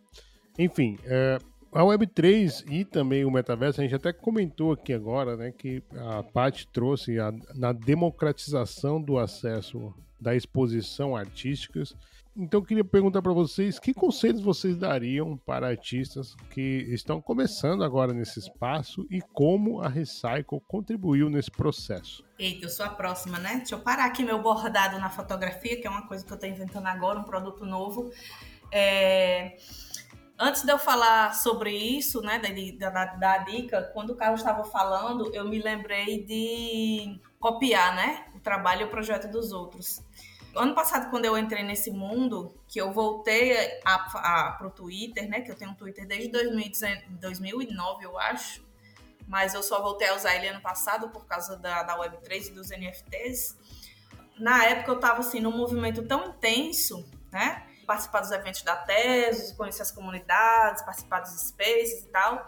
Enfim, 0.59 0.97
é, 1.05 1.37
a 1.71 1.81
Web3 1.81 2.65
e 2.69 2.83
também 2.83 3.23
o 3.25 3.31
metaverso, 3.31 3.79
a 3.79 3.83
gente 3.83 3.95
até 3.95 4.11
comentou 4.11 4.73
aqui 4.73 4.93
agora, 4.93 5.37
né, 5.37 5.51
que 5.51 5.81
a 5.95 6.21
Paty 6.21 6.67
trouxe 6.67 7.19
a, 7.19 7.33
na 7.55 7.71
democratização 7.71 9.01
do 9.01 9.17
acesso 9.17 9.93
da 10.19 10.35
exposição 10.35 11.15
artísticas. 11.15 11.95
Então 12.35 12.61
eu 12.61 12.65
queria 12.65 12.83
perguntar 12.83 13.21
para 13.21 13.33
vocês 13.33 13.77
que 13.77 13.93
conselhos 13.93 14.41
vocês 14.41 14.77
dariam 14.77 15.35
para 15.37 15.67
artistas 15.67 16.33
que 16.51 16.85
estão 16.89 17.21
começando 17.21 17.83
agora 17.83 18.13
nesse 18.13 18.39
espaço 18.39 19.05
e 19.09 19.21
como 19.33 19.81
a 19.81 19.89
Recycle 19.89 20.61
contribuiu 20.67 21.29
nesse 21.29 21.51
processo. 21.51 22.23
Eita, 22.39 22.65
eu 22.65 22.69
sou 22.69 22.85
a 22.85 22.89
próxima, 22.89 23.37
né? 23.37 23.57
Deixa 23.57 23.75
eu 23.75 23.79
parar 23.79 24.05
aqui 24.05 24.23
meu 24.23 24.41
bordado 24.41 24.97
na 24.97 25.09
fotografia, 25.09 25.79
que 25.79 25.85
é 25.85 25.89
uma 25.89 26.07
coisa 26.07 26.23
que 26.25 26.31
eu 26.31 26.35
estou 26.35 26.49
inventando 26.49 26.87
agora, 26.87 27.19
um 27.19 27.23
produto 27.23 27.65
novo. 27.65 28.11
É... 28.71 29.57
Antes 30.43 30.63
de 30.63 30.71
eu 30.71 30.79
falar 30.79 31.35
sobre 31.35 31.69
isso, 31.69 32.19
né, 32.19 32.39
da, 32.79 32.89
da, 32.89 33.05
da 33.05 33.37
dica, 33.37 33.91
quando 33.93 34.09
o 34.09 34.15
Carlos 34.15 34.39
estava 34.39 34.63
falando, 34.63 35.31
eu 35.35 35.47
me 35.47 35.61
lembrei 35.61 36.23
de 36.25 37.21
copiar, 37.39 37.95
né, 37.95 38.25
o 38.33 38.39
trabalho 38.39 38.81
e 38.81 38.83
o 38.85 38.89
projeto 38.89 39.29
dos 39.29 39.51
outros. 39.51 40.03
Ano 40.55 40.73
passado, 40.73 41.11
quando 41.11 41.25
eu 41.25 41.37
entrei 41.37 41.61
nesse 41.61 41.91
mundo, 41.91 42.59
que 42.67 42.81
eu 42.81 42.91
voltei 42.91 43.55
para 43.83 44.65
o 44.65 44.71
Twitter, 44.71 45.29
né, 45.29 45.41
que 45.41 45.51
eu 45.51 45.55
tenho 45.55 45.69
um 45.69 45.75
Twitter 45.75 46.07
desde 46.07 46.31
2009, 46.31 48.03
eu 48.03 48.17
acho, 48.17 48.65
mas 49.27 49.53
eu 49.53 49.61
só 49.61 49.79
voltei 49.79 50.07
a 50.07 50.15
usar 50.15 50.35
ele 50.37 50.47
ano 50.47 50.61
passado 50.61 51.09
por 51.09 51.23
causa 51.27 51.55
da, 51.55 51.83
da 51.83 51.95
Web3 51.99 52.47
e 52.47 52.51
dos 52.53 52.71
NFTs. 52.71 53.59
Na 54.39 54.65
época 54.65 54.89
eu 54.89 54.95
estava 54.95 55.19
assim 55.19 55.39
num 55.39 55.55
movimento 55.55 56.01
tão 56.07 56.29
intenso, 56.29 57.07
né? 57.31 57.67
Participar 57.91 58.21
dos 58.21 58.31
eventos 58.31 58.61
da 58.61 58.77
tese, 58.77 59.53
conhecer 59.57 59.81
as 59.81 59.91
comunidades, 59.91 60.81
participar 60.81 61.19
dos 61.19 61.31
spaces 61.31 62.03
e 62.03 62.07
tal. 62.07 62.47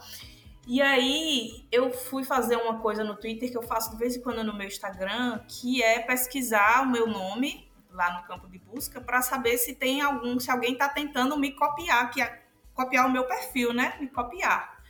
E 0.65 0.81
aí 0.81 1.67
eu 1.69 1.91
fui 1.91 2.23
fazer 2.23 2.55
uma 2.55 2.79
coisa 2.79 3.03
no 3.03 3.17
Twitter 3.17 3.51
que 3.51 3.57
eu 3.57 3.63
faço 3.63 3.91
de 3.91 3.97
vez 3.97 4.15
em 4.15 4.21
quando 4.21 4.41
no 4.41 4.53
meu 4.53 4.67
Instagram, 4.67 5.39
que 5.45 5.83
é 5.83 5.99
pesquisar 5.99 6.83
o 6.83 6.89
meu 6.89 7.05
nome 7.07 7.69
lá 7.89 8.21
no 8.21 8.25
campo 8.25 8.47
de 8.47 8.57
busca 8.57 9.01
para 9.01 9.21
saber 9.21 9.57
se 9.57 9.75
tem 9.75 9.99
algum, 9.99 10.39
se 10.39 10.49
alguém 10.49 10.73
está 10.73 10.87
tentando 10.87 11.37
me 11.37 11.51
copiar, 11.51 12.09
que 12.09 12.21
é 12.21 12.41
copiar 12.73 13.05
o 13.05 13.11
meu 13.11 13.25
perfil, 13.25 13.73
né? 13.73 13.97
Me 13.99 14.07
copiar. 14.07 14.81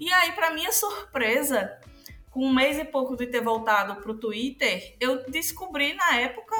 E 0.00 0.10
aí, 0.10 0.32
para 0.32 0.50
minha 0.52 0.72
surpresa, 0.72 1.78
com 2.30 2.46
um 2.46 2.52
mês 2.52 2.78
e 2.78 2.84
pouco 2.84 3.14
de 3.14 3.26
ter 3.26 3.42
voltado 3.42 3.96
para 3.96 4.10
o 4.10 4.18
Twitter, 4.18 4.96
eu 4.98 5.30
descobri 5.30 5.92
na 5.94 6.16
época 6.16 6.56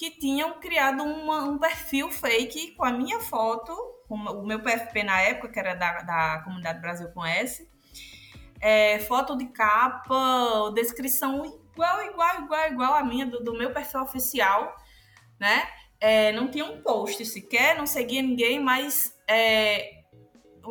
que 0.00 0.10
tinham 0.12 0.58
criado 0.58 1.02
uma, 1.02 1.44
um 1.44 1.58
perfil 1.58 2.10
fake 2.10 2.74
com 2.74 2.86
a 2.86 2.90
minha 2.90 3.20
foto, 3.20 3.70
o 4.08 4.46
meu 4.46 4.58
PFP 4.62 5.02
na 5.02 5.20
época, 5.20 5.50
que 5.50 5.58
era 5.58 5.74
da, 5.74 6.00
da 6.00 6.40
Comunidade 6.42 6.80
Brasil 6.80 7.10
com 7.10 7.22
S, 7.22 7.70
é, 8.62 8.98
foto 9.00 9.36
de 9.36 9.44
capa, 9.48 10.72
descrição 10.74 11.44
igual, 11.44 12.02
igual, 12.06 12.42
igual, 12.42 12.72
igual 12.72 12.94
a 12.94 13.04
minha 13.04 13.26
do, 13.26 13.44
do 13.44 13.52
meu 13.52 13.74
perfil 13.74 14.00
oficial, 14.00 14.74
né? 15.38 15.68
É, 16.00 16.32
não 16.32 16.50
tinha 16.50 16.64
um 16.64 16.80
post 16.80 17.22
sequer, 17.26 17.76
não 17.76 17.86
seguia 17.86 18.22
ninguém, 18.22 18.58
mas 18.58 19.14
é, 19.28 20.00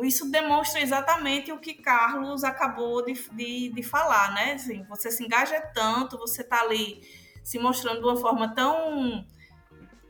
isso 0.02 0.28
demonstra 0.28 0.80
exatamente 0.80 1.52
o 1.52 1.60
que 1.60 1.74
Carlos 1.74 2.42
acabou 2.42 3.04
de, 3.04 3.12
de, 3.30 3.68
de 3.68 3.82
falar, 3.84 4.34
né? 4.34 4.54
Assim, 4.54 4.82
você 4.88 5.08
se 5.08 5.22
engaja 5.22 5.60
tanto, 5.72 6.18
você 6.18 6.42
está 6.42 6.62
ali 6.62 7.00
se 7.42 7.58
mostrando 7.58 8.00
de 8.00 8.06
uma 8.06 8.16
forma 8.16 8.54
tão, 8.54 9.24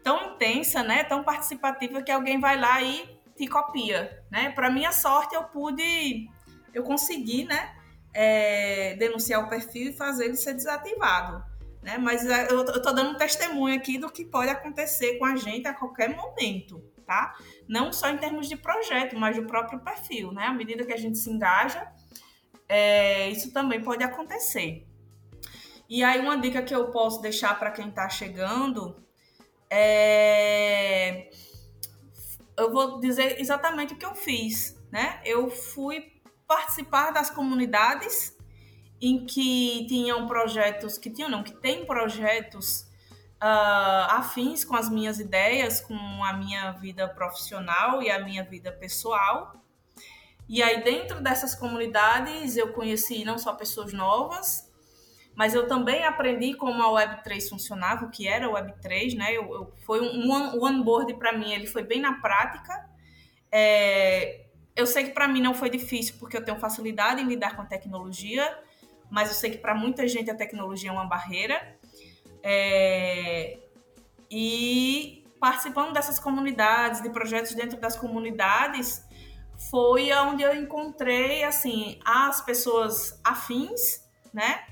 tão 0.02 0.34
intensa, 0.34 0.82
né? 0.82 1.04
Tão 1.04 1.22
participativa 1.22 2.02
que 2.02 2.10
alguém 2.10 2.40
vai 2.40 2.58
lá 2.58 2.82
e 2.82 3.20
te 3.36 3.46
copia, 3.46 4.22
né? 4.30 4.50
Para 4.50 4.70
minha 4.70 4.92
sorte, 4.92 5.34
eu 5.34 5.44
pude, 5.44 6.28
eu 6.74 6.82
consegui, 6.82 7.44
né? 7.44 7.74
É, 8.12 8.96
denunciar 8.96 9.44
o 9.44 9.48
perfil 9.48 9.90
e 9.90 9.92
fazer 9.92 10.24
ele 10.26 10.36
ser 10.36 10.54
desativado, 10.54 11.42
né? 11.82 11.96
Mas 11.96 12.26
é, 12.26 12.50
eu, 12.50 12.64
tô 12.64 12.92
dando 12.92 13.10
um 13.10 13.16
testemunho 13.16 13.76
aqui 13.76 13.98
do 13.98 14.10
que 14.10 14.24
pode 14.24 14.50
acontecer 14.50 15.16
com 15.18 15.24
a 15.24 15.36
gente 15.36 15.66
a 15.68 15.74
qualquer 15.74 16.14
momento, 16.14 16.82
tá? 17.06 17.34
Não 17.68 17.92
só 17.92 18.10
em 18.10 18.18
termos 18.18 18.48
de 18.48 18.56
projeto, 18.56 19.16
mas 19.16 19.36
do 19.36 19.44
próprio 19.44 19.80
perfil, 19.80 20.32
né? 20.32 20.46
À 20.46 20.52
medida 20.52 20.84
que 20.84 20.92
a 20.92 20.98
gente 20.98 21.18
se 21.18 21.30
engaja, 21.30 21.90
é, 22.68 23.28
isso 23.30 23.52
também 23.52 23.80
pode 23.80 24.04
acontecer. 24.04 24.86
E 25.90 26.04
aí, 26.04 26.20
uma 26.20 26.38
dica 26.38 26.62
que 26.62 26.72
eu 26.72 26.92
posso 26.92 27.20
deixar 27.20 27.58
para 27.58 27.72
quem 27.72 27.88
está 27.88 28.08
chegando 28.08 29.04
é. 29.68 31.28
Eu 32.56 32.70
vou 32.70 33.00
dizer 33.00 33.40
exatamente 33.40 33.94
o 33.94 33.96
que 33.96 34.06
eu 34.06 34.14
fiz, 34.14 34.80
né? 34.92 35.20
Eu 35.24 35.50
fui 35.50 36.12
participar 36.46 37.10
das 37.10 37.28
comunidades 37.28 38.36
em 39.00 39.26
que 39.26 39.84
tinham 39.88 40.28
projetos, 40.28 40.96
que 40.96 41.10
tinham 41.10 41.28
não, 41.28 41.42
que 41.42 41.54
tem 41.54 41.84
projetos 41.84 42.82
uh, 43.42 44.10
afins 44.10 44.64
com 44.64 44.76
as 44.76 44.88
minhas 44.88 45.18
ideias, 45.18 45.80
com 45.80 45.96
a 46.22 46.32
minha 46.34 46.70
vida 46.72 47.08
profissional 47.08 48.00
e 48.00 48.08
a 48.10 48.22
minha 48.22 48.44
vida 48.44 48.70
pessoal. 48.70 49.60
E 50.48 50.62
aí, 50.62 50.84
dentro 50.84 51.20
dessas 51.20 51.52
comunidades, 51.52 52.56
eu 52.56 52.72
conheci 52.72 53.24
não 53.24 53.38
só 53.38 53.54
pessoas 53.54 53.92
novas, 53.92 54.69
mas 55.40 55.54
eu 55.54 55.66
também 55.66 56.04
aprendi 56.04 56.52
como 56.52 56.82
a 56.82 57.00
Web3 57.00 57.48
funcionava, 57.48 58.04
o 58.04 58.10
que 58.10 58.28
era 58.28 58.46
a 58.46 58.50
Web3, 58.50 59.16
né? 59.16 59.32
Eu, 59.34 59.50
eu 59.54 59.72
foi 59.86 59.98
um, 59.98 60.30
um 60.30 60.66
onboard 60.66 61.14
para 61.14 61.32
mim, 61.32 61.54
ele 61.54 61.66
foi 61.66 61.82
bem 61.82 61.98
na 61.98 62.20
prática. 62.20 62.86
É, 63.50 64.44
eu 64.76 64.86
sei 64.86 65.04
que 65.04 65.12
para 65.12 65.26
mim 65.26 65.40
não 65.40 65.54
foi 65.54 65.70
difícil, 65.70 66.16
porque 66.20 66.36
eu 66.36 66.44
tenho 66.44 66.58
facilidade 66.58 67.22
em 67.22 67.24
lidar 67.24 67.56
com 67.56 67.62
a 67.62 67.64
tecnologia, 67.64 68.54
mas 69.10 69.30
eu 69.30 69.34
sei 69.34 69.52
que 69.52 69.56
para 69.56 69.74
muita 69.74 70.06
gente 70.06 70.30
a 70.30 70.34
tecnologia 70.34 70.90
é 70.90 70.92
uma 70.92 71.06
barreira. 71.06 71.74
É, 72.42 73.60
e 74.30 75.24
participando 75.40 75.94
dessas 75.94 76.18
comunidades, 76.18 77.00
de 77.00 77.08
projetos 77.08 77.54
dentro 77.54 77.80
das 77.80 77.96
comunidades, 77.96 79.02
foi 79.70 80.12
onde 80.12 80.42
eu 80.42 80.54
encontrei 80.54 81.44
assim 81.44 81.98
as 82.04 82.42
pessoas 82.42 83.18
afins, 83.24 84.06
né? 84.34 84.66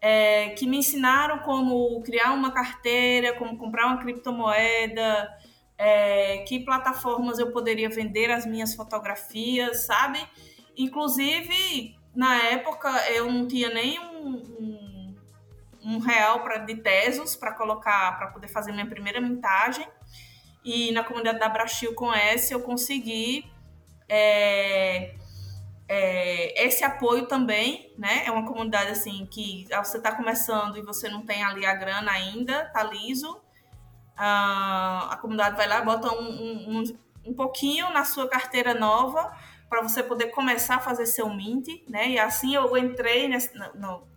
É, 0.00 0.50
que 0.50 0.66
me 0.66 0.78
ensinaram 0.78 1.38
como 1.40 2.00
criar 2.02 2.32
uma 2.32 2.52
carteira, 2.52 3.34
como 3.34 3.56
comprar 3.56 3.86
uma 3.86 3.98
criptomoeda, 3.98 5.28
é, 5.78 6.38
que 6.38 6.60
plataformas 6.60 7.38
eu 7.38 7.50
poderia 7.50 7.88
vender 7.88 8.30
as 8.30 8.46
minhas 8.46 8.74
fotografias, 8.74 9.86
sabe? 9.86 10.18
Inclusive, 10.76 11.96
na 12.14 12.36
época, 12.36 12.88
eu 13.10 13.30
não 13.30 13.46
tinha 13.46 13.70
nem 13.70 13.98
um, 13.98 14.42
um, 14.60 15.16
um 15.84 15.98
real 15.98 16.40
pra, 16.42 16.58
de 16.58 16.76
Tesos 16.76 17.36
para 17.36 17.52
colocar, 17.52 18.16
para 18.18 18.28
poder 18.28 18.48
fazer 18.48 18.72
minha 18.72 18.86
primeira 18.86 19.20
mintagem. 19.20 19.86
E 20.64 20.90
na 20.92 21.04
comunidade 21.04 21.38
da 21.38 21.48
Brasil 21.48 21.94
com 21.94 22.12
S 22.12 22.52
eu 22.52 22.60
consegui 22.60 23.48
é, 24.08 25.14
é, 25.88 26.64
esse 26.66 26.84
apoio 26.84 27.26
também, 27.26 27.92
né? 27.96 28.24
É 28.26 28.30
uma 28.30 28.46
comunidade 28.46 28.90
assim 28.90 29.26
que 29.26 29.66
você 29.70 29.98
está 29.98 30.12
começando 30.12 30.76
e 30.76 30.82
você 30.82 31.08
não 31.08 31.24
tem 31.24 31.44
ali 31.44 31.64
a 31.64 31.74
grana 31.74 32.10
ainda, 32.10 32.66
tá 32.66 32.82
liso. 32.82 33.40
Ah, 34.16 35.08
a 35.12 35.16
comunidade 35.18 35.56
vai 35.56 35.68
lá, 35.68 35.82
bota 35.82 36.12
um, 36.12 36.80
um, 36.80 36.98
um 37.26 37.34
pouquinho 37.34 37.90
na 37.90 38.04
sua 38.04 38.28
carteira 38.28 38.74
nova 38.74 39.36
para 39.68 39.82
você 39.82 40.02
poder 40.02 40.28
começar 40.28 40.76
a 40.76 40.80
fazer 40.80 41.06
seu 41.06 41.28
mint, 41.28 41.68
né? 41.88 42.08
E 42.10 42.18
assim 42.18 42.54
eu 42.54 42.76
entrei 42.76 43.28
nesse, 43.28 43.56
no, 43.74 44.08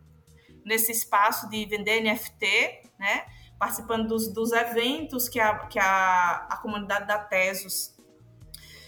nesse 0.65 0.91
espaço 0.91 1.49
de 1.49 1.65
vender 1.65 2.01
NFT, 2.01 2.81
né? 2.97 3.25
Participando 3.59 4.07
dos, 4.07 4.33
dos 4.33 4.51
eventos 4.53 5.27
que, 5.29 5.39
a, 5.39 5.67
que 5.67 5.77
a, 5.77 6.47
a 6.49 6.57
comunidade 6.57 7.05
da 7.05 7.19
Tesos 7.19 7.95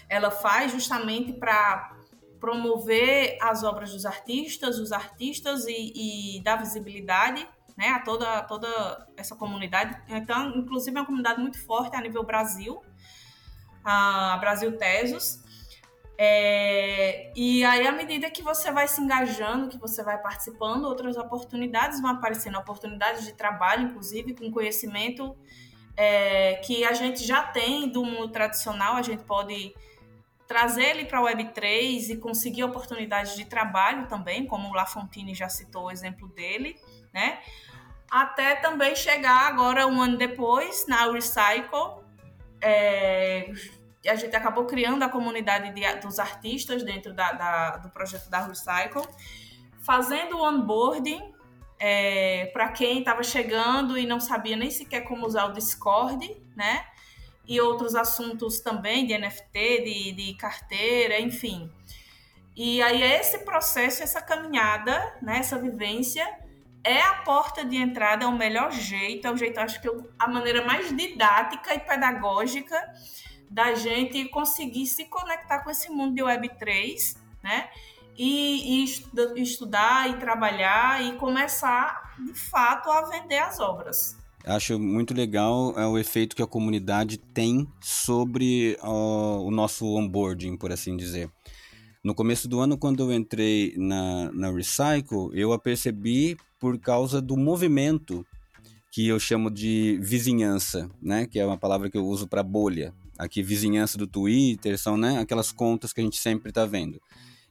ela 0.08 0.30
faz 0.30 0.72
justamente 0.72 1.32
para 1.32 2.01
promover 2.42 3.38
as 3.40 3.62
obras 3.62 3.92
dos 3.92 4.04
artistas, 4.04 4.80
os 4.80 4.90
artistas 4.90 5.64
e, 5.68 6.38
e 6.38 6.42
dar 6.42 6.56
visibilidade 6.56 7.48
né, 7.76 7.90
a 7.90 8.00
toda, 8.00 8.38
a 8.38 8.42
toda 8.42 9.06
essa 9.16 9.36
comunidade. 9.36 9.96
Então, 10.08 10.48
inclusive, 10.56 10.96
é 10.96 11.00
uma 11.00 11.06
comunidade 11.06 11.40
muito 11.40 11.64
forte 11.64 11.94
a 11.94 12.00
nível 12.00 12.24
Brasil, 12.24 12.82
a 13.84 14.36
Brasil 14.40 14.76
Tesos. 14.76 15.40
É, 16.18 17.32
e 17.36 17.64
aí, 17.64 17.86
à 17.86 17.92
medida 17.92 18.28
que 18.28 18.42
você 18.42 18.72
vai 18.72 18.88
se 18.88 19.00
engajando, 19.00 19.68
que 19.68 19.78
você 19.78 20.02
vai 20.02 20.20
participando, 20.20 20.86
outras 20.86 21.16
oportunidades 21.16 22.00
vão 22.00 22.10
aparecendo, 22.10 22.58
oportunidades 22.58 23.24
de 23.24 23.34
trabalho, 23.34 23.84
inclusive, 23.84 24.34
com 24.34 24.50
conhecimento 24.50 25.36
é, 25.96 26.54
que 26.56 26.84
a 26.84 26.92
gente 26.92 27.24
já 27.24 27.44
tem 27.44 27.88
do 27.88 28.04
mundo 28.04 28.32
tradicional, 28.32 28.96
a 28.96 29.02
gente 29.02 29.22
pode 29.22 29.72
trazer 30.52 30.82
ele 30.82 31.06
para 31.06 31.18
a 31.18 31.22
Web3 31.22 32.10
e 32.10 32.16
conseguir 32.18 32.62
oportunidades 32.62 33.34
de 33.34 33.46
trabalho 33.46 34.06
também, 34.06 34.46
como 34.46 34.68
o 34.68 34.74
Lafontine 34.74 35.34
já 35.34 35.48
citou 35.48 35.84
o 35.84 35.90
exemplo 35.90 36.28
dele, 36.28 36.78
né? 37.10 37.38
Até 38.10 38.56
também 38.56 38.94
chegar 38.94 39.46
agora, 39.46 39.86
um 39.86 39.98
ano 39.98 40.18
depois, 40.18 40.86
na 40.86 41.10
Recycle, 41.10 42.02
é, 42.60 43.50
a 44.06 44.14
gente 44.14 44.36
acabou 44.36 44.66
criando 44.66 45.02
a 45.02 45.08
comunidade 45.08 45.72
de, 45.72 46.00
dos 46.02 46.18
artistas 46.18 46.82
dentro 46.82 47.14
da, 47.14 47.32
da, 47.32 47.76
do 47.78 47.88
projeto 47.88 48.28
da 48.28 48.46
Recycle, 48.46 49.08
fazendo 49.80 50.36
o 50.36 50.46
onboarding 50.46 51.32
é, 51.78 52.50
para 52.52 52.68
quem 52.68 52.98
estava 52.98 53.22
chegando 53.22 53.96
e 53.96 54.04
não 54.04 54.20
sabia 54.20 54.54
nem 54.54 54.70
sequer 54.70 55.00
como 55.00 55.26
usar 55.26 55.46
o 55.46 55.52
Discord, 55.54 56.36
né? 56.54 56.84
E 57.46 57.60
outros 57.60 57.94
assuntos 57.94 58.60
também 58.60 59.06
de 59.06 59.16
NFT, 59.16 59.84
de, 59.84 60.12
de 60.12 60.34
carteira, 60.34 61.20
enfim. 61.20 61.70
E 62.54 62.82
aí 62.82 63.02
esse 63.02 63.38
processo, 63.38 64.02
essa 64.02 64.20
caminhada, 64.20 65.16
né, 65.22 65.38
essa 65.38 65.58
vivência 65.58 66.26
é 66.84 67.00
a 67.00 67.14
porta 67.22 67.64
de 67.64 67.76
entrada, 67.76 68.24
é 68.24 68.28
o 68.28 68.36
melhor 68.36 68.70
jeito, 68.72 69.26
é 69.26 69.30
o 69.30 69.36
jeito, 69.36 69.58
acho 69.58 69.80
que 69.80 69.88
eu, 69.88 70.10
a 70.18 70.28
maneira 70.28 70.64
mais 70.64 70.94
didática 70.94 71.74
e 71.74 71.80
pedagógica 71.80 72.76
da 73.48 73.74
gente 73.74 74.28
conseguir 74.28 74.86
se 74.86 75.04
conectar 75.06 75.60
com 75.60 75.70
esse 75.70 75.90
mundo 75.90 76.14
de 76.14 76.22
Web3, 76.22 77.16
né? 77.42 77.68
E, 78.16 78.82
e 78.82 79.42
estudar 79.42 80.10
e 80.10 80.16
trabalhar 80.16 81.02
e 81.02 81.16
começar, 81.16 82.14
de 82.18 82.34
fato, 82.34 82.90
a 82.90 83.02
vender 83.02 83.38
as 83.38 83.58
obras. 83.58 84.16
Acho 84.44 84.78
muito 84.78 85.14
legal 85.14 85.72
é, 85.78 85.86
o 85.86 85.96
efeito 85.96 86.34
que 86.34 86.42
a 86.42 86.46
comunidade 86.46 87.16
tem 87.16 87.66
sobre 87.80 88.76
o 88.82 89.50
nosso 89.50 89.86
onboarding, 89.86 90.56
por 90.56 90.72
assim 90.72 90.96
dizer. 90.96 91.30
No 92.02 92.14
começo 92.14 92.48
do 92.48 92.58
ano, 92.58 92.76
quando 92.76 93.04
eu 93.04 93.12
entrei 93.12 93.74
na, 93.76 94.32
na 94.32 94.50
Recycle, 94.50 95.30
eu 95.32 95.52
a 95.52 95.58
percebi 95.58 96.36
por 96.58 96.76
causa 96.76 97.22
do 97.22 97.36
movimento 97.36 98.26
que 98.90 99.06
eu 99.06 99.20
chamo 99.20 99.48
de 99.48 99.98
vizinhança, 100.02 100.90
né? 101.00 101.26
Que 101.26 101.38
é 101.38 101.46
uma 101.46 101.56
palavra 101.56 101.88
que 101.88 101.96
eu 101.96 102.04
uso 102.04 102.26
para 102.26 102.42
bolha. 102.42 102.92
Aqui, 103.16 103.42
vizinhança 103.42 103.96
do 103.96 104.06
Twitter, 104.06 104.76
são 104.76 104.96
né, 104.96 105.18
aquelas 105.18 105.52
contas 105.52 105.92
que 105.92 106.00
a 106.00 106.04
gente 106.04 106.18
sempre 106.18 106.48
está 106.48 106.66
vendo. 106.66 107.00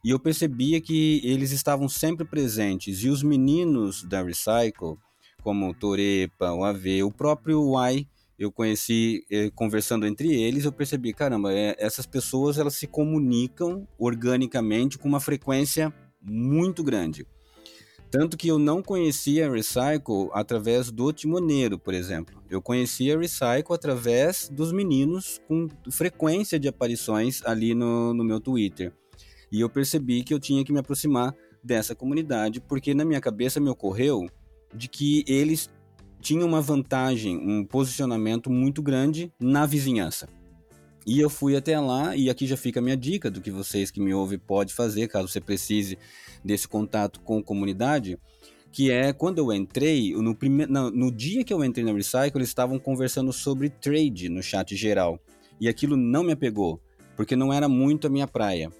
E 0.04 0.10
eu 0.10 0.20
percebia 0.20 0.82
que 0.82 1.22
eles 1.24 1.52
estavam 1.52 1.88
sempre 1.88 2.26
presentes. 2.26 3.04
E 3.04 3.10
os 3.10 3.24
meninos 3.24 4.04
da 4.04 4.22
Recycle, 4.22 4.98
como 5.42 5.70
o 5.70 5.74
Torepa, 5.74 6.52
o 6.54 6.64
AV, 6.64 7.04
o 7.04 7.12
próprio 7.12 7.62
Y, 7.90 8.08
eu 8.38 8.52
conheci 8.52 9.24
eh, 9.30 9.52
conversando 9.54 10.06
entre 10.06 10.34
eles, 10.34 10.66
eu 10.66 10.72
percebi, 10.72 11.14
caramba, 11.14 11.54
é, 11.54 11.76
essas 11.78 12.08
pessoas 12.08 12.58
elas 12.58 12.74
se 12.74 12.88
comunicam 12.88 13.88
organicamente 14.00 14.98
com 14.98 15.08
uma 15.08 15.20
frequência 15.20 15.94
muito 16.22 16.84
grande. 16.84 17.26
Tanto 18.10 18.36
que 18.36 18.50
eu 18.50 18.60
não 18.60 18.84
conhecia 18.84 19.48
a 19.48 19.52
Recycle 19.52 20.30
através 20.34 20.92
do 20.92 21.14
Timoneiro, 21.14 21.80
por 21.80 21.94
exemplo. 21.94 22.44
Eu 22.50 22.62
conhecia 22.62 23.16
a 23.16 23.20
Recycle 23.20 23.74
através 23.74 24.50
dos 24.50 24.74
meninos 24.74 25.40
com 25.48 25.68
frequência 25.90 26.60
de 26.60 26.68
aparições 26.68 27.42
ali 27.46 27.74
no, 27.74 28.14
no 28.14 28.24
meu 28.24 28.42
Twitter. 28.42 28.92
E 29.50 29.62
eu 29.62 29.70
percebi 29.70 30.24
que 30.24 30.34
eu 30.34 30.40
tinha 30.40 30.66
que 30.66 30.74
me 30.74 30.80
aproximar 30.80 31.34
dessa 31.64 31.96
comunidade, 31.96 32.60
porque 32.60 32.94
na 32.94 33.06
minha 33.06 33.22
cabeça 33.22 33.62
me 33.62 33.70
ocorreu 33.70 34.28
de 34.74 34.88
que 34.88 35.24
eles 35.28 35.70
tinham 36.22 36.48
uma 36.48 36.62
vantagem, 36.62 37.38
um 37.38 37.66
posicionamento 37.66 38.50
muito 38.50 38.82
grande 38.82 39.34
na 39.40 39.66
vizinhança. 39.66 40.30
E 41.06 41.20
eu 41.20 41.30
fui 41.30 41.56
até 41.56 41.80
lá, 41.80 42.16
e 42.16 42.30
aqui 42.30 42.46
já 42.46 42.56
fica 42.56 42.80
a 42.80 42.84
minha 42.84 42.96
dica 42.96 43.32
do 43.32 43.42
que 43.42 43.50
vocês 43.50 43.90
que 43.90 44.00
me 44.00 44.14
ouvem 44.14 44.38
pode 44.38 44.72
fazer, 44.72 45.08
caso 45.08 45.28
você 45.28 45.42
precise 45.42 45.98
desse 46.46 46.68
contato 46.68 47.20
com 47.22 47.40
a 47.40 47.44
comunidade, 47.44 48.20
que 48.72 48.92
é 48.92 49.12
quando 49.12 49.40
eu 49.40 49.52
entrei, 49.52 50.14
no, 50.14 50.36
prime... 50.36 50.66
no 50.68 51.12
dia 51.12 51.44
que 51.44 51.52
eu 51.52 51.64
entrei 51.66 51.84
na 51.84 51.92
Recycle, 51.92 52.38
eles 52.38 52.50
estavam 52.50 52.78
conversando 52.78 53.34
sobre 53.34 53.70
trade 53.70 54.30
no 54.30 54.44
chat 54.44 54.76
geral. 54.76 55.20
E 55.60 55.68
aquilo 55.68 55.98
não 55.98 56.24
me 56.24 56.32
apegou, 56.32 56.80
porque 57.16 57.36
não 57.36 57.52
era 57.52 57.68
muito 57.68 58.08
a 58.08 58.10
minha 58.10 58.28
praia. 58.28 58.72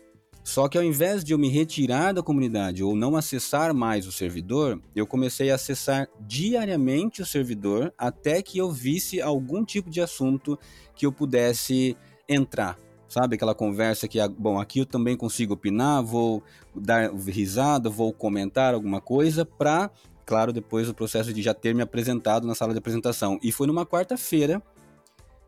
Só 0.44 0.68
que 0.68 0.78
ao 0.78 0.84
invés 0.84 1.24
de 1.24 1.34
eu 1.34 1.38
me 1.38 1.50
retirar 1.50 2.14
da 2.14 2.24
comunidade 2.24 2.84
ou 2.84 2.96
não 2.96 3.16
acessar 3.16 3.74
mais 3.74 4.08
o 4.08 4.12
servidor, 4.12 4.82
eu 4.96 5.06
comecei 5.06 5.52
a 5.52 5.56
acessar 5.56 6.10
diariamente 6.20 7.22
o 7.22 7.26
servidor 7.26 7.94
até 7.98 8.42
que 8.42 8.58
eu 8.58 8.72
visse 8.72 9.22
algum 9.22 9.64
tipo 9.64 9.90
de 9.90 10.02
assunto 10.02 10.58
que 10.96 11.06
eu 11.06 11.12
pudesse 11.12 11.96
entrar. 12.28 12.78
Sabe 13.08 13.36
aquela 13.36 13.54
conversa 13.54 14.08
que, 14.08 14.18
bom, 14.30 14.60
aqui 14.60 14.80
eu 14.80 14.86
também 14.86 15.16
consigo 15.16 15.54
opinar, 15.54 16.02
vou 16.02 16.42
dar 16.74 17.14
risada, 17.14 17.90
vou 17.90 18.12
comentar 18.14 18.74
alguma 18.74 19.02
coisa 19.02 19.46
para, 19.46 19.92
claro, 20.26 20.54
depois 20.54 20.88
o 20.90 20.94
processo 20.94 21.34
de 21.34 21.42
já 21.42 21.54
ter 21.54 21.76
me 21.76 21.82
apresentado 21.82 22.48
na 22.48 22.56
sala 22.56 22.72
de 22.72 22.80
apresentação. 22.80 23.38
E 23.44 23.52
foi 23.52 23.68
numa 23.68 23.86
quarta-feira 23.86 24.64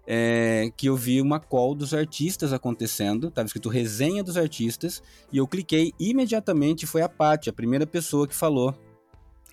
é, 0.05 0.71
que 0.75 0.88
eu 0.88 0.95
vi 0.95 1.21
uma 1.21 1.39
call 1.39 1.73
dos 1.73 1.93
artistas 1.93 2.51
acontecendo, 2.51 3.27
estava 3.27 3.45
escrito 3.45 3.69
resenha 3.69 4.23
dos 4.23 4.38
artistas, 4.38 5.01
e 5.31 5.38
eu 5.38 5.47
cliquei 5.47 5.93
imediatamente, 5.99 6.85
foi 6.85 7.01
a 7.01 7.09
Paty, 7.09 7.49
a 7.49 7.53
primeira 7.53 7.88
pessoa 7.88 8.27
que 8.27 8.35
falou 8.35 8.75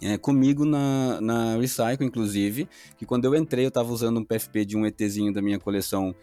é, 0.03 0.17
comigo 0.17 0.65
na, 0.65 1.21
na 1.21 1.57
Recycle, 1.57 2.07
inclusive, 2.07 2.69
que 2.97 3.07
quando 3.07 3.27
eu 3.27 3.35
entrei 3.35 3.65
eu 3.65 3.69
estava 3.69 3.93
usando 3.93 4.19
um 4.19 4.25
PFP 4.25 4.65
de 4.65 4.77
um 4.77 4.87
ETzinho 4.87 5.33
da 5.33 5.43
minha 5.43 5.59
coleção 5.59 6.15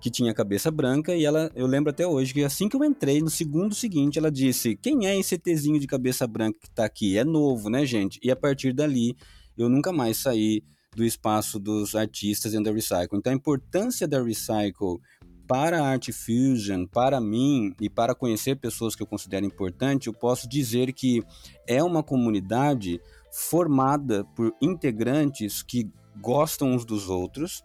que 0.00 0.10
tinha 0.10 0.34
cabeça 0.34 0.68
branca, 0.68 1.14
e 1.14 1.24
ela, 1.24 1.50
eu 1.54 1.66
lembro 1.66 1.90
até 1.90 2.04
hoje 2.04 2.34
que 2.34 2.42
assim 2.42 2.68
que 2.68 2.76
eu 2.76 2.84
entrei, 2.84 3.20
no 3.20 3.30
segundo 3.30 3.72
seguinte, 3.72 4.18
ela 4.18 4.32
disse: 4.32 4.76
Quem 4.76 5.06
é 5.06 5.16
esse 5.16 5.36
ETzinho 5.36 5.78
de 5.78 5.86
cabeça 5.86 6.26
branca 6.26 6.58
que 6.60 6.66
está 6.66 6.84
aqui? 6.84 7.16
É 7.16 7.24
novo, 7.24 7.70
né, 7.70 7.86
gente? 7.86 8.18
E 8.20 8.28
a 8.28 8.34
partir 8.34 8.72
dali, 8.72 9.16
eu 9.56 9.68
nunca 9.68 9.92
mais 9.92 10.16
saí 10.16 10.64
do 10.94 11.04
espaço 11.04 11.58
dos 11.58 11.94
artistas 11.94 12.52
dentro 12.52 12.70
da 12.70 12.72
Recycle. 12.72 13.18
Então, 13.18 13.32
a 13.32 13.36
importância 13.36 14.06
da 14.06 14.22
Recycle 14.22 14.98
para 15.46 15.82
a 15.82 15.88
Art 15.88 16.10
Fusion, 16.12 16.86
para 16.86 17.20
mim 17.20 17.74
e 17.80 17.90
para 17.90 18.14
conhecer 18.14 18.56
pessoas 18.56 18.94
que 18.94 19.02
eu 19.02 19.06
considero 19.06 19.44
importante, 19.44 20.06
eu 20.06 20.14
posso 20.14 20.48
dizer 20.48 20.92
que 20.92 21.22
é 21.66 21.82
uma 21.82 22.02
comunidade 22.02 23.00
formada 23.30 24.24
por 24.36 24.54
integrantes 24.60 25.62
que 25.62 25.90
gostam 26.20 26.72
uns 26.72 26.84
dos 26.84 27.08
outros 27.08 27.62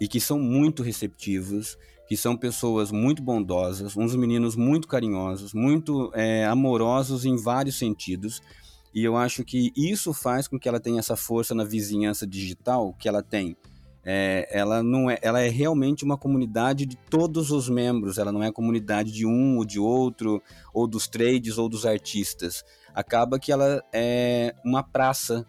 e 0.00 0.06
que 0.06 0.20
são 0.20 0.38
muito 0.38 0.82
receptivos, 0.82 1.76
que 2.08 2.16
são 2.16 2.36
pessoas 2.36 2.90
muito 2.90 3.22
bondosas, 3.22 3.96
uns 3.96 4.14
meninos 4.14 4.56
muito 4.56 4.88
carinhosos, 4.88 5.52
muito 5.52 6.10
é, 6.14 6.46
amorosos 6.46 7.24
em 7.24 7.36
vários 7.36 7.76
sentidos 7.76 8.40
e 8.98 9.04
eu 9.04 9.16
acho 9.16 9.44
que 9.44 9.72
isso 9.76 10.12
faz 10.12 10.48
com 10.48 10.58
que 10.58 10.68
ela 10.68 10.80
tenha 10.80 10.98
essa 10.98 11.14
força 11.14 11.54
na 11.54 11.62
vizinhança 11.62 12.26
digital 12.26 12.92
que 12.98 13.08
ela 13.08 13.22
tem. 13.22 13.56
É, 14.04 14.48
ela 14.50 14.82
não 14.82 15.08
é, 15.08 15.16
ela 15.22 15.40
é 15.40 15.48
realmente 15.48 16.02
uma 16.02 16.18
comunidade 16.18 16.84
de 16.84 16.96
todos 16.96 17.52
os 17.52 17.68
membros. 17.68 18.18
Ela 18.18 18.32
não 18.32 18.42
é 18.42 18.50
comunidade 18.50 19.12
de 19.12 19.24
um 19.24 19.58
ou 19.58 19.64
de 19.64 19.78
outro, 19.78 20.42
ou 20.74 20.88
dos 20.88 21.06
trades 21.06 21.58
ou 21.58 21.68
dos 21.68 21.86
artistas. 21.86 22.64
Acaba 22.92 23.38
que 23.38 23.52
ela 23.52 23.80
é 23.92 24.52
uma 24.64 24.82
praça 24.82 25.46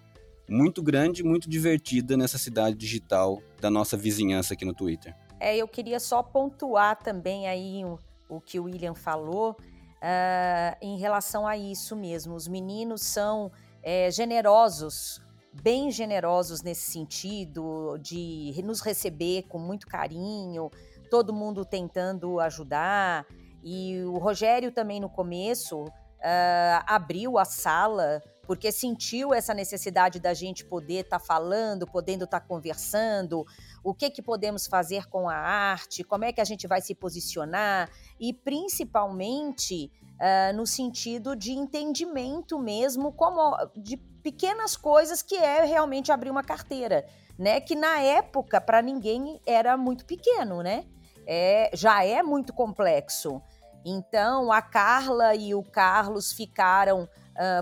muito 0.47 0.84
grande, 0.84 1.23
muito 1.23 1.49
divertida 1.49 2.15
nessa 2.15 2.38
cidade 2.38 2.76
digital 2.76 3.41
da 3.59 3.71
nossa 3.71 3.97
vizinhança 3.97 4.53
aqui 4.53 4.63
no 4.63 4.76
Twitter. 4.76 5.15
É, 5.39 5.57
eu 5.57 5.67
queria 5.67 5.99
só 5.99 6.21
pontuar 6.21 6.99
também 6.99 7.47
aí 7.47 7.84
o, 7.84 7.97
o 8.30 8.39
que 8.39 8.59
o 8.59 8.65
William 8.65 8.93
falou 8.93 9.57
uh, 9.99 10.77
em 10.81 10.97
relação 10.97 11.45
a 11.47 11.57
isso 11.57 11.95
mesmo. 11.95 12.35
Os 12.35 12.47
meninos 12.47 13.01
são 13.01 13.51
é, 13.84 14.09
generosos, 14.11 15.21
bem 15.61 15.91
generosos 15.91 16.61
nesse 16.61 16.91
sentido, 16.91 17.97
de 17.99 18.53
nos 18.63 18.81
receber 18.81 19.43
com 19.43 19.59
muito 19.59 19.88
carinho, 19.88 20.69
todo 21.09 21.34
mundo 21.34 21.65
tentando 21.65 22.39
ajudar. 22.39 23.26
E 23.63 24.01
o 24.03 24.17
Rogério 24.17 24.71
também 24.71 24.99
no 24.99 25.09
começo 25.09 25.84
uh, 25.84 26.84
abriu 26.85 27.38
a 27.38 27.45
sala 27.45 28.21
porque 28.49 28.71
sentiu 28.71 29.31
essa 29.31 29.53
necessidade 29.53 30.19
da 30.19 30.34
gente 30.34 30.65
poder 30.65 31.01
estar 31.01 31.19
tá 31.19 31.23
falando, 31.23 31.85
podendo 31.85 32.23
estar 32.23 32.39
tá 32.39 32.47
conversando, 32.47 33.45
o 33.84 33.93
que 33.93 34.09
que 34.09 34.23
podemos 34.23 34.65
fazer 34.65 35.05
com 35.05 35.30
a 35.30 35.35
arte, 35.35 36.03
como 36.03 36.26
é 36.26 36.34
que 36.34 36.41
a 36.41 36.43
gente 36.43 36.65
vai 36.65 36.81
se 36.81 36.95
posicionar 36.95 37.91
e 38.19 38.34
principalmente 38.34 39.91
uh, 40.15 40.57
no 40.57 40.65
sentido 40.65 41.35
de 41.35 41.51
entendimento 41.51 42.57
mesmo, 42.57 43.11
como 43.11 43.55
de 43.77 43.97
pequenas 43.97 44.76
coisas 44.76 45.21
que 45.21 45.35
é 45.35 45.63
realmente 45.63 46.11
abrir 46.11 46.31
uma 46.31 46.43
carteira, 46.43 47.05
né? 47.38 47.61
Que 47.61 47.76
na 47.76 47.99
época 47.99 48.59
para 48.59 48.81
ninguém 48.81 49.39
era 49.45 49.77
muito 49.77 50.07
pequeno, 50.07 50.63
né? 50.63 50.85
É, 51.27 51.69
já 51.76 52.03
é 52.03 52.23
muito 52.23 52.51
complexo. 52.51 53.39
Então 53.85 54.51
a 54.51 54.59
Carla 54.59 55.35
e 55.35 55.53
o 55.53 55.61
Carlos 55.61 56.34
ficaram 56.34 57.07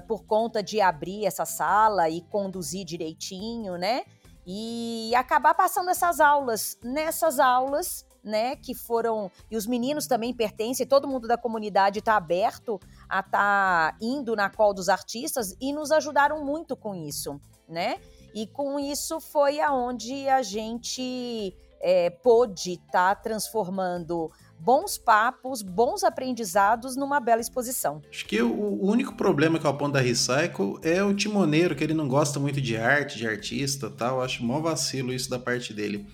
por 0.08 0.24
conta 0.26 0.64
de 0.64 0.82
abrir 0.82 1.26
essa 1.26 1.46
sala 1.46 2.10
e 2.10 2.22
conduzir 2.22 2.86
direitinho, 2.86 3.78
né? 3.78 4.04
E 4.46 5.14
acabar 5.16 5.54
passando 5.54 5.90
essas 5.90 6.20
aulas. 6.20 6.78
Nessas 6.82 7.40
aulas, 7.40 8.06
né, 8.24 8.56
que 8.56 8.74
foram 8.74 9.32
e 9.50 9.56
os 9.56 9.66
meninos 9.66 10.08
também 10.08 10.34
pertencem, 10.34 10.86
todo 10.86 11.08
mundo 11.08 11.28
da 11.28 11.38
comunidade 11.38 12.00
está 12.00 12.16
aberto 12.16 12.80
a 13.10 13.20
estar 13.20 13.92
tá 13.92 13.98
indo 14.02 14.36
na 14.36 14.50
call 14.50 14.74
dos 14.74 14.90
artistas 14.90 15.56
e 15.62 15.72
nos 15.72 15.92
ajudaram 15.92 16.44
muito 16.44 16.76
com 16.76 16.96
isso, 16.96 17.40
né? 17.68 18.00
E 18.34 18.46
com 18.46 18.80
isso 18.80 19.20
foi 19.20 19.60
aonde 19.60 20.28
a 20.28 20.42
gente 20.42 21.56
é, 21.80 22.10
pôde 22.10 22.74
estar 22.74 23.16
tá 23.16 23.22
transformando 23.22 24.32
bons 24.60 24.98
papos, 24.98 25.62
bons 25.62 26.04
aprendizados 26.04 26.96
numa 26.96 27.20
bela 27.20 27.42
exposição. 27.42 28.02
Acho 28.10 28.26
que 28.26 28.42
o, 28.42 28.52
o 28.52 28.90
único 28.90 29.16
problema 29.16 29.60
que 29.60 29.66
eu 29.66 29.72
aponto 29.72 29.94
da 29.94 30.02
Recycle 30.02 30.78
é 30.82 31.04
o 31.04 31.14
timoneiro, 31.14 31.76
que 31.76 31.84
ele 31.84 31.94
não 31.94 32.08
gosta 32.08 32.40
muito 32.40 32.60
de 32.60 32.76
arte, 32.76 33.18
de 33.18 33.28
artista 33.28 33.90
tal. 33.90 34.22
Acho 34.22 34.44
mó 34.44 34.60
vacilo 34.60 35.14
isso 35.14 35.30
da 35.30 35.40
parte 35.40 35.74
dele. 35.74 36.08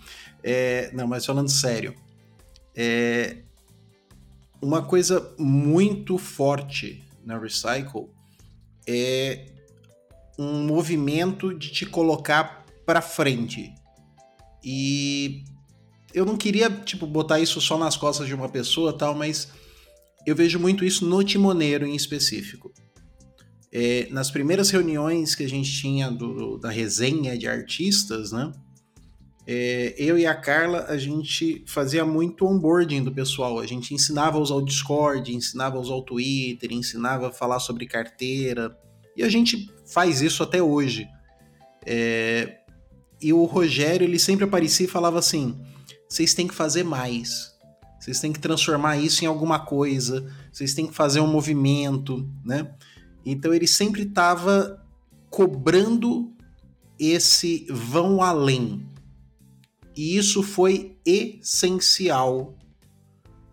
É, 0.43 0.91
não, 0.93 1.07
mas 1.07 1.25
falando 1.25 1.49
sério, 1.49 1.95
é, 2.75 3.37
uma 4.61 4.81
coisa 4.81 5.33
muito 5.37 6.17
forte 6.17 7.03
na 7.25 7.37
Recycle 7.37 8.09
é 8.87 9.45
um 10.37 10.65
movimento 10.65 11.53
de 11.53 11.71
te 11.71 11.85
colocar 11.85 12.65
para 12.85 13.01
frente. 13.01 13.73
E 14.63 15.43
eu 16.13 16.25
não 16.25 16.37
queria, 16.37 16.69
tipo, 16.69 17.07
botar 17.07 17.39
isso 17.39 17.59
só 17.59 17.77
nas 17.77 17.97
costas 17.97 18.27
de 18.27 18.33
uma 18.33 18.49
pessoa 18.49 18.93
tal, 18.93 19.15
mas 19.15 19.49
eu 20.25 20.35
vejo 20.35 20.59
muito 20.59 20.85
isso 20.85 21.05
no 21.05 21.23
Timoneiro 21.23 21.85
em 21.85 21.95
específico. 21.95 22.71
É, 23.71 24.07
nas 24.11 24.29
primeiras 24.29 24.69
reuniões 24.69 25.33
que 25.33 25.43
a 25.43 25.49
gente 25.49 25.71
tinha 25.71 26.11
do, 26.11 26.57
da 26.57 26.69
resenha 26.69 27.37
de 27.37 27.47
artistas, 27.47 28.31
né? 28.31 28.51
É, 29.45 29.93
eu 29.97 30.17
e 30.17 30.25
a 30.25 30.35
Carla, 30.35 30.85
a 30.87 30.97
gente 30.97 31.63
fazia 31.67 32.05
muito 32.05 32.45
onboarding 32.45 33.03
do 33.03 33.11
pessoal. 33.11 33.59
A 33.59 33.65
gente 33.65 33.93
ensinava 33.93 34.37
a 34.37 34.41
usar 34.41 34.55
o 34.55 34.63
Discord, 34.63 35.35
ensinava 35.35 35.77
a 35.77 35.81
usar 35.81 35.95
o 35.95 36.01
Twitter, 36.01 36.71
ensinava 36.71 37.27
a 37.27 37.31
falar 37.31 37.59
sobre 37.59 37.85
carteira. 37.85 38.77
E 39.17 39.23
a 39.23 39.29
gente 39.29 39.69
faz 39.91 40.21
isso 40.21 40.43
até 40.43 40.61
hoje. 40.61 41.07
É, 41.85 42.59
e 43.21 43.33
o 43.33 43.43
Rogério, 43.43 44.05
ele 44.05 44.19
sempre 44.19 44.45
aparecia 44.45 44.85
e 44.85 44.89
falava 44.89 45.19
assim: 45.19 45.59
vocês 46.13 46.35
têm 46.35 46.47
que 46.47 46.53
fazer 46.53 46.83
mais. 46.83 47.55
Vocês 47.99 48.19
têm 48.19 48.31
que 48.31 48.39
transformar 48.39 48.97
isso 48.97 49.23
em 49.23 49.27
alguma 49.27 49.65
coisa. 49.65 50.31
Vocês 50.51 50.75
têm 50.75 50.85
que 50.85 50.93
fazer 50.93 51.19
um 51.19 51.25
movimento, 51.25 52.29
né? 52.45 52.71
Então 53.25 53.51
ele 53.51 53.65
sempre 53.65 54.03
estava 54.03 54.79
cobrando 55.31 56.31
esse 56.99 57.65
vão 57.67 58.21
além. 58.21 58.85
E 59.95 60.15
isso 60.15 60.43
foi 60.43 60.95
essencial 61.03 62.55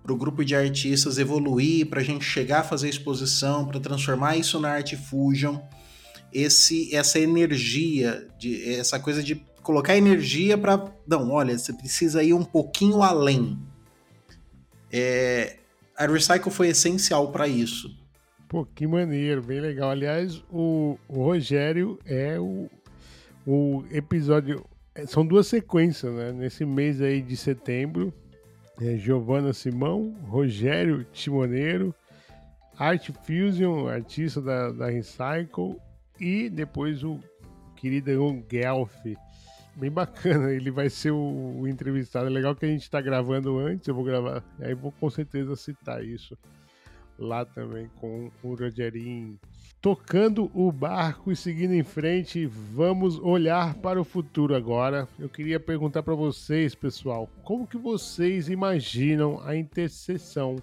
para 0.03 0.13
o 0.13 0.17
grupo 0.17 0.45
de 0.45 0.55
artistas 0.55 1.17
evoluir, 1.17 1.87
para 1.87 2.03
a 2.03 2.05
gente 2.05 2.27
chegar 2.27 2.61
a 2.61 2.65
fazer 2.65 2.91
exposição, 2.91 3.65
para 3.67 3.81
transformar 3.81 4.37
isso 4.37 4.61
na 4.61 4.69
Arte 4.69 4.99
Fusion. 4.99 5.59
esse 6.31 6.95
essa 6.95 7.19
energia, 7.19 8.29
de, 8.39 8.75
essa 8.75 9.01
coisa 9.01 9.23
de 9.23 9.43
colocar 9.63 9.97
energia 9.97 10.57
para. 10.57 10.93
Não, 11.07 11.31
olha, 11.31 11.57
você 11.59 11.73
precisa 11.73 12.23
ir 12.23 12.35
um 12.35 12.45
pouquinho 12.45 13.03
além. 13.03 13.59
É, 14.93 15.57
a 15.97 16.07
Recycle 16.07 16.51
foi 16.51 16.69
essencial 16.69 17.31
para 17.31 17.47
isso. 17.47 17.95
Pô, 18.49 18.65
que 18.65 18.87
maneiro, 18.87 19.43
bem 19.43 19.61
legal. 19.61 19.91
Aliás, 19.91 20.43
o, 20.51 20.99
o 21.07 21.23
Rogério 21.23 21.99
é 22.05 22.39
o, 22.39 22.69
o 23.47 23.85
episódio. 23.91 24.65
É, 24.95 25.07
são 25.07 25.25
duas 25.25 25.47
sequências, 25.47 26.13
né? 26.13 26.33
Nesse 26.33 26.65
mês 26.65 27.01
aí 27.01 27.23
de 27.23 27.37
setembro. 27.37 28.13
É 28.81 28.97
Giovana 28.97 29.53
Simão, 29.53 30.17
Rogério 30.27 31.05
Timoneiro, 31.13 31.95
Art 32.79 33.11
Fusion, 33.25 33.89
artista 33.89 34.41
da, 34.41 34.73
da 34.73 34.87
Recycle, 34.89 35.77
e 36.19 36.49
depois 36.49 37.05
o 37.05 37.21
querido 37.77 38.43
Guelph, 38.49 39.05
bem 39.81 39.91
bacana. 39.91 40.53
Ele 40.53 40.71
vai 40.71 40.91
ser 40.91 41.11
o, 41.11 41.61
o, 41.61 41.67
entrevistado. 41.67 42.27
É 42.27 42.31
legal 42.31 42.55
que 42.55 42.67
a 42.67 42.69
gente 42.69 42.83
está 42.83 43.01
gravando 43.01 43.59
antes, 43.59 43.89
eu 43.89 43.95
vou 43.95 44.05
gravar, 44.05 44.45
aí 44.61 44.75
vou 44.75 44.93
com 44.93 45.09
certeza 45.09 45.57
citar 45.57 46.05
isso 46.05 46.37
lá 47.19 47.45
também 47.45 47.89
com 47.97 48.31
o 48.43 48.55
Rogerinho. 48.55 49.39
Tocando 49.81 50.51
o 50.55 50.71
barco 50.71 51.33
e 51.33 51.37
seguindo 51.37 51.73
em 51.73 51.83
frente, 51.83 52.47
vamos 52.47 53.19
olhar 53.19 53.75
para 53.75 54.01
o 54.01 54.05
futuro 54.05 54.55
agora. 54.55 55.09
Eu 55.19 55.29
queria 55.29 55.61
perguntar 55.61 56.03
para 56.03 56.15
vocês, 56.15 56.75
pessoal, 56.75 57.29
como 57.43 57.67
que 57.67 57.79
vocês 57.79 58.49
imaginam 58.49 59.41
a 59.43 59.57
interseção 59.57 60.57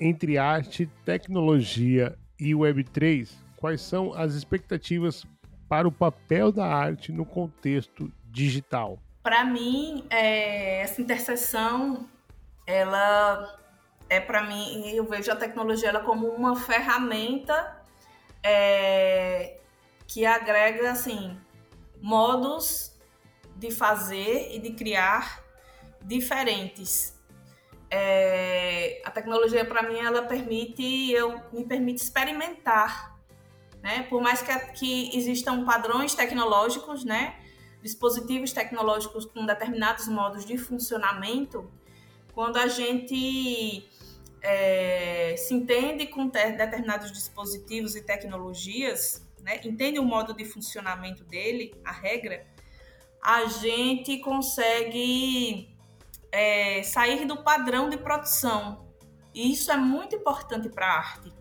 entre 0.00 0.36
arte, 0.36 0.88
tecnologia 1.04 2.16
e 2.38 2.52
Web3? 2.52 3.30
Quais 3.56 3.80
são 3.80 4.12
as 4.14 4.34
expectativas 4.34 5.24
para 5.68 5.88
o 5.88 5.92
papel 5.92 6.52
da 6.52 6.66
arte 6.66 7.12
no 7.12 7.24
contexto 7.24 8.12
digital? 8.36 8.98
Para 9.22 9.44
mim, 9.44 10.04
é, 10.10 10.82
essa 10.82 11.00
interseção, 11.00 12.06
ela 12.66 13.58
é 14.10 14.20
para 14.20 14.42
mim, 14.42 14.88
eu 14.90 15.04
vejo 15.04 15.32
a 15.32 15.36
tecnologia 15.36 15.88
ela 15.88 16.00
como 16.00 16.28
uma 16.28 16.54
ferramenta 16.54 17.82
é, 18.42 19.56
que 20.06 20.26
agrega 20.26 20.90
assim 20.90 21.36
modos 22.00 22.94
de 23.56 23.70
fazer 23.70 24.54
e 24.54 24.58
de 24.58 24.72
criar 24.72 25.42
diferentes. 26.02 27.18
É, 27.90 29.00
a 29.04 29.10
tecnologia 29.10 29.64
para 29.64 29.82
mim 29.82 29.98
ela 29.98 30.22
permite 30.22 31.10
eu 31.10 31.40
me 31.52 31.64
permite 31.64 32.02
experimentar, 32.02 33.16
né? 33.82 34.02
Por 34.10 34.20
mais 34.20 34.42
que, 34.42 34.52
que 34.72 35.16
existam 35.16 35.64
padrões 35.64 36.14
tecnológicos, 36.14 37.02
né? 37.02 37.45
Dispositivos 37.86 38.52
tecnológicos 38.52 39.24
com 39.24 39.46
determinados 39.46 40.08
modos 40.08 40.44
de 40.44 40.58
funcionamento, 40.58 41.70
quando 42.34 42.56
a 42.56 42.66
gente 42.66 43.88
é, 44.42 45.34
se 45.38 45.54
entende 45.54 46.06
com 46.06 46.26
determinados 46.28 47.12
dispositivos 47.12 47.94
e 47.94 48.02
tecnologias, 48.02 49.26
né, 49.40 49.60
entende 49.64 49.98
o 49.98 50.04
modo 50.04 50.34
de 50.34 50.44
funcionamento 50.44 51.24
dele, 51.24 51.72
a 51.84 51.92
regra, 51.92 52.44
a 53.22 53.46
gente 53.46 54.18
consegue 54.18 55.74
é, 56.32 56.82
sair 56.82 57.24
do 57.24 57.42
padrão 57.42 57.88
de 57.88 57.96
produção. 57.96 58.84
E 59.32 59.52
isso 59.52 59.70
é 59.70 59.76
muito 59.76 60.16
importante 60.16 60.68
para 60.68 60.86
a 60.86 60.98
arte. 60.98 61.32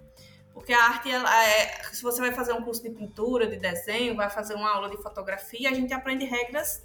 Porque 0.56 0.72
a 0.72 0.86
arte, 0.86 1.12
ela 1.12 1.46
é, 1.46 1.84
se 1.92 2.02
você 2.02 2.22
vai 2.22 2.32
fazer 2.32 2.54
um 2.54 2.64
curso 2.64 2.82
de 2.82 2.90
pintura, 2.90 3.46
de 3.46 3.58
desenho, 3.58 4.16
vai 4.16 4.30
fazer 4.30 4.56
uma 4.56 4.70
aula 4.70 4.90
de 4.90 4.96
fotografia, 5.04 5.70
a 5.70 5.74
gente 5.74 5.94
aprende 5.94 6.24
regras 6.24 6.82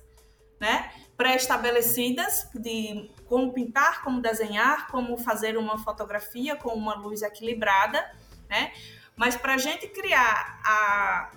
né, 0.59 0.93
pré-estabelecidas 1.17 2.51
de 2.53 3.09
como 3.27 3.53
pintar, 3.53 4.03
como 4.03 4.21
desenhar, 4.21 4.89
como 4.89 5.17
fazer 5.17 5.57
uma 5.57 5.79
fotografia 5.79 6.57
com 6.57 6.71
uma 6.71 6.97
luz 6.97 7.23
equilibrada, 7.23 8.13
né? 8.49 8.73
Mas 9.17 9.37
para 9.37 9.55
a 9.55 9.59
gente 9.59 9.87
criar 9.87 10.61
a 10.65 11.31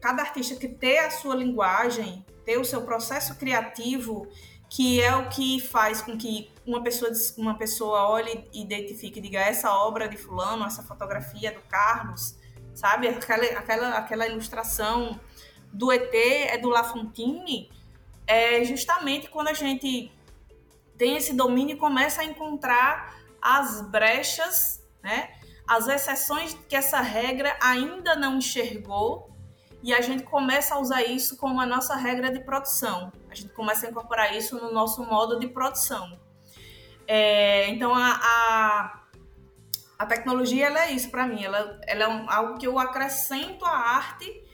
cada 0.00 0.22
artista 0.22 0.54
que 0.54 0.68
ter 0.68 0.98
a 0.98 1.10
sua 1.10 1.34
linguagem, 1.34 2.24
ter 2.44 2.58
o 2.58 2.64
seu 2.64 2.82
processo 2.82 3.34
criativo, 3.34 4.28
que 4.68 5.00
é 5.00 5.14
o 5.16 5.28
que 5.28 5.60
faz 5.60 6.02
com 6.02 6.16
que 6.16 6.50
uma 6.66 6.82
pessoa, 6.82 7.10
uma 7.38 7.56
pessoa 7.56 8.08
olhe 8.08 8.44
e 8.52 8.62
identifique, 8.62 9.20
diga 9.20 9.38
essa 9.38 9.72
obra 9.72 10.08
de 10.08 10.16
fulano, 10.16 10.64
essa 10.64 10.82
fotografia 10.82 11.52
do 11.52 11.60
Carlos, 11.62 12.36
sabe? 12.74 13.08
Aquela, 13.08 13.44
aquela, 13.58 13.88
aquela 13.90 14.26
ilustração 14.26 15.18
do 15.72 15.92
ET 15.92 16.12
é 16.14 16.58
do 16.58 16.68
Lafontine, 16.68 17.70
é 18.26 18.64
justamente 18.64 19.28
quando 19.28 19.48
a 19.48 19.52
gente 19.52 20.12
tem 20.98 21.16
esse 21.16 21.32
domínio 21.32 21.76
e 21.76 21.78
começa 21.78 22.22
a 22.22 22.24
encontrar 22.24 23.14
as 23.40 23.80
brechas, 23.82 24.82
né? 25.02 25.30
As 25.68 25.88
exceções 25.88 26.54
que 26.68 26.74
essa 26.74 27.00
regra 27.00 27.56
ainda 27.60 28.16
não 28.16 28.38
enxergou 28.38 29.35
e 29.82 29.94
a 29.94 30.00
gente 30.00 30.22
começa 30.24 30.74
a 30.74 30.78
usar 30.78 31.02
isso 31.02 31.36
como 31.36 31.60
a 31.60 31.66
nossa 31.66 31.94
regra 31.94 32.30
de 32.30 32.40
produção. 32.40 33.12
A 33.30 33.34
gente 33.34 33.52
começa 33.52 33.86
a 33.86 33.90
incorporar 33.90 34.36
isso 34.36 34.56
no 34.56 34.72
nosso 34.72 35.04
modo 35.04 35.38
de 35.38 35.48
produção. 35.48 36.18
É, 37.06 37.68
então, 37.68 37.94
a, 37.94 38.20
a, 38.22 39.02
a, 39.98 40.06
tecnologia 40.06 40.66
ela 40.66 40.86
é 40.86 40.90
isso 40.90 41.10
para 41.10 41.26
mim. 41.26 41.44
Ela, 41.44 41.78
ela 41.86 42.02
é 42.02 42.08
um, 42.08 42.28
algo 42.28 42.58
que 42.58 42.66
eu 42.66 42.78
acrescento 42.78 43.64
à 43.64 43.70
arte 43.70 44.44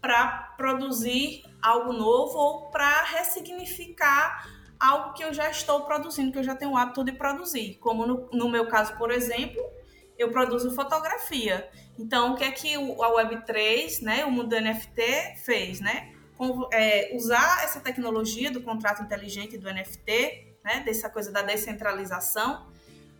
para 0.00 0.54
produzir 0.56 1.42
algo 1.60 1.92
novo 1.92 2.38
ou 2.38 2.70
para 2.70 3.04
ressignificar 3.04 4.46
algo 4.78 5.12
que 5.12 5.24
eu 5.24 5.34
já 5.34 5.50
estou 5.50 5.82
produzindo, 5.82 6.32
que 6.32 6.38
eu 6.38 6.44
já 6.44 6.54
tenho 6.54 6.72
o 6.72 6.76
hábito 6.76 7.04
de 7.04 7.12
produzir. 7.12 7.74
Como 7.80 8.06
no, 8.06 8.28
no 8.32 8.48
meu 8.48 8.68
caso, 8.68 8.96
por 8.96 9.10
exemplo, 9.10 9.60
eu 10.16 10.30
produzo 10.30 10.74
fotografia. 10.74 11.68
Então, 11.98 12.32
o 12.32 12.36
que 12.36 12.44
é 12.44 12.50
que 12.52 12.74
a 12.74 12.78
Web3, 12.78 14.02
né, 14.02 14.24
o 14.24 14.30
mundo 14.30 14.50
do 14.50 14.60
NFT 14.60 15.36
fez, 15.44 15.80
né? 15.80 16.12
É, 16.72 17.16
usar 17.16 17.64
essa 17.64 17.80
tecnologia 17.80 18.50
do 18.50 18.62
contrato 18.62 19.02
inteligente 19.02 19.58
do 19.58 19.68
NFT, 19.68 20.56
né, 20.64 20.80
dessa 20.84 21.10
coisa 21.10 21.32
da 21.32 21.42
descentralização, 21.42 22.68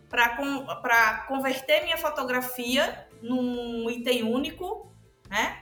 para 0.09 1.25
converter 1.27 1.83
minha 1.83 1.97
fotografia 1.97 3.07
num 3.21 3.89
item 3.89 4.23
único, 4.23 4.91
né? 5.29 5.61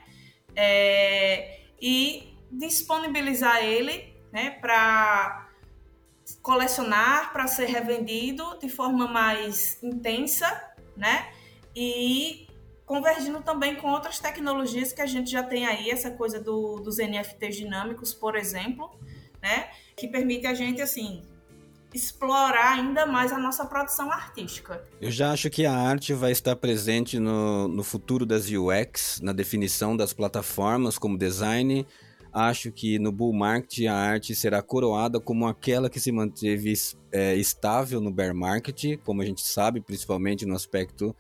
É, 0.56 1.62
e 1.82 2.36
disponibilizar 2.52 3.64
ele 3.64 4.16
né, 4.32 4.52
para 4.62 5.50
colecionar, 6.42 7.32
para 7.34 7.48
ser 7.48 7.66
revendido 7.66 8.58
de 8.60 8.70
forma 8.70 9.08
mais 9.08 9.82
intensa, 9.84 10.76
né? 10.96 11.32
E 11.76 12.47
convergindo 12.88 13.42
também 13.42 13.76
com 13.76 13.92
outras 13.92 14.18
tecnologias 14.18 14.94
que 14.94 15.02
a 15.02 15.06
gente 15.06 15.30
já 15.30 15.44
tem 15.44 15.68
aí, 15.68 15.92
essa 15.92 16.10
coisa 16.10 16.40
do, 16.40 16.80
dos 16.80 16.98
NFTs 16.98 17.58
dinâmicos, 17.58 18.14
por 18.14 18.36
exemplo, 18.36 18.90
né? 19.42 19.68
Que 19.96 20.08
permite 20.08 20.48
a 20.48 20.54
gente, 20.54 20.82
assim, 20.82 21.22
explorar 21.94 22.76
ainda 22.76 23.06
mais 23.06 23.34
a 23.34 23.38
nossa 23.38 23.66
produção 23.66 24.10
artística. 24.10 24.82
Eu 25.02 25.12
já 25.12 25.34
acho 25.34 25.50
que 25.50 25.66
a 25.66 25.74
arte 25.74 26.14
vai 26.14 26.32
estar 26.32 26.56
presente 26.56 27.20
no, 27.20 27.68
no 27.68 27.84
futuro 27.84 28.26
das 28.26 28.48
UX, 28.50 29.20
na 29.22 29.34
definição 29.34 29.98
das 29.98 30.14
plataformas 30.14 30.98
como 30.98 31.18
design, 31.18 31.86
acho 32.32 32.72
que 32.72 32.98
no 33.00 33.12
bull 33.12 33.34
market 33.34 33.86
a 33.88 33.96
arte 33.96 34.34
será 34.34 34.62
coroada 34.62 35.20
como 35.20 35.46
aquela 35.46 35.90
que 35.90 36.00
se 36.00 36.12
manteve 36.12 36.72
é, 37.12 37.36
estável 37.36 38.00
no 38.00 38.12
bear 38.14 38.34
market, 38.34 38.98
como 39.04 39.22
a 39.22 39.26
gente 39.26 39.42
sabe, 39.42 39.82
principalmente 39.82 40.46
no 40.46 40.56
aspecto 40.56 41.14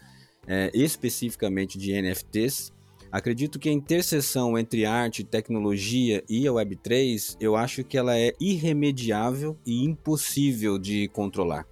é, 0.47 0.71
especificamente 0.73 1.77
de 1.77 1.99
NFTs. 2.01 2.71
Acredito 3.11 3.59
que 3.59 3.69
a 3.69 3.71
interseção 3.71 4.57
entre 4.57 4.85
arte, 4.85 5.23
tecnologia 5.23 6.23
e 6.29 6.47
a 6.47 6.51
Web3, 6.51 7.37
eu 7.39 7.55
acho 7.55 7.83
que 7.83 7.97
ela 7.97 8.17
é 8.17 8.33
irremediável 8.39 9.57
e 9.65 9.83
impossível 9.83 10.77
de 10.77 11.07
controlar. 11.09 11.65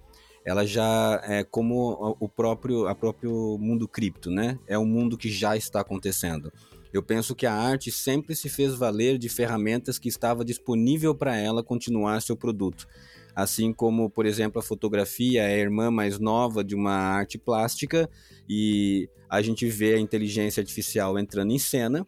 Ela 0.44 0.64
já 0.64 1.20
é 1.24 1.42
como 1.42 2.16
o 2.20 2.28
próprio, 2.28 2.86
a 2.86 2.94
próprio 2.94 3.58
mundo 3.58 3.88
cripto, 3.88 4.30
né? 4.30 4.58
É 4.66 4.78
um 4.78 4.86
mundo 4.86 5.18
que 5.18 5.28
já 5.28 5.56
está 5.56 5.80
acontecendo. 5.80 6.52
Eu 6.92 7.02
penso 7.02 7.34
que 7.34 7.44
a 7.44 7.52
arte 7.52 7.90
sempre 7.90 8.34
se 8.34 8.48
fez 8.48 8.74
valer 8.74 9.18
de 9.18 9.28
ferramentas 9.28 9.98
que 9.98 10.08
estava 10.08 10.44
disponível 10.44 11.14
para 11.14 11.36
ela 11.36 11.62
continuar 11.62 12.22
seu 12.22 12.36
produto. 12.36 12.86
Assim 13.36 13.70
como, 13.70 14.08
por 14.08 14.24
exemplo, 14.24 14.58
a 14.58 14.62
fotografia 14.62 15.42
é 15.42 15.56
a 15.56 15.58
irmã 15.58 15.90
mais 15.90 16.18
nova 16.18 16.64
de 16.64 16.74
uma 16.74 16.94
arte 16.94 17.36
plástica 17.36 18.08
e 18.48 19.10
a 19.28 19.42
gente 19.42 19.66
vê 19.66 19.94
a 19.94 20.00
inteligência 20.00 20.62
artificial 20.62 21.18
entrando 21.18 21.52
em 21.52 21.58
cena, 21.58 22.06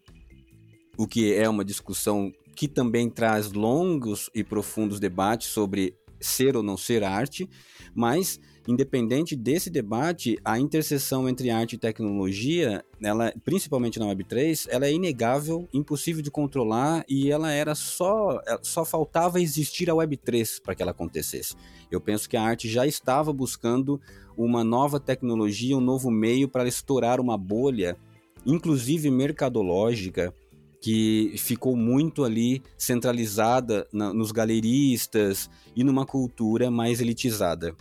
o 0.97 1.05
que 1.05 1.31
é 1.35 1.47
uma 1.47 1.63
discussão 1.63 2.31
que 2.55 2.67
também 2.67 3.11
traz 3.11 3.51
longos 3.51 4.27
e 4.33 4.43
profundos 4.43 4.99
debates 4.99 5.49
sobre 5.49 5.95
ser 6.19 6.57
ou 6.57 6.63
não 6.63 6.75
ser 6.75 7.03
arte, 7.03 7.47
mas 7.93 8.39
independente 8.69 9.35
desse 9.35 9.67
debate, 9.67 10.37
a 10.45 10.59
interseção 10.59 11.27
entre 11.27 11.49
arte 11.49 11.73
e 11.73 11.79
tecnologia, 11.79 12.85
ela, 13.01 13.33
principalmente 13.43 13.97
na 13.97 14.05
Web3, 14.05 14.67
ela 14.69 14.85
é 14.85 14.93
inegável, 14.93 15.67
impossível 15.73 16.21
de 16.21 16.29
controlar 16.29 17.03
e 17.09 17.31
ela 17.31 17.51
era 17.51 17.73
só 17.73 18.39
é, 18.47 18.59
só 18.61 18.85
faltava 18.85 19.41
existir 19.41 19.89
a 19.89 19.93
Web3 19.93 20.61
para 20.61 20.75
que 20.75 20.83
ela 20.83 20.91
acontecesse. 20.91 21.55
Eu 21.89 21.99
penso 21.99 22.29
que 22.29 22.37
a 22.37 22.43
arte 22.43 22.69
já 22.69 22.85
estava 22.85 23.33
buscando 23.33 23.99
uma 24.37 24.63
nova 24.63 24.99
tecnologia, 24.99 25.75
um 25.75 25.81
novo 25.81 26.11
meio 26.11 26.47
para 26.47 26.67
estourar 26.67 27.19
uma 27.19 27.39
bolha, 27.39 27.97
inclusive 28.45 29.09
mercadológica, 29.09 30.31
que 30.79 31.33
ficou 31.37 31.75
muito 31.75 32.23
ali 32.23 32.61
centralizada 32.77 33.87
na, 33.91 34.13
nos 34.13 34.31
galeristas 34.31 35.49
e 35.75 35.83
numa 35.83 36.05
cultura 36.05 36.69
mais 36.69 37.01
elitizada. 37.01 37.75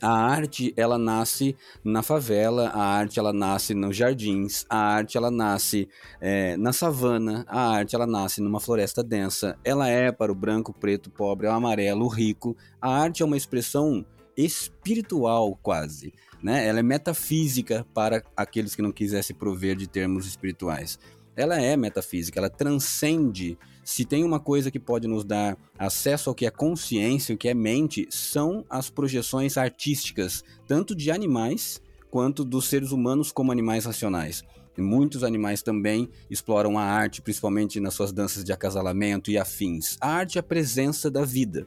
A 0.00 0.10
arte, 0.10 0.72
ela 0.76 0.96
nasce 0.96 1.56
na 1.82 2.02
favela, 2.02 2.68
a 2.68 2.80
arte, 2.80 3.18
ela 3.18 3.32
nasce 3.32 3.74
nos 3.74 3.96
jardins, 3.96 4.64
a 4.70 4.76
arte, 4.76 5.16
ela 5.16 5.30
nasce 5.30 5.88
é, 6.20 6.56
na 6.56 6.72
savana, 6.72 7.44
a 7.48 7.70
arte, 7.70 7.96
ela 7.96 8.06
nasce 8.06 8.40
numa 8.40 8.60
floresta 8.60 9.02
densa. 9.02 9.58
Ela 9.64 9.88
é 9.88 10.12
para 10.12 10.30
o 10.30 10.36
branco, 10.36 10.72
preto, 10.72 11.10
pobre, 11.10 11.48
o 11.48 11.50
amarelo, 11.50 12.04
o 12.04 12.08
rico. 12.08 12.56
A 12.80 12.90
arte 12.90 13.22
é 13.22 13.26
uma 13.26 13.36
expressão 13.36 14.06
espiritual, 14.36 15.58
quase. 15.60 16.12
Né? 16.40 16.64
Ela 16.66 16.78
é 16.78 16.82
metafísica 16.82 17.84
para 17.92 18.22
aqueles 18.36 18.76
que 18.76 18.82
não 18.82 18.92
quisessem 18.92 19.34
prover 19.34 19.74
de 19.74 19.88
termos 19.88 20.26
espirituais. 20.26 20.96
Ela 21.34 21.60
é 21.60 21.76
metafísica, 21.76 22.38
ela 22.38 22.50
transcende 22.50 23.58
se 23.88 24.04
tem 24.04 24.22
uma 24.22 24.38
coisa 24.38 24.70
que 24.70 24.78
pode 24.78 25.08
nos 25.08 25.24
dar 25.24 25.56
acesso 25.78 26.28
ao 26.28 26.34
que 26.34 26.44
é 26.44 26.50
consciência, 26.50 27.34
o 27.34 27.38
que 27.38 27.48
é 27.48 27.54
mente, 27.54 28.06
são 28.10 28.62
as 28.68 28.90
projeções 28.90 29.56
artísticas, 29.56 30.44
tanto 30.66 30.94
de 30.94 31.10
animais 31.10 31.80
quanto 32.10 32.44
dos 32.44 32.66
seres 32.66 32.92
humanos 32.92 33.32
como 33.32 33.50
animais 33.50 33.86
racionais. 33.86 34.44
E 34.76 34.82
muitos 34.82 35.24
animais 35.24 35.62
também 35.62 36.06
exploram 36.28 36.78
a 36.78 36.82
arte, 36.82 37.22
principalmente 37.22 37.80
nas 37.80 37.94
suas 37.94 38.12
danças 38.12 38.44
de 38.44 38.52
acasalamento 38.52 39.30
e 39.30 39.38
afins. 39.38 39.96
A 40.02 40.10
arte 40.10 40.36
é 40.36 40.40
a 40.40 40.42
presença 40.42 41.10
da 41.10 41.24
vida. 41.24 41.66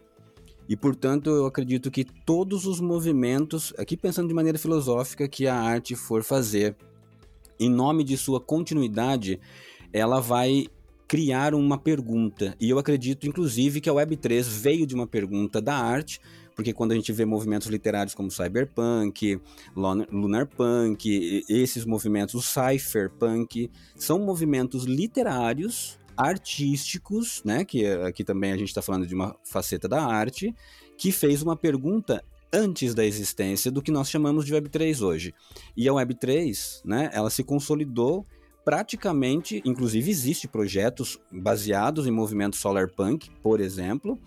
E, 0.70 0.78
portanto, 0.78 1.32
eu 1.32 1.48
acredito 1.48 1.90
que 1.90 2.04
todos 2.04 2.68
os 2.68 2.80
movimentos, 2.80 3.74
aqui 3.80 3.98
pensando 3.98 4.28
de 4.28 4.34
maneira 4.36 4.60
filosófica, 4.60 5.28
que 5.28 5.48
a 5.48 5.56
arte 5.56 5.96
for 5.96 6.24
fazer, 6.24 6.76
em 7.60 7.68
nome 7.68 8.04
de 8.04 8.16
sua 8.16 8.40
continuidade, 8.40 9.40
ela 9.92 10.20
vai 10.20 10.68
criar 11.12 11.54
uma 11.54 11.78
pergunta. 11.78 12.56
E 12.58 12.70
eu 12.70 12.80
acredito, 12.80 13.28
inclusive, 13.28 13.82
que 13.82 13.90
a 13.90 13.94
Web3 13.94 14.44
veio 14.44 14.88
de 14.88 14.96
uma 14.96 15.06
pergunta 15.06 15.62
da 15.62 15.76
arte, 15.76 16.22
porque 16.56 16.72
quando 16.72 16.94
a 16.94 16.96
gente 16.96 17.12
vê 17.12 17.26
movimentos 17.26 17.68
literários 17.68 18.16
como 18.16 18.32
Cyberpunk, 18.32 19.42
Lunar 19.76 20.48
Punk, 20.48 21.44
esses 21.50 21.84
movimentos, 21.84 22.34
o 22.34 22.42
Cypherpunk, 22.42 23.70
são 23.98 24.20
movimentos 24.20 24.86
literários, 24.86 26.00
artísticos, 26.16 27.42
né, 27.44 27.66
que 27.66 27.86
aqui 27.86 28.24
também 28.24 28.54
a 28.54 28.58
gente 28.58 28.70
está 28.70 28.82
falando 28.82 29.06
de 29.06 29.14
uma 29.14 29.36
faceta 29.44 29.90
da 29.90 30.02
arte, 30.02 30.56
que 30.98 31.12
fez 31.12 31.42
uma 31.42 31.58
pergunta 31.58 32.24
antes 32.54 32.96
da 32.96 33.06
existência 33.06 33.70
do 33.70 33.82
que 33.82 33.92
nós 33.92 34.10
chamamos 34.10 34.46
de 34.46 34.54
Web3 34.54 35.02
hoje. 35.02 35.34
E 35.76 35.90
a 35.90 35.92
Web3, 35.92 36.80
né, 36.86 37.10
ela 37.12 37.30
se 37.30 37.44
consolidou 37.44 38.26
praticamente, 38.64 39.62
inclusive 39.66 40.10
existe 40.10 40.48
projetos 40.48 41.20
baseados 41.32 42.08
em 42.08 42.12
movimentos 42.12 42.60
solarpunk, 42.60 43.30
por 43.42 43.60
exemplo, 43.60 44.20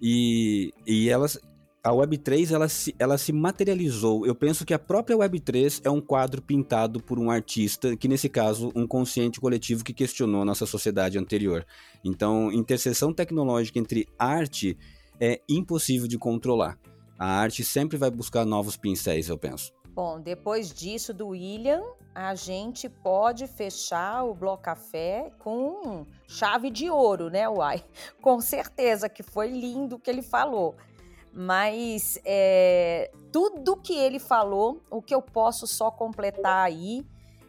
e, 0.00 0.72
e 0.86 1.08
elas, 1.08 1.38
a 1.82 1.90
Web3 1.90 2.52
ela 2.52 2.68
se, 2.68 2.94
ela 2.98 3.18
se 3.18 3.32
materializou. 3.32 4.26
Eu 4.26 4.34
penso 4.34 4.64
que 4.64 4.74
a 4.74 4.78
própria 4.78 5.16
Web3 5.16 5.80
é 5.84 5.90
um 5.90 6.00
quadro 6.00 6.42
pintado 6.42 7.02
por 7.02 7.18
um 7.18 7.30
artista, 7.30 7.96
que 7.96 8.08
nesse 8.08 8.28
caso, 8.28 8.70
um 8.74 8.86
consciente 8.86 9.40
coletivo 9.40 9.84
que 9.84 9.94
questionou 9.94 10.44
nossa 10.44 10.66
sociedade 10.66 11.18
anterior. 11.18 11.66
Então, 12.04 12.52
interseção 12.52 13.12
tecnológica 13.12 13.78
entre 13.78 14.06
arte 14.18 14.76
é 15.20 15.40
impossível 15.48 16.06
de 16.06 16.18
controlar. 16.18 16.78
A 17.18 17.26
arte 17.26 17.62
sempre 17.62 17.98
vai 17.98 18.10
buscar 18.10 18.46
novos 18.46 18.76
pincéis, 18.76 19.28
eu 19.28 19.36
penso. 19.36 19.72
Bom, 19.92 20.20
depois 20.20 20.72
disso 20.72 21.12
do 21.12 21.28
William, 21.28 21.82
a 22.14 22.34
gente 22.34 22.88
pode 22.88 23.46
fechar 23.48 24.24
o 24.24 24.34
Bloco 24.34 24.62
Café 24.62 25.32
com 25.40 26.06
chave 26.28 26.70
de 26.70 26.88
ouro, 26.88 27.28
né, 27.28 27.48
Uai? 27.48 27.84
Com 28.22 28.40
certeza 28.40 29.08
que 29.08 29.22
foi 29.22 29.48
lindo 29.48 29.96
o 29.96 29.98
que 29.98 30.08
ele 30.08 30.22
falou. 30.22 30.76
Mas 31.32 32.20
é, 32.24 33.10
tudo 33.32 33.76
que 33.76 33.94
ele 33.94 34.18
falou, 34.18 34.80
o 34.90 35.02
que 35.02 35.14
eu 35.14 35.22
posso 35.22 35.66
só 35.66 35.90
completar 35.90 36.66
aí, 36.66 37.04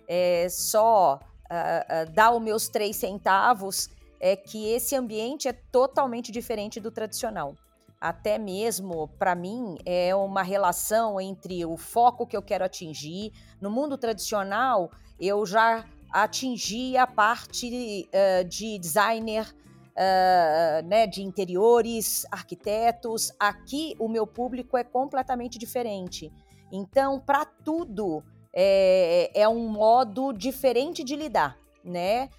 é 0.07 0.47
só 0.49 1.19
uh, 1.19 2.09
uh, 2.09 2.11
dar 2.11 2.31
os 2.31 2.41
meus 2.41 2.67
três 2.67 2.95
centavos, 2.95 3.89
é 4.19 4.35
que 4.35 4.67
esse 4.67 4.95
ambiente 4.95 5.47
é 5.47 5.53
totalmente 5.53 6.31
diferente 6.31 6.79
do 6.79 6.91
tradicional 6.91 7.55
até 8.01 8.39
mesmo 8.39 9.07
para 9.19 9.35
mim 9.35 9.77
é 9.85 10.13
uma 10.15 10.41
relação 10.41 11.21
entre 11.21 11.63
o 11.63 11.77
foco 11.77 12.25
que 12.25 12.35
eu 12.35 12.41
quero 12.41 12.65
atingir. 12.65 13.31
No 13.61 13.69
mundo 13.69 13.95
tradicional, 13.95 14.89
eu 15.19 15.45
já 15.45 15.85
atingi 16.11 16.97
a 16.97 17.05
parte 17.05 18.09
uh, 18.09 18.43
de 18.43 18.79
designer, 18.79 19.47
uh, 19.91 20.87
né, 20.87 21.05
de 21.05 21.21
interiores, 21.21 22.25
arquitetos. 22.31 23.31
Aqui 23.39 23.95
o 23.99 24.09
meu 24.09 24.25
público 24.25 24.75
é 24.75 24.83
completamente 24.83 25.59
diferente. 25.59 26.33
Então, 26.71 27.19
para 27.19 27.45
tudo 27.45 28.23
é, 28.51 29.31
é, 29.39 29.47
um 29.47 29.69
modo 29.69 30.33
diferente 30.33 31.03
de 31.03 31.15
lidar, 31.15 31.55
né? 31.83 32.29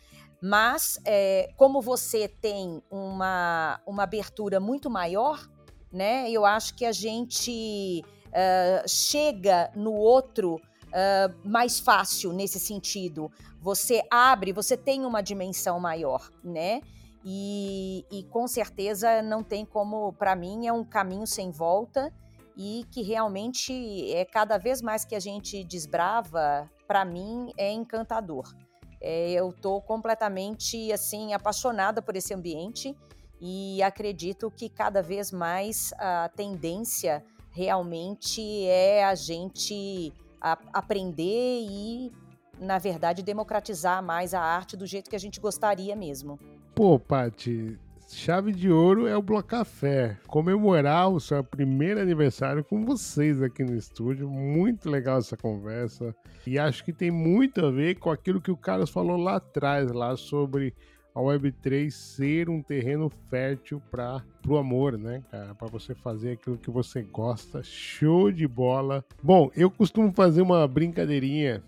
Mas, 0.44 0.98
é, 1.04 1.52
como 1.56 1.80
você 1.80 2.26
tem 2.26 2.82
uma, 2.90 3.80
uma 3.86 4.02
abertura 4.02 4.58
muito 4.58 4.90
maior, 4.90 5.48
né? 5.92 6.30
Eu 6.30 6.44
acho 6.44 6.74
que 6.74 6.84
a 6.84 6.92
gente 6.92 8.02
uh, 8.28 8.88
chega 8.88 9.70
no 9.74 9.92
outro 9.92 10.56
uh, 10.56 11.48
mais 11.48 11.78
fácil 11.78 12.32
nesse 12.32 12.58
sentido. 12.58 13.30
Você 13.60 14.02
abre, 14.10 14.52
você 14.52 14.76
tem 14.76 15.04
uma 15.04 15.20
dimensão 15.20 15.78
maior, 15.78 16.30
né? 16.42 16.80
E, 17.24 18.04
e 18.10 18.24
com 18.24 18.48
certeza 18.48 19.22
não 19.22 19.42
tem 19.42 19.64
como, 19.64 20.12
para 20.14 20.34
mim, 20.34 20.66
é 20.66 20.72
um 20.72 20.84
caminho 20.84 21.26
sem 21.26 21.50
volta 21.50 22.12
e 22.56 22.84
que 22.90 23.02
realmente 23.02 24.12
é 24.12 24.24
cada 24.24 24.58
vez 24.58 24.82
mais 24.82 25.04
que 25.04 25.14
a 25.14 25.20
gente 25.20 25.62
desbrava, 25.64 26.68
para 26.86 27.04
mim 27.04 27.52
é 27.56 27.70
encantador. 27.70 28.52
É, 29.00 29.32
eu 29.32 29.50
estou 29.50 29.80
completamente 29.80 30.92
assim 30.92 31.32
apaixonada 31.32 32.02
por 32.02 32.14
esse 32.14 32.34
ambiente 32.34 32.96
e 33.44 33.82
acredito 33.82 34.52
que 34.52 34.68
cada 34.68 35.02
vez 35.02 35.32
mais 35.32 35.92
a 35.98 36.28
tendência 36.28 37.24
realmente 37.50 38.40
é 38.66 39.04
a 39.04 39.16
gente 39.16 40.12
a, 40.40 40.56
aprender 40.72 41.66
e, 41.68 42.12
na 42.60 42.78
verdade, 42.78 43.20
democratizar 43.20 44.00
mais 44.00 44.32
a 44.32 44.40
arte 44.40 44.76
do 44.76 44.86
jeito 44.86 45.10
que 45.10 45.16
a 45.16 45.18
gente 45.18 45.40
gostaria 45.40 45.96
mesmo. 45.96 46.38
Pô, 46.72 47.00
Pati, 47.00 47.76
chave 48.08 48.52
de 48.52 48.70
ouro 48.70 49.08
é 49.08 49.16
o 49.16 49.20
Bloco 49.20 49.48
Café. 49.48 50.16
Comemorar 50.28 51.10
o 51.10 51.18
seu 51.18 51.42
primeiro 51.42 52.00
aniversário 52.00 52.62
com 52.62 52.84
vocês 52.84 53.42
aqui 53.42 53.64
no 53.64 53.74
estúdio. 53.74 54.30
Muito 54.30 54.88
legal 54.88 55.18
essa 55.18 55.36
conversa. 55.36 56.14
E 56.46 56.60
acho 56.60 56.84
que 56.84 56.92
tem 56.92 57.10
muito 57.10 57.66
a 57.66 57.72
ver 57.72 57.96
com 57.96 58.08
aquilo 58.08 58.40
que 58.40 58.52
o 58.52 58.56
Carlos 58.56 58.88
falou 58.88 59.16
lá 59.16 59.36
atrás, 59.36 59.90
lá 59.90 60.16
sobre 60.16 60.72
a 61.14 61.20
Web3 61.20 61.90
ser 61.90 62.48
um 62.48 62.62
terreno 62.62 63.10
fértil 63.28 63.82
para 63.90 64.24
o 64.46 64.56
amor, 64.56 64.96
né, 64.96 65.22
cara? 65.30 65.54
Para 65.54 65.68
você 65.68 65.94
fazer 65.94 66.32
aquilo 66.32 66.58
que 66.58 66.70
você 66.70 67.02
gosta. 67.02 67.62
Show 67.62 68.30
de 68.32 68.46
bola. 68.46 69.04
Bom, 69.22 69.50
eu 69.54 69.70
costumo 69.70 70.12
fazer 70.12 70.42
uma 70.42 70.66
brincadeirinha 70.66 71.62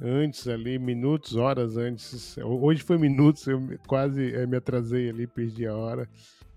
antes 0.00 0.46
ali, 0.48 0.78
minutos, 0.78 1.36
horas 1.36 1.76
antes. 1.76 2.36
Hoje 2.38 2.82
foi 2.82 2.98
minutos, 2.98 3.46
eu 3.46 3.60
quase 3.86 4.34
eh, 4.34 4.46
me 4.46 4.56
atrasei 4.56 5.10
ali, 5.10 5.26
perdi 5.26 5.66
a 5.66 5.76
hora. 5.76 6.08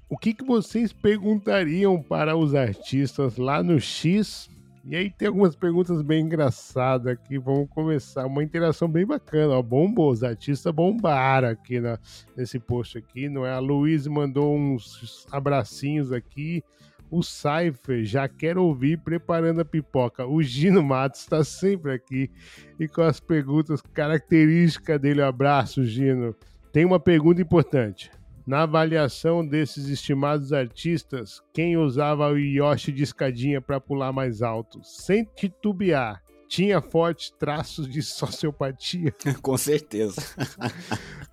O 0.10 0.18
que, 0.18 0.34
que 0.34 0.46
vocês 0.46 0.94
perguntariam 0.94 2.02
para 2.02 2.36
os 2.36 2.54
artistas 2.54 3.38
lá 3.38 3.64
no 3.64 3.80
X 3.80 4.50
e 4.86 4.98
aí 4.98 5.10
tem 5.10 5.30
algumas 5.30 5.56
perguntas 5.56 6.02
bem 6.02 6.26
engraçadas 6.26 7.08
aqui. 7.08 7.38
Vamos 7.38 7.70
começar. 7.70 8.26
Uma 8.26 8.44
interação 8.44 8.90
bem 8.90 9.06
bacana. 9.06 9.54
Ó, 9.54 9.62
bombou, 9.62 10.12
os 10.12 10.24
artistas 10.24 10.74
bombaram 10.74 11.48
aqui 11.48 11.80
na, 11.80 11.98
nesse 12.36 12.60
post 12.60 12.98
aqui. 12.98 13.30
Não 13.30 13.46
é? 13.46 13.54
A 13.54 13.60
Luiz 13.60 14.06
mandou 14.08 14.54
uns 14.54 15.26
abracinhos 15.32 16.12
aqui. 16.12 16.62
O 17.10 17.24
Cypher 17.24 18.04
já 18.04 18.28
quer 18.28 18.58
ouvir 18.58 19.00
preparando 19.00 19.62
a 19.62 19.66
pipoca. 19.66 20.26
O 20.26 20.44
Gino 20.44 20.84
Matos 20.84 21.22
está 21.22 21.44
sempre 21.46 21.94
aqui 21.94 22.30
e 22.78 22.86
com 22.88 23.04
as 23.04 23.22
perguntas 23.22 23.82
características 23.82 25.00
dele. 25.00 25.22
Um 25.22 25.28
abraço, 25.28 25.86
Gino. 25.86 26.36
Tem 26.74 26.84
uma 26.84 27.00
pergunta 27.00 27.42
importante. 27.42 28.12
Na 28.46 28.64
avaliação 28.64 29.46
desses 29.46 29.88
estimados 29.88 30.52
artistas, 30.52 31.42
quem 31.54 31.78
usava 31.78 32.30
o 32.30 32.38
Yoshi 32.38 32.92
de 32.92 33.04
escadinha 33.04 33.62
para 33.62 33.80
pular 33.80 34.12
mais 34.12 34.42
alto, 34.42 34.82
sem 34.84 35.24
titubear, 35.24 36.23
tinha 36.54 36.80
fortes 36.80 37.32
traços 37.32 37.90
de 37.90 38.04
sociopatia? 38.04 39.12
Com 39.42 39.58
certeza. 39.58 40.22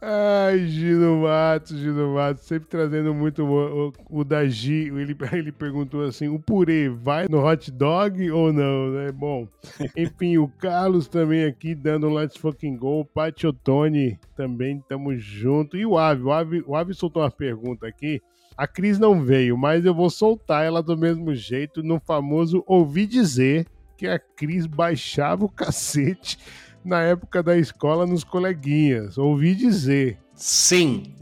Ai, 0.00 0.66
Gino 0.66 1.20
Matos, 1.20 1.78
Gino 1.78 2.14
Matos, 2.14 2.44
sempre 2.44 2.70
trazendo 2.70 3.12
muito 3.12 3.44
o, 3.44 3.88
o, 3.88 4.20
o 4.20 4.24
da 4.24 4.46
G, 4.46 4.88
ele, 4.88 5.14
ele 5.34 5.52
perguntou 5.52 6.04
assim, 6.04 6.28
o 6.28 6.38
purê 6.38 6.88
vai 6.88 7.28
no 7.28 7.44
hot 7.46 7.70
dog 7.70 8.30
ou 8.30 8.50
não, 8.50 8.92
né? 8.92 9.12
Bom, 9.12 9.46
enfim, 9.94 10.38
o 10.38 10.48
Carlos 10.48 11.06
também 11.06 11.44
aqui 11.44 11.74
dando 11.74 12.08
um 12.08 12.14
Let's 12.14 12.38
Fucking 12.38 12.78
Go, 12.78 13.04
Paty 13.04 13.46
Otoni 13.46 14.18
também, 14.34 14.82
tamo 14.88 15.14
junto, 15.18 15.76
e 15.76 15.84
o 15.84 15.98
Ave, 15.98 16.22
o 16.22 16.32
Ave, 16.32 16.64
o 16.66 16.74
Ave 16.74 16.94
soltou 16.94 17.22
uma 17.22 17.30
pergunta 17.30 17.86
aqui, 17.86 18.22
a 18.56 18.66
Cris 18.66 18.98
não 18.98 19.22
veio, 19.22 19.58
mas 19.58 19.84
eu 19.84 19.94
vou 19.94 20.08
soltar 20.08 20.64
ela 20.64 20.82
do 20.82 20.96
mesmo 20.96 21.34
jeito 21.34 21.82
no 21.82 22.00
famoso 22.00 22.64
ouvi 22.66 23.06
dizer 23.06 23.66
que 24.00 24.08
a 24.08 24.18
Cris 24.18 24.64
baixava 24.64 25.44
o 25.44 25.48
cacete 25.50 26.38
na 26.82 27.02
época 27.02 27.42
da 27.42 27.58
escola 27.58 28.06
nos 28.06 28.24
coleguinhas. 28.24 29.18
Ouvi 29.18 29.54
dizer. 29.54 30.18
Sim. 30.34 31.14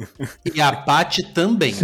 E 0.54 0.60
a 0.60 0.70
Paty 0.72 1.34
também. 1.34 1.74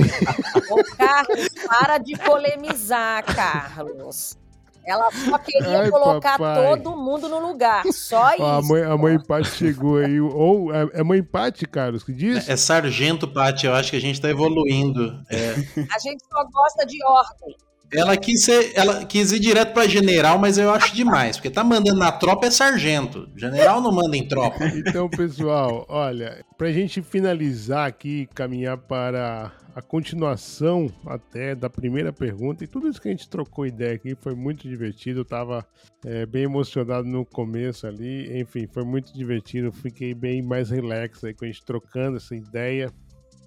Ô, 0.70 0.84
Carlos, 0.96 1.48
para 1.66 1.98
de 1.98 2.16
polemizar, 2.16 3.24
Carlos. 3.24 4.38
Ela 4.86 5.10
só 5.10 5.36
queria 5.36 5.80
Ai, 5.80 5.90
colocar 5.90 6.38
papai. 6.38 6.78
todo 6.78 6.96
mundo 6.96 7.28
no 7.28 7.40
lugar, 7.40 7.82
só 7.92 8.34
isso. 8.34 8.44
A 8.44 8.62
mãe, 8.62 8.82
a 8.84 8.96
mãe 8.96 9.18
Paty 9.18 9.48
chegou 9.48 9.96
aí. 9.96 10.20
Ou 10.20 10.72
é, 10.72 10.88
é 10.92 11.02
mãe 11.02 11.24
Paty, 11.24 11.66
Carlos, 11.66 12.04
que 12.04 12.12
diz? 12.12 12.48
É, 12.48 12.52
é 12.52 12.56
sargento 12.56 13.26
Paty, 13.26 13.66
eu 13.66 13.74
acho 13.74 13.90
que 13.90 13.96
a 13.96 14.00
gente 14.00 14.20
tá 14.20 14.30
evoluindo. 14.30 15.20
É. 15.28 15.54
A 15.90 15.98
gente 15.98 16.22
só 16.30 16.44
gosta 16.52 16.86
de 16.86 17.02
ordem. 17.04 17.56
Ela 17.92 18.16
quis, 18.16 18.42
ser, 18.42 18.72
ela 18.74 19.04
quis 19.04 19.30
ir 19.32 19.38
direto 19.38 19.72
para 19.72 19.88
general, 19.88 20.38
mas 20.38 20.58
eu 20.58 20.70
acho 20.70 20.94
demais, 20.94 21.36
porque 21.36 21.50
tá 21.50 21.62
mandando 21.62 21.98
na 21.98 22.10
tropa 22.10 22.46
é 22.46 22.50
sargento. 22.50 23.28
General 23.36 23.80
não 23.80 23.92
manda 23.92 24.16
em 24.16 24.26
tropa. 24.26 24.64
Então, 24.86 25.08
pessoal, 25.08 25.86
olha, 25.88 26.44
pra 26.58 26.70
gente 26.70 27.00
finalizar 27.00 27.88
aqui, 27.88 28.28
caminhar 28.34 28.76
para 28.76 29.52
a 29.74 29.82
continuação 29.82 30.88
até 31.06 31.54
da 31.54 31.68
primeira 31.68 32.12
pergunta 32.12 32.62
e 32.62 32.66
tudo 32.66 32.88
isso 32.88 33.00
que 33.00 33.08
a 33.08 33.10
gente 33.10 33.28
trocou 33.28 33.66
ideia 33.66 33.94
aqui 33.94 34.14
foi 34.14 34.34
muito 34.34 34.68
divertido. 34.68 35.20
Eu 35.20 35.24
tava 35.24 35.66
é, 36.04 36.24
bem 36.26 36.44
emocionado 36.44 37.08
no 37.08 37.24
começo 37.24 37.86
ali, 37.86 38.38
enfim, 38.38 38.68
foi 38.72 38.84
muito 38.84 39.12
divertido. 39.12 39.72
Fiquei 39.72 40.14
bem 40.14 40.42
mais 40.42 40.70
relax 40.70 41.24
aí 41.24 41.34
com 41.34 41.44
a 41.44 41.48
gente 41.48 41.64
trocando 41.64 42.18
essa 42.18 42.36
ideia. 42.36 42.92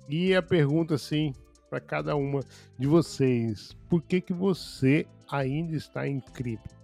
E 0.10 0.34
a 0.36 0.42
pergunta, 0.42 0.96
assim, 0.96 1.34
para 1.70 1.80
cada 1.80 2.16
uma 2.16 2.44
de 2.78 2.88
vocês. 2.88 3.76
Por 3.90 4.02
que, 4.02 4.22
que 4.22 4.34
você 4.34 5.06
ainda 5.30 5.76
está 5.76 6.08
em 6.08 6.20
cripto? 6.20 6.76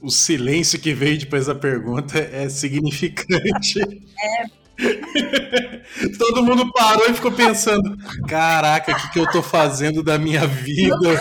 O 0.00 0.10
silêncio 0.10 0.78
que 0.78 0.94
veio 0.94 1.18
depois 1.18 1.46
da 1.46 1.54
pergunta 1.54 2.18
é 2.18 2.48
significante. 2.48 3.80
É. 3.80 4.67
Todo 6.18 6.44
mundo 6.44 6.70
parou 6.72 7.08
e 7.08 7.14
ficou 7.14 7.32
pensando: 7.32 7.96
caraca, 8.26 8.92
o 8.92 8.96
que, 8.96 9.10
que 9.12 9.18
eu 9.18 9.30
tô 9.30 9.42
fazendo 9.42 10.02
da 10.02 10.18
minha 10.18 10.46
vida? 10.46 10.96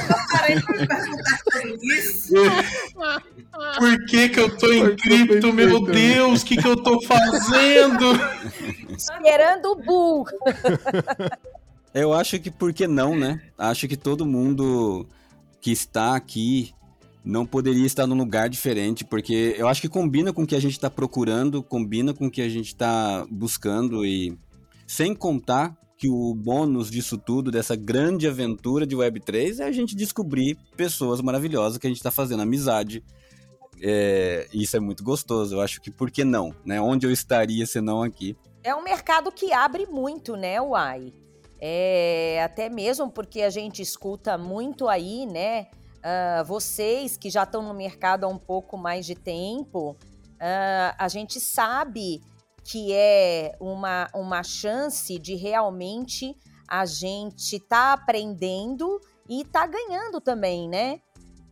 Por 3.79 4.05
que, 4.05 4.29
que 4.29 4.39
eu 4.39 4.55
tô 4.55 4.71
em 4.71 4.95
cripto, 4.95 5.51
meu 5.51 5.83
Deus? 5.83 6.41
O 6.41 6.45
que, 6.45 6.57
que 6.57 6.67
eu 6.67 6.75
tô 6.75 7.01
fazendo? 7.01 8.13
Esperando 8.95 9.71
o 9.71 9.75
bull. 9.75 10.27
Eu 11.93 12.13
acho 12.13 12.39
que 12.39 12.51
por 12.51 12.71
que 12.71 12.87
não, 12.87 13.15
né? 13.15 13.41
Acho 13.57 13.87
que 13.87 13.97
todo 13.97 14.25
mundo 14.25 15.07
que 15.59 15.71
está 15.71 16.15
aqui 16.15 16.75
não 17.27 17.45
poderia 17.45 17.85
estar 17.85 18.07
num 18.07 18.15
lugar 18.15 18.47
diferente, 18.47 19.03
porque 19.03 19.53
eu 19.57 19.67
acho 19.67 19.81
que 19.81 19.89
combina 19.89 20.31
com 20.31 20.43
o 20.43 20.47
que 20.47 20.55
a 20.55 20.61
gente 20.61 20.71
está 20.71 20.89
procurando, 20.89 21.61
combina 21.61 22.13
com 22.13 22.27
o 22.27 22.31
que 22.31 22.41
a 22.41 22.47
gente 22.47 22.67
está 22.67 23.27
buscando 23.29 24.05
e 24.05 24.37
sem 24.87 25.13
contar 25.13 25.77
que 25.97 26.07
o 26.07 26.33
bônus 26.33 26.89
disso 26.89 27.17
tudo, 27.17 27.51
dessa 27.51 27.75
grande 27.75 28.27
aventura 28.27 28.87
de 28.87 28.95
Web3, 28.95 29.59
é 29.59 29.65
a 29.65 29.71
gente 29.73 29.93
descobrir 29.93 30.57
pessoas 30.77 31.19
maravilhosas 31.19 31.77
que 31.77 31.85
a 31.85 31.89
gente 31.89 31.97
está 31.97 32.11
fazendo 32.11 32.43
amizade. 32.43 33.03
É, 33.81 34.47
isso 34.53 34.77
é 34.77 34.79
muito 34.79 35.03
gostoso. 35.03 35.55
Eu 35.55 35.61
acho 35.61 35.81
que 35.81 35.91
por 35.91 36.09
que 36.09 36.23
não? 36.23 36.53
Né? 36.63 36.79
Onde 36.79 37.05
eu 37.05 37.11
estaria 37.11 37.65
se 37.65 37.81
não 37.81 38.03
aqui? 38.03 38.37
É 38.63 38.73
um 38.73 38.83
mercado 38.83 39.31
que 39.33 39.51
abre 39.51 39.85
muito, 39.87 40.37
né, 40.37 40.61
Uai? 40.61 41.11
É, 41.59 42.41
até 42.43 42.69
mesmo 42.69 43.09
porque 43.11 43.41
a 43.41 43.49
gente 43.49 43.81
escuta 43.81 44.37
muito 44.37 44.87
aí, 44.87 45.25
né? 45.25 45.67
Uh, 46.07 46.45
vocês 46.45 47.17
que 47.17 47.29
já 47.29 47.43
estão 47.43 47.61
no 47.61 47.73
mercado 47.73 48.23
há 48.23 48.29
um 48.29 48.37
pouco 48.37 48.77
mais 48.77 49.05
de 49.05 49.13
tempo, 49.13 49.91
uh, 49.91 50.95
a 50.97 51.09
gente 51.09 51.37
sabe 51.37 52.21
que 52.63 52.93
é 52.93 53.51
uma, 53.59 54.07
uma 54.13 54.41
chance 54.41 55.19
de 55.19 55.35
realmente 55.35 56.33
a 56.65 56.85
gente 56.85 57.57
estar 57.57 57.97
tá 57.97 58.01
aprendendo 58.01 59.01
e 59.27 59.43
tá 59.43 59.67
ganhando 59.67 60.21
também, 60.21 60.69
né? 60.69 61.01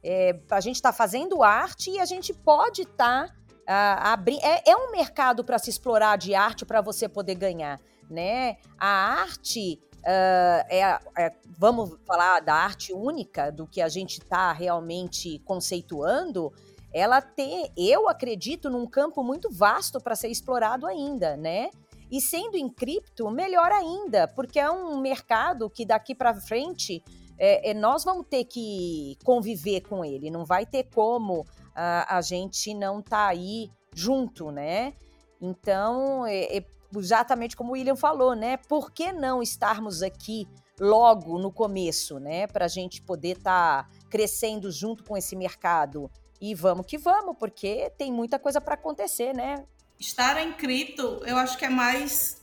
É, 0.02 0.40
a 0.49 0.61
gente 0.61 0.76
está 0.76 0.94
fazendo 0.94 1.44
arte 1.44 1.90
e 1.90 1.99
a 1.99 2.06
gente 2.06 2.34
pode 2.34 2.84
estar 2.84 3.27
tá, 3.27 4.03
uh, 4.03 4.07
abrindo. 4.07 4.41
É, 4.41 4.64
é 4.68 4.76
um 4.77 4.90
mercado 4.90 5.44
para 5.44 5.60
se 5.60 5.69
explorar 5.69 6.18
de 6.18 6.34
arte 6.34 6.65
para 6.65 6.80
você 6.80 7.10
poder 7.10 7.36
ganhar, 7.36 7.77
né? 8.10 8.56
A 8.77 8.88
arte 8.88 9.82
uh, 10.06 10.65
é, 10.69 10.99
é, 11.18 11.34
vamos 11.57 11.98
falar 12.06 12.40
da 12.40 12.53
arte 12.53 12.94
única, 12.94 13.52
do 13.52 13.68
que 13.68 13.82
a 13.82 13.90
gente 13.90 14.19
está 14.19 14.52
realmente 14.53 15.40
conceituando 15.40 16.53
ela 16.95 17.22
tem, 17.22 17.69
eu 17.76 18.07
acredito, 18.07 18.69
num 18.69 18.88
campo 18.88 19.22
muito 19.22 19.52
vasto 19.52 19.99
para 19.99 20.15
ser 20.15 20.30
explorado 20.30 20.88
ainda, 20.88 21.36
né? 21.36 21.69
E 22.10 22.22
sendo 22.22 22.56
em 22.56 22.69
cripto, 22.69 23.30
melhor 23.30 23.69
ainda, 23.69 24.30
porque 24.30 24.57
é 24.57 24.72
um 24.72 25.02
mercado 25.02 25.69
que 25.69 25.86
daqui 25.86 26.15
para 26.15 26.34
frente 26.34 27.03
é, 27.38 27.72
é, 27.72 27.73
nós 27.73 28.06
vamos 28.06 28.26
ter 28.30 28.45
que 28.45 29.18
conviver 29.26 29.82
com 29.82 30.06
ele, 30.06 30.32
não 30.32 30.45
vai 30.45 30.65
ter 30.65 30.86
como 30.86 31.45
a, 31.76 32.15
a 32.18 32.22
gente 32.22 32.73
não 32.73 33.02
tá 33.02 33.27
aí 33.27 33.69
junto, 33.94 34.49
né? 34.49 34.94
Então, 35.41 36.26
é, 36.26 36.60
é, 36.60 36.65
exatamente 37.00 37.56
como 37.56 37.72
o 37.72 37.74
William 37.74 37.96
falou, 37.96 38.36
né? 38.36 38.58
Por 38.58 38.92
que 38.92 39.12
não 39.12 39.42
estarmos 39.42 40.02
aqui 40.02 40.48
logo 40.80 41.38
no 41.38 41.52
começo, 41.52 42.20
né? 42.20 42.48
Para 42.48 42.66
a 42.66 42.70
gente 42.70 43.02
poder 43.02 43.38
estar 43.38 43.84
tá 43.84 43.90
crescendo 44.10 44.72
junto 44.72 45.04
com 45.04 45.16
esse 45.16 45.36
mercado 45.36 46.10
e 46.40 46.54
vamos 46.54 46.86
que 46.86 46.98
vamos, 46.98 47.38
porque 47.38 47.92
tem 47.98 48.12
muita 48.12 48.38
coisa 48.38 48.60
para 48.60 48.76
acontecer, 48.76 49.34
né? 49.34 49.66
Estar 50.00 50.42
em 50.42 50.52
cripto, 50.54 51.22
eu 51.26 51.38
acho 51.38 51.58
que 51.58 51.66
é 51.66 51.70
mais 51.70 52.42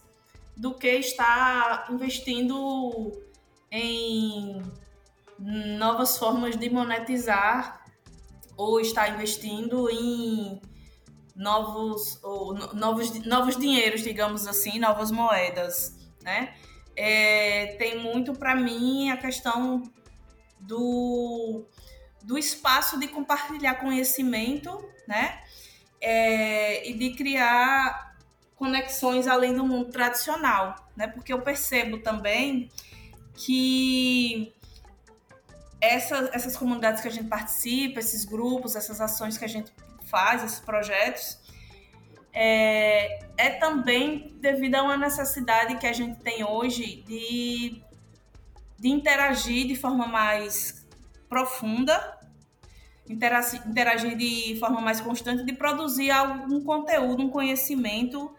do 0.56 0.74
que 0.74 0.88
estar 0.88 1.86
investindo 1.90 3.22
em 3.70 4.62
novas 5.78 6.18
formas 6.18 6.56
de 6.56 6.70
monetizar 6.70 7.84
ou 8.56 8.80
estar 8.80 9.08
investindo 9.08 9.90
em 9.90 10.60
novos 11.34 12.18
ou 12.22 12.54
novos 12.74 13.24
novos 13.24 13.56
dinheiros, 13.56 14.02
digamos 14.02 14.46
assim, 14.46 14.78
novas 14.78 15.10
moedas, 15.10 15.96
né? 16.22 16.54
É, 16.94 17.74
tem 17.78 17.98
muito 17.98 18.32
para 18.34 18.54
mim 18.54 19.10
a 19.10 19.16
questão 19.16 19.82
do 20.60 21.64
do 22.22 22.38
espaço 22.38 23.00
de 23.00 23.08
compartilhar 23.08 23.76
conhecimento, 23.76 24.78
né? 25.08 25.40
É, 26.00 26.88
e 26.88 26.94
de 26.94 27.14
criar 27.14 28.16
conexões 28.54 29.26
além 29.26 29.54
do 29.54 29.64
mundo 29.64 29.90
tradicional, 29.90 30.76
né? 30.96 31.08
Porque 31.08 31.32
eu 31.32 31.40
percebo 31.40 31.98
também 31.98 32.70
que 33.34 34.52
essa, 35.80 36.30
essas 36.32 36.56
comunidades 36.56 37.02
que 37.02 37.08
a 37.08 37.10
gente 37.10 37.28
participa, 37.28 37.98
esses 37.98 38.24
grupos, 38.24 38.76
essas 38.76 39.00
ações 39.00 39.36
que 39.36 39.44
a 39.44 39.48
gente 39.48 39.72
faz, 40.12 40.44
esses 40.44 40.60
projetos, 40.60 41.40
é, 42.34 43.18
é 43.36 43.50
também 43.58 44.36
devido 44.40 44.74
a 44.76 44.82
uma 44.82 44.96
necessidade 44.96 45.76
que 45.78 45.86
a 45.86 45.92
gente 45.92 46.20
tem 46.20 46.44
hoje 46.44 47.02
de, 47.06 47.82
de 48.78 48.88
interagir 48.88 49.66
de 49.66 49.74
forma 49.74 50.06
mais 50.06 50.86
profunda, 51.28 52.18
interagir 53.08 54.16
de 54.16 54.56
forma 54.60 54.80
mais 54.80 55.00
constante, 55.00 55.44
de 55.44 55.52
produzir 55.54 56.10
algum 56.10 56.62
conteúdo, 56.62 57.22
um 57.22 57.30
conhecimento 57.30 58.34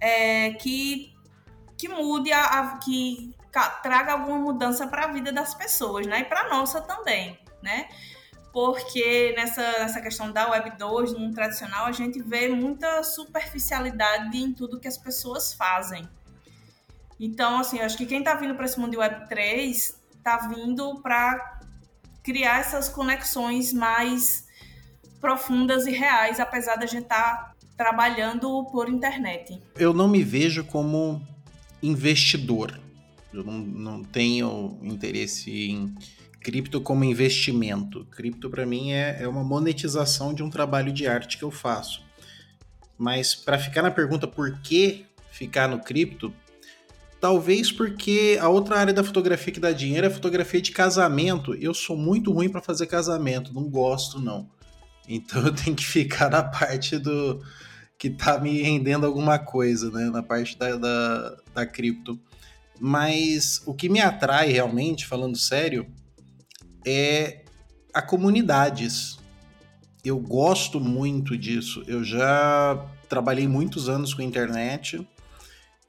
é, 0.00 0.50
que, 0.52 1.12
que 1.76 1.88
mude, 1.88 2.30
a, 2.32 2.44
a, 2.44 2.78
que 2.78 3.34
traga 3.82 4.12
alguma 4.12 4.38
mudança 4.38 4.86
para 4.86 5.04
a 5.04 5.12
vida 5.12 5.32
das 5.32 5.54
pessoas, 5.54 6.06
né? 6.06 6.20
E 6.20 6.24
para 6.24 6.42
a 6.42 6.48
nossa 6.48 6.80
também, 6.80 7.38
né? 7.62 7.88
Porque 8.54 9.34
nessa, 9.36 9.60
nessa 9.80 10.00
questão 10.00 10.30
da 10.30 10.48
Web 10.48 10.78
2, 10.78 11.14
no 11.14 11.32
tradicional, 11.32 11.86
a 11.86 11.92
gente 11.92 12.22
vê 12.22 12.46
muita 12.46 13.02
superficialidade 13.02 14.38
em 14.38 14.52
tudo 14.52 14.78
que 14.78 14.86
as 14.86 14.96
pessoas 14.96 15.52
fazem, 15.52 16.08
Então, 17.18 17.58
assim, 17.58 17.80
acho 17.80 17.96
que 17.96 18.06
quem 18.06 18.20
está 18.20 18.34
vindo 18.36 18.54
para 18.54 18.64
esse 18.64 18.78
mundo 18.78 18.92
de 18.92 18.96
Web3 18.96 19.96
está 20.16 20.46
vindo 20.46 21.00
para 21.02 21.60
criar 22.22 22.60
essas 22.60 22.88
conexões 22.88 23.72
mais 23.72 24.46
profundas 25.20 25.88
e 25.88 25.90
reais, 25.90 26.38
apesar 26.38 26.76
da 26.76 26.86
gente 26.86 27.02
estar 27.02 27.48
tá 27.48 27.54
trabalhando 27.76 28.64
por 28.66 28.88
internet. 28.88 29.60
Eu 29.74 29.92
não 29.92 30.06
me 30.06 30.22
vejo 30.22 30.64
como 30.64 31.20
investidor. 31.82 32.80
Eu 33.32 33.42
não, 33.42 33.58
não 33.58 34.04
tenho 34.04 34.78
interesse 34.80 35.50
em 35.50 35.94
cripto 36.44 36.78
como 36.78 37.02
investimento. 37.02 38.04
Cripto, 38.10 38.50
para 38.50 38.66
mim, 38.66 38.92
é, 38.92 39.22
é 39.22 39.26
uma 39.26 39.42
monetização 39.42 40.34
de 40.34 40.42
um 40.42 40.50
trabalho 40.50 40.92
de 40.92 41.06
arte 41.06 41.38
que 41.38 41.42
eu 41.42 41.50
faço. 41.50 42.02
Mas 42.98 43.34
para 43.34 43.58
ficar 43.58 43.80
na 43.80 43.90
pergunta 43.90 44.28
por 44.28 44.60
que 44.60 45.06
ficar 45.32 45.66
no 45.66 45.80
cripto, 45.80 46.32
talvez 47.18 47.72
porque 47.72 48.38
a 48.40 48.48
outra 48.50 48.78
área 48.78 48.92
da 48.92 49.02
fotografia 49.02 49.54
que 49.54 49.58
dá 49.58 49.72
dinheiro 49.72 50.06
é 50.06 50.10
a 50.10 50.12
fotografia 50.12 50.60
de 50.60 50.70
casamento. 50.70 51.54
Eu 51.54 51.72
sou 51.72 51.96
muito 51.96 52.30
ruim 52.30 52.50
para 52.50 52.60
fazer 52.60 52.86
casamento, 52.86 53.52
não 53.54 53.64
gosto 53.64 54.20
não. 54.20 54.48
Então 55.08 55.46
eu 55.46 55.54
tenho 55.54 55.74
que 55.74 55.84
ficar 55.84 56.30
na 56.30 56.42
parte 56.42 56.98
do 56.98 57.42
que 57.98 58.10
tá 58.10 58.38
me 58.38 58.60
rendendo 58.60 59.06
alguma 59.06 59.38
coisa, 59.38 59.90
né? 59.90 60.10
Na 60.10 60.22
parte 60.22 60.58
da, 60.58 60.76
da, 60.76 61.36
da 61.54 61.66
cripto. 61.66 62.20
Mas 62.78 63.62
o 63.64 63.72
que 63.72 63.88
me 63.88 64.00
atrai 64.00 64.52
realmente, 64.52 65.06
falando 65.06 65.38
sério, 65.38 65.86
é 66.84 67.42
a 67.92 68.02
comunidades. 68.02 69.18
Eu 70.04 70.18
gosto 70.18 70.80
muito 70.80 71.36
disso. 71.36 71.82
Eu 71.86 72.04
já 72.04 72.86
trabalhei 73.08 73.46
muitos 73.46 73.88
anos 73.88 74.12
com 74.12 74.22
internet 74.22 75.06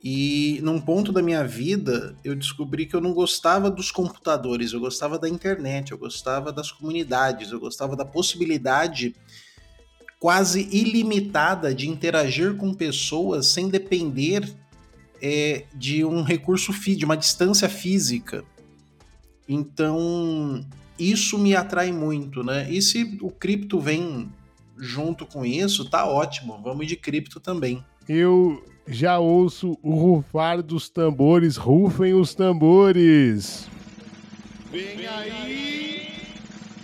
e 0.03 0.59
num 0.61 0.79
ponto 0.79 1.11
da 1.11 1.21
minha 1.21 1.43
vida 1.43 2.15
eu 2.23 2.35
descobri 2.35 2.85
que 2.85 2.95
eu 2.95 3.01
não 3.01 3.11
gostava 3.13 3.71
dos 3.71 3.89
computadores, 3.89 4.71
eu 4.71 4.79
gostava 4.79 5.17
da 5.17 5.27
internet, 5.27 5.91
eu 5.91 5.97
gostava 5.97 6.51
das 6.51 6.71
comunidades, 6.71 7.51
eu 7.51 7.59
gostava 7.59 7.95
da 7.95 8.05
possibilidade 8.05 9.15
quase 10.19 10.67
ilimitada 10.71 11.73
de 11.73 11.89
interagir 11.89 12.55
com 12.55 12.73
pessoas 12.73 13.47
sem 13.47 13.67
depender 13.67 14.47
é, 15.21 15.65
de 15.73 16.05
um 16.05 16.21
recurso 16.21 16.71
de 16.71 17.03
uma 17.03 17.17
distância 17.17 17.67
física. 17.67 18.43
Então, 19.49 20.63
isso 20.97 21.37
me 21.37 21.55
atrai 21.55 21.91
muito, 21.91 22.43
né? 22.43 22.69
E 22.69 22.81
se 22.81 23.17
o 23.21 23.29
cripto 23.29 23.79
vem 23.79 24.29
junto 24.77 25.25
com 25.25 25.45
isso, 25.45 25.89
tá 25.89 26.05
ótimo. 26.05 26.59
Vamos 26.63 26.87
de 26.87 26.95
cripto 26.95 27.39
também. 27.39 27.83
Eu 28.07 28.63
já 28.87 29.17
ouço 29.19 29.77
o 29.81 29.95
rufar 29.95 30.61
dos 30.61 30.89
tambores. 30.89 31.57
Rufem 31.57 32.13
os 32.13 32.35
tambores. 32.35 33.67
Vem 34.71 35.07
aí, 35.07 36.09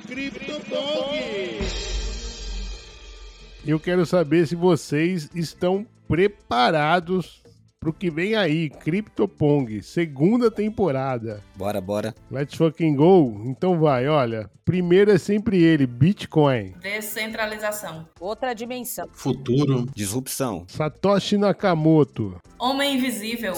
CryptoPong! 0.07 1.59
Eu 3.65 3.79
quero 3.79 4.05
saber 4.05 4.47
se 4.47 4.55
vocês 4.55 5.29
estão 5.35 5.85
preparados 6.07 7.40
pro 7.81 7.91
que 7.91 8.11
vem 8.11 8.35
aí, 8.35 8.69
CryptoPong, 8.69 9.81
segunda 9.81 10.51
temporada. 10.51 11.43
Bora, 11.55 11.81
bora. 11.81 12.15
Let's 12.29 12.53
fucking 12.53 12.95
go. 12.95 13.41
Então 13.43 13.79
vai, 13.79 14.07
olha. 14.07 14.47
Primeiro 14.63 15.09
é 15.09 15.17
sempre 15.17 15.63
ele, 15.63 15.87
Bitcoin. 15.87 16.75
Descentralização. 16.79 18.07
Outra 18.19 18.53
dimensão. 18.53 19.09
Futuro. 19.11 19.87
Disrupção. 19.95 20.63
Satoshi 20.67 21.37
Nakamoto. 21.37 22.39
Homem 22.59 22.97
invisível. 22.97 23.53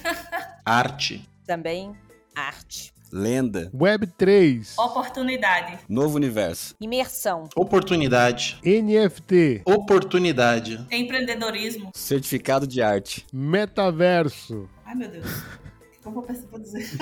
Arte. 0.64 1.28
Também 1.46 1.94
arte. 2.34 2.94
Lenda. 3.12 3.70
Web 3.74 4.06
3. 4.06 4.78
Oportunidade. 4.78 5.78
Novo 5.88 6.16
universo. 6.16 6.74
Imersão. 6.80 7.48
Oportunidade. 7.56 8.60
NFT. 8.64 9.62
Oportunidade. 9.64 10.86
Empreendedorismo. 10.90 11.90
Certificado 11.94 12.66
de 12.66 12.80
arte. 12.80 13.26
Metaverso. 13.32 14.68
Ai, 14.84 14.94
meu 14.94 15.08
Deus. 15.08 15.26
O 15.26 16.02
que 16.02 16.08
eu 16.08 16.12
vou 16.50 16.60
dizer? 16.60 16.88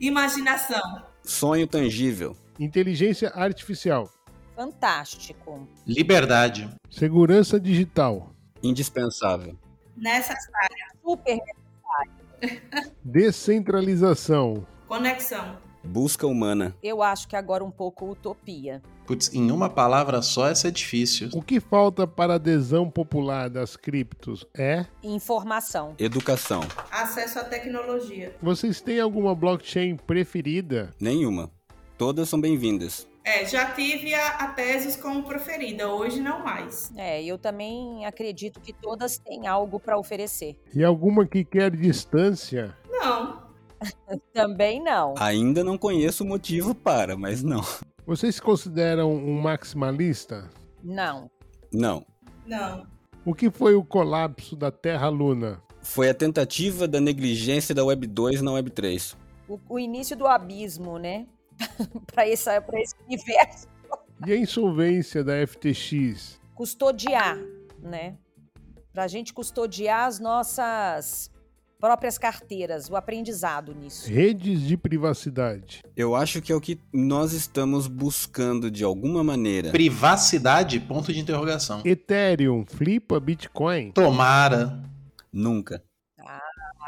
Imaginação. 0.00 0.82
Sonho 1.22 1.66
tangível. 1.66 2.36
Inteligência 2.58 3.28
artificial. 3.30 4.10
Fantástico. 4.54 5.68
Liberdade. 5.86 6.68
Segurança 6.90 7.60
digital. 7.60 8.32
Indispensável. 8.62 9.56
Necessária. 9.96 10.86
Super 11.02 11.38
Descentralização. 13.04 14.66
Conexão. 14.88 15.56
Busca 15.82 16.26
humana. 16.26 16.74
Eu 16.82 17.02
acho 17.02 17.28
que 17.28 17.36
agora 17.36 17.64
um 17.64 17.70
pouco 17.70 18.10
utopia. 18.10 18.82
Putz, 19.06 19.32
em 19.32 19.52
uma 19.52 19.70
palavra 19.70 20.20
só, 20.20 20.48
essa 20.48 20.66
é 20.66 20.70
difícil. 20.70 21.28
O 21.32 21.40
que 21.40 21.60
falta 21.60 22.08
para 22.08 22.32
a 22.32 22.36
adesão 22.36 22.90
popular 22.90 23.48
das 23.48 23.76
criptos 23.76 24.44
é? 24.52 24.84
Informação. 25.02 25.94
Educação. 25.96 26.62
Acesso 26.90 27.38
à 27.38 27.44
tecnologia. 27.44 28.34
Vocês 28.42 28.80
têm 28.80 28.98
alguma 28.98 29.34
blockchain 29.34 29.96
preferida? 29.96 30.90
Nenhuma. 31.00 31.50
Todas 31.96 32.28
são 32.28 32.40
bem-vindas. 32.40 33.06
É, 33.26 33.44
já 33.44 33.72
tive 33.72 34.14
a, 34.14 34.28
a 34.36 34.54
como 35.02 35.24
preferida, 35.24 35.88
hoje 35.88 36.20
não 36.20 36.44
mais. 36.44 36.92
É, 36.96 37.20
eu 37.24 37.36
também 37.36 38.06
acredito 38.06 38.60
que 38.60 38.72
todas 38.72 39.18
têm 39.18 39.48
algo 39.48 39.80
para 39.80 39.98
oferecer. 39.98 40.56
E 40.72 40.84
alguma 40.84 41.26
que 41.26 41.44
quer 41.44 41.72
distância? 41.72 42.72
Não. 42.88 43.42
também 44.32 44.80
não. 44.80 45.14
Ainda 45.18 45.64
não 45.64 45.76
conheço 45.76 46.22
o 46.22 46.26
motivo 46.26 46.72
para, 46.72 47.16
mas 47.16 47.42
não. 47.42 47.64
Vocês 48.06 48.36
se 48.36 48.40
consideram 48.40 49.12
um 49.12 49.40
maximalista? 49.40 50.48
Não. 50.80 51.28
Não. 51.72 52.06
Não. 52.46 52.86
O 53.24 53.34
que 53.34 53.50
foi 53.50 53.74
o 53.74 53.84
colapso 53.84 54.54
da 54.54 54.70
Terra-Luna? 54.70 55.60
Foi 55.82 56.08
a 56.08 56.14
tentativa 56.14 56.86
da 56.86 57.00
negligência 57.00 57.74
da 57.74 57.84
Web 57.84 58.06
2 58.06 58.40
na 58.40 58.52
Web 58.52 58.70
3. 58.70 59.16
O, 59.48 59.58
o 59.68 59.78
início 59.80 60.16
do 60.16 60.28
abismo, 60.28 60.96
né? 60.96 61.26
para 62.12 62.26
esse, 62.28 62.50
esse 62.50 62.94
universo. 63.06 63.68
E 64.26 64.32
a 64.32 64.36
insolvência 64.36 65.22
da 65.22 65.34
FTX? 65.46 66.40
Custodiar, 66.54 67.38
né? 67.82 68.16
Para 68.92 69.04
a 69.04 69.08
gente 69.08 69.34
custodiar 69.34 70.06
as 70.06 70.18
nossas 70.18 71.30
próprias 71.78 72.16
carteiras, 72.16 72.88
o 72.88 72.96
aprendizado 72.96 73.74
nisso. 73.74 74.08
Redes 74.08 74.62
de 74.62 74.76
privacidade. 74.76 75.82
Eu 75.94 76.16
acho 76.16 76.40
que 76.40 76.50
é 76.50 76.54
o 76.54 76.60
que 76.60 76.80
nós 76.92 77.32
estamos 77.32 77.86
buscando 77.86 78.70
de 78.70 78.82
alguma 78.82 79.22
maneira. 79.22 79.70
Privacidade? 79.70 80.80
Ponto 80.80 81.12
de 81.12 81.20
interrogação. 81.20 81.82
Ethereum, 81.84 82.64
flipa 82.66 83.20
Bitcoin? 83.20 83.92
Tomara. 83.92 84.82
Nunca. 85.30 85.82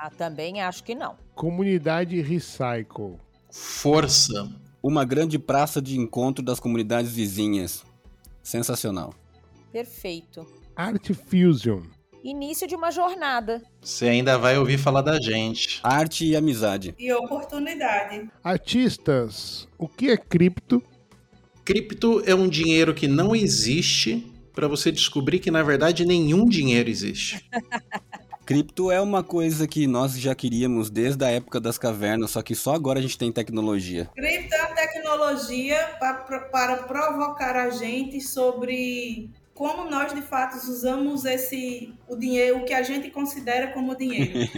Ah, 0.01 0.11
também 0.17 0.63
acho 0.63 0.83
que 0.83 0.95
não. 0.95 1.17
Comunidade 1.35 2.21
Recycle. 2.23 3.19
Força. 3.51 4.51
Uma 4.83 5.05
grande 5.05 5.39
praça 5.39 5.81
de 5.81 5.99
encontro 5.99 6.45
das 6.45 6.61
comunidades 6.61 7.13
vizinhas. 7.13 7.85
Sensacional. 8.43 9.15
Perfeito. 9.73 10.47
Art 10.77 11.11
Fusion. 11.13 11.83
Início 12.23 12.67
de 12.67 12.75
uma 12.75 12.91
jornada. 12.91 13.63
Você 13.81 14.09
ainda 14.09 14.37
vai 14.39 14.59
ouvir 14.59 14.79
falar 14.79 15.03
da 15.03 15.21
gente. 15.21 15.81
Arte 15.83 16.27
e 16.27 16.37
amizade. 16.37 16.95
E 16.99 17.13
oportunidade. 17.13 18.29
Artistas, 18.43 19.69
o 19.79 19.89
que 19.89 20.11
é 20.11 20.17
cripto? 20.17 20.83
Cripto 21.65 22.23
é 22.27 22.35
um 22.35 22.49
dinheiro 22.49 22.95
que 22.95 23.07
não 23.07 23.37
existe 23.37 24.33
para 24.53 24.67
você 24.67 24.91
descobrir 24.91 25.39
que 25.39 25.51
na 25.51 25.63
verdade 25.63 26.05
nenhum 26.05 26.45
dinheiro 26.47 26.91
existe. 26.91 27.49
Cripto 28.49 28.91
é 28.91 28.99
uma 28.99 29.23
coisa 29.23 29.69
que 29.69 29.87
nós 29.87 30.19
já 30.19 30.35
queríamos 30.35 30.89
desde 30.89 31.23
a 31.23 31.29
época 31.29 31.61
das 31.61 31.77
cavernas, 31.77 32.31
só 32.31 32.41
que 32.41 32.55
só 32.55 32.75
agora 32.75 32.99
a 32.99 33.03
gente 33.03 33.19
tem 33.19 33.31
tecnologia. 33.31 34.07
Cripto 34.15 34.55
é 34.55 34.61
a 34.63 34.75
tecnologia 34.75 35.97
para, 36.01 36.15
para 36.15 36.77
provocar 36.85 37.57
a 37.57 37.69
gente 37.69 38.23
sobre 38.23 39.31
como 39.53 39.91
nós 39.91 40.15
de 40.15 40.23
fato 40.23 40.57
usamos 40.57 41.27
esse 41.27 41.93
o 42.09 42.17
dinheiro, 42.17 42.61
o 42.61 42.65
que 42.65 42.73
a 42.73 42.83
gente 42.83 43.11
considera 43.11 43.71
como 43.75 43.95
dinheiro. 43.95 44.33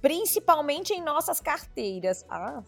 Principalmente 0.00 0.92
em 0.92 1.02
nossas 1.02 1.40
carteiras. 1.40 2.24
Ah. 2.30 2.62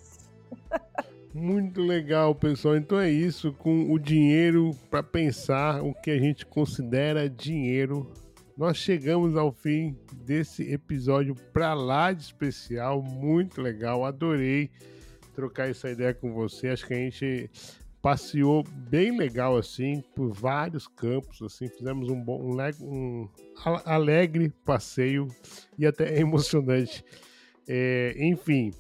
Muito 1.35 1.81
legal, 1.81 2.35
pessoal. 2.35 2.77
Então 2.77 3.01
é 3.01 3.11
isso, 3.11 3.53
com 3.55 3.91
o 3.91 3.99
dinheiro 3.99 4.77
para 4.91 5.03
pensar 5.03 5.83
o 5.83 5.95
que 5.95 6.11
a 6.11 6.19
gente 6.19 6.45
considera 6.45 7.29
dinheiro. 7.29 8.11
Nós 8.55 8.77
chegamos 8.77 9.35
ao 9.35 9.51
fim 9.51 9.97
desse 10.13 10.71
episódio 10.71 11.35
para 11.53 11.73
lá 11.73 12.13
de 12.13 12.23
especial, 12.23 13.03
muito 13.03 13.63
legal. 13.63 14.05
Adorei 14.05 14.71
trocar 15.35 15.71
essa 15.71 15.91
ideia 15.91 16.13
com 16.13 16.35
você. 16.35 16.69
Acho 16.69 16.87
que 16.87 16.93
a 16.93 16.99
gente 16.99 17.51
passeou 18.03 18.63
bem 18.91 19.17
legal 19.17 19.57
assim 19.57 20.03
por 20.15 20.33
vários 20.33 20.87
campos, 20.87 21.41
assim, 21.41 21.69
fizemos 21.69 22.11
um 22.11 22.21
bom 22.21 22.43
um, 22.43 22.61
um 22.83 23.29
alegre 23.87 24.53
passeio 24.67 25.29
e 25.79 25.87
até 25.87 26.13
emocionante. 26.21 27.03
É, 27.67 28.15
enfim, 28.19 28.73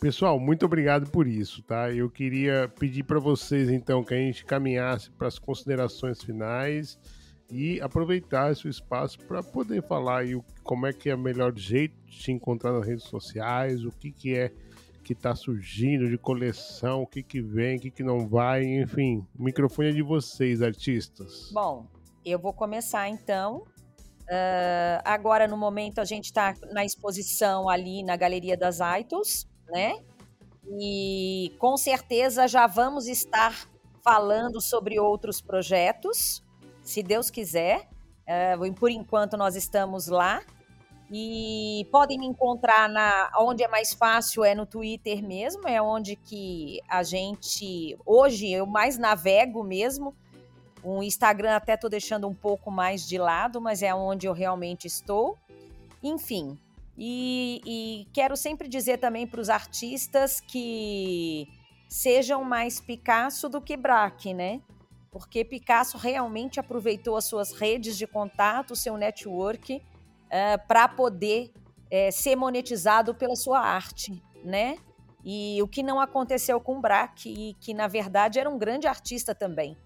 pessoal, 0.00 0.38
muito 0.38 0.64
obrigado 0.66 1.10
por 1.10 1.26
isso, 1.26 1.62
tá? 1.62 1.90
Eu 1.90 2.10
queria 2.10 2.68
pedir 2.78 3.04
para 3.04 3.18
vocês 3.18 3.68
então 3.70 4.02
que 4.02 4.14
a 4.14 4.16
gente 4.16 4.44
caminhasse 4.44 5.10
para 5.10 5.28
as 5.28 5.38
considerações 5.38 6.22
finais 6.22 6.98
e 7.50 7.80
aproveitar 7.80 8.50
esse 8.50 8.68
espaço 8.68 9.18
para 9.20 9.42
poder 9.42 9.82
falar 9.82 10.20
aí 10.20 10.40
como 10.62 10.86
é 10.86 10.92
que 10.92 11.10
é 11.10 11.14
o 11.14 11.18
melhor 11.18 11.56
jeito 11.56 11.94
de 12.06 12.18
te 12.18 12.32
encontrar 12.32 12.72
nas 12.72 12.86
redes 12.86 13.04
sociais, 13.04 13.84
o 13.84 13.90
que 13.90 14.10
que 14.10 14.34
é 14.34 14.50
que 15.02 15.12
está 15.12 15.34
surgindo 15.34 16.08
de 16.08 16.16
coleção, 16.16 17.02
o 17.02 17.06
que 17.06 17.22
que 17.22 17.42
vem, 17.42 17.76
o 17.76 17.80
que 17.80 17.90
que 17.90 18.02
não 18.02 18.28
vai, 18.28 18.64
enfim, 18.64 19.26
o 19.38 19.42
microfone 19.42 19.88
é 19.88 19.92
de 19.92 20.02
vocês, 20.02 20.62
artistas. 20.62 21.50
Bom, 21.52 21.86
eu 22.24 22.38
vou 22.38 22.52
começar 22.52 23.08
então. 23.08 23.64
Uh, 24.22 25.02
agora, 25.04 25.48
no 25.48 25.56
momento, 25.56 26.00
a 26.00 26.04
gente 26.04 26.26
está 26.26 26.54
na 26.72 26.84
exposição 26.84 27.68
ali 27.68 28.02
na 28.02 28.16
Galeria 28.16 28.56
das 28.56 28.80
Aitos, 28.80 29.46
né? 29.72 29.98
E 30.78 31.54
com 31.58 31.76
certeza 31.76 32.46
já 32.46 32.66
vamos 32.66 33.08
estar 33.08 33.66
falando 34.02 34.60
sobre 34.60 35.00
outros 35.00 35.40
projetos, 35.40 36.42
se 36.82 37.02
Deus 37.02 37.30
quiser. 37.30 37.88
Uh, 38.22 38.72
por 38.74 38.90
enquanto, 38.90 39.36
nós 39.36 39.56
estamos 39.56 40.06
lá. 40.06 40.42
E 41.14 41.86
podem 41.92 42.18
me 42.18 42.26
encontrar 42.26 42.88
na 42.88 43.30
onde 43.38 43.62
é 43.62 43.68
mais 43.68 43.92
fácil 43.92 44.44
é 44.44 44.54
no 44.54 44.64
Twitter 44.64 45.22
mesmo, 45.22 45.68
é 45.68 45.80
onde 45.82 46.16
que 46.16 46.80
a 46.88 47.02
gente 47.02 47.98
hoje 48.06 48.50
eu 48.50 48.64
mais 48.64 48.96
navego 48.96 49.62
mesmo. 49.62 50.14
O 50.82 51.02
Instagram 51.02 51.54
até 51.54 51.74
estou 51.74 51.90
deixando 51.90 52.26
um 52.26 52.34
pouco 52.34 52.70
mais 52.70 53.06
de 53.06 53.18
lado, 53.18 53.60
mas 53.60 53.82
é 53.82 53.94
onde 53.94 54.26
eu 54.26 54.32
realmente 54.32 54.86
estou. 54.86 55.36
Enfim, 56.02 56.58
e, 56.96 57.60
e 57.64 58.06
quero 58.12 58.36
sempre 58.36 58.68
dizer 58.68 58.98
também 58.98 59.26
para 59.26 59.40
os 59.40 59.48
artistas 59.48 60.40
que 60.40 61.48
sejam 61.88 62.44
mais 62.44 62.80
Picasso 62.80 63.48
do 63.48 63.60
que 63.60 63.76
Braque, 63.76 64.34
né? 64.34 64.60
Porque 65.10 65.44
Picasso 65.44 65.98
realmente 65.98 66.58
aproveitou 66.58 67.16
as 67.16 67.24
suas 67.24 67.52
redes 67.52 67.98
de 67.98 68.06
contato, 68.06 68.74
seu 68.74 68.96
network 68.96 69.76
uh, 69.76 69.82
eh, 70.30 70.56
para 70.56 70.88
poder 70.88 71.52
uh, 71.56 72.10
ser 72.10 72.34
monetizado 72.34 73.14
pela 73.14 73.36
sua 73.36 73.60
arte, 73.60 74.22
né? 74.42 74.78
E 75.24 75.62
o 75.62 75.68
que 75.68 75.82
não 75.82 76.00
aconteceu 76.00 76.60
com 76.60 76.80
Braque, 76.80 77.28
e 77.28 77.54
que 77.54 77.74
na 77.74 77.86
verdade 77.86 78.40
era 78.40 78.48
um 78.48 78.58
grande 78.58 78.86
artista 78.86 79.34
também, 79.34 79.76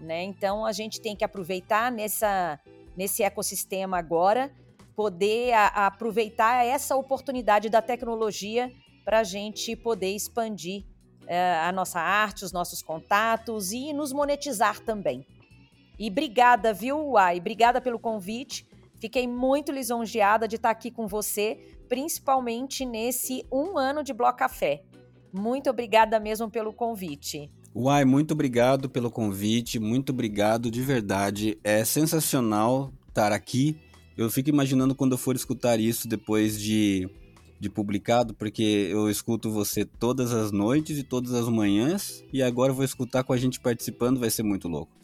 né? 0.00 0.22
Então 0.22 0.64
a 0.64 0.72
gente 0.72 1.00
tem 1.00 1.16
que 1.16 1.24
aproveitar 1.24 1.90
nessa, 1.90 2.60
nesse 2.96 3.24
ecossistema 3.24 3.98
agora, 3.98 4.52
poder 4.96 5.52
a, 5.52 5.66
a 5.66 5.86
aproveitar 5.86 6.64
essa 6.64 6.96
oportunidade 6.96 7.68
da 7.68 7.82
tecnologia 7.82 8.72
para 9.04 9.20
a 9.20 9.24
gente 9.24 9.76
poder 9.76 10.16
expandir 10.16 10.84
uh, 11.24 11.68
a 11.68 11.70
nossa 11.70 12.00
arte, 12.00 12.44
os 12.44 12.50
nossos 12.50 12.82
contatos 12.82 13.70
e 13.70 13.92
nos 13.92 14.12
monetizar 14.12 14.80
também. 14.80 15.24
E 15.98 16.08
obrigada, 16.08 16.72
viu, 16.72 17.10
Uai? 17.10 17.38
Obrigada 17.38 17.80
pelo 17.80 17.98
convite. 17.98 18.66
Fiquei 18.98 19.28
muito 19.28 19.70
lisonjeada 19.70 20.48
de 20.48 20.56
estar 20.56 20.70
aqui 20.70 20.90
com 20.90 21.06
você, 21.06 21.76
principalmente 21.88 22.84
nesse 22.84 23.46
um 23.52 23.78
ano 23.78 24.02
de 24.02 24.12
Bloco 24.12 24.38
Café. 24.38 24.82
Muito 25.32 25.68
obrigada 25.68 26.18
mesmo 26.18 26.50
pelo 26.50 26.72
convite. 26.72 27.50
Uai, 27.74 28.06
muito 28.06 28.32
obrigado 28.32 28.88
pelo 28.88 29.10
convite, 29.10 29.78
muito 29.78 30.10
obrigado 30.10 30.70
de 30.70 30.80
verdade. 30.80 31.58
É 31.62 31.84
sensacional 31.84 32.90
estar 33.08 33.32
aqui. 33.32 33.78
Eu 34.16 34.30
fico 34.30 34.48
imaginando 34.48 34.94
quando 34.94 35.12
eu 35.12 35.18
for 35.18 35.36
escutar 35.36 35.78
isso 35.78 36.08
depois 36.08 36.58
de, 36.58 37.06
de 37.60 37.68
publicado, 37.68 38.32
porque 38.32 38.88
eu 38.90 39.10
escuto 39.10 39.50
você 39.50 39.84
todas 39.84 40.32
as 40.32 40.50
noites 40.50 40.98
e 40.98 41.02
todas 41.02 41.34
as 41.34 41.48
manhãs, 41.48 42.24
e 42.32 42.42
agora 42.42 42.72
vou 42.72 42.84
escutar 42.84 43.24
com 43.24 43.34
a 43.34 43.36
gente 43.36 43.60
participando, 43.60 44.18
vai 44.18 44.30
ser 44.30 44.42
muito 44.42 44.68
louco. 44.68 44.96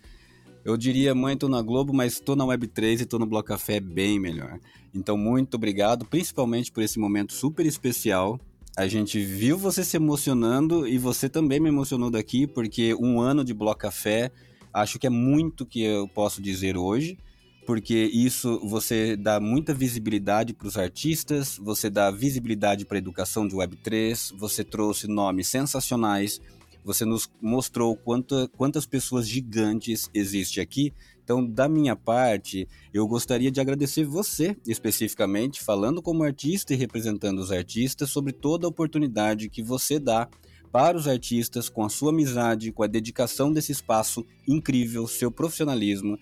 Eu 0.65 0.77
diria, 0.77 1.15
mãe, 1.15 1.37
tô 1.37 1.49
na 1.49 1.61
Globo, 1.61 1.93
mas 1.93 2.21
tô 2.21 2.35
na 2.37 2.45
Web3 2.45 3.01
e 3.01 3.05
tô 3.05 3.19
no 3.19 3.27
Bloco 3.27 3.49
Café 3.49 3.81
bem 3.81 4.19
melhor. 4.19 4.61
Então, 4.95 5.17
muito 5.17 5.57
obrigado, 5.57 6.07
principalmente 6.07 6.71
por 6.71 6.83
esse 6.83 6.99
momento 6.99 7.33
super 7.33 7.67
especial. 7.67 8.41
A 8.77 8.87
gente 8.87 9.21
viu 9.21 9.59
você 9.59 9.85
se 9.85 9.97
emocionando 9.97 10.87
e 10.87 10.97
você 10.97 11.29
também 11.29 11.61
me 11.61 11.69
emocionou 11.69 12.11
daqui, 12.11 12.47
porque 12.47 12.95
um 12.95 13.21
ano 13.21 13.45
de 13.45 13.53
Bloco 13.53 13.81
Café, 13.81 14.31
acho 14.73 14.99
que 14.99 15.07
é 15.07 15.11
muito 15.11 15.67
que 15.67 15.83
eu 15.83 16.09
posso 16.09 16.41
dizer 16.41 16.77
hoje, 16.79 17.19
porque 17.67 18.11
isso 18.13 18.61
você 18.67 19.17
dá 19.17 19.39
muita 19.39 19.73
visibilidade 19.73 20.53
para 20.53 20.69
os 20.69 20.77
artistas, 20.77 21.59
você 21.59 21.89
dá 21.89 22.11
visibilidade 22.11 22.85
para 22.85 22.97
a 22.97 22.99
educação 22.99 23.47
de 23.47 23.55
Web3, 23.55 24.37
você 24.37 24.65
trouxe 24.65 25.07
nomes 25.07 25.49
sensacionais 25.49 26.41
você 26.85 27.05
nos 27.05 27.31
mostrou 27.41 27.97
quanta, 27.97 28.49
quantas 28.57 28.87
pessoas 28.87 29.29
gigantes 29.29 30.11
existem 30.13 30.63
aqui. 30.63 30.93
Então, 31.23 31.47
da 31.47 31.69
minha 31.69 31.95
parte, 31.95 32.69
eu 32.93 33.07
gostaria 33.07 33.51
de 33.51 33.61
agradecer 33.61 34.05
você, 34.05 34.57
especificamente, 34.67 35.63
falando 35.63 36.03
como 36.03 36.25
artista 36.25 36.75
e 36.75 36.77
representando 36.77 37.39
os 37.39 37.53
artistas, 37.53 38.11
sobre 38.11 38.33
toda 38.33 38.67
a 38.67 38.71
oportunidade 38.71 39.49
que 39.49 39.63
você 39.63 40.01
dá 40.01 40.29
para 40.73 40.97
os 40.97 41.07
artistas, 41.07 41.69
com 41.69 41.85
a 41.85 41.89
sua 41.89 42.11
amizade, 42.11 42.73
com 42.73 42.83
a 42.83 42.89
dedicação 42.89 43.53
desse 43.53 43.71
espaço 43.71 44.27
incrível, 44.49 45.07
seu 45.07 45.31
profissionalismo. 45.31 46.19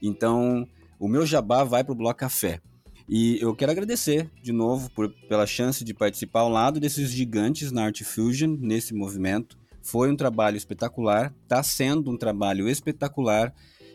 Então, 0.00 0.68
o 1.04 1.08
meu 1.08 1.26
jabá 1.26 1.62
vai 1.64 1.84
para 1.84 1.92
o 1.92 1.94
Bloco 1.94 2.20
Café. 2.20 2.62
E 3.06 3.38
eu 3.38 3.54
quero 3.54 3.70
agradecer 3.70 4.30
de 4.42 4.52
novo 4.52 4.90
por, 4.92 5.10
pela 5.28 5.46
chance 5.46 5.84
de 5.84 5.92
participar 5.92 6.40
ao 6.40 6.48
lado 6.48 6.80
desses 6.80 7.10
gigantes 7.10 7.70
na 7.70 7.84
Art 7.84 8.02
Fusion, 8.02 8.56
nesse 8.58 8.94
movimento. 8.94 9.58
Foi 9.82 10.10
um 10.10 10.16
trabalho 10.16 10.56
espetacular, 10.56 11.34
está 11.42 11.62
sendo 11.62 12.10
um 12.10 12.16
trabalho 12.16 12.70
espetacular 12.70 13.52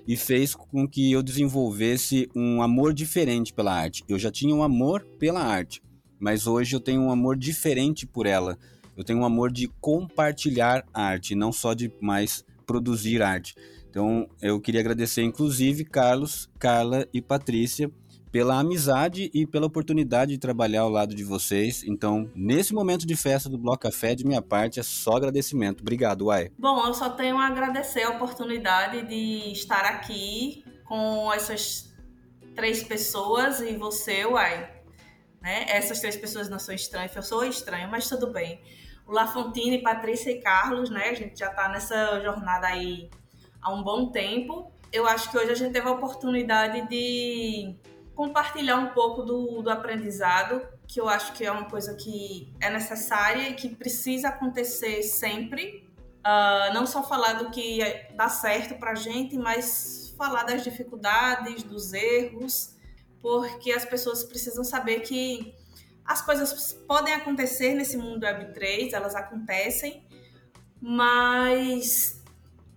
e 0.08 0.16
fez 0.16 0.54
com 0.54 0.88
que 0.88 1.12
eu 1.12 1.24
desenvolvesse 1.24 2.30
um 2.36 2.62
amor 2.62 2.94
diferente 2.94 3.56
pela 3.56 3.74
arte. 3.74 4.04
Eu 4.08 4.20
já 4.20 4.30
tinha 4.30 4.54
um 4.54 4.62
amor 4.62 5.04
pela 5.18 5.42
arte, 5.42 5.82
mas 6.20 6.46
hoje 6.46 6.76
eu 6.76 6.80
tenho 6.80 7.02
um 7.02 7.12
amor 7.12 7.36
diferente 7.36 8.06
por 8.06 8.28
ela. 8.28 8.56
Eu 8.96 9.04
tenho 9.04 9.18
um 9.18 9.26
amor 9.26 9.52
de 9.52 9.68
compartilhar 9.82 10.86
arte, 10.94 11.34
não 11.34 11.52
só 11.52 11.74
de 11.74 11.92
mais 12.00 12.46
produzir 12.68 13.24
arte. 13.24 13.56
Então, 13.90 14.30
eu 14.42 14.62
queria 14.62 14.82
agradecer, 14.82 15.24
inclusive, 15.24 15.84
Carlos, 15.84 16.50
Carla 16.60 17.08
e 17.14 17.22
Patrícia 17.22 17.92
pela 18.32 18.60
amizade 18.60 19.32
e 19.34 19.46
pela 19.46 19.66
oportunidade 19.66 20.34
de 20.34 20.38
trabalhar 20.38 20.82
ao 20.82 20.90
lado 20.90 21.16
de 21.16 21.24
vocês. 21.24 21.84
Então, 21.84 22.30
nesse 22.36 22.74
momento 22.74 23.06
de 23.06 23.16
festa 23.16 23.50
do 23.50 23.58
Bloco 23.58 23.80
Café, 23.80 24.14
de 24.14 24.26
minha 24.26 24.42
parte, 24.42 24.80
é 24.80 24.84
só 24.84 25.18
agradecimento. 25.18 25.82
Obrigado, 25.82 26.26
Uai. 26.26 26.52
Bom, 26.58 26.86
eu 26.86 26.94
só 26.94 27.10
tenho 27.10 27.38
a 27.38 27.48
agradecer 27.48 28.04
a 28.04 28.12
oportunidade 28.12 29.08
de 29.08 29.52
estar 29.52 29.84
aqui 29.86 30.64
com 30.86 31.34
essas 31.34 31.92
três 32.56 32.84
pessoas 32.84 33.62
e 33.62 33.76
você, 33.76 34.26
Uai. 34.26 34.72
Né? 35.42 35.66
Essas 35.68 36.00
três 36.00 36.16
pessoas 36.16 36.50
não 36.50 36.60
são 36.60 36.76
estranhas, 36.76 37.16
eu 37.16 37.24
sou 37.24 37.44
estranha, 37.44 37.88
mas 37.88 38.08
tudo 38.08 38.32
bem. 38.32 38.62
O 39.08 39.12
Lafontine, 39.12 39.82
Patrícia 39.82 40.30
e 40.30 40.40
Carlos, 40.40 40.92
né? 40.92 41.10
A 41.10 41.14
gente 41.16 41.40
já 41.40 41.50
está 41.50 41.68
nessa 41.70 42.22
jornada 42.22 42.68
aí 42.68 43.10
há 43.62 43.74
um 43.74 43.84
bom 43.84 44.12
tempo. 44.12 44.72
Eu 44.92 45.08
acho 45.08 45.30
que 45.30 45.38
hoje 45.38 45.52
a 45.52 45.56
gente 45.56 45.74
teve 45.74 45.88
a 45.88 45.92
oportunidade 45.92 46.88
de 46.88 47.76
compartilhar 48.16 48.78
um 48.78 48.88
pouco 48.88 49.22
do, 49.22 49.62
do 49.62 49.70
aprendizado, 49.70 50.62
que 50.88 51.00
eu 51.00 51.08
acho 51.08 51.34
que 51.34 51.46
é 51.46 51.52
uma 51.52 51.66
coisa 51.66 51.96
que 51.96 52.54
é 52.60 52.70
necessária 52.70 53.50
e 53.50 53.54
que 53.54 53.70
precisa 53.70 54.30
acontecer 54.30 55.04
sempre. 55.04 55.88
Uh, 56.20 56.74
não 56.74 56.86
só 56.86 57.02
falar 57.02 57.34
do 57.34 57.50
que 57.50 57.80
dá 58.16 58.28
certo 58.28 58.76
para 58.78 58.94
gente, 58.96 59.38
mas 59.38 60.14
falar 60.18 60.44
das 60.44 60.64
dificuldades, 60.64 61.64
dos 61.64 61.94
erros, 61.94 62.76
porque 63.22 63.72
as 63.72 63.86
pessoas 63.86 64.24
precisam 64.24 64.64
saber 64.66 65.00
que 65.00 65.56
as 66.04 66.22
coisas 66.22 66.74
podem 66.88 67.14
acontecer 67.14 67.74
nesse 67.74 67.96
mundo 67.96 68.26
Web3, 68.26 68.92
elas 68.92 69.16
acontecem, 69.16 70.04
mas 70.82 72.19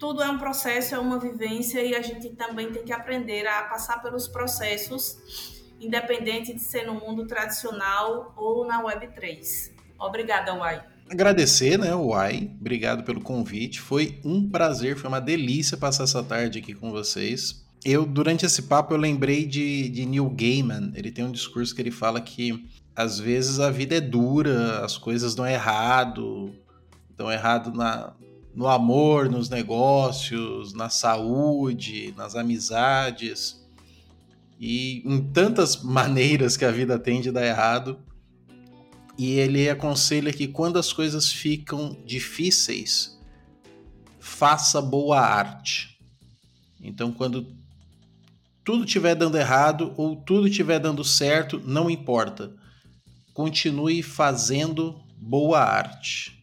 tudo 0.02 0.20
é 0.20 0.28
um 0.28 0.36
processo, 0.36 0.96
é 0.96 0.98
uma 0.98 1.16
vivência 1.16 1.80
e 1.80 1.94
a 1.94 2.02
gente 2.02 2.30
também 2.30 2.72
tem 2.72 2.82
que 2.82 2.92
aprender 2.92 3.46
a 3.46 3.62
passar 3.62 4.02
pelos 4.02 4.26
processos, 4.26 5.62
independente 5.80 6.52
de 6.52 6.58
ser 6.58 6.84
no 6.84 6.94
mundo 6.94 7.24
tradicional 7.24 8.34
ou 8.36 8.66
na 8.66 8.82
Web3. 8.82 9.70
Obrigada, 10.00 10.54
Uai. 10.54 10.82
Agradecer, 11.08 11.78
né, 11.78 11.94
Uai. 11.94 12.50
Obrigado 12.60 13.04
pelo 13.04 13.20
convite. 13.20 13.80
Foi 13.80 14.18
um 14.24 14.50
prazer, 14.50 14.96
foi 14.96 15.06
uma 15.06 15.20
delícia 15.20 15.76
passar 15.76 16.02
essa 16.02 16.20
tarde 16.20 16.58
aqui 16.58 16.74
com 16.74 16.90
vocês. 16.90 17.64
Eu, 17.84 18.04
durante 18.04 18.44
esse 18.44 18.62
papo, 18.62 18.94
eu 18.94 18.98
lembrei 18.98 19.46
de, 19.46 19.88
de 19.88 20.04
Neil 20.04 20.28
Gaiman. 20.30 20.92
Ele 20.96 21.12
tem 21.12 21.24
um 21.24 21.30
discurso 21.30 21.72
que 21.72 21.80
ele 21.80 21.92
fala 21.92 22.20
que 22.20 22.68
às 22.96 23.20
vezes 23.20 23.60
a 23.60 23.70
vida 23.70 23.94
é 23.94 24.00
dura, 24.00 24.84
as 24.84 24.98
coisas 24.98 25.32
dão 25.36 25.46
errado, 25.46 26.52
dão 27.16 27.30
errado 27.30 27.72
na, 27.72 28.14
no 28.54 28.68
amor, 28.68 29.30
nos 29.30 29.48
negócios, 29.48 30.74
na 30.74 30.88
saúde, 30.88 32.12
nas 32.16 32.36
amizades 32.36 33.62
e 34.60 35.02
em 35.04 35.20
tantas 35.20 35.80
maneiras 35.82 36.56
que 36.56 36.64
a 36.64 36.70
vida 36.70 36.98
tem 36.98 37.20
de 37.20 37.30
dar 37.30 37.44
errado. 37.44 37.98
E 39.18 39.32
ele 39.32 39.68
aconselha 39.68 40.32
que 40.32 40.48
quando 40.48 40.78
as 40.78 40.92
coisas 40.92 41.30
ficam 41.30 41.96
difíceis, 42.04 43.18
faça 44.18 44.80
boa 44.80 45.20
arte. 45.20 45.98
Então, 46.80 47.12
quando 47.12 47.46
tudo 48.64 48.84
estiver 48.84 49.14
dando 49.14 49.36
errado 49.36 49.92
ou 49.96 50.16
tudo 50.16 50.48
estiver 50.48 50.78
dando 50.78 51.04
certo, 51.04 51.60
não 51.64 51.90
importa. 51.90 52.52
Continue 53.34 54.02
fazendo 54.02 55.00
boa 55.16 55.60
arte. 55.60 56.41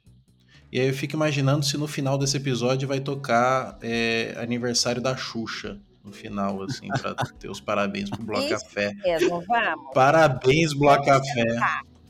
E 0.71 0.79
aí 0.79 0.87
eu 0.87 0.93
fico 0.93 1.15
imaginando 1.15 1.65
se 1.65 1.77
no 1.77 1.87
final 1.87 2.17
desse 2.17 2.37
episódio 2.37 2.87
vai 2.87 2.99
tocar 2.99 3.77
é, 3.81 4.35
aniversário 4.37 5.01
da 5.01 5.15
Xuxa. 5.15 5.79
No 6.03 6.13
final, 6.13 6.63
assim, 6.63 6.87
para 6.87 7.13
ter 7.39 7.49
os 7.49 7.59
parabéns 7.59 8.09
pro 8.09 8.23
Bloco 8.23 8.49
Café. 8.49 8.93
Mesmo, 9.03 9.43
vamos. 9.45 9.93
Parabéns, 9.93 10.73
Bloco 10.73 11.05
Café. 11.05 11.45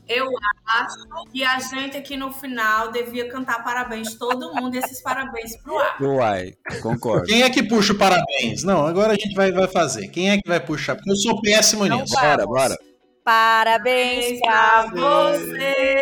Eu 0.08 0.26
acho 0.66 1.30
que 1.30 1.44
a 1.44 1.58
gente 1.60 1.96
aqui 1.96 2.16
no 2.16 2.32
final 2.32 2.90
devia 2.90 3.28
cantar 3.28 3.62
parabéns, 3.62 4.14
todo 4.14 4.54
mundo, 4.54 4.74
esses 4.74 5.00
parabéns 5.02 5.56
pro 5.62 5.78
ar. 5.78 6.02
Uai, 6.02 6.54
concordo. 6.82 7.26
Quem 7.26 7.42
é 7.42 7.50
que 7.50 7.62
puxa 7.62 7.92
o 7.92 7.98
parabéns? 7.98 8.64
Não, 8.64 8.84
agora 8.86 9.12
a 9.12 9.16
gente 9.16 9.34
vai, 9.34 9.52
vai 9.52 9.68
fazer. 9.68 10.08
Quem 10.08 10.30
é 10.30 10.38
que 10.38 10.48
vai 10.48 10.58
puxar? 10.58 10.96
Porque 10.96 11.10
eu 11.10 11.16
sou 11.16 11.40
péssimo 11.40 11.86
Então 11.86 12.00
nisso. 12.00 12.14
Bora, 12.14 12.44
bora. 12.44 12.78
Parabéns 13.24 14.40
pra 14.40 14.86
você. 14.86 16.00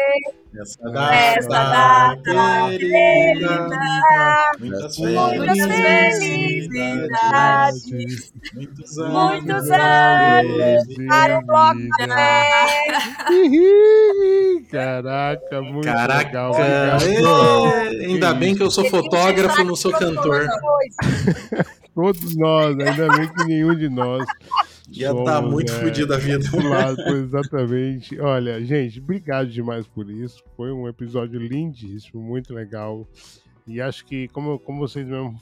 Essa 0.56 0.78
Essa 1.12 1.48
data 1.48 2.32
data 2.32 2.68
querida. 2.70 3.68
Muitas 4.58 4.96
felicidades. 6.56 7.84
Muitos 8.54 8.96
Muitos 8.96 9.70
anos. 9.70 10.84
Para 11.08 11.38
o 11.38 11.42
bloco 11.42 11.78
Caraca, 14.70 15.62
muito 15.62 15.84
Caraca, 15.84 16.48
legal. 16.48 16.54
É, 16.56 17.88
ainda 18.06 18.32
bem 18.34 18.54
que 18.54 18.62
eu 18.62 18.70
sou 18.70 18.88
fotógrafo, 18.88 19.62
não 19.64 19.76
sou 19.76 19.92
cantor. 19.92 20.46
Todos 21.94 22.36
nós, 22.36 22.78
ainda 22.78 23.08
bem 23.16 23.28
que 23.28 23.44
nenhum 23.44 23.74
de 23.74 23.88
nós. 23.88 24.24
Ia 24.90 25.10
estar 25.10 25.36
somos, 25.36 25.50
muito 25.52 25.72
é, 25.72 25.80
fodido 25.80 26.14
a 26.14 26.16
vida. 26.16 26.44
exatamente. 27.16 28.18
Olha, 28.20 28.64
gente, 28.64 29.00
obrigado 29.00 29.48
demais 29.48 29.86
por 29.86 30.10
isso. 30.10 30.42
Foi 30.56 30.72
um 30.72 30.88
episódio 30.88 31.38
lindíssimo, 31.40 32.22
muito 32.22 32.54
legal. 32.54 33.06
E 33.66 33.80
acho 33.80 34.04
que, 34.06 34.28
como, 34.28 34.58
como 34.58 34.78
vocês 34.78 35.06
mesmo 35.06 35.38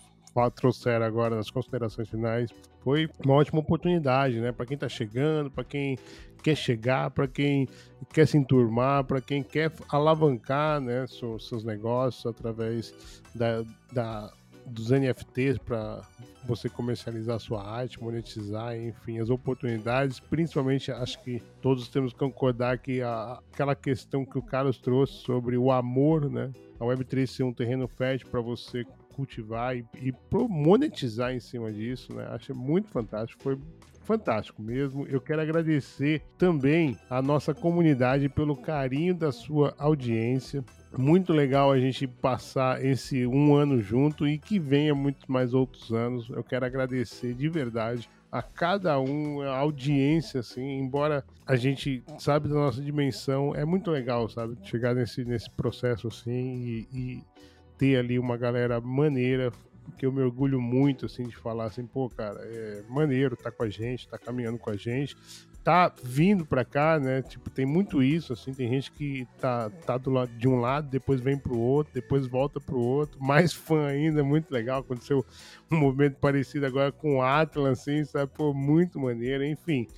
trouxeram 0.54 1.06
agora 1.06 1.36
nas 1.36 1.50
considerações 1.50 2.08
finais, 2.08 2.50
foi 2.82 3.08
uma 3.24 3.34
ótima 3.34 3.60
oportunidade, 3.60 4.40
né? 4.40 4.52
Para 4.52 4.66
quem 4.66 4.76
tá 4.76 4.88
chegando, 4.88 5.50
para 5.50 5.64
quem 5.64 5.96
quer 6.42 6.56
chegar, 6.56 7.10
para 7.10 7.26
quem 7.26 7.68
quer 8.12 8.26
se 8.26 8.36
enturmar, 8.36 9.04
para 9.04 9.20
quem 9.20 9.42
quer 9.42 9.72
alavancar, 9.88 10.80
né, 10.80 11.04
seus, 11.08 11.48
seus 11.48 11.64
negócios 11.64 12.24
através 12.26 12.94
da, 13.34 13.62
da- 13.92 14.32
dos 14.66 14.90
NFTs 14.90 15.58
para 15.58 16.02
você 16.44 16.68
comercializar 16.68 17.38
sua 17.40 17.62
arte, 17.64 18.02
monetizar, 18.02 18.76
enfim, 18.76 19.18
as 19.18 19.30
oportunidades. 19.30 20.20
Principalmente, 20.20 20.90
acho 20.90 21.22
que 21.22 21.42
todos 21.62 21.88
temos 21.88 22.12
que 22.12 22.18
concordar 22.18 22.78
que 22.78 23.00
a- 23.02 23.40
aquela 23.52 23.74
questão 23.74 24.24
que 24.24 24.38
o 24.38 24.42
Carlos 24.42 24.78
trouxe 24.78 25.14
sobre 25.22 25.56
o 25.56 25.70
amor, 25.72 26.30
né? 26.30 26.50
A 26.78 26.84
Web3 26.84 27.26
ser 27.26 27.42
um 27.44 27.52
terreno 27.52 27.88
fértil 27.88 28.28
para 28.28 28.40
você 28.40 28.84
cultivar 29.14 29.76
e, 29.76 29.84
e 29.96 30.12
monetizar 30.48 31.32
em 31.32 31.40
cima 31.40 31.72
disso, 31.72 32.12
né? 32.14 32.26
Acho 32.30 32.54
muito 32.54 32.88
fantástico. 32.88 33.42
Foi 33.42 33.58
fantástico 34.06 34.62
mesmo. 34.62 35.06
Eu 35.06 35.20
quero 35.20 35.42
agradecer 35.42 36.22
também 36.38 36.96
a 37.10 37.20
nossa 37.20 37.52
comunidade 37.52 38.28
pelo 38.28 38.56
carinho 38.56 39.14
da 39.14 39.32
sua 39.32 39.74
audiência. 39.76 40.64
Muito 40.96 41.32
legal 41.32 41.72
a 41.72 41.78
gente 41.78 42.06
passar 42.06 42.82
esse 42.82 43.26
um 43.26 43.54
ano 43.54 43.82
junto 43.82 44.26
e 44.26 44.38
que 44.38 44.58
venha 44.58 44.94
muitos 44.94 45.26
mais 45.26 45.52
outros 45.52 45.92
anos. 45.92 46.30
Eu 46.30 46.44
quero 46.44 46.64
agradecer 46.64 47.34
de 47.34 47.48
verdade 47.48 48.08
a 48.30 48.42
cada 48.42 48.98
um, 49.00 49.40
a 49.42 49.56
audiência, 49.56 50.40
assim, 50.40 50.78
embora 50.78 51.24
a 51.46 51.56
gente 51.56 52.02
sabe 52.18 52.48
da 52.48 52.54
nossa 52.54 52.82
dimensão, 52.82 53.54
é 53.54 53.64
muito 53.64 53.90
legal, 53.90 54.28
sabe? 54.28 54.56
Chegar 54.62 54.94
nesse, 54.94 55.24
nesse 55.24 55.50
processo 55.50 56.08
assim 56.08 56.56
e, 56.62 56.88
e 56.92 57.24
ter 57.78 57.96
ali 57.96 58.18
uma 58.18 58.36
galera 58.36 58.80
maneira, 58.80 59.52
que 59.96 60.06
eu 60.06 60.12
me 60.12 60.22
orgulho 60.22 60.60
muito, 60.60 61.06
assim, 61.06 61.24
de 61.24 61.36
falar 61.36 61.64
assim, 61.64 61.86
pô, 61.86 62.08
cara, 62.08 62.40
é 62.42 62.82
maneiro 62.88 63.36
tá 63.36 63.50
com 63.50 63.62
a 63.62 63.68
gente, 63.68 64.08
tá 64.08 64.18
caminhando 64.18 64.58
com 64.58 64.70
a 64.70 64.76
gente, 64.76 65.16
tá 65.62 65.92
vindo 66.02 66.46
pra 66.46 66.64
cá, 66.64 66.98
né? 67.00 67.22
Tipo, 67.22 67.50
tem 67.50 67.66
muito 67.66 68.02
isso, 68.02 68.32
assim, 68.32 68.52
tem 68.52 68.68
gente 68.68 68.92
que 68.92 69.26
tá, 69.40 69.68
tá 69.84 69.98
do 69.98 70.10
lado 70.10 70.30
de 70.36 70.46
um 70.46 70.60
lado, 70.60 70.88
depois 70.88 71.20
vem 71.20 71.36
pro 71.36 71.58
outro, 71.58 71.92
depois 71.92 72.26
volta 72.26 72.60
pro 72.60 72.78
outro, 72.78 73.22
mais 73.22 73.52
fã 73.52 73.86
ainda, 73.86 74.22
muito 74.22 74.50
legal, 74.50 74.80
aconteceu 74.80 75.24
um 75.70 75.76
movimento 75.76 76.16
parecido 76.16 76.66
agora 76.66 76.92
com 76.92 77.16
o 77.16 77.22
Atlas, 77.22 77.80
assim, 77.80 78.04
sabe? 78.04 78.30
Pô, 78.32 78.54
muito 78.54 79.00
maneiro, 79.00 79.44
enfim. 79.44 79.88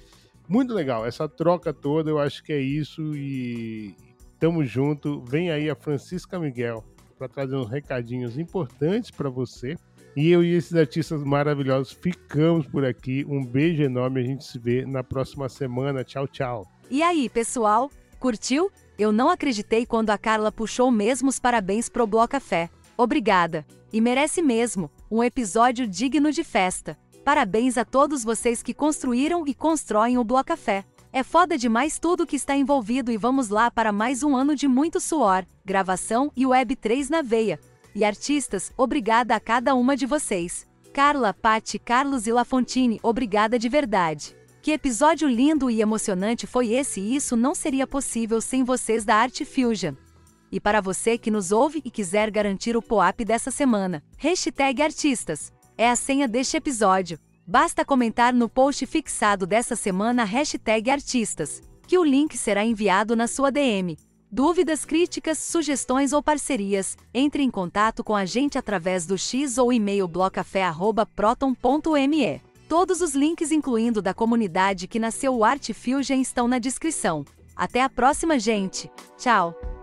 Muito 0.48 0.73
legal, 0.73 1.05
essa 1.05 1.28
troca 1.28 1.74
toda, 1.74 2.09
eu 2.09 2.19
acho 2.19 2.43
que 2.43 2.52
é 2.52 2.60
isso 2.60 3.15
e 3.15 3.94
tamo 4.39 4.65
junto. 4.65 5.20
Vem 5.23 5.51
aí 5.51 5.69
a 5.69 5.74
Francisca 5.74 6.39
Miguel 6.39 6.82
para 7.19 7.28
trazer 7.28 7.57
uns 7.57 7.69
recadinhos 7.69 8.39
importantes 8.39 9.11
para 9.11 9.28
você. 9.28 9.77
E 10.16 10.31
eu 10.31 10.43
e 10.43 10.55
esses 10.55 10.74
artistas 10.74 11.23
maravilhosos 11.23 11.93
ficamos 11.93 12.66
por 12.66 12.85
aqui. 12.85 13.24
Um 13.28 13.45
beijo 13.45 13.82
enorme, 13.82 14.20
a 14.20 14.24
gente 14.24 14.45
se 14.45 14.59
vê 14.59 14.86
na 14.86 15.03
próxima 15.03 15.49
semana. 15.49 16.05
Tchau, 16.05 16.27
tchau. 16.27 16.66
E 16.90 17.03
aí, 17.03 17.28
pessoal? 17.28 17.90
Curtiu? 18.19 18.70
Eu 18.99 19.12
não 19.12 19.31
acreditei 19.31 19.86
quando 19.86 20.11
a 20.11 20.19
Carla 20.19 20.51
puxou 20.51 20.90
mesmo 20.90 21.28
os 21.28 21.39
parabéns 21.39 21.89
pro 21.89 22.07
Bloco 22.07 22.28
Café. 22.28 22.69
Obrigada. 22.97 23.65
E 23.93 24.01
merece 24.01 24.43
mesmo. 24.43 24.90
Um 25.11 25.23
episódio 25.23 25.86
digno 25.86 26.32
de 26.32 26.43
festa. 26.43 26.99
Parabéns 27.24 27.78
a 27.78 27.85
todos 27.85 28.24
vocês 28.24 28.62
que 28.62 28.74
construíram 28.74 29.47
e 29.47 29.55
constroem 29.55 30.19
o 30.19 30.24
Bloco 30.24 30.47
Café. 30.47 30.85
É 31.19 31.24
foda 31.24 31.59
demais 31.59 31.99
tudo 31.99 32.24
que 32.24 32.36
está 32.36 32.57
envolvido 32.57 33.11
e 33.11 33.16
vamos 33.16 33.49
lá 33.49 33.73
para 33.73 33.90
mais 33.90 34.23
um 34.23 34.36
ano 34.36 34.55
de 34.55 34.69
muito 34.69 35.01
suor, 35.01 35.45
gravação 35.65 36.31
e 36.36 36.45
Web3 36.45 37.11
na 37.11 37.23
veia. 37.23 37.59
E 37.93 38.05
artistas, 38.05 38.73
obrigada 38.77 39.35
a 39.35 39.40
cada 39.40 39.74
uma 39.74 39.97
de 39.97 40.07
vocês. 40.07 40.65
Carla, 40.93 41.35
Patti, 41.35 41.77
Carlos 41.77 42.28
e 42.28 42.32
Lafontine, 42.32 43.01
obrigada 43.03 43.59
de 43.59 43.69
verdade. 43.69 44.36
Que 44.62 44.70
episódio 44.70 45.28
lindo 45.28 45.69
e 45.69 45.82
emocionante 45.82 46.47
foi 46.47 46.69
esse 46.69 47.01
e 47.01 47.16
isso 47.16 47.36
não 47.36 47.53
seria 47.53 47.85
possível 47.85 48.40
sem 48.40 48.62
vocês 48.62 49.05
da 49.05 49.16
Art 49.16 49.43
Fusion. 49.45 49.95
E 50.53 50.61
para 50.61 50.81
você 50.81 51.19
que 51.19 51.32
nos 51.32 51.51
ouve 51.51 51.82
e 51.85 51.90
quiser 51.90 52.31
garantir 52.31 52.77
o 52.77 52.81
POAP 52.81 53.24
dessa 53.24 53.51
semana, 53.51 54.05
hashtag 54.19 54.82
artistas, 54.82 55.53
é 55.77 55.90
a 55.90 55.97
senha 55.97 56.28
deste 56.28 56.57
episódio. 56.57 57.19
Basta 57.51 57.83
comentar 57.83 58.35
no 58.35 58.47
post 58.47 58.85
fixado 58.85 59.47
dessa 59.47 59.75
semana 59.75 60.23
hashtag 60.23 60.91
artistas, 60.91 61.62
que 61.87 61.97
o 61.97 62.05
link 62.05 62.37
será 62.37 62.62
enviado 62.62 63.16
na 63.16 63.27
sua 63.27 63.51
DM. 63.51 63.97
Dúvidas, 64.31 64.85
críticas, 64.85 65.39
sugestões 65.39 66.12
ou 66.12 66.23
parcerias, 66.23 66.95
entre 67.15 67.43
em 67.43 67.51
contato 67.51 68.05
com 68.05 68.15
a 68.15 68.27
gente 68.27 68.59
através 68.59 69.07
do 69.07 69.16
X 69.16 69.57
ou 69.57 69.73
e-mail 69.73 70.07
blocafé.proton.me. 70.07 72.43
Todos 72.69 73.01
os 73.01 73.15
links, 73.15 73.51
incluindo 73.51 74.03
da 74.03 74.12
comunidade 74.12 74.87
que 74.87 74.99
nasceu 74.99 75.35
o 75.35 75.43
Art 75.43 75.73
Fusion, 75.73 76.20
estão 76.20 76.47
na 76.47 76.59
descrição. 76.59 77.25
Até 77.57 77.83
a 77.83 77.89
próxima, 77.89 78.39
gente! 78.39 78.91
Tchau! 79.16 79.78